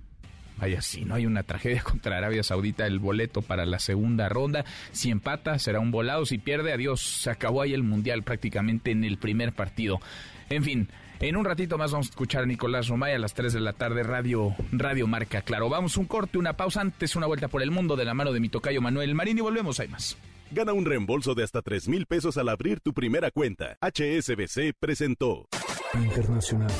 Vaya, 0.56 0.80
si 0.80 1.04
no 1.04 1.14
hay 1.14 1.26
una 1.26 1.42
tragedia 1.42 1.82
contra 1.84 2.16
Arabia 2.16 2.42
Saudita, 2.42 2.86
el 2.86 3.00
boleto 3.00 3.42
para 3.42 3.66
la 3.66 3.80
segunda 3.80 4.30
ronda. 4.30 4.64
Si 4.92 5.10
empata, 5.10 5.58
será 5.58 5.78
un 5.80 5.90
volado. 5.90 6.24
Si 6.24 6.38
pierde, 6.38 6.72
adiós. 6.72 7.02
Se 7.02 7.28
acabó 7.28 7.60
ahí 7.60 7.74
el 7.74 7.82
mundial 7.82 8.22
prácticamente 8.22 8.92
en 8.92 9.04
el 9.04 9.18
primer 9.18 9.52
partido. 9.52 10.00
En 10.48 10.62
fin, 10.62 10.88
en 11.20 11.36
un 11.36 11.44
ratito 11.44 11.78
más 11.78 11.92
vamos 11.92 12.08
a 12.08 12.10
escuchar 12.10 12.42
a 12.42 12.46
Nicolás 12.46 12.88
Romay 12.88 13.14
a 13.14 13.18
las 13.18 13.34
3 13.34 13.52
de 13.52 13.60
la 13.60 13.72
tarde, 13.72 14.02
Radio, 14.02 14.54
Radio 14.72 15.06
Marca 15.06 15.42
Claro. 15.42 15.68
Vamos 15.68 15.96
un 15.96 16.06
corte, 16.06 16.38
una 16.38 16.54
pausa 16.54 16.80
antes, 16.80 17.16
una 17.16 17.26
vuelta 17.26 17.48
por 17.48 17.62
el 17.62 17.70
mundo 17.70 17.96
de 17.96 18.04
la 18.04 18.14
mano 18.14 18.32
de 18.32 18.40
mi 18.40 18.48
tocayo 18.48 18.80
Manuel 18.80 19.14
Marín 19.14 19.38
y 19.38 19.40
volvemos, 19.40 19.80
hay 19.80 19.88
más. 19.88 20.16
Gana 20.50 20.72
un 20.72 20.84
reembolso 20.84 21.34
de 21.34 21.42
hasta 21.42 21.62
3 21.62 21.88
mil 21.88 22.06
pesos 22.06 22.36
al 22.36 22.48
abrir 22.48 22.80
tu 22.80 22.92
primera 22.92 23.30
cuenta. 23.30 23.76
HSBC 23.80 24.74
presentó. 24.78 25.48
Internacional. 25.94 26.70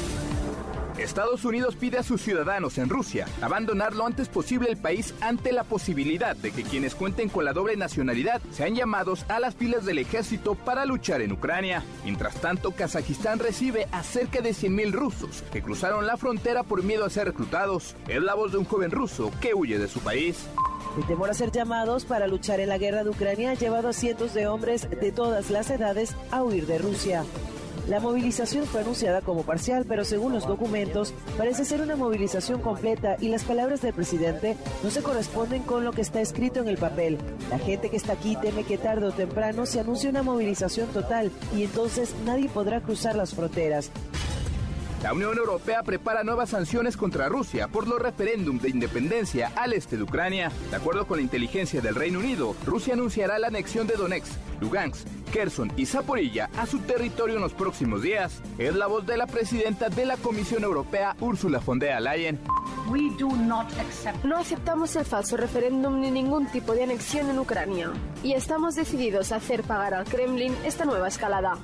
Estados 1.04 1.44
Unidos 1.44 1.76
pide 1.76 1.98
a 1.98 2.02
sus 2.02 2.22
ciudadanos 2.22 2.78
en 2.78 2.88
Rusia 2.88 3.26
abandonar 3.42 3.94
lo 3.94 4.06
antes 4.06 4.30
posible 4.30 4.70
el 4.70 4.78
país 4.78 5.14
ante 5.20 5.52
la 5.52 5.62
posibilidad 5.62 6.34
de 6.34 6.50
que 6.50 6.62
quienes 6.62 6.94
cuenten 6.94 7.28
con 7.28 7.44
la 7.44 7.52
doble 7.52 7.76
nacionalidad 7.76 8.40
sean 8.50 8.74
llamados 8.74 9.26
a 9.28 9.38
las 9.38 9.54
filas 9.54 9.84
del 9.84 9.98
ejército 9.98 10.54
para 10.54 10.86
luchar 10.86 11.20
en 11.20 11.32
Ucrania. 11.32 11.84
Mientras 12.04 12.36
tanto, 12.36 12.70
Kazajistán 12.70 13.38
recibe 13.38 13.86
a 13.92 14.02
cerca 14.02 14.40
de 14.40 14.50
100.000 14.50 14.92
rusos 14.92 15.44
que 15.52 15.62
cruzaron 15.62 16.06
la 16.06 16.16
frontera 16.16 16.62
por 16.62 16.82
miedo 16.82 17.04
a 17.04 17.10
ser 17.10 17.26
reclutados. 17.26 17.94
Es 18.08 18.22
la 18.22 18.34
voz 18.34 18.52
de 18.52 18.58
un 18.58 18.64
joven 18.64 18.90
ruso 18.90 19.30
que 19.42 19.54
huye 19.54 19.78
de 19.78 19.88
su 19.88 20.00
país. 20.00 20.46
El 20.96 21.06
temor 21.06 21.28
a 21.28 21.34
ser 21.34 21.52
llamados 21.52 22.06
para 22.06 22.26
luchar 22.26 22.60
en 22.60 22.70
la 22.70 22.78
guerra 22.78 23.04
de 23.04 23.10
Ucrania 23.10 23.50
ha 23.50 23.54
llevado 23.54 23.90
a 23.90 23.92
cientos 23.92 24.32
de 24.32 24.46
hombres 24.46 24.88
de 24.88 25.12
todas 25.12 25.50
las 25.50 25.68
edades 25.68 26.14
a 26.30 26.42
huir 26.42 26.66
de 26.66 26.78
Rusia. 26.78 27.24
La 27.88 28.00
movilización 28.00 28.64
fue 28.64 28.80
anunciada 28.80 29.20
como 29.20 29.42
parcial, 29.42 29.84
pero 29.86 30.04
según 30.04 30.32
los 30.32 30.46
documentos, 30.46 31.12
parece 31.36 31.66
ser 31.66 31.82
una 31.82 31.96
movilización 31.96 32.62
completa 32.62 33.16
y 33.20 33.28
las 33.28 33.44
palabras 33.44 33.82
del 33.82 33.92
presidente 33.92 34.56
no 34.82 34.90
se 34.90 35.02
corresponden 35.02 35.62
con 35.62 35.84
lo 35.84 35.92
que 35.92 36.00
está 36.00 36.22
escrito 36.22 36.60
en 36.60 36.68
el 36.68 36.78
papel. 36.78 37.18
La 37.50 37.58
gente 37.58 37.90
que 37.90 37.96
está 37.98 38.14
aquí 38.14 38.36
teme 38.36 38.64
que 38.64 38.78
tarde 38.78 39.06
o 39.06 39.12
temprano 39.12 39.66
se 39.66 39.80
anuncie 39.80 40.08
una 40.08 40.22
movilización 40.22 40.88
total 40.88 41.30
y 41.54 41.64
entonces 41.64 42.14
nadie 42.24 42.48
podrá 42.48 42.80
cruzar 42.80 43.16
las 43.16 43.34
fronteras. 43.34 43.90
La 45.04 45.12
Unión 45.12 45.36
Europea 45.36 45.82
prepara 45.82 46.24
nuevas 46.24 46.48
sanciones 46.48 46.96
contra 46.96 47.28
Rusia 47.28 47.68
por 47.68 47.86
los 47.86 48.00
referéndums 48.00 48.62
de 48.62 48.70
independencia 48.70 49.52
al 49.54 49.74
este 49.74 49.98
de 49.98 50.02
Ucrania. 50.02 50.50
De 50.70 50.76
acuerdo 50.76 51.06
con 51.06 51.18
la 51.18 51.22
inteligencia 51.22 51.82
del 51.82 51.94
Reino 51.94 52.20
Unido, 52.20 52.56
Rusia 52.64 52.94
anunciará 52.94 53.38
la 53.38 53.48
anexión 53.48 53.86
de 53.86 53.96
Donetsk, 53.96 54.32
Lugansk, 54.62 55.06
Kherson 55.30 55.70
y 55.76 55.84
Zaporilla 55.84 56.48
a 56.56 56.64
su 56.64 56.78
territorio 56.78 57.36
en 57.36 57.42
los 57.42 57.52
próximos 57.52 58.00
días. 58.00 58.40
Es 58.56 58.74
la 58.74 58.86
voz 58.86 59.04
de 59.04 59.18
la 59.18 59.26
presidenta 59.26 59.90
de 59.90 60.06
la 60.06 60.16
Comisión 60.16 60.64
Europea, 60.64 61.14
Ursula 61.20 61.58
von 61.58 61.78
der 61.78 62.00
Leyen. 62.00 62.40
No 64.24 64.36
aceptamos 64.38 64.96
el 64.96 65.04
falso 65.04 65.36
referéndum 65.36 66.00
ni 66.00 66.10
ningún 66.10 66.46
tipo 66.46 66.72
de 66.72 66.84
anexión 66.84 67.28
en 67.28 67.38
Ucrania. 67.38 67.92
Y 68.22 68.32
estamos 68.32 68.74
decididos 68.74 69.32
a 69.32 69.36
hacer 69.36 69.64
pagar 69.64 69.92
al 69.92 70.04
Kremlin 70.06 70.54
esta 70.64 70.86
nueva 70.86 71.08
escalada. 71.08 71.58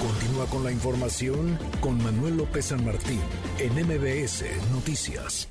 Continúa 0.00 0.46
con 0.46 0.62
la 0.62 0.70
información 0.70 1.58
con 1.80 1.98
Manuel 2.02 2.36
López 2.36 2.66
San 2.66 2.84
Martín 2.84 3.20
en 3.58 3.72
MBS 3.74 4.44
Noticias. 4.72 5.48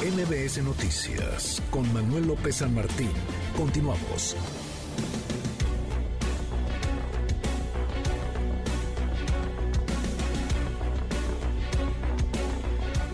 MBS 0.00 0.62
Noticias 0.62 1.60
con 1.70 1.92
Manuel 1.92 2.28
López 2.28 2.56
San 2.56 2.72
Martín. 2.72 3.10
Continuamos. 3.56 4.36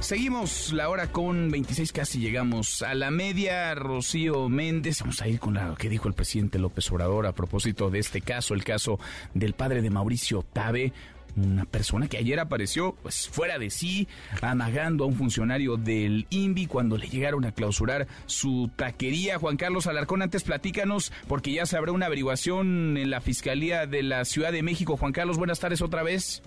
Seguimos 0.08 0.72
la 0.72 0.88
hora 0.88 1.12
con 1.12 1.50
26, 1.50 1.92
casi 1.92 2.18
llegamos 2.18 2.80
a 2.80 2.94
la 2.94 3.10
media. 3.10 3.74
Rocío 3.74 4.48
Méndez, 4.48 5.00
vamos 5.00 5.20
a 5.20 5.28
ir 5.28 5.38
con 5.38 5.52
lo 5.52 5.74
que 5.74 5.90
dijo 5.90 6.08
el 6.08 6.14
presidente 6.14 6.58
López 6.58 6.90
Obrador 6.90 7.26
a 7.26 7.34
propósito 7.34 7.90
de 7.90 7.98
este 7.98 8.22
caso, 8.22 8.54
el 8.54 8.64
caso 8.64 8.98
del 9.34 9.52
padre 9.52 9.82
de 9.82 9.90
Mauricio 9.90 10.46
Tabe, 10.50 10.94
una 11.36 11.66
persona 11.66 12.08
que 12.08 12.16
ayer 12.16 12.40
apareció 12.40 12.94
pues 13.02 13.28
fuera 13.28 13.58
de 13.58 13.68
sí, 13.68 14.08
amagando 14.40 15.04
a 15.04 15.08
un 15.08 15.14
funcionario 15.14 15.76
del 15.76 16.26
INVI 16.30 16.64
cuando 16.68 16.96
le 16.96 17.08
llegaron 17.08 17.44
a 17.44 17.52
clausurar 17.52 18.06
su 18.24 18.70
taquería. 18.76 19.38
Juan 19.38 19.58
Carlos 19.58 19.86
Alarcón, 19.86 20.22
antes 20.22 20.42
platícanos, 20.42 21.12
porque 21.28 21.52
ya 21.52 21.66
se 21.66 21.76
habrá 21.76 21.92
una 21.92 22.06
averiguación 22.06 22.96
en 22.96 23.10
la 23.10 23.20
Fiscalía 23.20 23.86
de 23.86 24.02
la 24.02 24.24
Ciudad 24.24 24.52
de 24.52 24.62
México. 24.62 24.96
Juan 24.96 25.12
Carlos, 25.12 25.36
buenas 25.36 25.60
tardes 25.60 25.82
otra 25.82 26.02
vez. 26.02 26.42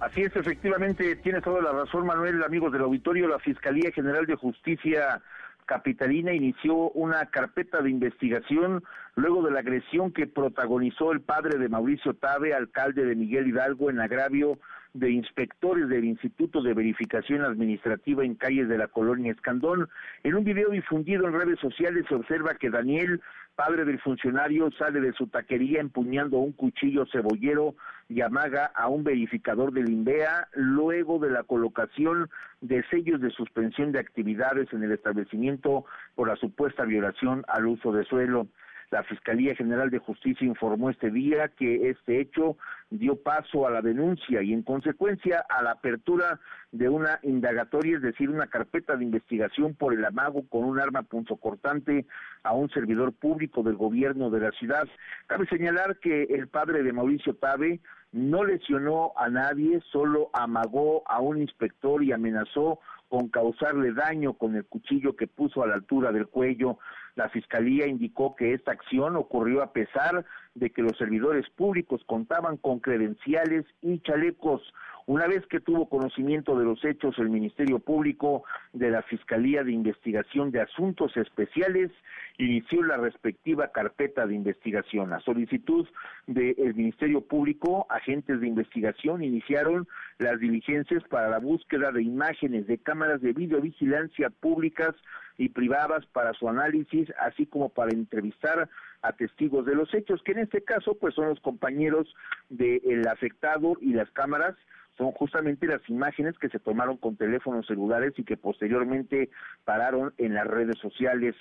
Así 0.00 0.22
es, 0.22 0.36
efectivamente, 0.36 1.16
tiene 1.16 1.40
toda 1.40 1.62
la 1.62 1.72
razón, 1.72 2.04
Manuel, 2.04 2.44
amigos 2.44 2.70
del 2.70 2.82
auditorio. 2.82 3.28
La 3.28 3.38
Fiscalía 3.38 3.90
General 3.92 4.26
de 4.26 4.34
Justicia 4.34 5.22
Capitalina 5.64 6.34
inició 6.34 6.90
una 6.90 7.24
carpeta 7.26 7.80
de 7.80 7.90
investigación 7.90 8.84
luego 9.14 9.42
de 9.42 9.52
la 9.52 9.60
agresión 9.60 10.12
que 10.12 10.26
protagonizó 10.26 11.12
el 11.12 11.22
padre 11.22 11.58
de 11.58 11.70
Mauricio 11.70 12.12
Tabe, 12.12 12.52
alcalde 12.52 13.06
de 13.06 13.16
Miguel 13.16 13.48
Hidalgo, 13.48 13.88
en 13.88 14.00
agravio 14.00 14.58
de 14.92 15.10
inspectores 15.10 15.88
del 15.88 16.04
Instituto 16.04 16.62
de 16.62 16.74
Verificación 16.74 17.42
Administrativa 17.42 18.22
en 18.22 18.34
calles 18.34 18.68
de 18.68 18.78
la 18.78 18.88
colonia 18.88 19.32
Escandón. 19.32 19.88
En 20.22 20.34
un 20.34 20.44
video 20.44 20.70
difundido 20.70 21.26
en 21.26 21.32
redes 21.32 21.58
sociales 21.58 22.04
se 22.08 22.14
observa 22.14 22.54
que 22.54 22.70
Daniel, 22.70 23.20
padre 23.54 23.86
del 23.86 24.00
funcionario, 24.00 24.70
sale 24.78 25.00
de 25.00 25.12
su 25.14 25.26
taquería 25.26 25.80
empuñando 25.80 26.38
un 26.38 26.52
cuchillo 26.52 27.06
cebollero 27.10 27.74
y 28.08 28.20
amaga 28.20 28.66
a 28.74 28.88
un 28.88 29.04
verificador 29.04 29.72
del 29.72 29.90
INVEA 29.90 30.48
luego 30.54 31.18
de 31.18 31.30
la 31.30 31.42
colocación 31.42 32.30
de 32.60 32.84
sellos 32.88 33.20
de 33.20 33.30
suspensión 33.30 33.92
de 33.92 33.98
actividades 33.98 34.72
en 34.72 34.82
el 34.82 34.92
establecimiento 34.92 35.84
por 36.14 36.28
la 36.28 36.36
supuesta 36.36 36.84
violación 36.84 37.44
al 37.48 37.66
uso 37.66 37.92
de 37.92 38.04
suelo. 38.04 38.46
La 38.90 39.02
Fiscalía 39.02 39.54
General 39.54 39.90
de 39.90 39.98
Justicia 39.98 40.46
informó 40.46 40.90
este 40.90 41.10
día 41.10 41.48
que 41.48 41.90
este 41.90 42.20
hecho 42.20 42.56
dio 42.90 43.16
paso 43.16 43.66
a 43.66 43.70
la 43.70 43.82
denuncia 43.82 44.42
y 44.42 44.52
en 44.52 44.62
consecuencia 44.62 45.44
a 45.48 45.62
la 45.62 45.72
apertura 45.72 46.38
de 46.70 46.88
una 46.88 47.18
indagatoria, 47.22 47.96
es 47.96 48.02
decir, 48.02 48.30
una 48.30 48.46
carpeta 48.46 48.96
de 48.96 49.04
investigación 49.04 49.74
por 49.74 49.92
el 49.92 50.04
amago 50.04 50.46
con 50.48 50.64
un 50.64 50.78
arma 50.78 51.02
punzocortante 51.02 52.06
a 52.42 52.52
un 52.52 52.70
servidor 52.70 53.12
público 53.12 53.62
del 53.62 53.76
gobierno 53.76 54.30
de 54.30 54.40
la 54.40 54.50
ciudad. 54.52 54.86
Cabe 55.26 55.46
señalar 55.46 55.98
que 55.98 56.24
el 56.24 56.48
padre 56.48 56.82
de 56.82 56.92
Mauricio 56.92 57.34
Tabe 57.34 57.80
no 58.12 58.44
lesionó 58.44 59.12
a 59.16 59.28
nadie, 59.28 59.80
solo 59.92 60.30
amagó 60.32 61.02
a 61.06 61.20
un 61.20 61.40
inspector 61.40 62.02
y 62.02 62.12
amenazó 62.12 62.78
con 63.08 63.28
causarle 63.28 63.92
daño 63.92 64.34
con 64.34 64.56
el 64.56 64.64
cuchillo 64.64 65.16
que 65.16 65.26
puso 65.26 65.62
a 65.62 65.66
la 65.66 65.74
altura 65.74 66.12
del 66.12 66.26
cuello. 66.26 66.78
La 67.16 67.30
Fiscalía 67.30 67.86
indicó 67.86 68.36
que 68.36 68.52
esta 68.52 68.72
acción 68.72 69.16
ocurrió 69.16 69.62
a 69.62 69.72
pesar 69.72 70.24
de 70.54 70.70
que 70.70 70.82
los 70.82 70.96
servidores 70.98 71.48
públicos 71.50 72.02
contaban 72.06 72.58
con 72.58 72.78
credenciales 72.78 73.64
y 73.82 73.98
chalecos. 74.00 74.62
Una 75.06 75.26
vez 75.26 75.46
que 75.46 75.60
tuvo 75.60 75.88
conocimiento 75.88 76.58
de 76.58 76.64
los 76.64 76.84
hechos, 76.84 77.16
el 77.18 77.30
Ministerio 77.30 77.78
Público 77.78 78.44
de 78.72 78.90
la 78.90 79.02
Fiscalía 79.02 79.62
de 79.62 79.72
Investigación 79.72 80.50
de 80.50 80.60
Asuntos 80.60 81.16
Especiales 81.16 81.90
inició 82.38 82.82
la 82.82 82.96
respectiva 82.96 83.68
carpeta 83.68 84.26
de 84.26 84.34
investigación. 84.34 85.12
A 85.12 85.20
solicitud 85.20 85.86
del 86.26 86.74
Ministerio 86.74 87.20
Público, 87.20 87.86
agentes 87.88 88.40
de 88.40 88.48
investigación 88.48 89.22
iniciaron 89.22 89.86
las 90.18 90.40
diligencias 90.40 91.04
para 91.04 91.30
la 91.30 91.38
búsqueda 91.38 91.92
de 91.92 92.02
imágenes 92.02 92.66
de 92.66 92.78
cámaras 92.78 93.22
de 93.22 93.32
videovigilancia 93.32 94.28
públicas 94.28 94.94
y 95.38 95.50
privadas 95.50 96.06
para 96.06 96.32
su 96.34 96.48
análisis, 96.48 97.12
así 97.18 97.46
como 97.46 97.68
para 97.68 97.92
entrevistar 97.92 98.68
a 99.02 99.12
testigos 99.12 99.66
de 99.66 99.74
los 99.74 99.92
hechos, 99.94 100.22
que 100.22 100.32
en 100.32 100.38
este 100.38 100.62
caso 100.62 100.96
pues 100.98 101.14
son 101.14 101.28
los 101.28 101.40
compañeros 101.40 102.14
del 102.48 103.06
afectado 103.08 103.74
y 103.80 103.92
las 103.92 104.10
cámaras 104.10 104.56
son 104.96 105.12
justamente 105.12 105.66
las 105.66 105.86
imágenes 105.88 106.38
que 106.38 106.48
se 106.48 106.58
tomaron 106.58 106.96
con 106.96 107.16
teléfonos 107.16 107.66
celulares 107.66 108.14
y 108.16 108.24
que 108.24 108.36
posteriormente 108.36 109.30
pararon 109.64 110.14
en 110.18 110.34
las 110.34 110.46
redes 110.46 110.78
sociales. 110.78 111.34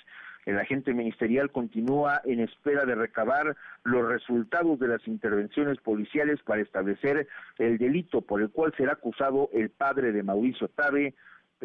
El 0.46 0.60
agente 0.60 0.94
ministerial 0.94 1.52
continúa 1.52 2.22
en 2.26 2.40
espera 2.40 2.86
de 2.86 2.94
recabar 2.94 3.56
los 3.84 4.08
resultados 4.08 4.78
de 4.80 4.90
las 4.90 5.08
intervenciones 5.08 5.80
policiales 5.80 6.42
para 6.44 6.62
establecer 6.62 7.28
el 7.58 7.78
delito 7.78 8.22
por 8.22 8.42
el 8.42 8.50
cual 8.50 8.74
será 8.78 8.94
acusado 8.94 9.50
el 9.54 9.70
padre 9.70 10.12
de 10.12 10.22
Mauricio 10.22 10.68
Tabe, 10.68 11.16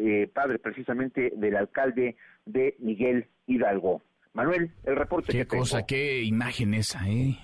eh, 0.01 0.27
padre 0.27 0.59
precisamente 0.59 1.31
del 1.35 1.55
alcalde 1.55 2.15
de 2.45 2.75
Miguel 2.79 3.27
Hidalgo. 3.45 4.01
Manuel, 4.33 4.71
el 4.83 4.95
reporte. 4.95 5.31
Qué 5.31 5.45
cosa, 5.45 5.85
qué 5.85 6.23
imagen 6.23 6.73
esa, 6.73 7.07
¿eh? 7.07 7.37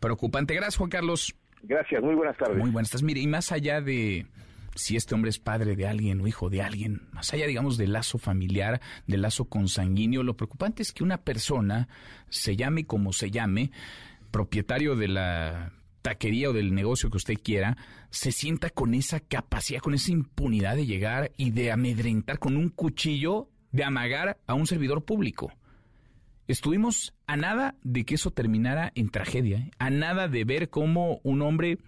Preocupante. 0.00 0.54
Gracias, 0.54 0.76
Juan 0.76 0.90
Carlos. 0.90 1.34
Gracias, 1.62 2.02
muy 2.02 2.14
buenas 2.14 2.36
tardes. 2.36 2.56
Muy 2.56 2.70
buenas 2.70 2.90
tardes. 2.90 3.02
Mire, 3.02 3.20
y 3.20 3.26
más 3.26 3.52
allá 3.52 3.80
de 3.80 4.26
si 4.74 4.96
este 4.96 5.14
hombre 5.14 5.30
es 5.30 5.38
padre 5.38 5.76
de 5.76 5.86
alguien 5.86 6.20
o 6.20 6.26
hijo 6.26 6.48
de 6.48 6.62
alguien, 6.62 7.02
más 7.12 7.32
allá, 7.32 7.46
digamos, 7.46 7.76
del 7.76 7.92
lazo 7.92 8.18
familiar, 8.18 8.80
del 9.06 9.22
lazo 9.22 9.46
consanguíneo, 9.46 10.22
lo 10.22 10.36
preocupante 10.36 10.82
es 10.82 10.92
que 10.92 11.04
una 11.04 11.18
persona, 11.18 11.88
se 12.28 12.56
llame 12.56 12.86
como 12.86 13.12
se 13.12 13.30
llame, 13.30 13.70
propietario 14.30 14.96
de 14.96 15.08
la 15.08 15.72
taquería 16.04 16.50
o 16.50 16.52
del 16.52 16.74
negocio 16.74 17.08
que 17.08 17.16
usted 17.16 17.38
quiera, 17.42 17.78
se 18.10 18.30
sienta 18.30 18.68
con 18.68 18.92
esa 18.92 19.20
capacidad, 19.20 19.80
con 19.80 19.94
esa 19.94 20.12
impunidad 20.12 20.76
de 20.76 20.84
llegar 20.84 21.32
y 21.38 21.50
de 21.50 21.72
amedrentar 21.72 22.38
con 22.38 22.58
un 22.58 22.68
cuchillo, 22.68 23.48
de 23.72 23.84
amagar 23.84 24.38
a 24.46 24.52
un 24.52 24.66
servidor 24.66 25.02
público. 25.02 25.50
Estuvimos 26.46 27.14
a 27.26 27.38
nada 27.38 27.76
de 27.82 28.04
que 28.04 28.16
eso 28.16 28.30
terminara 28.30 28.92
en 28.94 29.08
tragedia, 29.08 29.56
¿eh? 29.56 29.70
a 29.78 29.88
nada 29.88 30.28
de 30.28 30.44
ver 30.44 30.68
cómo 30.68 31.20
un 31.22 31.40
hombre 31.40 31.78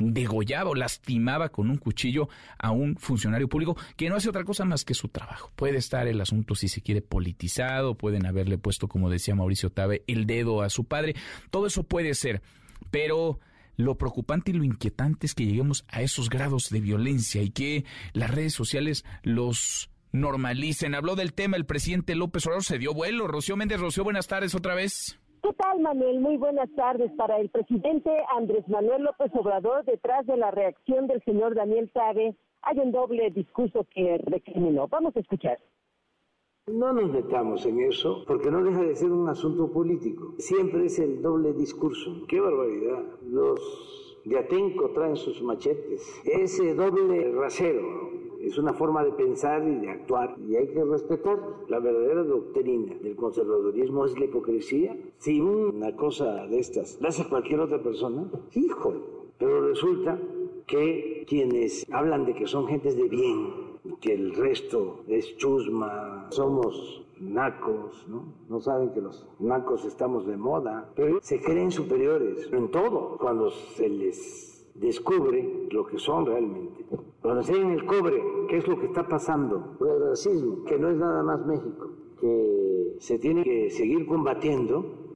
degollaba 0.00 0.70
o 0.70 0.74
lastimaba 0.74 1.50
con 1.50 1.70
un 1.70 1.76
cuchillo 1.76 2.28
a 2.58 2.72
un 2.72 2.96
funcionario 2.96 3.48
público 3.48 3.76
que 3.96 4.08
no 4.08 4.16
hace 4.16 4.30
otra 4.30 4.42
cosa 4.42 4.64
más 4.64 4.84
que 4.84 4.94
su 4.94 5.10
trabajo. 5.10 5.52
Puede 5.54 5.78
estar 5.78 6.08
el 6.08 6.20
asunto, 6.20 6.56
si 6.56 6.66
se 6.66 6.80
quiere, 6.80 7.02
politizado, 7.02 7.94
pueden 7.94 8.26
haberle 8.26 8.58
puesto, 8.58 8.88
como 8.88 9.10
decía 9.10 9.36
Mauricio 9.36 9.70
Tabe, 9.70 10.02
el 10.08 10.26
dedo 10.26 10.62
a 10.62 10.70
su 10.70 10.86
padre, 10.86 11.14
todo 11.50 11.68
eso 11.68 11.84
puede 11.84 12.14
ser, 12.14 12.42
pero 12.90 13.38
lo 13.76 13.96
preocupante 13.96 14.50
y 14.50 14.54
lo 14.54 14.64
inquietante 14.64 15.26
es 15.26 15.34
que 15.34 15.46
lleguemos 15.46 15.84
a 15.88 16.02
esos 16.02 16.28
grados 16.28 16.70
de 16.70 16.80
violencia 16.80 17.42
y 17.42 17.50
que 17.50 17.84
las 18.12 18.34
redes 18.34 18.54
sociales 18.54 19.04
los 19.22 19.90
normalicen. 20.12 20.94
Habló 20.94 21.16
del 21.16 21.32
tema 21.32 21.56
el 21.56 21.66
presidente 21.66 22.14
López 22.14 22.46
Obrador, 22.46 22.64
se 22.64 22.78
dio 22.78 22.94
vuelo. 22.94 23.26
Rocío 23.26 23.56
Méndez, 23.56 23.80
Rocío, 23.80 24.04
buenas 24.04 24.26
tardes 24.26 24.54
otra 24.54 24.74
vez. 24.74 25.18
¿Qué 25.42 25.52
tal, 25.54 25.80
Manuel? 25.80 26.20
Muy 26.20 26.36
buenas 26.36 26.68
tardes. 26.76 27.10
Para 27.12 27.38
el 27.38 27.48
presidente 27.48 28.10
Andrés 28.36 28.68
Manuel 28.68 29.04
López 29.04 29.30
Obrador, 29.34 29.84
detrás 29.84 30.26
de 30.26 30.36
la 30.36 30.50
reacción 30.50 31.06
del 31.06 31.22
señor 31.24 31.54
Daniel 31.54 31.90
Sabe, 31.94 32.36
hay 32.62 32.78
un 32.78 32.92
doble 32.92 33.30
discurso 33.30 33.86
que 33.94 34.18
recriminó. 34.26 34.86
Vamos 34.88 35.16
a 35.16 35.20
escuchar. 35.20 35.58
No 36.72 36.92
nos 36.92 37.10
metamos 37.10 37.66
en 37.66 37.80
eso 37.80 38.22
porque 38.26 38.50
no 38.50 38.62
deja 38.62 38.82
de 38.82 38.94
ser 38.94 39.10
un 39.10 39.28
asunto 39.28 39.72
político. 39.72 40.34
Siempre 40.38 40.86
es 40.86 40.98
el 41.00 41.20
doble 41.20 41.52
discurso. 41.52 42.24
¡Qué 42.28 42.40
barbaridad! 42.40 43.02
Los 43.28 44.20
de 44.24 44.38
Atenco 44.38 44.90
traen 44.90 45.16
sus 45.16 45.42
machetes. 45.42 46.20
Ese 46.24 46.74
doble 46.74 47.32
rasero 47.32 48.10
es 48.40 48.56
una 48.56 48.72
forma 48.72 49.04
de 49.04 49.12
pensar 49.12 49.66
y 49.66 49.76
de 49.76 49.90
actuar 49.90 50.36
y 50.46 50.56
hay 50.56 50.68
que 50.68 50.84
respetar 50.84 51.40
la 51.68 51.80
verdadera 51.80 52.22
doctrina 52.22 52.94
del 53.02 53.16
conservadurismo 53.16 54.04
es 54.04 54.18
la 54.18 54.26
hipocresía. 54.26 54.96
Si 55.18 55.40
una 55.40 55.96
cosa 55.96 56.46
de 56.46 56.60
estas 56.60 57.00
la 57.00 57.08
hace 57.08 57.28
cualquier 57.28 57.60
otra 57.60 57.82
persona, 57.82 58.30
híjole, 58.54 59.00
pero 59.38 59.68
resulta 59.68 60.20
que 60.66 61.24
quienes 61.28 61.84
hablan 61.90 62.26
de 62.26 62.34
que 62.34 62.46
son 62.46 62.68
gentes 62.68 62.96
de 62.96 63.08
bien, 63.08 63.69
que 64.00 64.14
el 64.14 64.34
resto 64.34 65.04
es 65.08 65.36
chusma, 65.36 66.28
somos 66.30 67.06
nacos, 67.20 68.06
¿no? 68.08 68.32
No 68.48 68.60
saben 68.60 68.92
que 68.92 69.00
los 69.00 69.26
nacos 69.38 69.84
estamos 69.84 70.26
de 70.26 70.36
moda, 70.36 70.90
pero 70.94 71.20
se 71.20 71.40
creen 71.40 71.70
superiores 71.70 72.50
en 72.52 72.70
todo 72.70 73.18
cuando 73.18 73.50
se 73.50 73.88
les 73.88 74.70
descubre 74.74 75.68
lo 75.70 75.86
que 75.86 75.98
son 75.98 76.26
realmente. 76.26 76.84
Cuando 77.20 77.42
se 77.42 77.54
en 77.54 77.72
el 77.72 77.84
cobre, 77.84 78.22
¿qué 78.48 78.58
es 78.58 78.66
lo 78.66 78.78
que 78.78 78.86
está 78.86 79.06
pasando? 79.06 79.76
El 79.80 80.08
racismo, 80.08 80.64
que 80.64 80.78
no 80.78 80.90
es 80.90 80.96
nada 80.96 81.22
más 81.22 81.44
México, 81.44 81.90
que 82.18 82.96
se 82.98 83.18
tiene 83.18 83.44
que 83.44 83.70
seguir 83.70 84.06
combatiendo. 84.06 85.14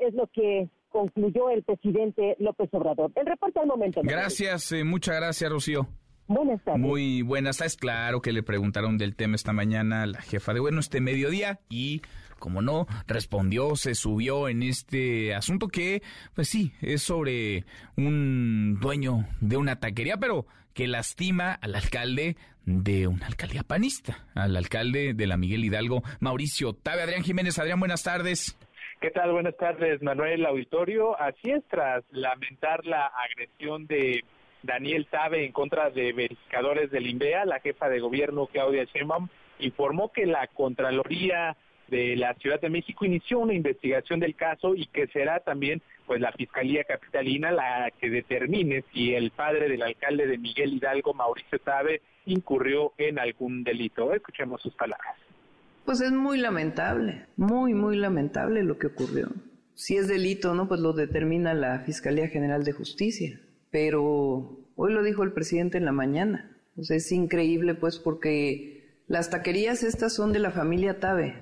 Es 0.00 0.14
lo 0.14 0.26
que 0.28 0.68
concluyó 0.98 1.48
el 1.50 1.62
presidente 1.62 2.34
López 2.40 2.68
Obrador. 2.72 3.12
El 3.14 3.24
reporte 3.24 3.60
al 3.60 3.68
momento. 3.68 4.00
Gracias, 4.02 4.72
eh, 4.72 4.82
muchas 4.82 5.14
gracias, 5.14 5.48
Rocío. 5.48 5.86
Buenas 6.26 6.60
tardes. 6.64 6.80
Muy 6.80 7.22
buenas. 7.22 7.60
Es 7.60 7.76
claro 7.76 8.20
que 8.20 8.32
le 8.32 8.42
preguntaron 8.42 8.98
del 8.98 9.14
tema 9.14 9.36
esta 9.36 9.52
mañana 9.52 10.02
a 10.02 10.06
la 10.06 10.20
jefa 10.20 10.52
de 10.52 10.60
bueno 10.60 10.80
este 10.80 11.00
mediodía 11.00 11.60
y 11.68 12.02
como 12.40 12.62
no, 12.62 12.86
respondió, 13.06 13.76
se 13.76 13.94
subió 13.94 14.48
en 14.48 14.62
este 14.62 15.34
asunto 15.34 15.68
que, 15.68 16.02
pues 16.34 16.48
sí, 16.48 16.72
es 16.80 17.02
sobre 17.02 17.64
un 17.96 18.78
dueño 18.80 19.26
de 19.40 19.56
una 19.56 19.80
taquería, 19.80 20.18
pero 20.18 20.46
que 20.72 20.86
lastima 20.86 21.52
al 21.52 21.74
alcalde 21.74 22.36
de 22.64 23.06
una 23.06 23.26
alcaldía 23.26 23.62
panista, 23.62 24.26
al 24.34 24.56
alcalde 24.56 25.14
de 25.14 25.26
la 25.26 25.36
Miguel 25.36 25.64
Hidalgo, 25.64 26.02
Mauricio 26.20 26.74
Tabe. 26.74 27.02
Adrián 27.02 27.24
Jiménez, 27.24 27.58
Adrián, 27.58 27.80
buenas 27.80 28.02
tardes. 28.02 28.56
¿Qué 29.00 29.12
tal? 29.12 29.30
Buenas 29.30 29.56
tardes, 29.56 30.02
Manuel 30.02 30.44
Auditorio. 30.44 31.16
Así 31.20 31.52
es, 31.52 31.62
tras 31.68 32.02
lamentar 32.10 32.84
la 32.84 33.06
agresión 33.06 33.86
de 33.86 34.24
Daniel 34.64 35.06
Tabe 35.06 35.44
en 35.44 35.52
contra 35.52 35.90
de 35.90 36.12
verificadores 36.12 36.90
del 36.90 37.06
INVEA, 37.06 37.44
la 37.44 37.60
jefa 37.60 37.88
de 37.88 38.00
gobierno 38.00 38.48
Claudia 38.48 38.82
Sheinbaum 38.92 39.28
informó 39.60 40.10
que 40.10 40.26
la 40.26 40.48
Contraloría 40.48 41.56
de 41.86 42.16
la 42.16 42.34
Ciudad 42.34 42.60
de 42.60 42.70
México 42.70 43.04
inició 43.04 43.38
una 43.38 43.54
investigación 43.54 44.18
del 44.18 44.34
caso 44.34 44.74
y 44.74 44.86
que 44.86 45.06
será 45.06 45.38
también 45.40 45.80
pues 46.04 46.20
la 46.20 46.32
Fiscalía 46.32 46.82
Capitalina 46.82 47.52
la 47.52 47.92
que 48.00 48.10
determine 48.10 48.82
si 48.92 49.14
el 49.14 49.30
padre 49.30 49.68
del 49.68 49.82
alcalde 49.84 50.26
de 50.26 50.38
Miguel 50.38 50.74
Hidalgo, 50.74 51.14
Mauricio 51.14 51.60
Tabe, 51.60 52.02
incurrió 52.26 52.94
en 52.98 53.20
algún 53.20 53.62
delito. 53.62 54.12
Escuchemos 54.12 54.60
sus 54.60 54.74
palabras. 54.74 55.27
Pues 55.88 56.02
es 56.02 56.12
muy 56.12 56.36
lamentable, 56.36 57.24
muy, 57.38 57.72
muy 57.72 57.96
lamentable 57.96 58.62
lo 58.62 58.76
que 58.76 58.88
ocurrió. 58.88 59.30
Si 59.72 59.96
es 59.96 60.06
delito, 60.06 60.52
¿no? 60.52 60.68
Pues 60.68 60.82
lo 60.82 60.92
determina 60.92 61.54
la 61.54 61.78
Fiscalía 61.78 62.28
General 62.28 62.62
de 62.62 62.72
Justicia. 62.72 63.40
Pero 63.70 64.66
hoy 64.76 64.92
lo 64.92 65.02
dijo 65.02 65.22
el 65.22 65.32
presidente 65.32 65.78
en 65.78 65.86
la 65.86 65.92
mañana. 65.92 66.54
Es 66.76 67.10
increíble, 67.10 67.74
pues, 67.74 67.98
porque 67.98 69.00
las 69.06 69.30
taquerías 69.30 69.82
estas 69.82 70.14
son 70.14 70.34
de 70.34 70.40
la 70.40 70.50
familia 70.50 71.00
Tabe 71.00 71.40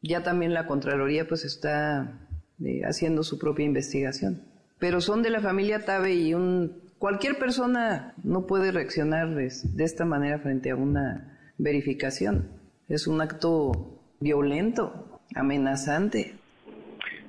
ya 0.00 0.22
también 0.22 0.54
la 0.54 0.66
Contraloría 0.66 1.28
pues 1.28 1.44
está 1.44 2.26
eh, 2.64 2.80
haciendo 2.86 3.22
su 3.22 3.38
propia 3.38 3.66
investigación. 3.66 4.42
Pero 4.78 5.02
son 5.02 5.22
de 5.22 5.28
la 5.28 5.42
familia 5.42 5.84
Tabe 5.84 6.14
y 6.14 6.32
un, 6.32 6.80
cualquier 6.98 7.38
persona 7.38 8.14
no 8.24 8.46
puede 8.46 8.72
reaccionar 8.72 9.34
de 9.34 9.84
esta 9.84 10.06
manera 10.06 10.38
frente 10.38 10.70
a 10.70 10.76
una 10.76 11.52
verificación. 11.58 12.61
Es 12.92 13.06
un 13.06 13.22
acto 13.22 13.72
violento, 14.20 15.22
amenazante. 15.34 16.34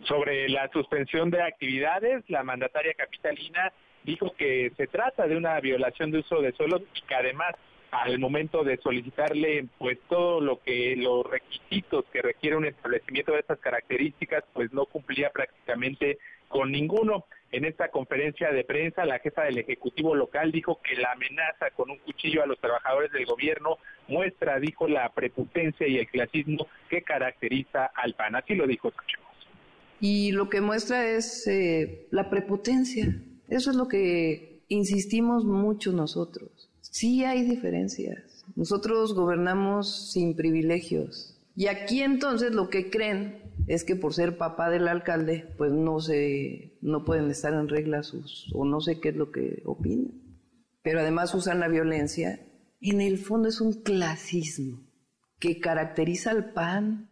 Sobre 0.05 0.49
la 0.49 0.69
suspensión 0.73 1.31
de 1.31 1.41
actividades, 1.41 2.21
la 2.27 2.43
mandataria 2.43 2.93
capitalina 2.95 3.71
dijo 4.03 4.33
que 4.37 4.73
se 4.75 4.87
trata 4.87 5.25
de 5.25 5.37
una 5.37 5.57
violación 5.61 6.11
de 6.11 6.19
uso 6.19 6.41
de 6.41 6.51
suelo 6.51 6.81
y 6.93 7.01
que 7.07 7.15
además 7.15 7.55
al 7.91 8.19
momento 8.19 8.65
de 8.65 8.75
solicitarle 8.75 9.65
pues 9.77 9.99
todo 10.09 10.41
lo 10.41 10.61
que 10.61 10.97
los 10.97 11.25
requisitos 11.25 12.03
que 12.11 12.21
requiere 12.21 12.57
un 12.57 12.65
establecimiento 12.65 13.31
de 13.31 13.39
estas 13.39 13.59
características 13.59 14.43
pues 14.51 14.73
no 14.73 14.85
cumplía 14.85 15.29
prácticamente 15.29 16.17
con 16.49 16.73
ninguno. 16.73 17.23
En 17.53 17.65
esta 17.65 17.89
conferencia 17.89 18.51
de 18.51 18.63
prensa, 18.63 19.05
la 19.05 19.19
jefa 19.19 19.43
del 19.43 19.59
Ejecutivo 19.59 20.15
local 20.15 20.51
dijo 20.51 20.81
que 20.81 20.99
la 20.99 21.11
amenaza 21.11 21.69
con 21.75 21.91
un 21.91 21.99
cuchillo 21.99 22.41
a 22.41 22.47
los 22.47 22.59
trabajadores 22.59 23.11
del 23.11 23.27
gobierno 23.27 23.77
muestra, 24.07 24.59
dijo, 24.59 24.87
la 24.87 25.07
prepotencia 25.13 25.87
y 25.87 25.99
el 25.99 26.07
clasismo 26.07 26.65
que 26.89 27.03
caracteriza 27.03 27.91
al 27.93 28.15
PAN. 28.15 28.37
Así 28.37 28.55
lo 28.55 28.65
dijo, 28.65 28.87
escuchemos. 28.87 29.27
Y 29.99 30.31
lo 30.31 30.49
que 30.49 30.61
muestra 30.61 31.07
es 31.07 31.45
eh, 31.45 32.07
la 32.09 32.31
prepotencia. 32.31 33.15
Eso 33.49 33.69
es 33.69 33.75
lo 33.75 33.87
que 33.87 34.61
insistimos 34.69 35.45
mucho 35.45 35.91
nosotros. 35.91 36.71
Sí 36.81 37.23
hay 37.23 37.43
diferencias. 37.43 38.45
Nosotros 38.55 39.13
gobernamos 39.13 40.11
sin 40.11 40.35
privilegios. 40.35 41.39
Y 41.55 41.67
aquí 41.67 42.01
entonces 42.01 42.51
lo 42.51 42.71
que 42.71 42.89
creen 42.89 43.42
es 43.67 43.83
que 43.83 43.95
por 43.95 44.13
ser 44.13 44.37
papá 44.37 44.69
del 44.69 44.87
alcalde, 44.87 45.47
pues 45.57 45.71
no 45.71 45.99
se, 45.99 46.77
no 46.81 47.05
pueden 47.05 47.29
estar 47.29 47.53
en 47.53 47.69
regla 47.69 48.03
sus, 48.03 48.51
o 48.53 48.65
no 48.65 48.81
sé 48.81 48.99
qué 48.99 49.09
es 49.09 49.15
lo 49.15 49.31
que 49.31 49.61
opinan. 49.65 50.11
Pero 50.81 50.99
además 50.99 51.33
usan 51.33 51.59
la 51.59 51.69
violencia. 51.69 52.39
En 52.81 52.99
el 52.99 53.17
fondo 53.17 53.47
es 53.47 53.61
un 53.61 53.83
clasismo 53.83 54.81
que 55.39 55.59
caracteriza 55.59 56.31
al 56.31 56.51
PAN. 56.51 57.09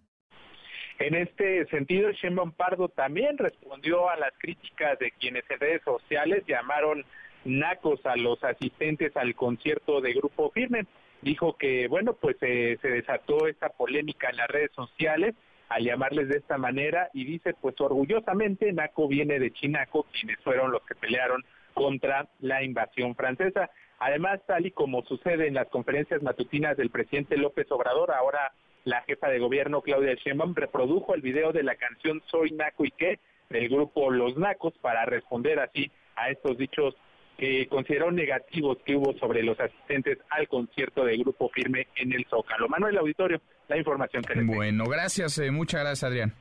En 0.99 1.15
este 1.15 1.65
sentido, 1.67 2.11
Sheinbaum 2.11 2.51
Pardo 2.51 2.89
también 2.89 3.37
respondió 3.37 4.09
a 4.09 4.17
las 4.17 4.33
críticas 4.37 4.99
de 4.99 5.11
quienes 5.11 5.43
en 5.49 5.59
redes 5.59 5.81
sociales 5.83 6.43
llamaron 6.47 7.05
nacos 7.45 8.05
a 8.05 8.15
los 8.17 8.43
asistentes 8.43 9.15
al 9.15 9.33
concierto 9.35 10.01
de 10.01 10.13
Grupo 10.13 10.51
Firme. 10.51 10.85
Dijo 11.21 11.55
que, 11.57 11.87
bueno, 11.87 12.13
pues 12.13 12.35
eh, 12.41 12.77
se 12.81 12.89
desató 12.89 13.47
esta 13.47 13.69
polémica 13.69 14.29
en 14.29 14.37
las 14.37 14.47
redes 14.49 14.71
sociales 14.75 15.33
al 15.71 15.85
llamarles 15.85 16.27
de 16.27 16.37
esta 16.37 16.57
manera 16.57 17.09
y 17.13 17.23
dice, 17.23 17.53
pues 17.53 17.79
orgullosamente, 17.79 18.73
Naco 18.73 19.07
viene 19.07 19.39
de 19.39 19.51
Chinaco, 19.51 20.05
quienes 20.11 20.37
fueron 20.39 20.69
los 20.69 20.81
que 20.83 20.95
pelearon 20.95 21.45
contra 21.73 22.27
la 22.39 22.61
invasión 22.61 23.15
francesa. 23.15 23.69
Además, 23.97 24.41
tal 24.45 24.65
y 24.65 24.71
como 24.71 25.01
sucede 25.03 25.47
en 25.47 25.53
las 25.53 25.69
conferencias 25.69 26.21
matutinas 26.21 26.75
del 26.75 26.89
presidente 26.89 27.37
López 27.37 27.71
Obrador, 27.71 28.11
ahora 28.11 28.51
la 28.83 29.01
jefa 29.03 29.29
de 29.29 29.39
gobierno 29.39 29.81
Claudia 29.81 30.15
Sheinbaum 30.15 30.55
reprodujo 30.55 31.15
el 31.15 31.21
video 31.21 31.53
de 31.53 31.63
la 31.63 31.75
canción 31.75 32.21
Soy 32.25 32.51
Naco 32.51 32.83
y 32.83 32.91
qué 32.91 33.19
del 33.49 33.69
grupo 33.69 34.11
Los 34.11 34.35
Nacos 34.35 34.73
para 34.79 35.05
responder 35.05 35.59
así 35.59 35.89
a 36.17 36.31
estos 36.31 36.57
dichos 36.57 36.95
que 37.41 37.67
consideró 37.67 38.11
negativos 38.11 38.77
que 38.85 38.95
hubo 38.95 39.17
sobre 39.17 39.41
los 39.41 39.59
asistentes 39.59 40.19
al 40.29 40.47
concierto 40.47 41.03
de 41.03 41.17
Grupo 41.17 41.49
Firme 41.49 41.87
en 41.95 42.13
el 42.13 42.23
Zócalo. 42.29 42.69
Manuel 42.69 42.95
Auditorio, 42.99 43.41
la 43.67 43.77
información 43.77 44.21
que 44.21 44.43
Bueno, 44.43 44.83
gracias, 44.85 45.39
eh, 45.39 45.49
muchas 45.49 45.81
gracias 45.81 46.03
Adrián. 46.03 46.35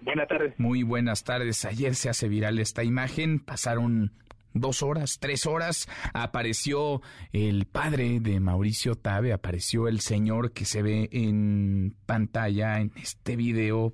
Buenas 0.00 0.26
tardes. 0.26 0.54
Muy 0.56 0.82
buenas 0.82 1.24
tardes. 1.24 1.66
Ayer 1.66 1.94
se 1.94 2.08
hace 2.08 2.28
viral 2.28 2.58
esta 2.58 2.82
imagen, 2.84 3.38
pasaron 3.38 4.12
dos 4.54 4.82
horas, 4.82 5.18
tres 5.20 5.44
horas, 5.44 5.90
apareció 6.14 7.02
el 7.34 7.66
padre 7.66 8.20
de 8.20 8.40
Mauricio 8.40 8.94
Tabe, 8.94 9.34
apareció 9.34 9.88
el 9.88 10.00
señor 10.00 10.52
que 10.52 10.64
se 10.64 10.80
ve 10.80 11.10
en 11.12 11.94
pantalla 12.06 12.80
en 12.80 12.92
este 12.96 13.36
video 13.36 13.92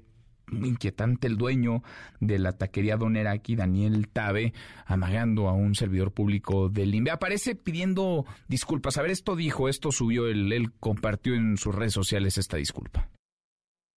inquietante 0.53 1.27
el 1.27 1.37
dueño 1.37 1.83
de 2.21 2.39
la 2.39 2.53
taquería 2.53 2.97
Doneraki, 2.97 3.57
Daniel 3.57 4.09
Tabe, 4.09 4.53
amagando 4.87 5.49
a 5.49 5.53
un 5.53 5.75
servidor 5.75 6.13
público 6.13 6.69
del 6.69 6.95
INVE. 6.95 7.11
Aparece 7.11 7.55
pidiendo 7.55 8.27
disculpas. 8.49 8.99
A 8.99 9.03
ver, 9.03 9.11
esto 9.11 9.37
dijo, 9.37 9.69
esto 9.69 9.93
subió, 9.93 10.29
él, 10.29 10.53
él 10.53 10.73
compartió 10.73 11.35
en 11.35 11.57
sus 11.57 11.75
redes 11.75 11.93
sociales 11.93 12.39
esta 12.39 12.57
disculpa. 12.57 13.09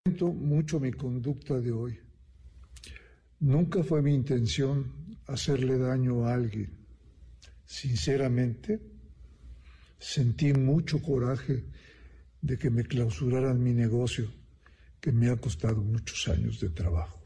Siento 0.04 0.28
mucho 0.28 0.80
mi 0.80 0.92
conducta 0.92 1.60
de 1.60 1.72
hoy. 1.72 1.98
Nunca 3.40 3.82
fue 3.82 4.02
mi 4.02 4.14
intención 4.14 5.18
hacerle 5.26 5.78
daño 5.78 6.26
a 6.26 6.34
alguien. 6.34 6.70
Sinceramente, 7.64 8.80
sentí 9.98 10.52
mucho 10.52 11.02
coraje 11.02 11.64
de 12.40 12.58
que 12.58 12.70
me 12.70 12.84
clausuraran 12.84 13.62
mi 13.62 13.72
negocio 13.72 14.30
que 15.06 15.12
me 15.12 15.30
ha 15.30 15.36
costado 15.36 15.84
muchos 15.84 16.26
años 16.26 16.58
de 16.58 16.68
trabajo. 16.68 17.22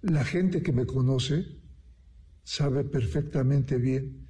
La 0.00 0.24
gente 0.24 0.62
que 0.62 0.72
me 0.72 0.86
conoce 0.86 1.44
sabe 2.42 2.82
perfectamente 2.82 3.76
bien 3.76 4.26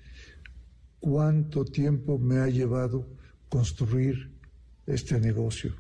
cuánto 0.99 1.65
tiempo 1.65 2.19
me 2.19 2.39
ha 2.39 2.49
llevado 2.49 3.07
construir 3.49 4.33
este 4.89 5.21
negocio. 5.21 5.73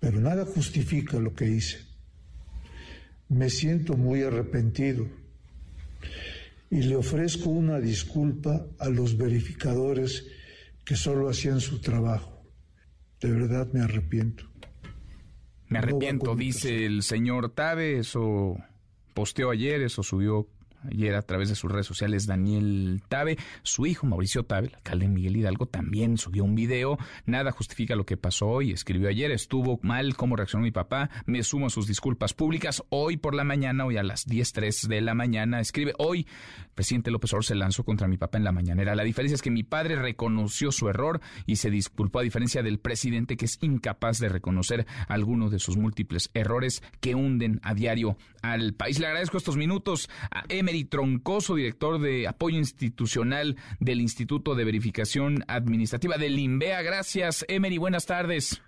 Pero 0.00 0.20
nada 0.20 0.44
justifica 0.44 1.20
lo 1.20 1.32
que 1.32 1.48
hice. 1.48 1.78
Me 3.28 3.50
siento 3.50 3.96
muy 3.96 4.24
arrepentido 4.24 5.06
y 6.70 6.82
le 6.82 6.96
ofrezco 6.96 7.50
una 7.50 7.78
disculpa 7.78 8.66
a 8.80 8.88
los 8.88 9.16
verificadores 9.16 10.26
que 10.84 10.96
solo 10.96 11.28
hacían 11.28 11.60
su 11.60 11.80
trabajo. 11.80 12.42
De 13.20 13.30
verdad 13.30 13.72
me 13.72 13.80
arrepiento. 13.80 14.49
Me 15.70 15.78
arrepiento, 15.78 16.34
dice 16.34 16.84
el 16.84 17.02
señor 17.02 17.50
Tabe, 17.50 17.98
eso 17.98 18.56
posteó 19.14 19.50
ayer, 19.50 19.80
eso 19.82 20.02
subió 20.02 20.48
Ayer 20.88 21.14
a 21.14 21.22
través 21.22 21.48
de 21.48 21.54
sus 21.54 21.70
redes 21.70 21.86
sociales 21.86 22.26
Daniel 22.26 23.02
Tabe, 23.08 23.36
su 23.62 23.86
hijo 23.86 24.06
Mauricio 24.06 24.44
Tabe, 24.44 24.68
el 24.68 24.74
alcalde 24.74 25.08
Miguel 25.08 25.36
Hidalgo, 25.36 25.66
también 25.66 26.16
subió 26.16 26.44
un 26.44 26.54
video. 26.54 26.98
Nada 27.26 27.52
justifica 27.52 27.96
lo 27.96 28.06
que 28.06 28.16
pasó 28.16 28.48
hoy. 28.48 28.72
Escribió 28.72 29.08
ayer, 29.08 29.30
estuvo 29.30 29.78
mal 29.82 30.16
cómo 30.16 30.36
reaccionó 30.36 30.64
mi 30.64 30.70
papá. 30.70 31.10
Me 31.26 31.42
sumo 31.42 31.66
a 31.66 31.70
sus 31.70 31.86
disculpas 31.86 32.32
públicas. 32.32 32.82
Hoy 32.88 33.16
por 33.16 33.34
la 33.34 33.44
mañana, 33.44 33.84
hoy 33.84 33.96
a 33.96 34.02
las 34.02 34.26
10.03 34.26 34.88
de 34.88 35.00
la 35.00 35.14
mañana, 35.14 35.60
escribe, 35.60 35.92
hoy 35.98 36.26
presidente 36.74 37.10
López 37.10 37.32
Obrador 37.32 37.44
se 37.44 37.54
lanzó 37.54 37.84
contra 37.84 38.08
mi 38.08 38.16
papá 38.16 38.38
en 38.38 38.44
la 38.44 38.52
mañanera. 38.52 38.94
La 38.94 39.04
diferencia 39.04 39.34
es 39.34 39.42
que 39.42 39.50
mi 39.50 39.62
padre 39.62 39.96
reconoció 39.96 40.72
su 40.72 40.88
error 40.88 41.20
y 41.46 41.56
se 41.56 41.70
disculpó 41.70 42.20
a 42.20 42.22
diferencia 42.22 42.62
del 42.62 42.78
presidente 42.78 43.36
que 43.36 43.44
es 43.44 43.58
incapaz 43.60 44.18
de 44.18 44.28
reconocer 44.30 44.86
algunos 45.08 45.50
de 45.50 45.58
sus 45.58 45.76
múltiples 45.76 46.30
errores 46.32 46.82
que 47.00 47.14
hunden 47.14 47.60
a 47.62 47.74
diario 47.74 48.16
al 48.42 48.72
país. 48.72 48.98
Le 48.98 49.06
agradezco 49.06 49.36
estos 49.36 49.56
minutos 49.56 50.08
a 50.30 50.44
Emery 50.70 50.84
Troncoso, 50.84 51.56
director 51.56 52.00
de 52.00 52.28
apoyo 52.28 52.56
institucional 52.56 53.56
del 53.80 54.00
Instituto 54.00 54.54
de 54.54 54.62
Verificación 54.64 55.44
Administrativa 55.48 56.16
del 56.16 56.38
INVEA. 56.38 56.82
Gracias, 56.82 57.44
Emery. 57.48 57.76
Buenas 57.76 58.06
tardes. 58.06 58.62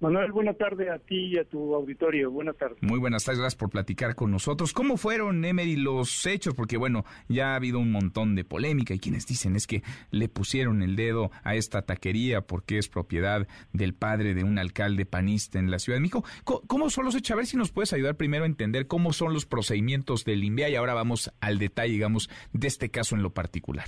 Manuel, 0.00 0.30
buena 0.30 0.54
tarde 0.54 0.90
a 0.90 0.98
ti 1.00 1.26
y 1.26 1.38
a 1.38 1.44
tu 1.44 1.74
auditorio. 1.74 2.30
Buenas 2.30 2.56
tardes. 2.56 2.80
Muy 2.82 3.00
buenas 3.00 3.24
tardes, 3.24 3.40
gracias 3.40 3.58
por 3.58 3.68
platicar 3.68 4.14
con 4.14 4.30
nosotros. 4.30 4.72
¿Cómo 4.72 4.96
fueron, 4.96 5.44
Emery, 5.44 5.74
los 5.74 6.24
hechos? 6.24 6.54
Porque, 6.54 6.76
bueno, 6.76 7.04
ya 7.28 7.52
ha 7.52 7.56
habido 7.56 7.80
un 7.80 7.90
montón 7.90 8.36
de 8.36 8.44
polémica 8.44 8.94
y 8.94 9.00
quienes 9.00 9.26
dicen 9.26 9.56
es 9.56 9.66
que 9.66 9.82
le 10.12 10.28
pusieron 10.28 10.82
el 10.84 10.94
dedo 10.94 11.32
a 11.42 11.56
esta 11.56 11.82
taquería 11.82 12.42
porque 12.42 12.78
es 12.78 12.88
propiedad 12.88 13.48
del 13.72 13.92
padre 13.92 14.34
de 14.34 14.44
un 14.44 14.60
alcalde 14.60 15.04
panista 15.04 15.58
en 15.58 15.68
la 15.68 15.80
Ciudad 15.80 15.96
de 15.96 16.02
México. 16.02 16.22
¿Cómo, 16.44 16.90
son 16.90 17.04
los 17.04 17.16
hechos? 17.16 17.32
A 17.32 17.36
ver 17.36 17.46
si 17.46 17.56
nos 17.56 17.72
puedes 17.72 17.92
ayudar 17.92 18.14
primero 18.14 18.44
a 18.44 18.46
entender 18.46 18.86
cómo 18.86 19.12
son 19.12 19.34
los 19.34 19.46
procedimientos 19.46 20.24
del 20.24 20.44
INVEA 20.44 20.68
y 20.68 20.76
ahora 20.76 20.94
vamos 20.94 21.32
al 21.40 21.58
detalle, 21.58 21.94
digamos, 21.94 22.30
de 22.52 22.68
este 22.68 22.88
caso 22.88 23.16
en 23.16 23.24
lo 23.24 23.30
particular. 23.30 23.86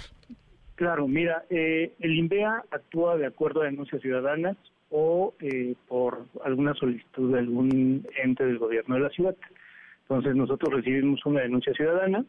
Claro, 0.75 1.07
mira, 1.07 1.45
eh, 1.51 1.95
el 2.01 2.19
INVEA 2.19 2.65
actúa 2.73 3.17
de 3.17 3.27
acuerdo 3.27 3.63
a 3.63 3.67
denuncias 3.67 4.03
ciudadanas 4.03 4.57
o 4.91 5.35
eh, 5.41 5.75
por 5.89 6.27
alguna 6.45 6.75
solicitud 6.75 7.33
de 7.33 7.39
algún 7.39 8.07
ente 8.23 8.45
del 8.45 8.59
gobierno 8.59 8.97
de 8.97 9.01
la 9.01 9.11
ciudad. 9.11 9.37
Entonces 10.03 10.35
nosotros 10.35 10.75
recibimos 10.75 11.25
una 11.25 11.43
denuncia 11.43 11.73
ciudadana 11.73 12.25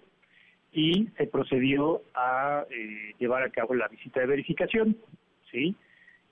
y 0.72 1.08
se 1.18 1.28
procedió 1.28 2.02
a 2.14 2.66
eh, 2.70 3.14
llevar 3.20 3.44
a 3.44 3.50
cabo 3.50 3.74
la 3.74 3.88
visita 3.88 4.22
de 4.22 4.28
verificación, 4.28 4.96
¿sí? 5.52 5.76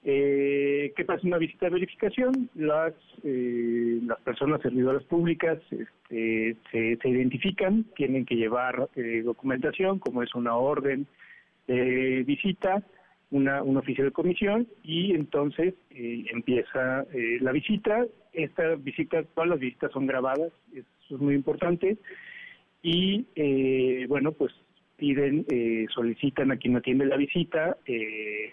Eh, 0.05 0.93
¿Qué 0.95 1.03
pasa 1.03 1.21
en 1.23 1.29
una 1.29 1.39
visita 1.39 1.65
de 1.65 1.73
verificación? 1.73 2.49
Las 2.55 2.93
eh, 3.23 3.99
las 4.03 4.21
personas 4.21 4.61
servidoras 4.61 5.03
públicas 5.03 5.59
este, 5.71 6.55
se, 6.71 6.97
se, 7.01 7.09
identifican, 7.09 7.83
tienen 7.95 8.25
que 8.25 8.35
llevar 8.35 8.87
documentación, 9.25 9.99
como 9.99 10.23
es 10.23 10.33
una 10.35 10.55
orden 10.55 11.05
de 11.67 12.23
visita, 12.25 12.81
una, 13.31 13.61
un 13.61 13.77
oficio 13.77 14.03
de 14.03 14.11
comisión 14.11 14.67
y 14.83 15.13
entonces 15.13 15.73
eh, 15.91 16.25
empieza 16.31 17.05
eh, 17.13 17.37
la 17.41 17.51
visita. 17.51 18.05
Esta 18.33 18.75
visita, 18.75 19.23
todas 19.35 19.49
las 19.49 19.59
visitas 19.59 19.91
son 19.91 20.07
grabadas, 20.07 20.51
eso 20.73 21.15
es 21.15 21.21
muy 21.21 21.35
importante. 21.35 21.97
Y 22.81 23.25
eh, 23.35 24.05
bueno, 24.07 24.31
pues 24.31 24.53
piden, 24.97 25.45
solicitan 25.93 26.51
a 26.51 26.57
quien 26.57 26.75
atiende 26.75 27.05
la 27.05 27.15
visita 27.15 27.77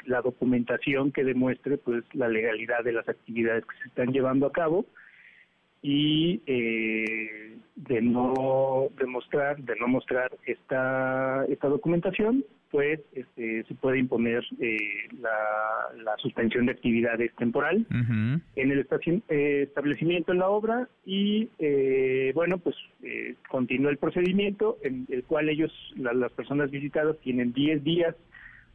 la 0.04 0.22
documentación 0.22 1.10
que 1.10 1.24
demuestre 1.24 1.76
pues 1.76 2.04
la 2.12 2.28
legalidad 2.28 2.84
de 2.84 2.92
las 2.92 3.08
actividades 3.08 3.64
que 3.66 3.76
se 3.78 3.88
están 3.88 4.12
llevando 4.12 4.46
a 4.46 4.52
cabo 4.52 4.86
y 5.82 6.40
de 7.76 8.00
no 8.00 8.88
demostrar, 8.96 9.58
de 9.58 9.74
no 9.74 9.88
mostrar 9.88 10.30
esta, 10.46 11.44
esta 11.46 11.66
documentación, 11.66 12.44
pues 12.70 13.00
este, 13.12 13.64
se 13.64 13.74
puede 13.74 13.98
imponer 13.98 14.44
eh, 14.60 14.76
la, 15.20 16.16
suspensión 16.18 16.66
de 16.66 16.72
actividades 16.72 17.34
temporal 17.36 17.86
en 17.90 18.70
el 18.70 18.86
eh, 19.28 19.62
establecimiento 19.68 20.32
en 20.32 20.38
la 20.38 20.48
obra 20.48 20.88
y 21.04 21.48
eh, 21.58 22.32
bueno 22.34 22.58
pues 22.58 22.74
continúa 23.48 23.90
el 23.90 23.98
procedimiento 23.98 24.78
en 24.82 25.06
el 25.10 25.24
cual 25.24 25.48
ellos 25.48 25.70
las 25.96 26.32
personas 26.32 26.70
visitadas 26.70 27.18
tienen 27.18 27.52
10 27.52 27.84
días 27.84 28.14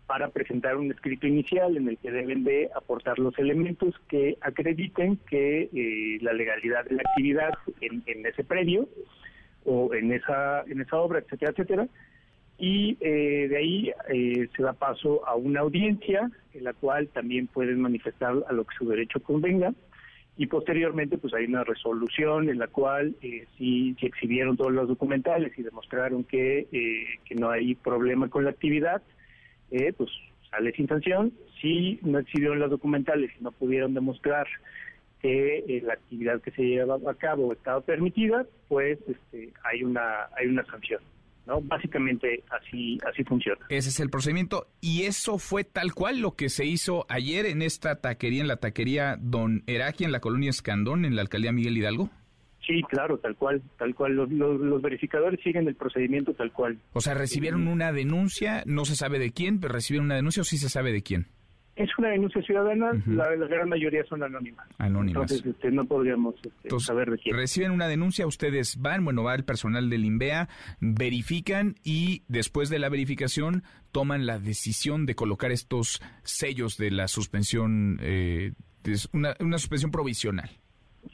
para 0.05 0.29
presentar 0.29 0.77
un 0.77 0.91
escrito 0.91 1.25
inicial 1.25 1.75
en 1.75 1.89
el 1.89 1.97
que 1.97 2.11
deben 2.11 2.43
de 2.43 2.69
aportar 2.75 3.17
los 3.17 3.37
elementos 3.39 3.95
que 4.07 4.37
acrediten 4.41 5.17
que 5.29 6.19
la 6.21 6.33
legalidad 6.33 6.85
de 6.85 6.95
la 6.95 7.03
actividad 7.07 7.53
en, 7.81 8.03
en 8.05 8.25
ese 8.25 8.43
predio 8.43 8.87
o 9.65 9.93
en 9.93 10.11
esa 10.13 10.61
en 10.61 10.81
esa 10.81 10.97
obra 10.97 11.19
etcétera 11.19 11.51
etcétera 11.51 11.87
y 12.57 12.95
eh, 13.01 13.47
de 13.49 13.57
ahí 13.57 13.91
eh, 14.09 14.47
se 14.55 14.63
da 14.63 14.73
paso 14.73 15.27
a 15.27 15.35
una 15.35 15.61
audiencia 15.61 16.29
en 16.53 16.63
la 16.63 16.73
cual 16.73 17.07
también 17.07 17.47
pueden 17.47 17.81
manifestar 17.81 18.35
a 18.47 18.53
lo 18.53 18.65
que 18.65 18.75
su 18.77 18.87
derecho 18.87 19.21
convenga 19.21 19.73
y 20.37 20.47
posteriormente 20.47 21.17
pues 21.17 21.33
hay 21.33 21.45
una 21.45 21.63
resolución 21.63 22.49
en 22.49 22.59
la 22.59 22.67
cual 22.67 23.15
eh, 23.21 23.47
si, 23.57 23.95
exhibieron 24.01 24.57
todos 24.57 24.71
los 24.71 24.87
documentales 24.87 25.57
y 25.57 25.63
demostraron 25.63 26.23
que, 26.23 26.67
eh, 26.71 27.05
que 27.25 27.35
no 27.35 27.49
hay 27.49 27.75
problema 27.75 28.29
con 28.29 28.43
la 28.43 28.51
actividad, 28.51 29.01
pues 29.97 30.09
sale 30.49 30.71
sin 30.73 30.87
sanción. 30.87 31.33
Si 31.61 31.99
no 32.03 32.19
exhibieron 32.19 32.59
los 32.59 32.69
documentales 32.69 33.31
y 33.39 33.43
no 33.43 33.51
pudieron 33.51 33.93
demostrar 33.93 34.47
que 35.21 35.81
la 35.83 35.93
actividad 35.93 36.41
que 36.41 36.51
se 36.51 36.63
llevaba 36.63 37.11
a 37.11 37.15
cabo 37.15 37.53
estaba 37.53 37.81
permitida, 37.81 38.45
pues 38.67 38.99
este, 39.07 39.53
hay 39.63 39.83
una 39.83 40.27
hay 40.35 40.47
una 40.47 40.65
sanción. 40.65 41.01
¿No? 41.45 41.61
Básicamente 41.61 42.43
así, 42.49 42.97
así 43.07 43.23
funciona. 43.23 43.65
Ese 43.69 43.89
es 43.89 43.99
el 43.99 44.09
procedimiento. 44.09 44.67
Y 44.79 45.03
eso 45.03 45.37
fue 45.37 45.63
tal 45.63 45.93
cual 45.93 46.19
lo 46.19 46.35
que 46.35 46.49
se 46.49 46.65
hizo 46.65 47.05
ayer 47.09 47.45
en 47.45 47.61
esta 47.61 48.01
taquería, 48.01 48.41
en 48.41 48.47
la 48.47 48.57
taquería 48.57 49.17
Don 49.19 49.63
Heraki, 49.67 50.03
en 50.03 50.11
la 50.11 50.19
colonia 50.19 50.49
Escandón, 50.49 51.05
en 51.05 51.15
la 51.15 51.21
alcaldía 51.21 51.51
Miguel 51.51 51.77
Hidalgo. 51.77 52.09
Sí, 52.65 52.83
claro, 52.83 53.17
tal 53.17 53.35
cual, 53.35 53.61
tal 53.77 53.95
cual. 53.95 54.13
Los, 54.13 54.31
los, 54.31 54.81
verificadores 54.81 55.39
siguen 55.41 55.67
el 55.67 55.75
procedimiento 55.75 56.33
tal 56.33 56.51
cual. 56.51 56.77
O 56.93 57.01
sea, 57.01 57.15
recibieron 57.15 57.67
una 57.67 57.91
denuncia, 57.91 58.63
no 58.65 58.85
se 58.85 58.95
sabe 58.95 59.17
de 59.17 59.31
quién, 59.31 59.59
pero 59.59 59.73
recibieron 59.73 60.05
una 60.05 60.15
denuncia 60.15 60.41
o 60.41 60.45
sí 60.45 60.57
se 60.57 60.69
sabe 60.69 60.91
de 60.91 61.01
quién. 61.01 61.27
Es 61.81 61.97
una 61.97 62.09
denuncia 62.09 62.41
ciudadana, 62.43 62.91
la, 63.07 63.35
gran 63.35 63.67
mayoría 63.67 64.03
son 64.05 64.21
anónimas. 64.21 64.67
Anónimas. 64.77 65.31
Entonces 65.31 65.45
este, 65.45 65.71
no 65.71 65.85
podríamos 65.85 66.35
este, 66.43 66.79
saber 66.79 67.09
de 67.09 67.17
quién. 67.17 67.35
Reciben 67.35 67.71
una 67.71 67.87
denuncia, 67.87 68.27
ustedes 68.27 68.79
van, 68.79 69.03
bueno, 69.03 69.23
va 69.23 69.33
el 69.33 69.43
personal 69.43 69.89
del 69.89 70.05
INVEA, 70.05 70.47
verifican 70.79 71.75
y 71.83 72.23
después 72.27 72.69
de 72.69 72.77
la 72.77 72.89
verificación 72.89 73.63
toman 73.91 74.27
la 74.27 74.37
decisión 74.37 75.05
de 75.05 75.15
colocar 75.15 75.51
estos 75.51 76.01
sellos 76.23 76.77
de 76.77 76.91
la 76.91 77.07
suspensión, 77.07 77.97
eh, 78.01 78.53
una, 79.11 79.35
una 79.39 79.57
suspensión 79.57 79.89
provisional. 79.89 80.60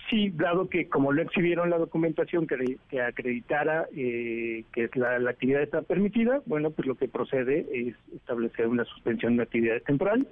Sí, 0.10 0.32
dado 0.36 0.70
que 0.70 0.90
como 0.90 1.12
lo 1.12 1.22
exhibieron 1.22 1.70
la 1.70 1.78
documentación 1.78 2.46
que, 2.46 3.02
acreditara 3.02 3.88
eh, 3.96 4.64
que 4.74 4.90
la, 4.96 5.20
la, 5.20 5.30
actividad 5.32 5.62
está 5.62 5.82
permitida, 5.82 6.42
bueno, 6.46 6.72
pues 6.72 6.88
lo 6.88 6.96
que 6.96 7.08
procede 7.08 7.66
es 7.72 7.96
establecer 8.14 8.68
una 8.68 8.84
suspensión 8.86 9.38
de 9.38 9.44
actividad 9.44 9.82
temporal 9.84 10.28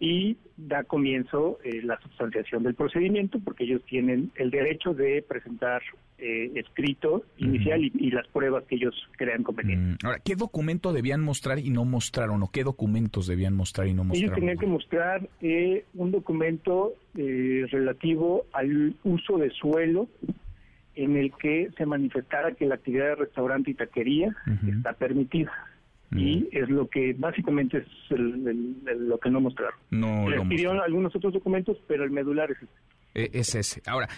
y 0.00 0.38
da 0.56 0.82
comienzo 0.84 1.58
eh, 1.62 1.82
la 1.82 2.00
sustanciación 2.00 2.62
del 2.62 2.74
procedimiento 2.74 3.38
porque 3.38 3.64
ellos 3.64 3.82
tienen 3.84 4.32
el 4.34 4.50
derecho 4.50 4.94
de 4.94 5.22
presentar 5.22 5.82
eh, 6.18 6.50
escrito 6.54 7.24
inicial 7.36 7.82
y, 7.82 8.10
las 8.10 8.26
pruebas 8.28 8.64
que 8.64 8.76
ellos 8.76 8.94
crean 9.16 9.42
convenientes. 9.42 10.02
Ahora, 10.04 10.18
¿qué 10.24 10.36
documento 10.36 10.92
debían 10.92 11.20
mostrar 11.20 11.58
y 11.58 11.70
no 11.70 11.84
mostraron 11.84 12.42
o 12.42 12.50
qué 12.50 12.64
documentos 12.64 13.26
debían 13.26 13.54
mostrar 13.54 13.86
y 13.88 13.94
no 13.94 14.04
mostraron? 14.04 14.24
Ellos 14.24 14.34
tenían 14.34 14.58
que 14.58 14.66
mostrar 14.66 15.28
eh, 15.42 15.84
un 15.94 16.10
documento 16.10 16.94
relativo 17.12 18.46
al 18.52 18.94
uso 19.02 19.36
de 19.36 19.50
suelo 19.50 20.08
en 20.94 21.16
el 21.16 21.32
que 21.32 21.70
se 21.76 21.84
manifestara 21.84 22.52
que 22.52 22.66
la 22.66 22.76
actividad 22.76 23.06
de 23.06 23.14
restaurante 23.16 23.70
y 23.70 23.74
taquería 23.74 24.34
está 24.66 24.92
permitida 24.92 25.52
y 26.12 26.48
es 26.50 26.68
lo 26.68 26.88
que 26.88 27.14
básicamente 27.16 27.78
es 27.78 27.86
lo 28.18 29.18
que 29.18 29.30
no 29.30 29.40
mostraron. 29.40 29.78
No 29.90 30.28
Les 30.28 30.40
pidieron 30.48 30.80
algunos 30.80 31.14
otros 31.14 31.32
documentos, 31.32 31.76
pero 31.86 32.04
el 32.04 32.10
medular 32.10 32.50
es 32.50 32.58
ese. 32.58 32.72
E, 33.14 33.30
es 33.32 33.54
ese. 33.54 33.82
Ahora, 33.86 34.08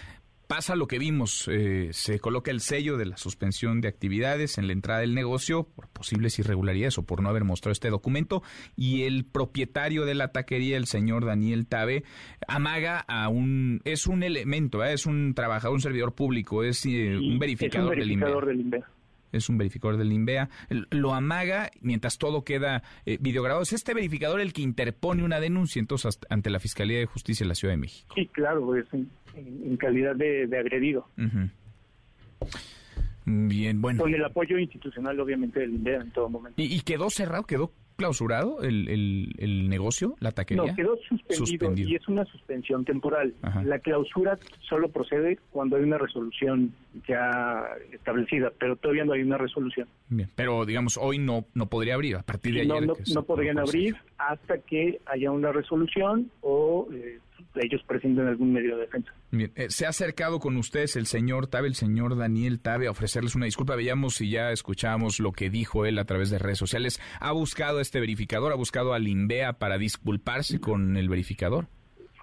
pasa 0.47 0.75
lo 0.75 0.87
que 0.87 0.99
vimos, 0.99 1.47
eh, 1.51 1.89
se 1.93 2.19
coloca 2.19 2.51
el 2.51 2.59
sello 2.59 2.97
de 2.97 3.05
la 3.05 3.17
suspensión 3.17 3.81
de 3.81 3.87
actividades 3.87 4.57
en 4.57 4.67
la 4.67 4.73
entrada 4.73 5.01
del 5.01 5.15
negocio 5.15 5.63
por 5.63 5.87
posibles 5.89 6.37
irregularidades 6.39 6.97
o 6.97 7.05
por 7.05 7.21
no 7.21 7.29
haber 7.29 7.43
mostrado 7.43 7.71
este 7.71 7.89
documento 7.89 8.43
y 8.75 9.03
el 9.03 9.25
propietario 9.25 10.05
de 10.05 10.15
la 10.15 10.31
taquería, 10.31 10.77
el 10.77 10.85
señor 10.85 11.25
Daniel 11.25 11.67
Tabe, 11.67 12.03
amaga 12.47 12.99
a 13.07 13.29
un, 13.29 13.81
es 13.83 14.07
un 14.07 14.23
elemento, 14.23 14.83
¿eh? 14.83 14.93
es 14.93 15.05
un 15.05 15.33
trabajador, 15.33 15.73
un 15.73 15.81
servidor 15.81 16.13
público, 16.13 16.63
es, 16.63 16.85
eh, 16.85 17.17
un 17.17 17.39
verificador, 17.39 17.95
del 17.95 18.11
INVEA 18.11 18.87
es 19.33 19.49
un 19.49 19.57
verificador 19.57 19.97
del 19.97 20.11
INVEA, 20.11 20.49
lo 20.89 21.13
amaga 21.13 21.69
mientras 21.81 22.17
todo 22.17 22.43
queda 22.43 22.83
eh, 23.05 23.17
videograbado. 23.19 23.63
¿Es 23.63 23.73
este 23.73 23.93
verificador 23.93 24.39
el 24.39 24.53
que 24.53 24.61
interpone 24.61 25.23
una 25.23 25.39
denuncia 25.39 25.79
entonces 25.79 26.19
ante 26.29 26.49
la 26.49 26.59
Fiscalía 26.59 26.99
de 26.99 27.05
Justicia 27.05 27.43
de 27.43 27.49
la 27.49 27.55
Ciudad 27.55 27.73
de 27.73 27.77
México? 27.77 28.13
Sí, 28.15 28.27
claro, 28.27 28.75
es 28.75 28.85
en, 28.93 29.77
calidad 29.77 30.15
de, 30.15 30.47
agredido. 30.57 31.07
Bien, 33.25 33.81
bueno. 33.81 34.03
Con 34.03 34.13
el 34.13 34.23
apoyo 34.23 34.57
institucional, 34.57 35.19
obviamente, 35.19 35.59
del 35.59 35.73
INVEA 35.73 36.01
en 36.01 36.11
todo 36.11 36.29
momento. 36.29 36.61
¿Y, 36.61 36.73
y 36.73 36.81
quedó 36.81 37.09
cerrado? 37.09 37.43
¿Quedó 37.43 37.71
clausurado 37.95 38.61
el, 38.61 38.87
el, 39.37 39.69
negocio, 39.69 40.15
la 40.19 40.31
taquería? 40.31 40.71
No, 40.71 40.75
quedó 40.75 40.97
suspendido, 41.29 41.89
y 41.89 41.95
es 41.95 42.07
una 42.07 42.25
suspensión 42.25 42.85
temporal. 42.85 43.33
La 43.63 43.79
clausura 43.79 44.37
solo 44.67 44.89
procede 44.89 45.39
cuando 45.51 45.77
hay 45.77 45.83
una 45.83 45.97
resolución 45.97 46.73
ya 47.07 47.65
establecida, 47.91 48.51
pero 48.57 48.75
todavía 48.75 49.05
no 49.05 49.13
hay 49.13 49.21
una 49.21 49.37
resolución. 49.37 49.87
Bien, 50.09 50.29
pero 50.35 50.65
digamos, 50.65 50.97
hoy 50.97 51.17
no 51.17 51.45
no 51.53 51.67
podría 51.67 51.95
abrir, 51.95 52.15
a 52.15 52.23
partir 52.23 52.53
de 52.53 52.61
ayer. 52.61 52.87
No, 52.87 52.93
no, 53.13 53.23
podrían 53.23 53.59
abrir 53.59 53.95
hasta 54.17 54.57
que 54.59 54.99
haya 55.05 55.31
una 55.31 55.51
resolución 55.51 56.31
o 56.41 56.87
eh, 56.91 57.19
ellos 57.55 57.81
presenten 57.87 58.27
algún 58.27 58.53
medio 58.53 58.75
de 58.75 58.81
defensa. 58.83 59.13
Bien, 59.31 59.51
eh, 59.55 59.69
se 59.69 59.85
ha 59.85 59.89
acercado 59.89 60.39
con 60.39 60.57
ustedes 60.57 60.95
el 60.95 61.05
señor 61.05 61.47
Tabe, 61.47 61.67
el 61.67 61.75
señor 61.75 62.17
Daniel 62.17 62.59
Tabe, 62.59 62.87
a 62.87 62.91
ofrecerles 62.91 63.35
una 63.35 63.45
disculpa. 63.45 63.75
Veíamos 63.75 64.15
si 64.15 64.29
ya 64.29 64.51
escuchamos 64.51 65.19
lo 65.19 65.31
que 65.31 65.49
dijo 65.49 65.85
él 65.85 65.99
a 65.99 66.05
través 66.05 66.29
de 66.29 66.39
redes 66.39 66.57
sociales. 66.57 66.99
¿Ha 67.19 67.31
buscado 67.31 67.79
este 67.79 67.99
verificador? 67.99 68.51
¿Ha 68.51 68.55
buscado 68.55 68.93
al 68.93 69.07
INVEA 69.07 69.53
para 69.53 69.77
disculparse 69.77 70.59
con 70.59 70.97
el 70.97 71.09
verificador? 71.09 71.67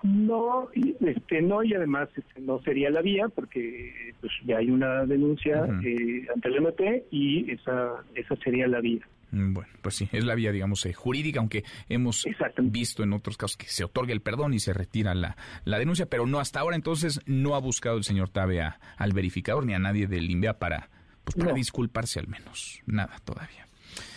No, 0.02 0.68
este, 0.72 1.42
no, 1.42 1.62
y 1.62 1.74
además 1.74 2.08
este, 2.16 2.40
no 2.40 2.60
sería 2.62 2.90
la 2.90 3.02
vía 3.02 3.28
porque 3.28 4.14
pues, 4.20 4.32
ya 4.46 4.56
hay 4.56 4.70
una 4.70 5.04
denuncia 5.04 5.66
eh, 5.84 6.26
ante 6.34 6.48
el 6.48 6.56
MP 6.56 7.04
y 7.10 7.50
esa, 7.50 7.96
esa 8.14 8.36
sería 8.36 8.66
la 8.66 8.80
vía. 8.80 9.06
Mm, 9.32 9.52
bueno, 9.54 9.70
pues 9.82 9.96
sí, 9.96 10.08
es 10.12 10.24
la 10.24 10.34
vía, 10.34 10.52
digamos, 10.52 10.84
eh, 10.86 10.92
jurídica, 10.92 11.40
aunque 11.40 11.64
hemos 11.88 12.26
visto 12.58 13.02
en 13.02 13.12
otros 13.12 13.36
casos 13.36 13.56
que 13.56 13.66
se 13.66 13.84
otorga 13.84 14.12
el 14.12 14.20
perdón 14.20 14.54
y 14.54 14.60
se 14.60 14.72
retira 14.72 15.14
la, 15.14 15.36
la 15.64 15.78
denuncia, 15.78 16.06
pero 16.06 16.26
no 16.26 16.40
hasta 16.40 16.60
ahora, 16.60 16.76
entonces 16.76 17.20
no 17.26 17.54
ha 17.54 17.60
buscado 17.60 17.96
el 17.96 18.04
señor 18.04 18.30
Tabe 18.30 18.60
al 18.60 19.12
verificador 19.12 19.64
ni 19.64 19.74
a 19.74 19.78
nadie 19.78 20.06
del 20.06 20.30
INVEA 20.30 20.58
para, 20.58 20.90
pues, 21.24 21.36
para 21.36 21.52
disculparse 21.52 22.18
al 22.18 22.28
menos. 22.28 22.82
Nada 22.86 23.16
todavía. 23.24 23.66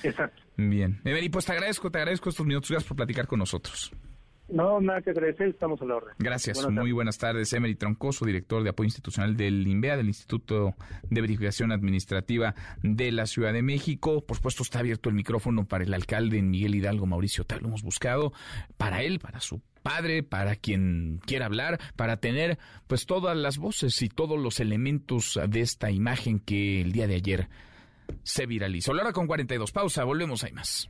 Exacto. 0.04 0.42
Bien. 0.58 1.02
Emily, 1.04 1.30
pues 1.30 1.46
te 1.46 1.52
agradezco, 1.52 1.90
te 1.92 1.98
agradezco 2.00 2.30
estos 2.30 2.46
minutos. 2.46 2.70
Gracias 2.70 2.88
por 2.88 2.98
platicar 2.98 3.28
con 3.28 3.40
nosotros. 3.40 3.92
No, 4.50 4.82
nada 4.82 5.02
que 5.02 5.12
agradecer, 5.12 5.48
estamos 5.48 5.82
a 5.82 5.86
la 5.86 5.96
orden. 5.96 6.14
Gracias, 6.20 6.70
muy 6.70 6.92
buenas 6.92 7.18
tardes. 7.18 7.54
Emery 7.54 7.76
Troncoso, 7.76 8.26
director 8.26 8.64
de 8.64 8.70
apoyo 8.70 8.88
institucional 8.88 9.38
del 9.38 9.66
INVEA, 9.66 9.98
del 9.98 10.08
Instituto 10.08 10.76
de 11.10 11.22
Verificación 11.22 11.72
Administrativa 11.72 12.54
de 12.82 13.12
la 13.12 13.26
Ciudad 13.26 13.54
de 13.54 13.62
México. 13.62 14.22
Por 14.26 14.38
supuesto, 14.38 14.64
está 14.64 14.80
abierto 14.80 15.10
el 15.10 15.16
micrófono 15.16 15.66
para 15.66 15.86
el 15.86 15.94
alcalde 15.94 16.42
Miguel 16.42 16.76
Hidalgo, 16.76 17.06
Mauricio 17.06 17.46
Tal. 17.46 17.62
Lo 17.62 17.70
hemos 17.70 17.84
buscado 17.84 18.34
para 18.78 19.02
él, 19.02 19.20
para 19.20 19.40
su 19.40 19.62
padre, 19.82 20.24
para 20.24 20.56
quien 20.56 21.20
quiera 21.26 21.46
hablar, 21.46 21.80
para 21.96 22.18
tener 22.18 22.58
pues 22.88 23.06
todas 23.06 23.38
las 23.38 23.58
voces 23.58 24.02
y 24.02 24.10
todos 24.10 24.40
los 24.40 24.60
elementos 24.60 25.40
de 25.48 25.62
esta 25.62 25.90
imagen 25.90 26.40
que 26.40 26.82
el 26.82 26.92
día 26.92 27.08
de 27.08 27.16
ayer 27.16 27.50
se 28.24 28.46
viralizó. 28.46 28.94
La 28.94 29.04
hora 29.04 29.14
con 29.14 29.28
42. 29.28 29.72
Pausa, 29.72 30.04
volvemos, 30.04 30.44
hay 30.44 30.52
más 30.52 30.90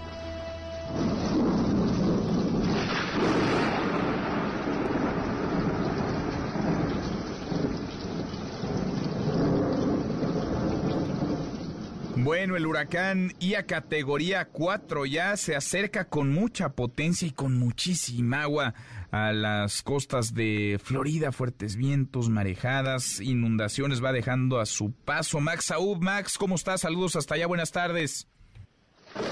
Bueno, 12.31 12.55
el 12.55 12.65
huracán 12.65 13.33
a 13.57 13.63
categoría 13.63 14.45
4 14.45 15.05
ya 15.05 15.35
se 15.35 15.53
acerca 15.53 16.05
con 16.05 16.31
mucha 16.31 16.69
potencia 16.69 17.27
y 17.27 17.31
con 17.31 17.59
muchísima 17.59 18.43
agua 18.43 18.73
a 19.11 19.33
las 19.33 19.83
costas 19.83 20.33
de 20.33 20.79
Florida, 20.81 21.33
fuertes 21.33 21.75
vientos, 21.75 22.29
marejadas, 22.29 23.19
inundaciones, 23.19 24.01
va 24.01 24.13
dejando 24.13 24.61
a 24.61 24.65
su 24.65 24.93
paso. 24.93 25.41
Max 25.41 25.65
Saúl, 25.65 25.99
Max, 25.99 26.37
¿cómo 26.37 26.55
estás? 26.55 26.79
Saludos 26.79 27.17
hasta 27.17 27.35
allá, 27.35 27.47
buenas 27.47 27.73
tardes. 27.73 28.29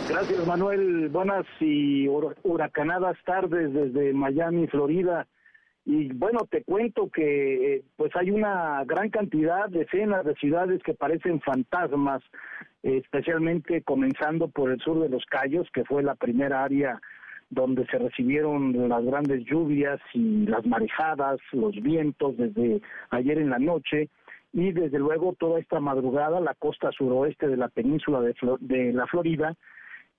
Gracias, 0.09 0.45
Manuel. 0.45 1.07
Buenas 1.07 1.45
y 1.61 2.05
huracanadas 2.09 3.15
tardes 3.25 3.73
desde 3.73 4.11
Miami, 4.11 4.67
Florida. 4.67 5.25
Y 5.91 6.13
bueno, 6.13 6.41
te 6.47 6.63
cuento 6.63 7.09
que 7.09 7.77
eh, 7.77 7.83
pues 7.97 8.15
hay 8.15 8.29
una 8.29 8.83
gran 8.85 9.09
cantidad, 9.09 9.67
decenas 9.69 10.23
de 10.23 10.35
ciudades 10.35 10.83
que 10.83 10.93
parecen 10.93 11.41
fantasmas, 11.41 12.21
especialmente 12.83 13.81
comenzando 13.81 14.49
por 14.49 14.69
el 14.69 14.79
sur 14.81 14.99
de 14.99 15.09
los 15.09 15.25
Cayos, 15.25 15.67
que 15.73 15.83
fue 15.85 16.03
la 16.03 16.13
primera 16.13 16.63
área 16.63 17.01
donde 17.49 17.87
se 17.87 17.97
recibieron 17.97 18.87
las 18.87 19.03
grandes 19.03 19.43
lluvias 19.45 19.99
y 20.13 20.45
las 20.45 20.63
marejadas, 20.63 21.39
los 21.53 21.73
vientos 21.81 22.37
desde 22.37 22.81
ayer 23.09 23.39
en 23.39 23.49
la 23.49 23.57
noche. 23.57 24.09
Y 24.53 24.71
desde 24.73 24.99
luego 24.99 25.33
toda 25.39 25.59
esta 25.59 25.79
madrugada 25.79 26.39
la 26.39 26.53
costa 26.53 26.91
suroeste 26.91 27.47
de 27.47 27.57
la 27.57 27.67
península 27.67 28.21
de, 28.21 28.35
de 28.59 28.93
la 28.93 29.07
Florida 29.07 29.55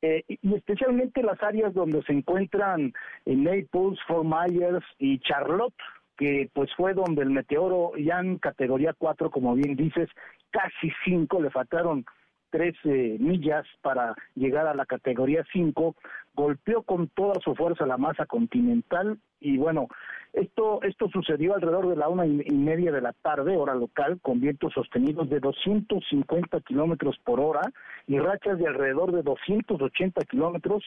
eh, 0.03 0.25
y 0.29 0.55
especialmente 0.55 1.23
las 1.23 1.43
áreas 1.43 1.75
donde 1.75 2.03
se 2.03 2.13
encuentran 2.13 2.93
en 3.27 3.45
Naples, 3.45 3.99
Fort 4.07 4.25
Myers 4.25 4.85
y 4.99 5.19
Charlotte, 5.21 5.75
que 6.17 6.51
pues 6.53 6.71
fue 6.77 6.95
donde 6.95 7.23
el 7.23 7.31
meteoro 7.31 7.93
ya 7.97 8.21
en 8.21 8.39
categoría 8.39 8.95
4, 8.97 9.31
como 9.31 9.55
bien 9.55 9.77
dices, 9.77 10.09
casi 10.51 10.93
5, 11.05 11.43
le 11.43 11.51
faltaron 11.51 12.05
13 12.51 13.19
millas 13.21 13.65
para 13.81 14.15
llegar 14.35 14.67
a 14.67 14.75
la 14.75 14.87
categoría 14.87 15.45
5, 15.53 15.95
golpeó 16.35 16.83
con 16.83 17.09
toda 17.09 17.35
su 17.43 17.55
fuerza 17.55 17.87
la 17.87 17.97
masa 17.97 18.27
continental 18.27 19.19
y 19.41 19.57
bueno, 19.57 19.89
esto, 20.33 20.81
esto 20.83 21.09
sucedió 21.09 21.55
alrededor 21.55 21.89
de 21.89 21.97
la 21.97 22.09
una 22.09 22.25
y 22.27 22.55
media 22.55 22.93
de 22.93 23.01
la 23.01 23.13
tarde, 23.15 23.57
hora 23.57 23.75
local, 23.75 24.21
con 24.21 24.39
vientos 24.39 24.73
sostenidos 24.75 25.29
de 25.29 25.41
250 25.41 26.61
kilómetros 26.61 27.19
por 27.25 27.41
hora 27.41 27.63
y 28.07 28.19
rachas 28.19 28.59
de 28.59 28.69
alrededor 28.69 29.13
de 29.13 29.23
280 29.23 30.25
kilómetros, 30.27 30.85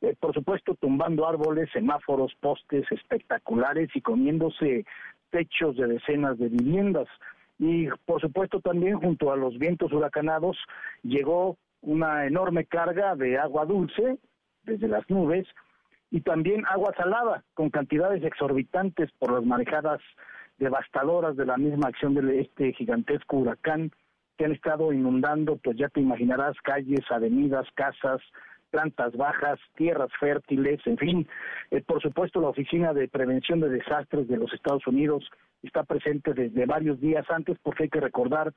eh, 0.00 0.14
por 0.18 0.32
supuesto 0.32 0.74
tumbando 0.76 1.28
árboles, 1.28 1.68
semáforos, 1.72 2.32
postes 2.40 2.90
espectaculares 2.90 3.90
y 3.94 4.00
comiéndose 4.00 4.86
techos 5.30 5.76
de 5.76 5.88
decenas 5.88 6.38
de 6.38 6.48
viviendas. 6.48 7.08
Y 7.58 7.88
por 8.06 8.20
supuesto 8.20 8.60
también 8.60 8.98
junto 8.98 9.30
a 9.32 9.36
los 9.36 9.58
vientos 9.58 9.92
huracanados 9.92 10.56
llegó 11.02 11.58
una 11.82 12.26
enorme 12.26 12.64
carga 12.64 13.14
de 13.14 13.38
agua 13.38 13.66
dulce 13.66 14.18
desde 14.66 14.88
las 14.88 15.08
nubes 15.08 15.46
y 16.10 16.20
también 16.20 16.64
agua 16.66 16.92
salada 16.96 17.44
con 17.54 17.70
cantidades 17.70 18.22
exorbitantes 18.24 19.10
por 19.18 19.32
las 19.32 19.44
marejadas 19.44 20.00
devastadoras 20.58 21.36
de 21.36 21.46
la 21.46 21.56
misma 21.56 21.88
acción 21.88 22.14
de 22.14 22.40
este 22.40 22.72
gigantesco 22.72 23.36
huracán 23.36 23.90
que 24.36 24.44
han 24.44 24.52
estado 24.52 24.92
inundando, 24.92 25.56
pues 25.56 25.76
ya 25.76 25.88
te 25.88 26.00
imaginarás, 26.00 26.56
calles, 26.62 27.04
avenidas, 27.10 27.66
casas, 27.74 28.20
plantas 28.70 29.16
bajas, 29.16 29.58
tierras 29.76 30.10
fértiles, 30.20 30.80
en 30.84 30.98
fin. 30.98 31.28
Eh, 31.70 31.82
por 31.82 32.02
supuesto, 32.02 32.40
la 32.40 32.48
Oficina 32.48 32.92
de 32.92 33.08
Prevención 33.08 33.60
de 33.60 33.70
Desastres 33.70 34.28
de 34.28 34.36
los 34.36 34.52
Estados 34.52 34.86
Unidos 34.86 35.28
está 35.62 35.84
presente 35.84 36.34
desde 36.34 36.66
varios 36.66 37.00
días 37.00 37.24
antes, 37.30 37.58
porque 37.62 37.84
hay 37.84 37.88
que 37.88 38.00
recordar 38.00 38.52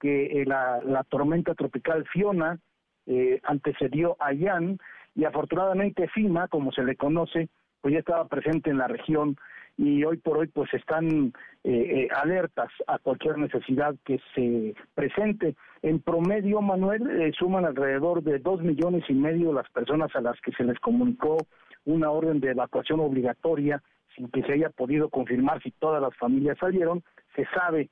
que 0.00 0.42
eh, 0.42 0.44
la, 0.46 1.04
tormenta 1.08 1.54
tropical 1.54 2.04
Fiona 2.12 2.58
eh, 3.06 3.40
antecedió 3.42 4.16
a 4.20 4.32
Ian 4.32 4.78
y 5.14 5.24
afortunadamente 5.24 6.08
FIMA, 6.08 6.48
como 6.48 6.72
se 6.72 6.82
le 6.82 6.96
conoce, 6.96 7.48
pues 7.80 7.92
ya 7.92 8.00
estaba 8.00 8.26
presente 8.26 8.70
en 8.70 8.78
la 8.78 8.88
región 8.88 9.36
y 9.76 10.04
hoy 10.04 10.18
por 10.18 10.38
hoy 10.38 10.46
pues 10.46 10.72
están 10.72 11.32
eh, 11.64 11.70
eh, 11.70 12.08
alertas 12.14 12.70
a 12.86 12.98
cualquier 12.98 13.38
necesidad 13.38 13.94
que 14.04 14.20
se 14.34 14.74
presente. 14.94 15.56
En 15.82 16.00
promedio, 16.00 16.60
Manuel, 16.60 17.20
eh, 17.20 17.32
suman 17.36 17.64
alrededor 17.64 18.22
de 18.22 18.38
dos 18.38 18.62
millones 18.62 19.04
y 19.08 19.14
medio 19.14 19.52
las 19.52 19.68
personas 19.70 20.14
a 20.14 20.20
las 20.20 20.40
que 20.40 20.52
se 20.52 20.64
les 20.64 20.78
comunicó 20.78 21.36
una 21.84 22.10
orden 22.10 22.40
de 22.40 22.52
evacuación 22.52 23.00
obligatoria 23.00 23.82
sin 24.16 24.28
que 24.28 24.42
se 24.42 24.52
haya 24.52 24.70
podido 24.70 25.08
confirmar 25.08 25.60
si 25.62 25.72
todas 25.72 26.00
las 26.00 26.16
familias 26.16 26.56
salieron. 26.58 27.02
Se 27.34 27.44
sabe 27.46 27.90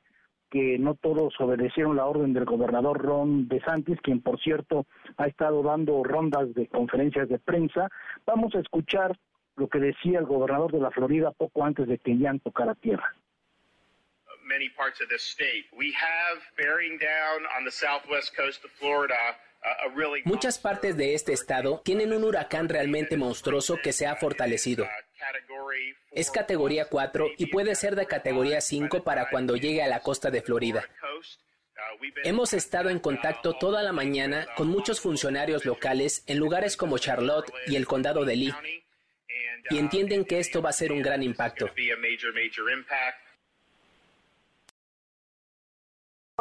que 0.53 0.79
no 0.79 0.95
todos 0.95 1.35
obedecieron 1.41 1.97
la 1.97 2.05
orden 2.05 2.35
del 2.35 2.45
gobernador 2.45 3.01
Ron 3.01 3.49
DeSantis, 3.49 3.99
quien 4.03 4.20
por 4.20 4.39
cierto 4.39 4.87
ha 5.16 5.27
estado 5.27 5.62
dando 5.62 6.05
rondas 6.05 6.53
de 6.53 6.69
conferencias 6.69 7.27
de 7.31 7.39
prensa. 7.39 7.89
Vamos 8.27 8.55
a 8.55 8.61
escuchar 8.61 9.19
lo 9.57 9.69
que 9.69 9.79
decía 9.79 10.19
el 10.19 10.27
gobernador 10.27 10.70
de 10.70 10.81
la 10.81 10.91
Florida 10.91 11.31
poco 11.31 11.65
antes 11.65 11.89
de 11.89 11.97
que 11.97 12.15
Ian 12.15 12.39
tocara 12.41 12.74
tierra. 12.74 13.15
Many 14.45 14.69
parts 14.77 15.01
of 15.01 15.09
this 15.09 15.23
state. 15.23 15.65
We 15.73 15.95
have 15.95 16.43
bearing 16.59 16.99
down 16.99 17.47
on 17.57 17.65
the 17.65 17.70
southwest 17.70 18.37
coast 18.37 18.62
of 18.65 18.70
Florida 18.73 19.16
Muchas 20.24 20.59
partes 20.59 20.97
de 20.97 21.15
este 21.15 21.33
estado 21.33 21.81
tienen 21.85 22.12
un 22.12 22.24
huracán 22.24 22.69
realmente 22.69 23.16
monstruoso 23.16 23.79
que 23.83 23.93
se 23.93 24.07
ha 24.07 24.16
fortalecido. 24.16 24.87
Es 26.11 26.31
categoría 26.31 26.86
4 26.86 27.28
y 27.39 27.47
puede 27.47 27.74
ser 27.74 27.97
de 27.97 28.07
categoría 28.07 28.61
5 28.61 29.05
para 29.05 29.31
cuando 29.31 29.57
llegue 29.57 29.82
a 29.82 29.89
la 29.89 30.01
costa 30.01 30.31
de 30.31 30.43
Florida. 30.43 30.89
Hemos 32.24 32.53
estado 32.53 32.90
en 32.90 32.99
contacto 32.99 33.55
toda 33.55 33.82
la 33.82 33.93
mañana 33.93 34.47
con 34.57 34.69
muchos 34.69 35.01
funcionarios 35.01 35.65
locales 35.65 36.23
en 36.27 36.39
lugares 36.39 36.77
como 36.77 36.99
Charlotte 36.99 37.53
y 37.66 37.77
el 37.77 37.86
condado 37.86 38.24
de 38.24 38.36
Lee 38.36 38.55
y 39.70 39.78
entienden 39.78 40.24
que 40.24 40.39
esto 40.39 40.61
va 40.61 40.70
a 40.70 40.73
ser 40.73 40.93
un 40.93 41.03
gran 41.03 41.23
impacto. 41.23 41.70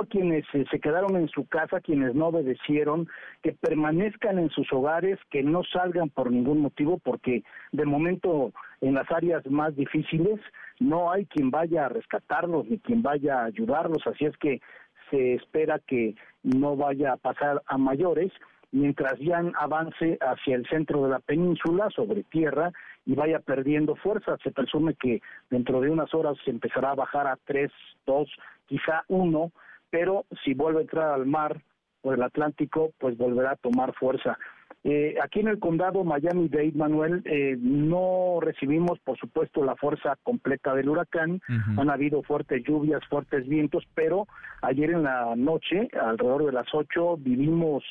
Quienes 0.05 0.45
eh, 0.53 0.65
se 0.69 0.79
quedaron 0.79 1.15
en 1.15 1.27
su 1.29 1.47
casa, 1.47 1.81
quienes 1.81 2.15
no 2.15 2.27
obedecieron, 2.27 3.07
que 3.41 3.53
permanezcan 3.53 4.39
en 4.39 4.49
sus 4.49 4.71
hogares, 4.73 5.19
que 5.29 5.43
no 5.43 5.63
salgan 5.63 6.09
por 6.09 6.31
ningún 6.31 6.61
motivo, 6.61 6.99
porque 6.99 7.43
de 7.71 7.85
momento 7.85 8.53
en 8.81 8.95
las 8.95 9.09
áreas 9.11 9.45
más 9.49 9.75
difíciles 9.75 10.39
no 10.79 11.11
hay 11.11 11.25
quien 11.25 11.51
vaya 11.51 11.85
a 11.85 11.89
rescatarlos 11.89 12.67
ni 12.67 12.79
quien 12.79 13.01
vaya 13.01 13.41
a 13.41 13.45
ayudarlos, 13.45 14.05
así 14.07 14.25
es 14.25 14.37
que 14.37 14.61
se 15.09 15.35
espera 15.35 15.79
que 15.79 16.15
no 16.43 16.75
vaya 16.75 17.13
a 17.13 17.17
pasar 17.17 17.61
a 17.67 17.77
mayores 17.77 18.31
mientras 18.71 19.19
ya 19.19 19.43
avance 19.59 20.17
hacia 20.21 20.55
el 20.55 20.65
centro 20.67 21.03
de 21.03 21.09
la 21.09 21.19
península 21.19 21.89
sobre 21.89 22.23
tierra 22.23 22.71
y 23.05 23.15
vaya 23.15 23.39
perdiendo 23.39 23.95
fuerza. 23.95 24.37
Se 24.43 24.51
presume 24.51 24.95
que 24.95 25.21
dentro 25.49 25.81
de 25.81 25.89
unas 25.89 26.13
horas 26.13 26.37
se 26.43 26.51
empezará 26.51 26.91
a 26.91 26.95
bajar 26.95 27.27
a 27.27 27.37
tres, 27.45 27.71
dos, 28.05 28.29
quizá 28.67 29.03
uno 29.07 29.51
pero 29.91 30.25
si 30.43 30.55
vuelve 30.55 30.79
a 30.79 30.81
entrar 30.81 31.11
al 31.11 31.27
mar 31.27 31.61
por 32.01 32.15
el 32.15 32.23
Atlántico, 32.23 32.91
pues 32.97 33.15
volverá 33.17 33.51
a 33.51 33.55
tomar 33.57 33.93
fuerza. 33.93 34.39
Eh, 34.83 35.15
aquí 35.21 35.41
en 35.41 35.47
el 35.47 35.59
condado 35.59 36.03
Miami-Dade, 36.03 36.71
Manuel, 36.73 37.21
eh, 37.25 37.55
no 37.59 38.39
recibimos, 38.41 38.99
por 39.01 39.15
supuesto, 39.17 39.63
la 39.63 39.75
fuerza 39.75 40.17
completa 40.23 40.73
del 40.73 40.89
huracán. 40.89 41.39
Han 41.77 41.89
habido 41.91 42.23
fuertes 42.23 42.63
lluvias, 42.63 43.05
fuertes 43.07 43.47
vientos, 43.47 43.83
pero 43.93 44.27
ayer 44.63 44.89
en 44.89 45.03
la 45.03 45.35
noche, 45.35 45.87
alrededor 45.99 46.47
de 46.47 46.53
las 46.53 46.67
8, 46.73 47.17
vivimos 47.17 47.83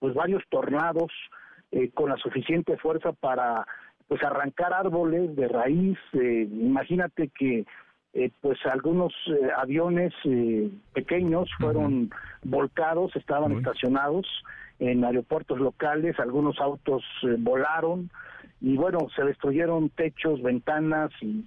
pues 0.00 0.12
varios 0.12 0.42
tornados 0.50 1.10
eh, 1.72 1.90
con 1.94 2.10
la 2.10 2.16
suficiente 2.18 2.76
fuerza 2.76 3.12
para 3.12 3.66
pues 4.06 4.22
arrancar 4.22 4.74
árboles 4.74 5.34
de 5.34 5.48
raíz. 5.48 5.98
imagínate 6.12 7.28
que 7.28 7.64
eh, 8.16 8.30
pues 8.40 8.64
algunos 8.66 9.12
eh, 9.26 9.48
aviones 9.56 10.12
eh, 10.24 10.70
pequeños 10.92 11.50
fueron 11.58 12.12
volcados, 12.44 13.14
estaban 13.16 13.50
estacionados 13.50 14.24
en 14.78 15.04
aeropuertos 15.04 15.58
locales, 15.58 16.20
algunos 16.20 16.60
autos 16.60 17.02
volaron 17.38 18.10
y 18.60 18.76
bueno, 18.76 19.08
se 19.16 19.24
destruyeron 19.24 19.88
techos, 19.90 20.40
ventanas 20.42 21.10
y 21.20 21.44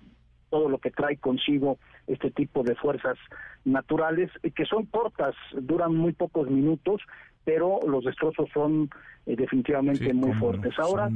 todo 0.50 0.68
lo 0.68 0.80
que 0.80 0.92
trae 0.92 1.16
consigo 1.16 1.78
este 2.06 2.32
tipo 2.32 2.64
de 2.64 2.76
fuerzas 2.76 3.18
naturales 3.64 4.30
que 4.54 4.66
son 4.66 4.88
cortas, 4.88 5.36
duran 5.54 5.96
muy 5.96 6.12
pocos 6.12 6.50
minutos, 6.50 7.02
pero 7.46 7.80
los 7.88 8.04
destrozos 8.04 8.50
son 8.54 8.90
definitivamente 9.26 10.14
muy 10.14 10.34
fuertes. 10.34 10.78
Ahora, 10.80 11.10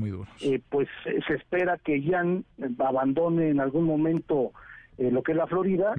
pues 0.70 0.88
se 1.28 1.34
espera 1.34 1.78
que 1.78 2.02
Jan 2.02 2.46
abandone 2.80 3.50
en 3.50 3.60
algún 3.60 3.84
momento 3.84 4.54
eh, 4.98 5.12
lo 5.12 5.24
que 5.24 5.32
es 5.32 5.38
la 5.38 5.48
Florida, 5.48 5.94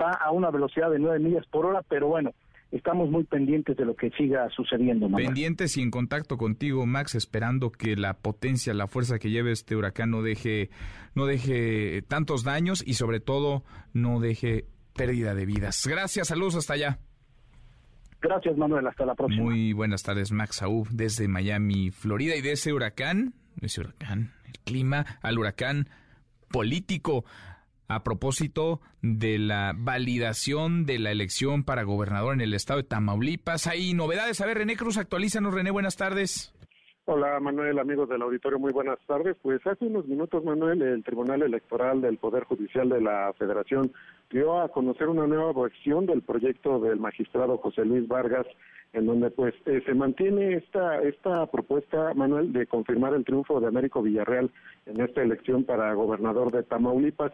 va 0.00 0.12
a 0.12 0.30
una 0.30 0.50
velocidad 0.50 0.90
de 0.90 0.98
9 0.98 1.18
millas 1.18 1.46
por 1.46 1.66
hora, 1.66 1.82
pero 1.88 2.08
bueno, 2.08 2.32
estamos 2.70 3.10
muy 3.10 3.24
pendientes 3.24 3.76
de 3.76 3.84
lo 3.84 3.96
que 3.96 4.10
siga 4.10 4.48
sucediendo. 4.50 5.08
Pendientes 5.08 5.76
y 5.76 5.82
en 5.82 5.90
contacto 5.90 6.36
contigo, 6.36 6.86
Max, 6.86 7.14
esperando 7.14 7.70
que 7.70 7.96
la 7.96 8.14
potencia, 8.14 8.74
la 8.74 8.86
fuerza 8.86 9.18
que 9.18 9.30
lleve 9.30 9.52
este 9.52 9.76
huracán 9.76 10.10
no 10.10 10.22
deje, 10.22 10.70
no 11.14 11.26
deje 11.26 12.02
tantos 12.02 12.44
daños 12.44 12.82
y 12.86 12.94
sobre 12.94 13.20
todo 13.20 13.64
no 13.92 14.20
deje 14.20 14.66
pérdida 14.94 15.34
de 15.34 15.46
vidas. 15.46 15.86
Gracias, 15.86 16.28
saludos 16.28 16.56
hasta 16.56 16.74
allá. 16.74 16.98
Gracias, 18.20 18.56
Manuel. 18.56 18.86
Hasta 18.86 19.06
la 19.06 19.14
próxima. 19.14 19.44
Muy 19.44 19.72
buenas 19.72 20.02
tardes, 20.02 20.30
Max 20.30 20.56
Saúl, 20.56 20.86
desde 20.90 21.26
Miami, 21.26 21.90
Florida. 21.90 22.36
Y 22.36 22.42
de 22.42 22.52
ese 22.52 22.72
huracán, 22.72 23.34
ese 23.62 23.80
huracán, 23.80 24.32
el 24.46 24.58
clima, 24.60 25.06
al 25.22 25.38
huracán 25.38 25.88
político. 26.50 27.24
A 27.90 28.04
propósito 28.04 28.80
de 29.02 29.36
la 29.40 29.72
validación 29.76 30.86
de 30.86 31.00
la 31.00 31.10
elección 31.10 31.64
para 31.64 31.82
gobernador 31.82 32.34
en 32.34 32.40
el 32.40 32.54
estado 32.54 32.80
de 32.80 32.86
Tamaulipas, 32.86 33.66
hay 33.66 33.94
novedades. 33.94 34.40
A 34.40 34.46
ver, 34.46 34.58
René 34.58 34.76
Cruz, 34.76 34.96
actualízanos. 34.96 35.52
René, 35.52 35.72
buenas 35.72 35.96
tardes. 35.96 36.54
Hola 37.06 37.40
Manuel, 37.40 37.80
amigos 37.80 38.08
del 38.08 38.22
auditorio, 38.22 38.60
muy 38.60 38.72
buenas 38.72 39.00
tardes. 39.08 39.36
Pues 39.42 39.66
hace 39.66 39.86
unos 39.86 40.06
minutos, 40.06 40.44
Manuel, 40.44 40.82
el 40.82 41.02
Tribunal 41.02 41.42
Electoral 41.42 42.00
del 42.00 42.18
Poder 42.18 42.44
Judicial 42.44 42.88
de 42.88 43.00
la 43.00 43.32
Federación 43.36 43.90
dio 44.30 44.60
a 44.60 44.68
conocer 44.68 45.08
una 45.08 45.26
nueva 45.26 45.52
versión 45.52 46.06
del 46.06 46.22
proyecto 46.22 46.78
del 46.78 47.00
magistrado 47.00 47.58
José 47.58 47.84
Luis 47.84 48.06
Vargas, 48.06 48.46
en 48.92 49.06
donde 49.06 49.32
pues 49.32 49.52
eh, 49.66 49.82
se 49.84 49.94
mantiene 49.94 50.54
esta 50.54 51.02
esta 51.02 51.46
propuesta, 51.46 52.14
Manuel, 52.14 52.52
de 52.52 52.68
confirmar 52.68 53.14
el 53.14 53.24
triunfo 53.24 53.58
de 53.60 53.66
Américo 53.66 54.00
Villarreal 54.02 54.52
en 54.86 55.00
esta 55.00 55.22
elección 55.22 55.64
para 55.64 55.92
gobernador 55.94 56.52
de 56.52 56.62
Tamaulipas. 56.62 57.32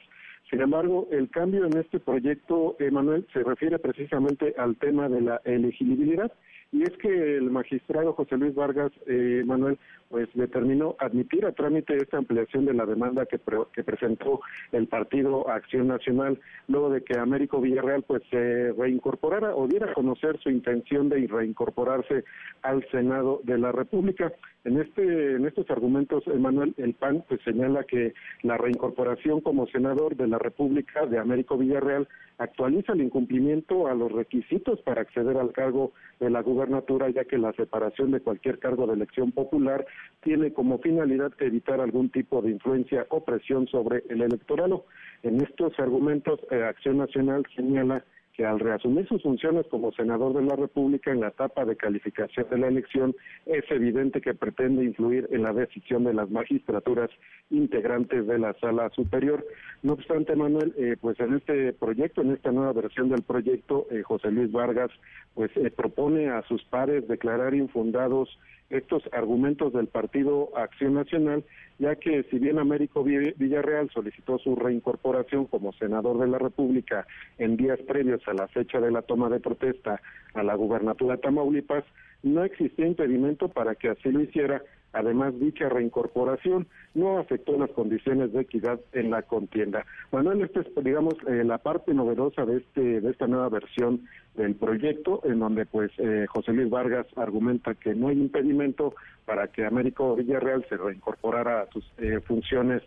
Sin 0.50 0.60
embargo, 0.60 1.08
el 1.10 1.28
cambio 1.28 1.64
en 1.66 1.76
este 1.76 1.98
proyecto, 1.98 2.76
Manuel, 2.92 3.26
se 3.32 3.42
refiere 3.42 3.78
precisamente 3.78 4.54
al 4.56 4.76
tema 4.76 5.08
de 5.08 5.20
la 5.20 5.40
elegibilidad. 5.44 6.32
Y 6.72 6.82
es 6.82 6.90
que 6.98 7.36
el 7.36 7.50
magistrado 7.50 8.12
José 8.12 8.36
Luis 8.36 8.54
Vargas 8.54 8.92
eh, 9.06 9.42
Manuel 9.46 9.78
pues 10.08 10.28
determinó 10.34 10.96
admitir 10.98 11.46
a 11.46 11.52
trámite 11.52 11.96
esta 11.96 12.18
ampliación 12.18 12.64
de 12.64 12.74
la 12.74 12.86
demanda 12.86 13.26
que, 13.26 13.40
que 13.72 13.84
presentó 13.84 14.40
el 14.72 14.86
partido 14.86 15.48
Acción 15.48 15.88
Nacional 15.88 16.40
luego 16.68 16.90
de 16.90 17.02
que 17.02 17.18
Américo 17.18 17.60
Villarreal 17.60 18.02
pues 18.02 18.22
se 18.30 18.72
reincorporara 18.72 19.54
o 19.54 19.66
diera 19.66 19.90
a 19.90 19.94
conocer 19.94 20.38
su 20.40 20.50
intención 20.50 21.08
de 21.08 21.26
reincorporarse 21.26 22.24
al 22.62 22.86
Senado 22.90 23.40
de 23.44 23.58
la 23.58 23.72
República. 23.72 24.32
En 24.64 24.80
este 24.80 25.36
en 25.36 25.46
estos 25.46 25.70
argumentos 25.70 26.26
Manuel 26.26 26.74
el 26.76 26.94
PAN 26.94 27.24
pues 27.28 27.40
señala 27.42 27.84
que 27.84 28.14
la 28.42 28.56
reincorporación 28.56 29.40
como 29.40 29.66
senador 29.68 30.16
de 30.16 30.26
la 30.26 30.38
República 30.38 31.06
de 31.06 31.18
Américo 31.18 31.56
Villarreal 31.56 32.08
actualiza 32.38 32.92
el 32.92 33.02
incumplimiento 33.02 33.86
a 33.86 33.94
los 33.94 34.12
requisitos 34.12 34.80
para 34.82 35.02
acceder 35.02 35.36
al 35.36 35.52
cargo 35.52 35.92
de 36.20 36.30
la 36.30 36.42
gubernatura, 36.42 37.08
ya 37.10 37.24
que 37.24 37.38
la 37.38 37.52
separación 37.54 38.10
de 38.10 38.20
cualquier 38.20 38.58
cargo 38.58 38.86
de 38.86 38.94
elección 38.94 39.32
popular 39.32 39.86
tiene 40.22 40.52
como 40.52 40.78
finalidad 40.78 41.32
evitar 41.38 41.80
algún 41.80 42.10
tipo 42.10 42.42
de 42.42 42.50
influencia 42.50 43.06
o 43.10 43.24
presión 43.24 43.68
sobre 43.68 44.02
el 44.08 44.22
electorado. 44.22 44.86
En 45.22 45.40
estos 45.40 45.78
argumentos, 45.78 46.40
eh, 46.50 46.62
Acción 46.62 46.98
Nacional 46.98 47.44
señala 47.54 48.04
que 48.36 48.44
al 48.44 48.60
reasumir 48.60 49.08
sus 49.08 49.22
funciones 49.22 49.66
como 49.70 49.92
senador 49.92 50.34
de 50.34 50.42
la 50.42 50.56
República 50.56 51.10
en 51.10 51.20
la 51.20 51.28
etapa 51.28 51.64
de 51.64 51.74
calificación 51.74 52.46
de 52.50 52.58
la 52.58 52.68
elección, 52.68 53.16
es 53.46 53.64
evidente 53.70 54.20
que 54.20 54.34
pretende 54.34 54.84
influir 54.84 55.26
en 55.32 55.42
la 55.42 55.54
decisión 55.54 56.04
de 56.04 56.12
las 56.12 56.30
magistraturas 56.30 57.10
integrantes 57.50 58.26
de 58.26 58.38
la 58.38 58.52
sala 58.60 58.90
superior. 58.90 59.46
No 59.82 59.94
obstante, 59.94 60.36
Manuel, 60.36 60.74
eh, 60.76 60.96
pues 61.00 61.18
en 61.18 61.34
este 61.34 61.72
proyecto, 61.72 62.20
en 62.20 62.32
esta 62.32 62.52
nueva 62.52 62.74
versión 62.74 63.08
del 63.08 63.22
proyecto, 63.22 63.86
eh, 63.90 64.02
José 64.02 64.30
Luis 64.30 64.52
Vargas, 64.52 64.90
pues 65.34 65.50
eh, 65.56 65.70
propone 65.70 66.28
a 66.28 66.42
sus 66.42 66.62
pares 66.64 67.08
declarar 67.08 67.54
infundados 67.54 68.38
estos 68.70 69.02
argumentos 69.12 69.72
del 69.72 69.86
Partido 69.86 70.50
Acción 70.56 70.94
Nacional, 70.94 71.44
ya 71.78 71.96
que 71.96 72.24
si 72.24 72.38
bien 72.38 72.58
Américo 72.58 73.04
Villarreal 73.04 73.90
solicitó 73.90 74.38
su 74.38 74.56
reincorporación 74.56 75.46
como 75.46 75.72
senador 75.74 76.18
de 76.18 76.28
la 76.28 76.38
República 76.38 77.06
en 77.38 77.56
días 77.56 77.78
previos 77.86 78.26
a 78.26 78.34
la 78.34 78.48
fecha 78.48 78.80
de 78.80 78.90
la 78.90 79.02
toma 79.02 79.28
de 79.28 79.40
protesta 79.40 80.00
a 80.34 80.42
la 80.42 80.54
gubernatura 80.54 81.16
de 81.16 81.22
Tamaulipas, 81.22 81.84
no 82.22 82.44
existía 82.44 82.86
impedimento 82.86 83.48
para 83.48 83.74
que 83.74 83.90
así 83.90 84.10
lo 84.10 84.20
hiciera. 84.20 84.62
Además, 84.96 85.38
dicha 85.38 85.68
reincorporación 85.68 86.66
no 86.94 87.18
afectó 87.18 87.58
las 87.58 87.70
condiciones 87.72 88.32
de 88.32 88.40
equidad 88.40 88.80
en 88.92 89.10
la 89.10 89.20
contienda. 89.22 89.84
Manuel, 90.10 90.40
esta 90.40 90.60
es, 90.60 90.66
digamos, 90.82 91.14
eh, 91.28 91.44
la 91.44 91.58
parte 91.58 91.92
novedosa 91.92 92.46
de 92.46 92.58
este 92.58 93.02
de 93.02 93.10
esta 93.10 93.26
nueva 93.26 93.50
versión 93.50 94.00
del 94.36 94.54
proyecto, 94.54 95.20
en 95.24 95.40
donde, 95.40 95.66
pues, 95.66 95.90
eh, 95.98 96.24
José 96.30 96.54
Luis 96.54 96.70
Vargas 96.70 97.06
argumenta 97.16 97.74
que 97.74 97.94
no 97.94 98.08
hay 98.08 98.18
impedimento 98.18 98.94
para 99.26 99.48
que 99.48 99.66
Américo 99.66 100.16
Villarreal 100.16 100.64
se 100.66 100.78
reincorporara 100.78 101.60
a 101.60 101.66
sus 101.70 101.84
eh, 101.98 102.20
funciones 102.20 102.82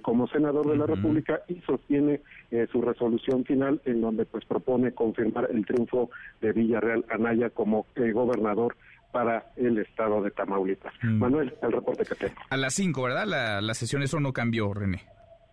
como 0.00 0.26
senador 0.28 0.66
de 0.66 0.78
la 0.78 0.86
República 0.86 1.42
y 1.46 1.56
sostiene 1.56 2.22
su 2.72 2.80
resolución 2.80 3.44
final 3.44 3.82
en 3.84 4.00
donde 4.00 4.24
pues 4.24 4.42
propone 4.46 4.92
confirmar 4.92 5.50
el 5.52 5.66
triunfo 5.66 6.08
de 6.40 6.52
Villarreal 6.52 7.04
Anaya 7.10 7.50
como 7.50 7.84
gobernador 7.94 8.76
para 9.14 9.46
el 9.56 9.78
estado 9.78 10.20
de 10.20 10.32
Tamaulipas. 10.32 10.92
Mm. 11.04 11.18
Manuel, 11.18 11.54
el 11.62 11.72
reporte 11.72 12.04
que 12.04 12.16
tengo. 12.16 12.34
A 12.50 12.56
las 12.56 12.74
5, 12.74 13.00
¿verdad? 13.00 13.26
La, 13.26 13.60
la 13.60 13.74
sesión, 13.74 14.02
eso 14.02 14.18
no 14.18 14.32
cambió, 14.32 14.74
René. 14.74 15.02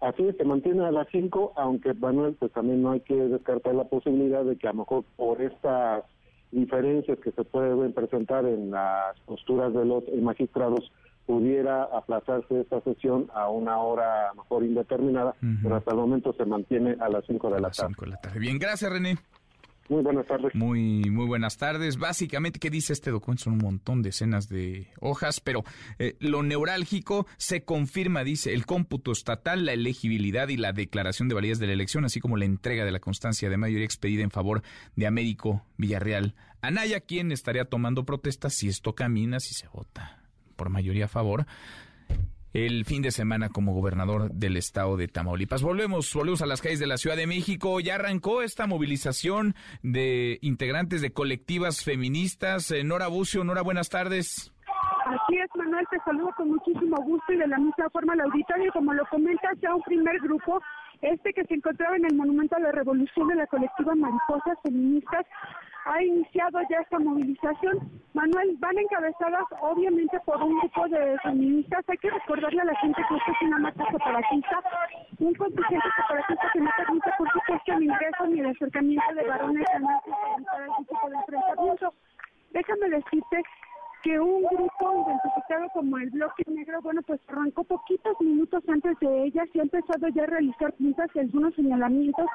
Así 0.02 0.28
es, 0.28 0.36
se 0.36 0.44
mantiene 0.44 0.84
a 0.84 0.92
las 0.92 1.08
5, 1.12 1.54
aunque 1.56 1.94
Manuel, 1.94 2.36
pues 2.40 2.52
también 2.54 2.82
no 2.82 2.90
hay 2.92 3.02
que 3.02 3.14
descartar 3.14 3.76
la 3.76 3.84
posibilidad 3.84 4.44
de 4.44 4.58
que 4.58 4.68
a 4.68 4.72
lo 4.72 4.80
mejor 4.80 5.04
por 5.16 5.40
estas 5.44 6.04
diferencias 6.52 7.20
que 7.20 7.32
se 7.32 7.44
pueden 7.44 7.94
presentar 7.94 8.46
en 8.46 8.72
las 8.72 9.20
posturas 9.28 9.72
de 9.74 9.86
los 9.86 10.04
magistrados, 10.20 10.92
pudiera 11.28 11.84
aplazarse 11.84 12.62
esta 12.62 12.82
sesión 12.82 13.30
a 13.36 13.48
una 13.48 13.78
hora 13.78 14.34
mejor 14.36 14.64
indeterminada, 14.64 15.36
pero 15.62 15.76
hasta 15.76 15.92
el 15.92 15.98
momento 15.98 16.34
se 16.34 16.46
mantiene 16.46 16.98
a 17.00 17.08
las 17.08 17.24
5 17.28 17.52
de 17.52 17.62
la 17.62 17.70
tarde. 17.70 17.94
de 18.02 18.08
la 18.08 18.18
tarde. 18.18 18.40
Bien, 18.40 18.58
gracias 18.58 18.92
René. 18.92 19.18
Muy 19.92 20.04
buenas 20.04 20.26
tardes. 20.26 20.56
Muy, 20.56 21.10
muy 21.10 21.26
buenas 21.26 21.58
tardes. 21.58 21.98
Básicamente, 21.98 22.60
¿qué 22.60 22.70
dice 22.70 22.94
este 22.94 23.12
documento? 23.12 23.44
Son 23.44 23.54
un 23.56 23.60
montón 23.60 24.02
de 24.02 24.12
escenas 24.12 24.48
de 24.48 24.88
hojas, 25.02 25.42
pero 25.42 25.66
eh, 26.00 26.16
lo 26.22 26.44
neurálgico 26.44 27.28
se 27.36 27.66
confirma, 27.66 28.24
dice, 28.24 28.54
el 28.54 28.66
cómputo 28.66 29.12
estatal, 29.12 29.66
la 29.66 29.74
elegibilidad 29.74 30.48
y 30.48 30.56
la 30.56 30.72
declaración 30.72 31.28
de 31.28 31.36
validez 31.36 31.60
de 31.60 31.68
la 31.68 31.74
elección, 31.74 32.06
así 32.06 32.22
como 32.22 32.38
la 32.38 32.46
entrega 32.46 32.86
de 32.86 32.92
la 32.94 33.02
constancia 33.02 33.50
de 33.50 33.58
mayoría 33.58 33.84
expedida 33.84 34.24
en 34.24 34.32
favor 34.32 34.62
de 34.96 35.08
Américo 35.08 35.66
Villarreal. 35.76 36.36
Anaya, 36.62 37.02
quien 37.02 37.34
estaría 37.34 37.66
tomando 37.66 38.06
protestas 38.06 38.54
si 38.54 38.70
esto 38.70 38.96
camina, 38.96 39.42
si 39.42 39.54
se 39.54 39.68
vota 39.68 40.24
por 40.56 40.70
mayoría 40.70 41.06
a 41.06 41.10
favor 41.10 41.48
el 42.54 42.86
fin 42.86 43.02
de 43.02 43.12
semana 43.12 43.50
como 43.50 43.74
gobernador 43.74 44.32
del 44.32 44.58
estado 44.58 44.98
de 44.98 45.08
Tamaulipas. 45.08 45.62
Volvemos, 45.62 46.14
volvemos 46.14 46.42
a 46.42 46.46
las 46.46 46.62
calles 46.62 46.80
de 46.80 46.88
la 46.88 46.98
Ciudad 46.98 47.16
de 47.16 47.28
México. 47.28 47.80
Ya 47.80 47.96
arrancó 47.96 48.42
esta 48.42 48.68
movilización 48.68 49.56
de 49.84 50.40
integrantes 50.42 51.02
de 51.02 51.14
colectivas 51.14 51.84
feministas. 51.84 52.72
Eh, 52.72 52.84
Nora 52.84 53.08
Bucio, 53.08 53.44
Nora, 53.44 53.62
buenas 53.62 53.90
tardes. 53.90 54.54
Así 55.06 55.38
es, 55.38 55.50
Manuel, 55.56 55.86
te 55.90 55.98
saludo 56.06 56.30
con 56.38 56.50
muchísimo 56.50 56.98
gusto 57.04 57.34
y 57.34 57.38
de 57.38 57.48
la 57.48 57.58
misma 57.58 57.90
forma 57.92 58.14
al 58.14 58.22
auditorio. 58.22 58.72
Como 58.72 58.94
lo 58.94 59.06
comentas, 59.08 59.58
ya 59.62 59.76
un 59.76 59.82
primer 59.84 60.20
grupo, 60.20 60.62
este 61.02 61.34
que 61.34 61.44
se 61.46 61.56
encontraba 61.56 61.96
en 61.96 62.06
el 62.06 62.16
Monumento 62.16 62.56
a 62.56 62.60
la 62.60 62.72
Revolución 62.72 63.28
de 63.28 63.36
la 63.36 63.48
colectiva 63.48 63.96
Mariposas 63.96 64.58
Feministas, 64.64 65.26
ha 65.86 66.04
iniciado 66.04 66.60
ya 66.70 66.78
esta 66.78 67.00
movilización. 67.00 67.80
Manuel, 68.14 68.56
van 68.60 68.78
encabezadas 68.78 69.44
obviamente 69.62 70.20
por 70.26 70.42
un 70.42 70.60
grupo 70.60 70.88
de 70.90 71.18
feministas. 71.24 71.84
Hay 71.88 71.98
que 71.98 72.10
recordarle 72.10 72.62
a 72.62 72.66
la 72.66 72.76
gente 72.76 73.02
que 73.08 73.16
esto 73.16 73.32
es 73.32 73.48
una 73.48 73.58
marcha 73.58 73.86
separatista, 73.90 74.62
un 75.20 75.34
contingente 75.34 75.88
separatista 75.96 76.50
que 76.54 76.60
no 76.60 76.70
permite, 76.78 77.10
por 77.18 77.32
supuesto, 77.32 77.74
el 77.74 77.84
ingreso 77.84 78.28
ni 78.28 78.40
el 78.42 78.46
acercamiento 78.48 79.14
de 79.16 79.28
varones 79.28 79.68
a 79.70 79.78
evitar 79.78 80.62
algún 80.62 80.86
tipo 80.86 81.10
de 81.10 81.16
enfrentamiento. 81.16 81.94
Déjame 82.52 82.90
decirte 82.90 83.44
que 84.04 84.20
un 84.20 84.44
grupo 84.44 85.06
identificado 85.06 85.68
como 85.74 85.98
el 85.98 86.10
Bloque 86.10 86.44
Negro, 86.48 86.82
bueno, 86.82 87.02
pues 87.04 87.20
arrancó 87.28 87.64
poquitos 87.64 88.20
minutos 88.20 88.64
antes 88.68 88.98
de 89.00 89.26
ellas 89.26 89.48
y 89.54 89.60
ha 89.60 89.64
empezado 89.64 90.08
ya 90.10 90.24
a 90.24 90.28
realizar 90.28 90.74
pintas 90.74 91.10
y 91.14 91.20
algunos 91.20 91.54
señalamientos 91.56 92.26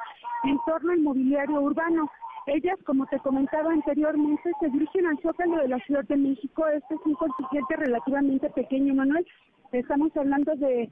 en 0.43 0.57
torno 0.65 0.91
al 0.91 0.99
mobiliario 0.99 1.61
urbano. 1.61 2.09
Ellas, 2.47 2.77
como 2.85 3.05
te 3.07 3.19
comentaba 3.19 3.71
anteriormente, 3.71 4.51
se 4.61 4.69
dirigen 4.69 5.07
al 5.07 5.19
Zócalo 5.21 5.57
de 5.57 5.67
la 5.67 5.79
Ciudad 5.79 6.05
de 6.05 6.15
México. 6.15 6.65
Este 6.67 6.95
es 6.95 7.01
un 7.05 7.15
contingente 7.15 7.75
relativamente 7.75 8.49
pequeño, 8.51 8.95
Manuel. 8.95 9.25
Estamos 9.73 10.15
hablando 10.15 10.55
de 10.55 10.89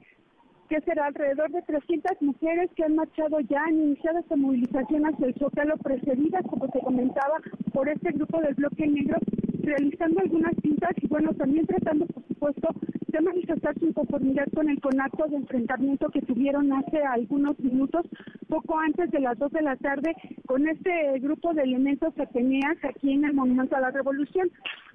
que 0.68 0.80
será 0.82 1.06
alrededor 1.06 1.50
de 1.50 1.62
300 1.62 2.20
mujeres 2.20 2.70
que 2.74 2.84
han 2.84 2.96
marchado 2.96 3.40
ya, 3.40 3.62
han 3.64 3.80
iniciado 3.80 4.18
esta 4.18 4.36
movilización 4.36 5.06
hacia 5.06 5.26
el 5.26 5.34
Zócalo, 5.36 5.76
precedidas, 5.78 6.44
como 6.50 6.68
te 6.68 6.80
comentaba, 6.80 7.36
por 7.72 7.88
este 7.88 8.10
grupo 8.12 8.40
del 8.40 8.54
Bloque 8.54 8.86
Negro, 8.86 9.18
realizando 9.66 10.20
algunas 10.20 10.54
pintas 10.62 10.92
y, 11.02 11.06
bueno, 11.08 11.34
también 11.34 11.66
tratando, 11.66 12.06
por 12.06 12.22
supuesto, 12.26 12.68
de 13.08 13.20
manifestar 13.20 13.78
su 13.78 13.86
inconformidad 13.86 14.46
con 14.54 14.68
el 14.70 14.80
conato 14.80 15.26
de 15.28 15.36
enfrentamiento 15.36 16.08
que 16.10 16.22
tuvieron 16.22 16.72
hace 16.72 17.02
algunos 17.02 17.58
minutos, 17.60 18.06
poco 18.48 18.78
antes 18.78 19.10
de 19.10 19.20
las 19.20 19.38
2 19.38 19.52
de 19.52 19.62
la 19.62 19.76
tarde, 19.76 20.14
con 20.46 20.68
este 20.68 21.18
grupo 21.18 21.52
de 21.52 21.62
elementos 21.62 22.18
ateneas 22.18 22.76
aquí 22.84 23.12
en 23.12 23.24
el 23.24 23.34
Monumento 23.34 23.76
a 23.76 23.80
la 23.80 23.90
Revolución. 23.90 24.50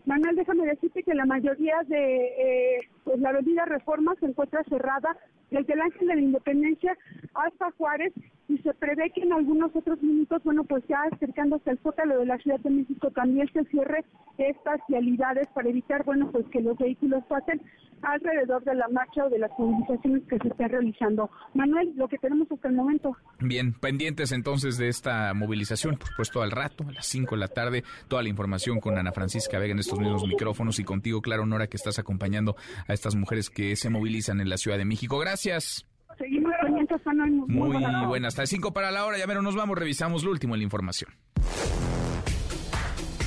Manuel, 0.05 0.35
déjame 0.35 0.65
decirte 0.65 1.03
que 1.03 1.13
la 1.13 1.25
mayoría 1.25 1.75
de 1.87 2.77
eh, 2.77 2.89
pues 3.03 3.19
la 3.19 3.29
avenida 3.29 3.65
Reforma 3.65 4.15
se 4.19 4.27
encuentra 4.27 4.63
cerrada 4.65 5.17
desde 5.49 5.73
el 5.73 5.81
Ángel 5.81 6.07
de 6.07 6.15
la 6.15 6.21
Independencia 6.21 6.97
hasta 7.33 7.71
Juárez 7.71 8.13
y 8.47 8.57
se 8.59 8.73
prevé 8.73 9.11
que 9.11 9.21
en 9.21 9.33
algunos 9.33 9.75
otros 9.75 10.01
minutos, 10.01 10.41
bueno, 10.43 10.63
pues 10.63 10.83
ya 10.87 11.03
acercándose 11.11 11.69
al 11.69 11.79
Zócalo 11.79 12.19
de 12.19 12.25
la 12.25 12.37
Ciudad 12.37 12.59
de 12.59 12.69
México 12.69 13.09
también 13.11 13.49
se 13.53 13.63
cierre 13.65 14.03
estas 14.37 14.81
vialidades 14.87 15.47
para 15.53 15.69
evitar, 15.69 16.03
bueno, 16.03 16.29
pues 16.31 16.45
que 16.47 16.61
los 16.61 16.77
vehículos 16.77 17.23
pasen 17.25 17.61
alrededor 18.01 18.63
de 18.63 18.75
la 18.75 18.87
marcha 18.87 19.25
o 19.25 19.29
de 19.29 19.39
las 19.39 19.51
movilizaciones 19.57 20.23
que 20.27 20.37
se 20.39 20.47
están 20.47 20.69
realizando. 20.69 21.29
Manuel, 21.53 21.93
lo 21.95 22.07
que 22.07 22.17
tenemos 22.17 22.51
hasta 22.51 22.67
el 22.67 22.75
momento. 22.75 23.15
Bien, 23.39 23.73
pendientes 23.73 24.31
entonces 24.31 24.77
de 24.77 24.87
esta 24.87 25.33
movilización, 25.33 25.97
por 25.97 26.07
supuesto 26.07 26.41
al 26.41 26.51
rato, 26.51 26.83
a 26.87 26.91
las 26.91 27.05
5 27.05 27.35
de 27.35 27.39
la 27.39 27.47
tarde, 27.47 27.83
toda 28.07 28.23
la 28.23 28.29
información 28.29 28.79
con 28.79 28.97
Ana 28.97 29.11
Francisca 29.11 29.59
Vega 29.59 29.73
en 29.73 29.79
estos 29.79 29.99
mismos 29.99 30.25
micrófonos 30.25 30.79
y 30.79 30.83
contigo, 30.83 31.21
claro, 31.21 31.45
Nora, 31.45 31.67
que 31.67 31.77
estás 31.77 31.99
acompañando 31.99 32.55
a 32.91 32.93
estas 32.93 33.15
mujeres 33.15 33.49
que 33.49 33.75
se 33.75 33.89
movilizan 33.89 34.41
en 34.41 34.49
la 34.49 34.57
Ciudad 34.57 34.77
de 34.77 34.85
México. 34.85 35.17
Gracias. 35.17 35.85
Seguimos 36.17 36.53
pendientes. 36.61 37.01
Muy, 37.47 37.69
Muy 37.69 38.07
buenas. 38.07 38.33
Hasta 38.33 38.45
5 38.45 38.73
para 38.73 38.91
la 38.91 39.05
hora, 39.05 39.17
ya 39.17 39.27
menos 39.27 39.43
nos 39.43 39.55
vamos, 39.55 39.77
revisamos 39.77 40.23
lo 40.23 40.31
último 40.31 40.55
en 40.55 40.59
la 40.59 40.63
información. 40.65 41.09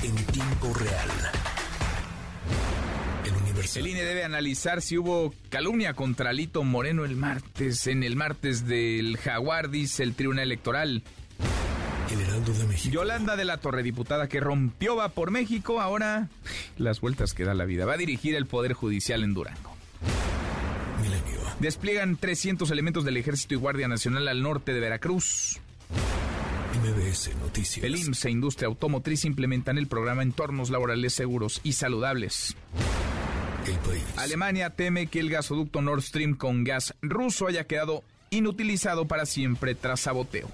En 0.03 0.15
tiempo 0.27 0.73
real 0.75 1.09
el 3.77 3.87
INE 3.87 4.05
debe 4.05 4.25
analizar 4.25 4.83
si 4.83 4.99
hubo 4.99 5.35
calumnia 5.49 5.95
contra 5.95 6.33
Lito 6.33 6.63
Moreno 6.63 7.05
el 7.05 7.17
martes. 7.17 7.87
En 7.87 8.03
el 8.03 8.15
martes 8.15 8.67
del 8.67 9.17
Jaguar, 9.17 9.71
dice 9.71 10.03
el 10.03 10.15
Tribunal 10.15 10.45
Electoral. 10.45 11.03
El 12.11 12.21
Heraldo 12.21 12.53
de 12.53 12.65
México. 12.65 12.93
Yolanda 12.93 13.37
de 13.37 13.45
la 13.45 13.59
Torre, 13.59 13.83
diputada 13.83 14.29
que 14.29 14.41
rompió 14.41 14.97
va 14.97 15.09
por 15.11 15.31
México, 15.31 15.81
ahora 15.81 16.29
las 16.77 17.01
vueltas 17.01 17.35
que 17.35 17.45
da 17.45 17.55
la 17.55 17.65
vida. 17.65 17.87
Va 17.87 17.95
a 17.95 17.97
dirigir 17.99 18.35
el 18.35 18.47
Poder 18.47 18.73
Judicial 18.75 19.23
en 19.25 19.35
Durango. 19.35 19.75
Milenio. 21.03 21.41
Despliegan 21.61 22.17
300 22.17 22.71
elementos 22.71 23.05
del 23.05 23.17
Ejército 23.17 23.55
y 23.55 23.57
Guardia 23.57 23.89
Nacional 23.89 24.29
al 24.29 24.43
norte 24.43 24.73
de 24.73 24.81
Veracruz. 24.81 25.61
MBS 26.83 27.35
Noticias. 27.37 27.85
El 27.85 27.97
IMSS 27.97 28.25
e 28.27 28.31
Industria 28.31 28.67
Automotriz 28.67 29.25
implementan 29.25 29.79
el 29.79 29.87
programa 29.87 30.23
Entornos 30.23 30.71
Laborales 30.71 31.15
Seguros 31.15 31.61
y 31.63 31.73
Saludables. 31.73 32.57
Alemania 34.17 34.71
teme 34.71 35.07
que 35.07 35.21
el 35.21 35.31
gasoducto 35.31 35.81
Nord 35.81 36.03
Stream 36.03 36.35
con 36.35 36.65
gas 36.65 36.95
ruso 37.01 37.47
haya 37.47 37.65
quedado 37.65 38.05
inutilizado 38.31 39.07
para 39.07 39.25
siempre 39.25 39.75
tras 39.75 40.01
saboteo. 40.01 40.51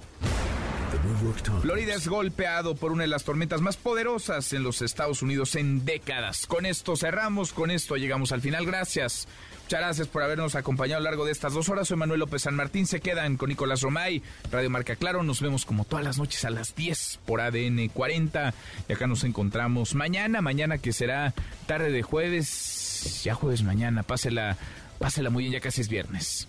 Florida 1.62 1.94
es 1.94 2.08
golpeado 2.08 2.74
por 2.74 2.92
una 2.92 3.02
de 3.02 3.08
las 3.08 3.24
tormentas 3.24 3.60
más 3.60 3.76
poderosas 3.76 4.52
en 4.52 4.62
los 4.62 4.82
Estados 4.82 5.22
Unidos 5.22 5.54
en 5.54 5.84
décadas. 5.84 6.46
Con 6.46 6.66
esto 6.66 6.96
cerramos, 6.96 7.52
con 7.52 7.70
esto 7.70 7.96
llegamos 7.96 8.32
al 8.32 8.40
final. 8.40 8.66
Gracias. 8.66 9.28
Muchas 9.62 9.80
gracias 9.80 10.08
por 10.08 10.22
habernos 10.22 10.56
acompañado 10.56 10.98
a 10.98 11.00
lo 11.00 11.10
largo 11.10 11.24
de 11.24 11.32
estas 11.32 11.52
dos 11.52 11.68
horas. 11.68 11.86
Soy 11.86 11.96
Manuel 11.96 12.20
López 12.20 12.42
San 12.42 12.56
Martín. 12.56 12.86
Se 12.86 13.00
quedan 13.00 13.36
con 13.36 13.50
Nicolás 13.50 13.82
Romay, 13.82 14.22
Radio 14.50 14.68
Marca 14.68 14.96
Claro. 14.96 15.22
Nos 15.22 15.40
vemos 15.40 15.64
como 15.64 15.84
todas 15.84 16.04
las 16.04 16.18
noches 16.18 16.44
a 16.44 16.50
las 16.50 16.74
10 16.74 17.20
por 17.24 17.40
ADN 17.40 17.88
40. 17.88 18.52
Y 18.88 18.92
acá 18.92 19.06
nos 19.06 19.22
encontramos 19.22 19.94
mañana, 19.94 20.40
mañana 20.40 20.78
que 20.78 20.92
será 20.92 21.34
tarde 21.66 21.92
de 21.92 22.02
jueves. 22.02 23.22
Ya 23.22 23.34
jueves 23.34 23.62
mañana. 23.62 24.02
Pásela, 24.02 24.56
pásela 24.98 25.30
muy 25.30 25.44
bien, 25.44 25.52
ya 25.52 25.60
casi 25.60 25.82
es 25.82 25.88
viernes. 25.88 26.48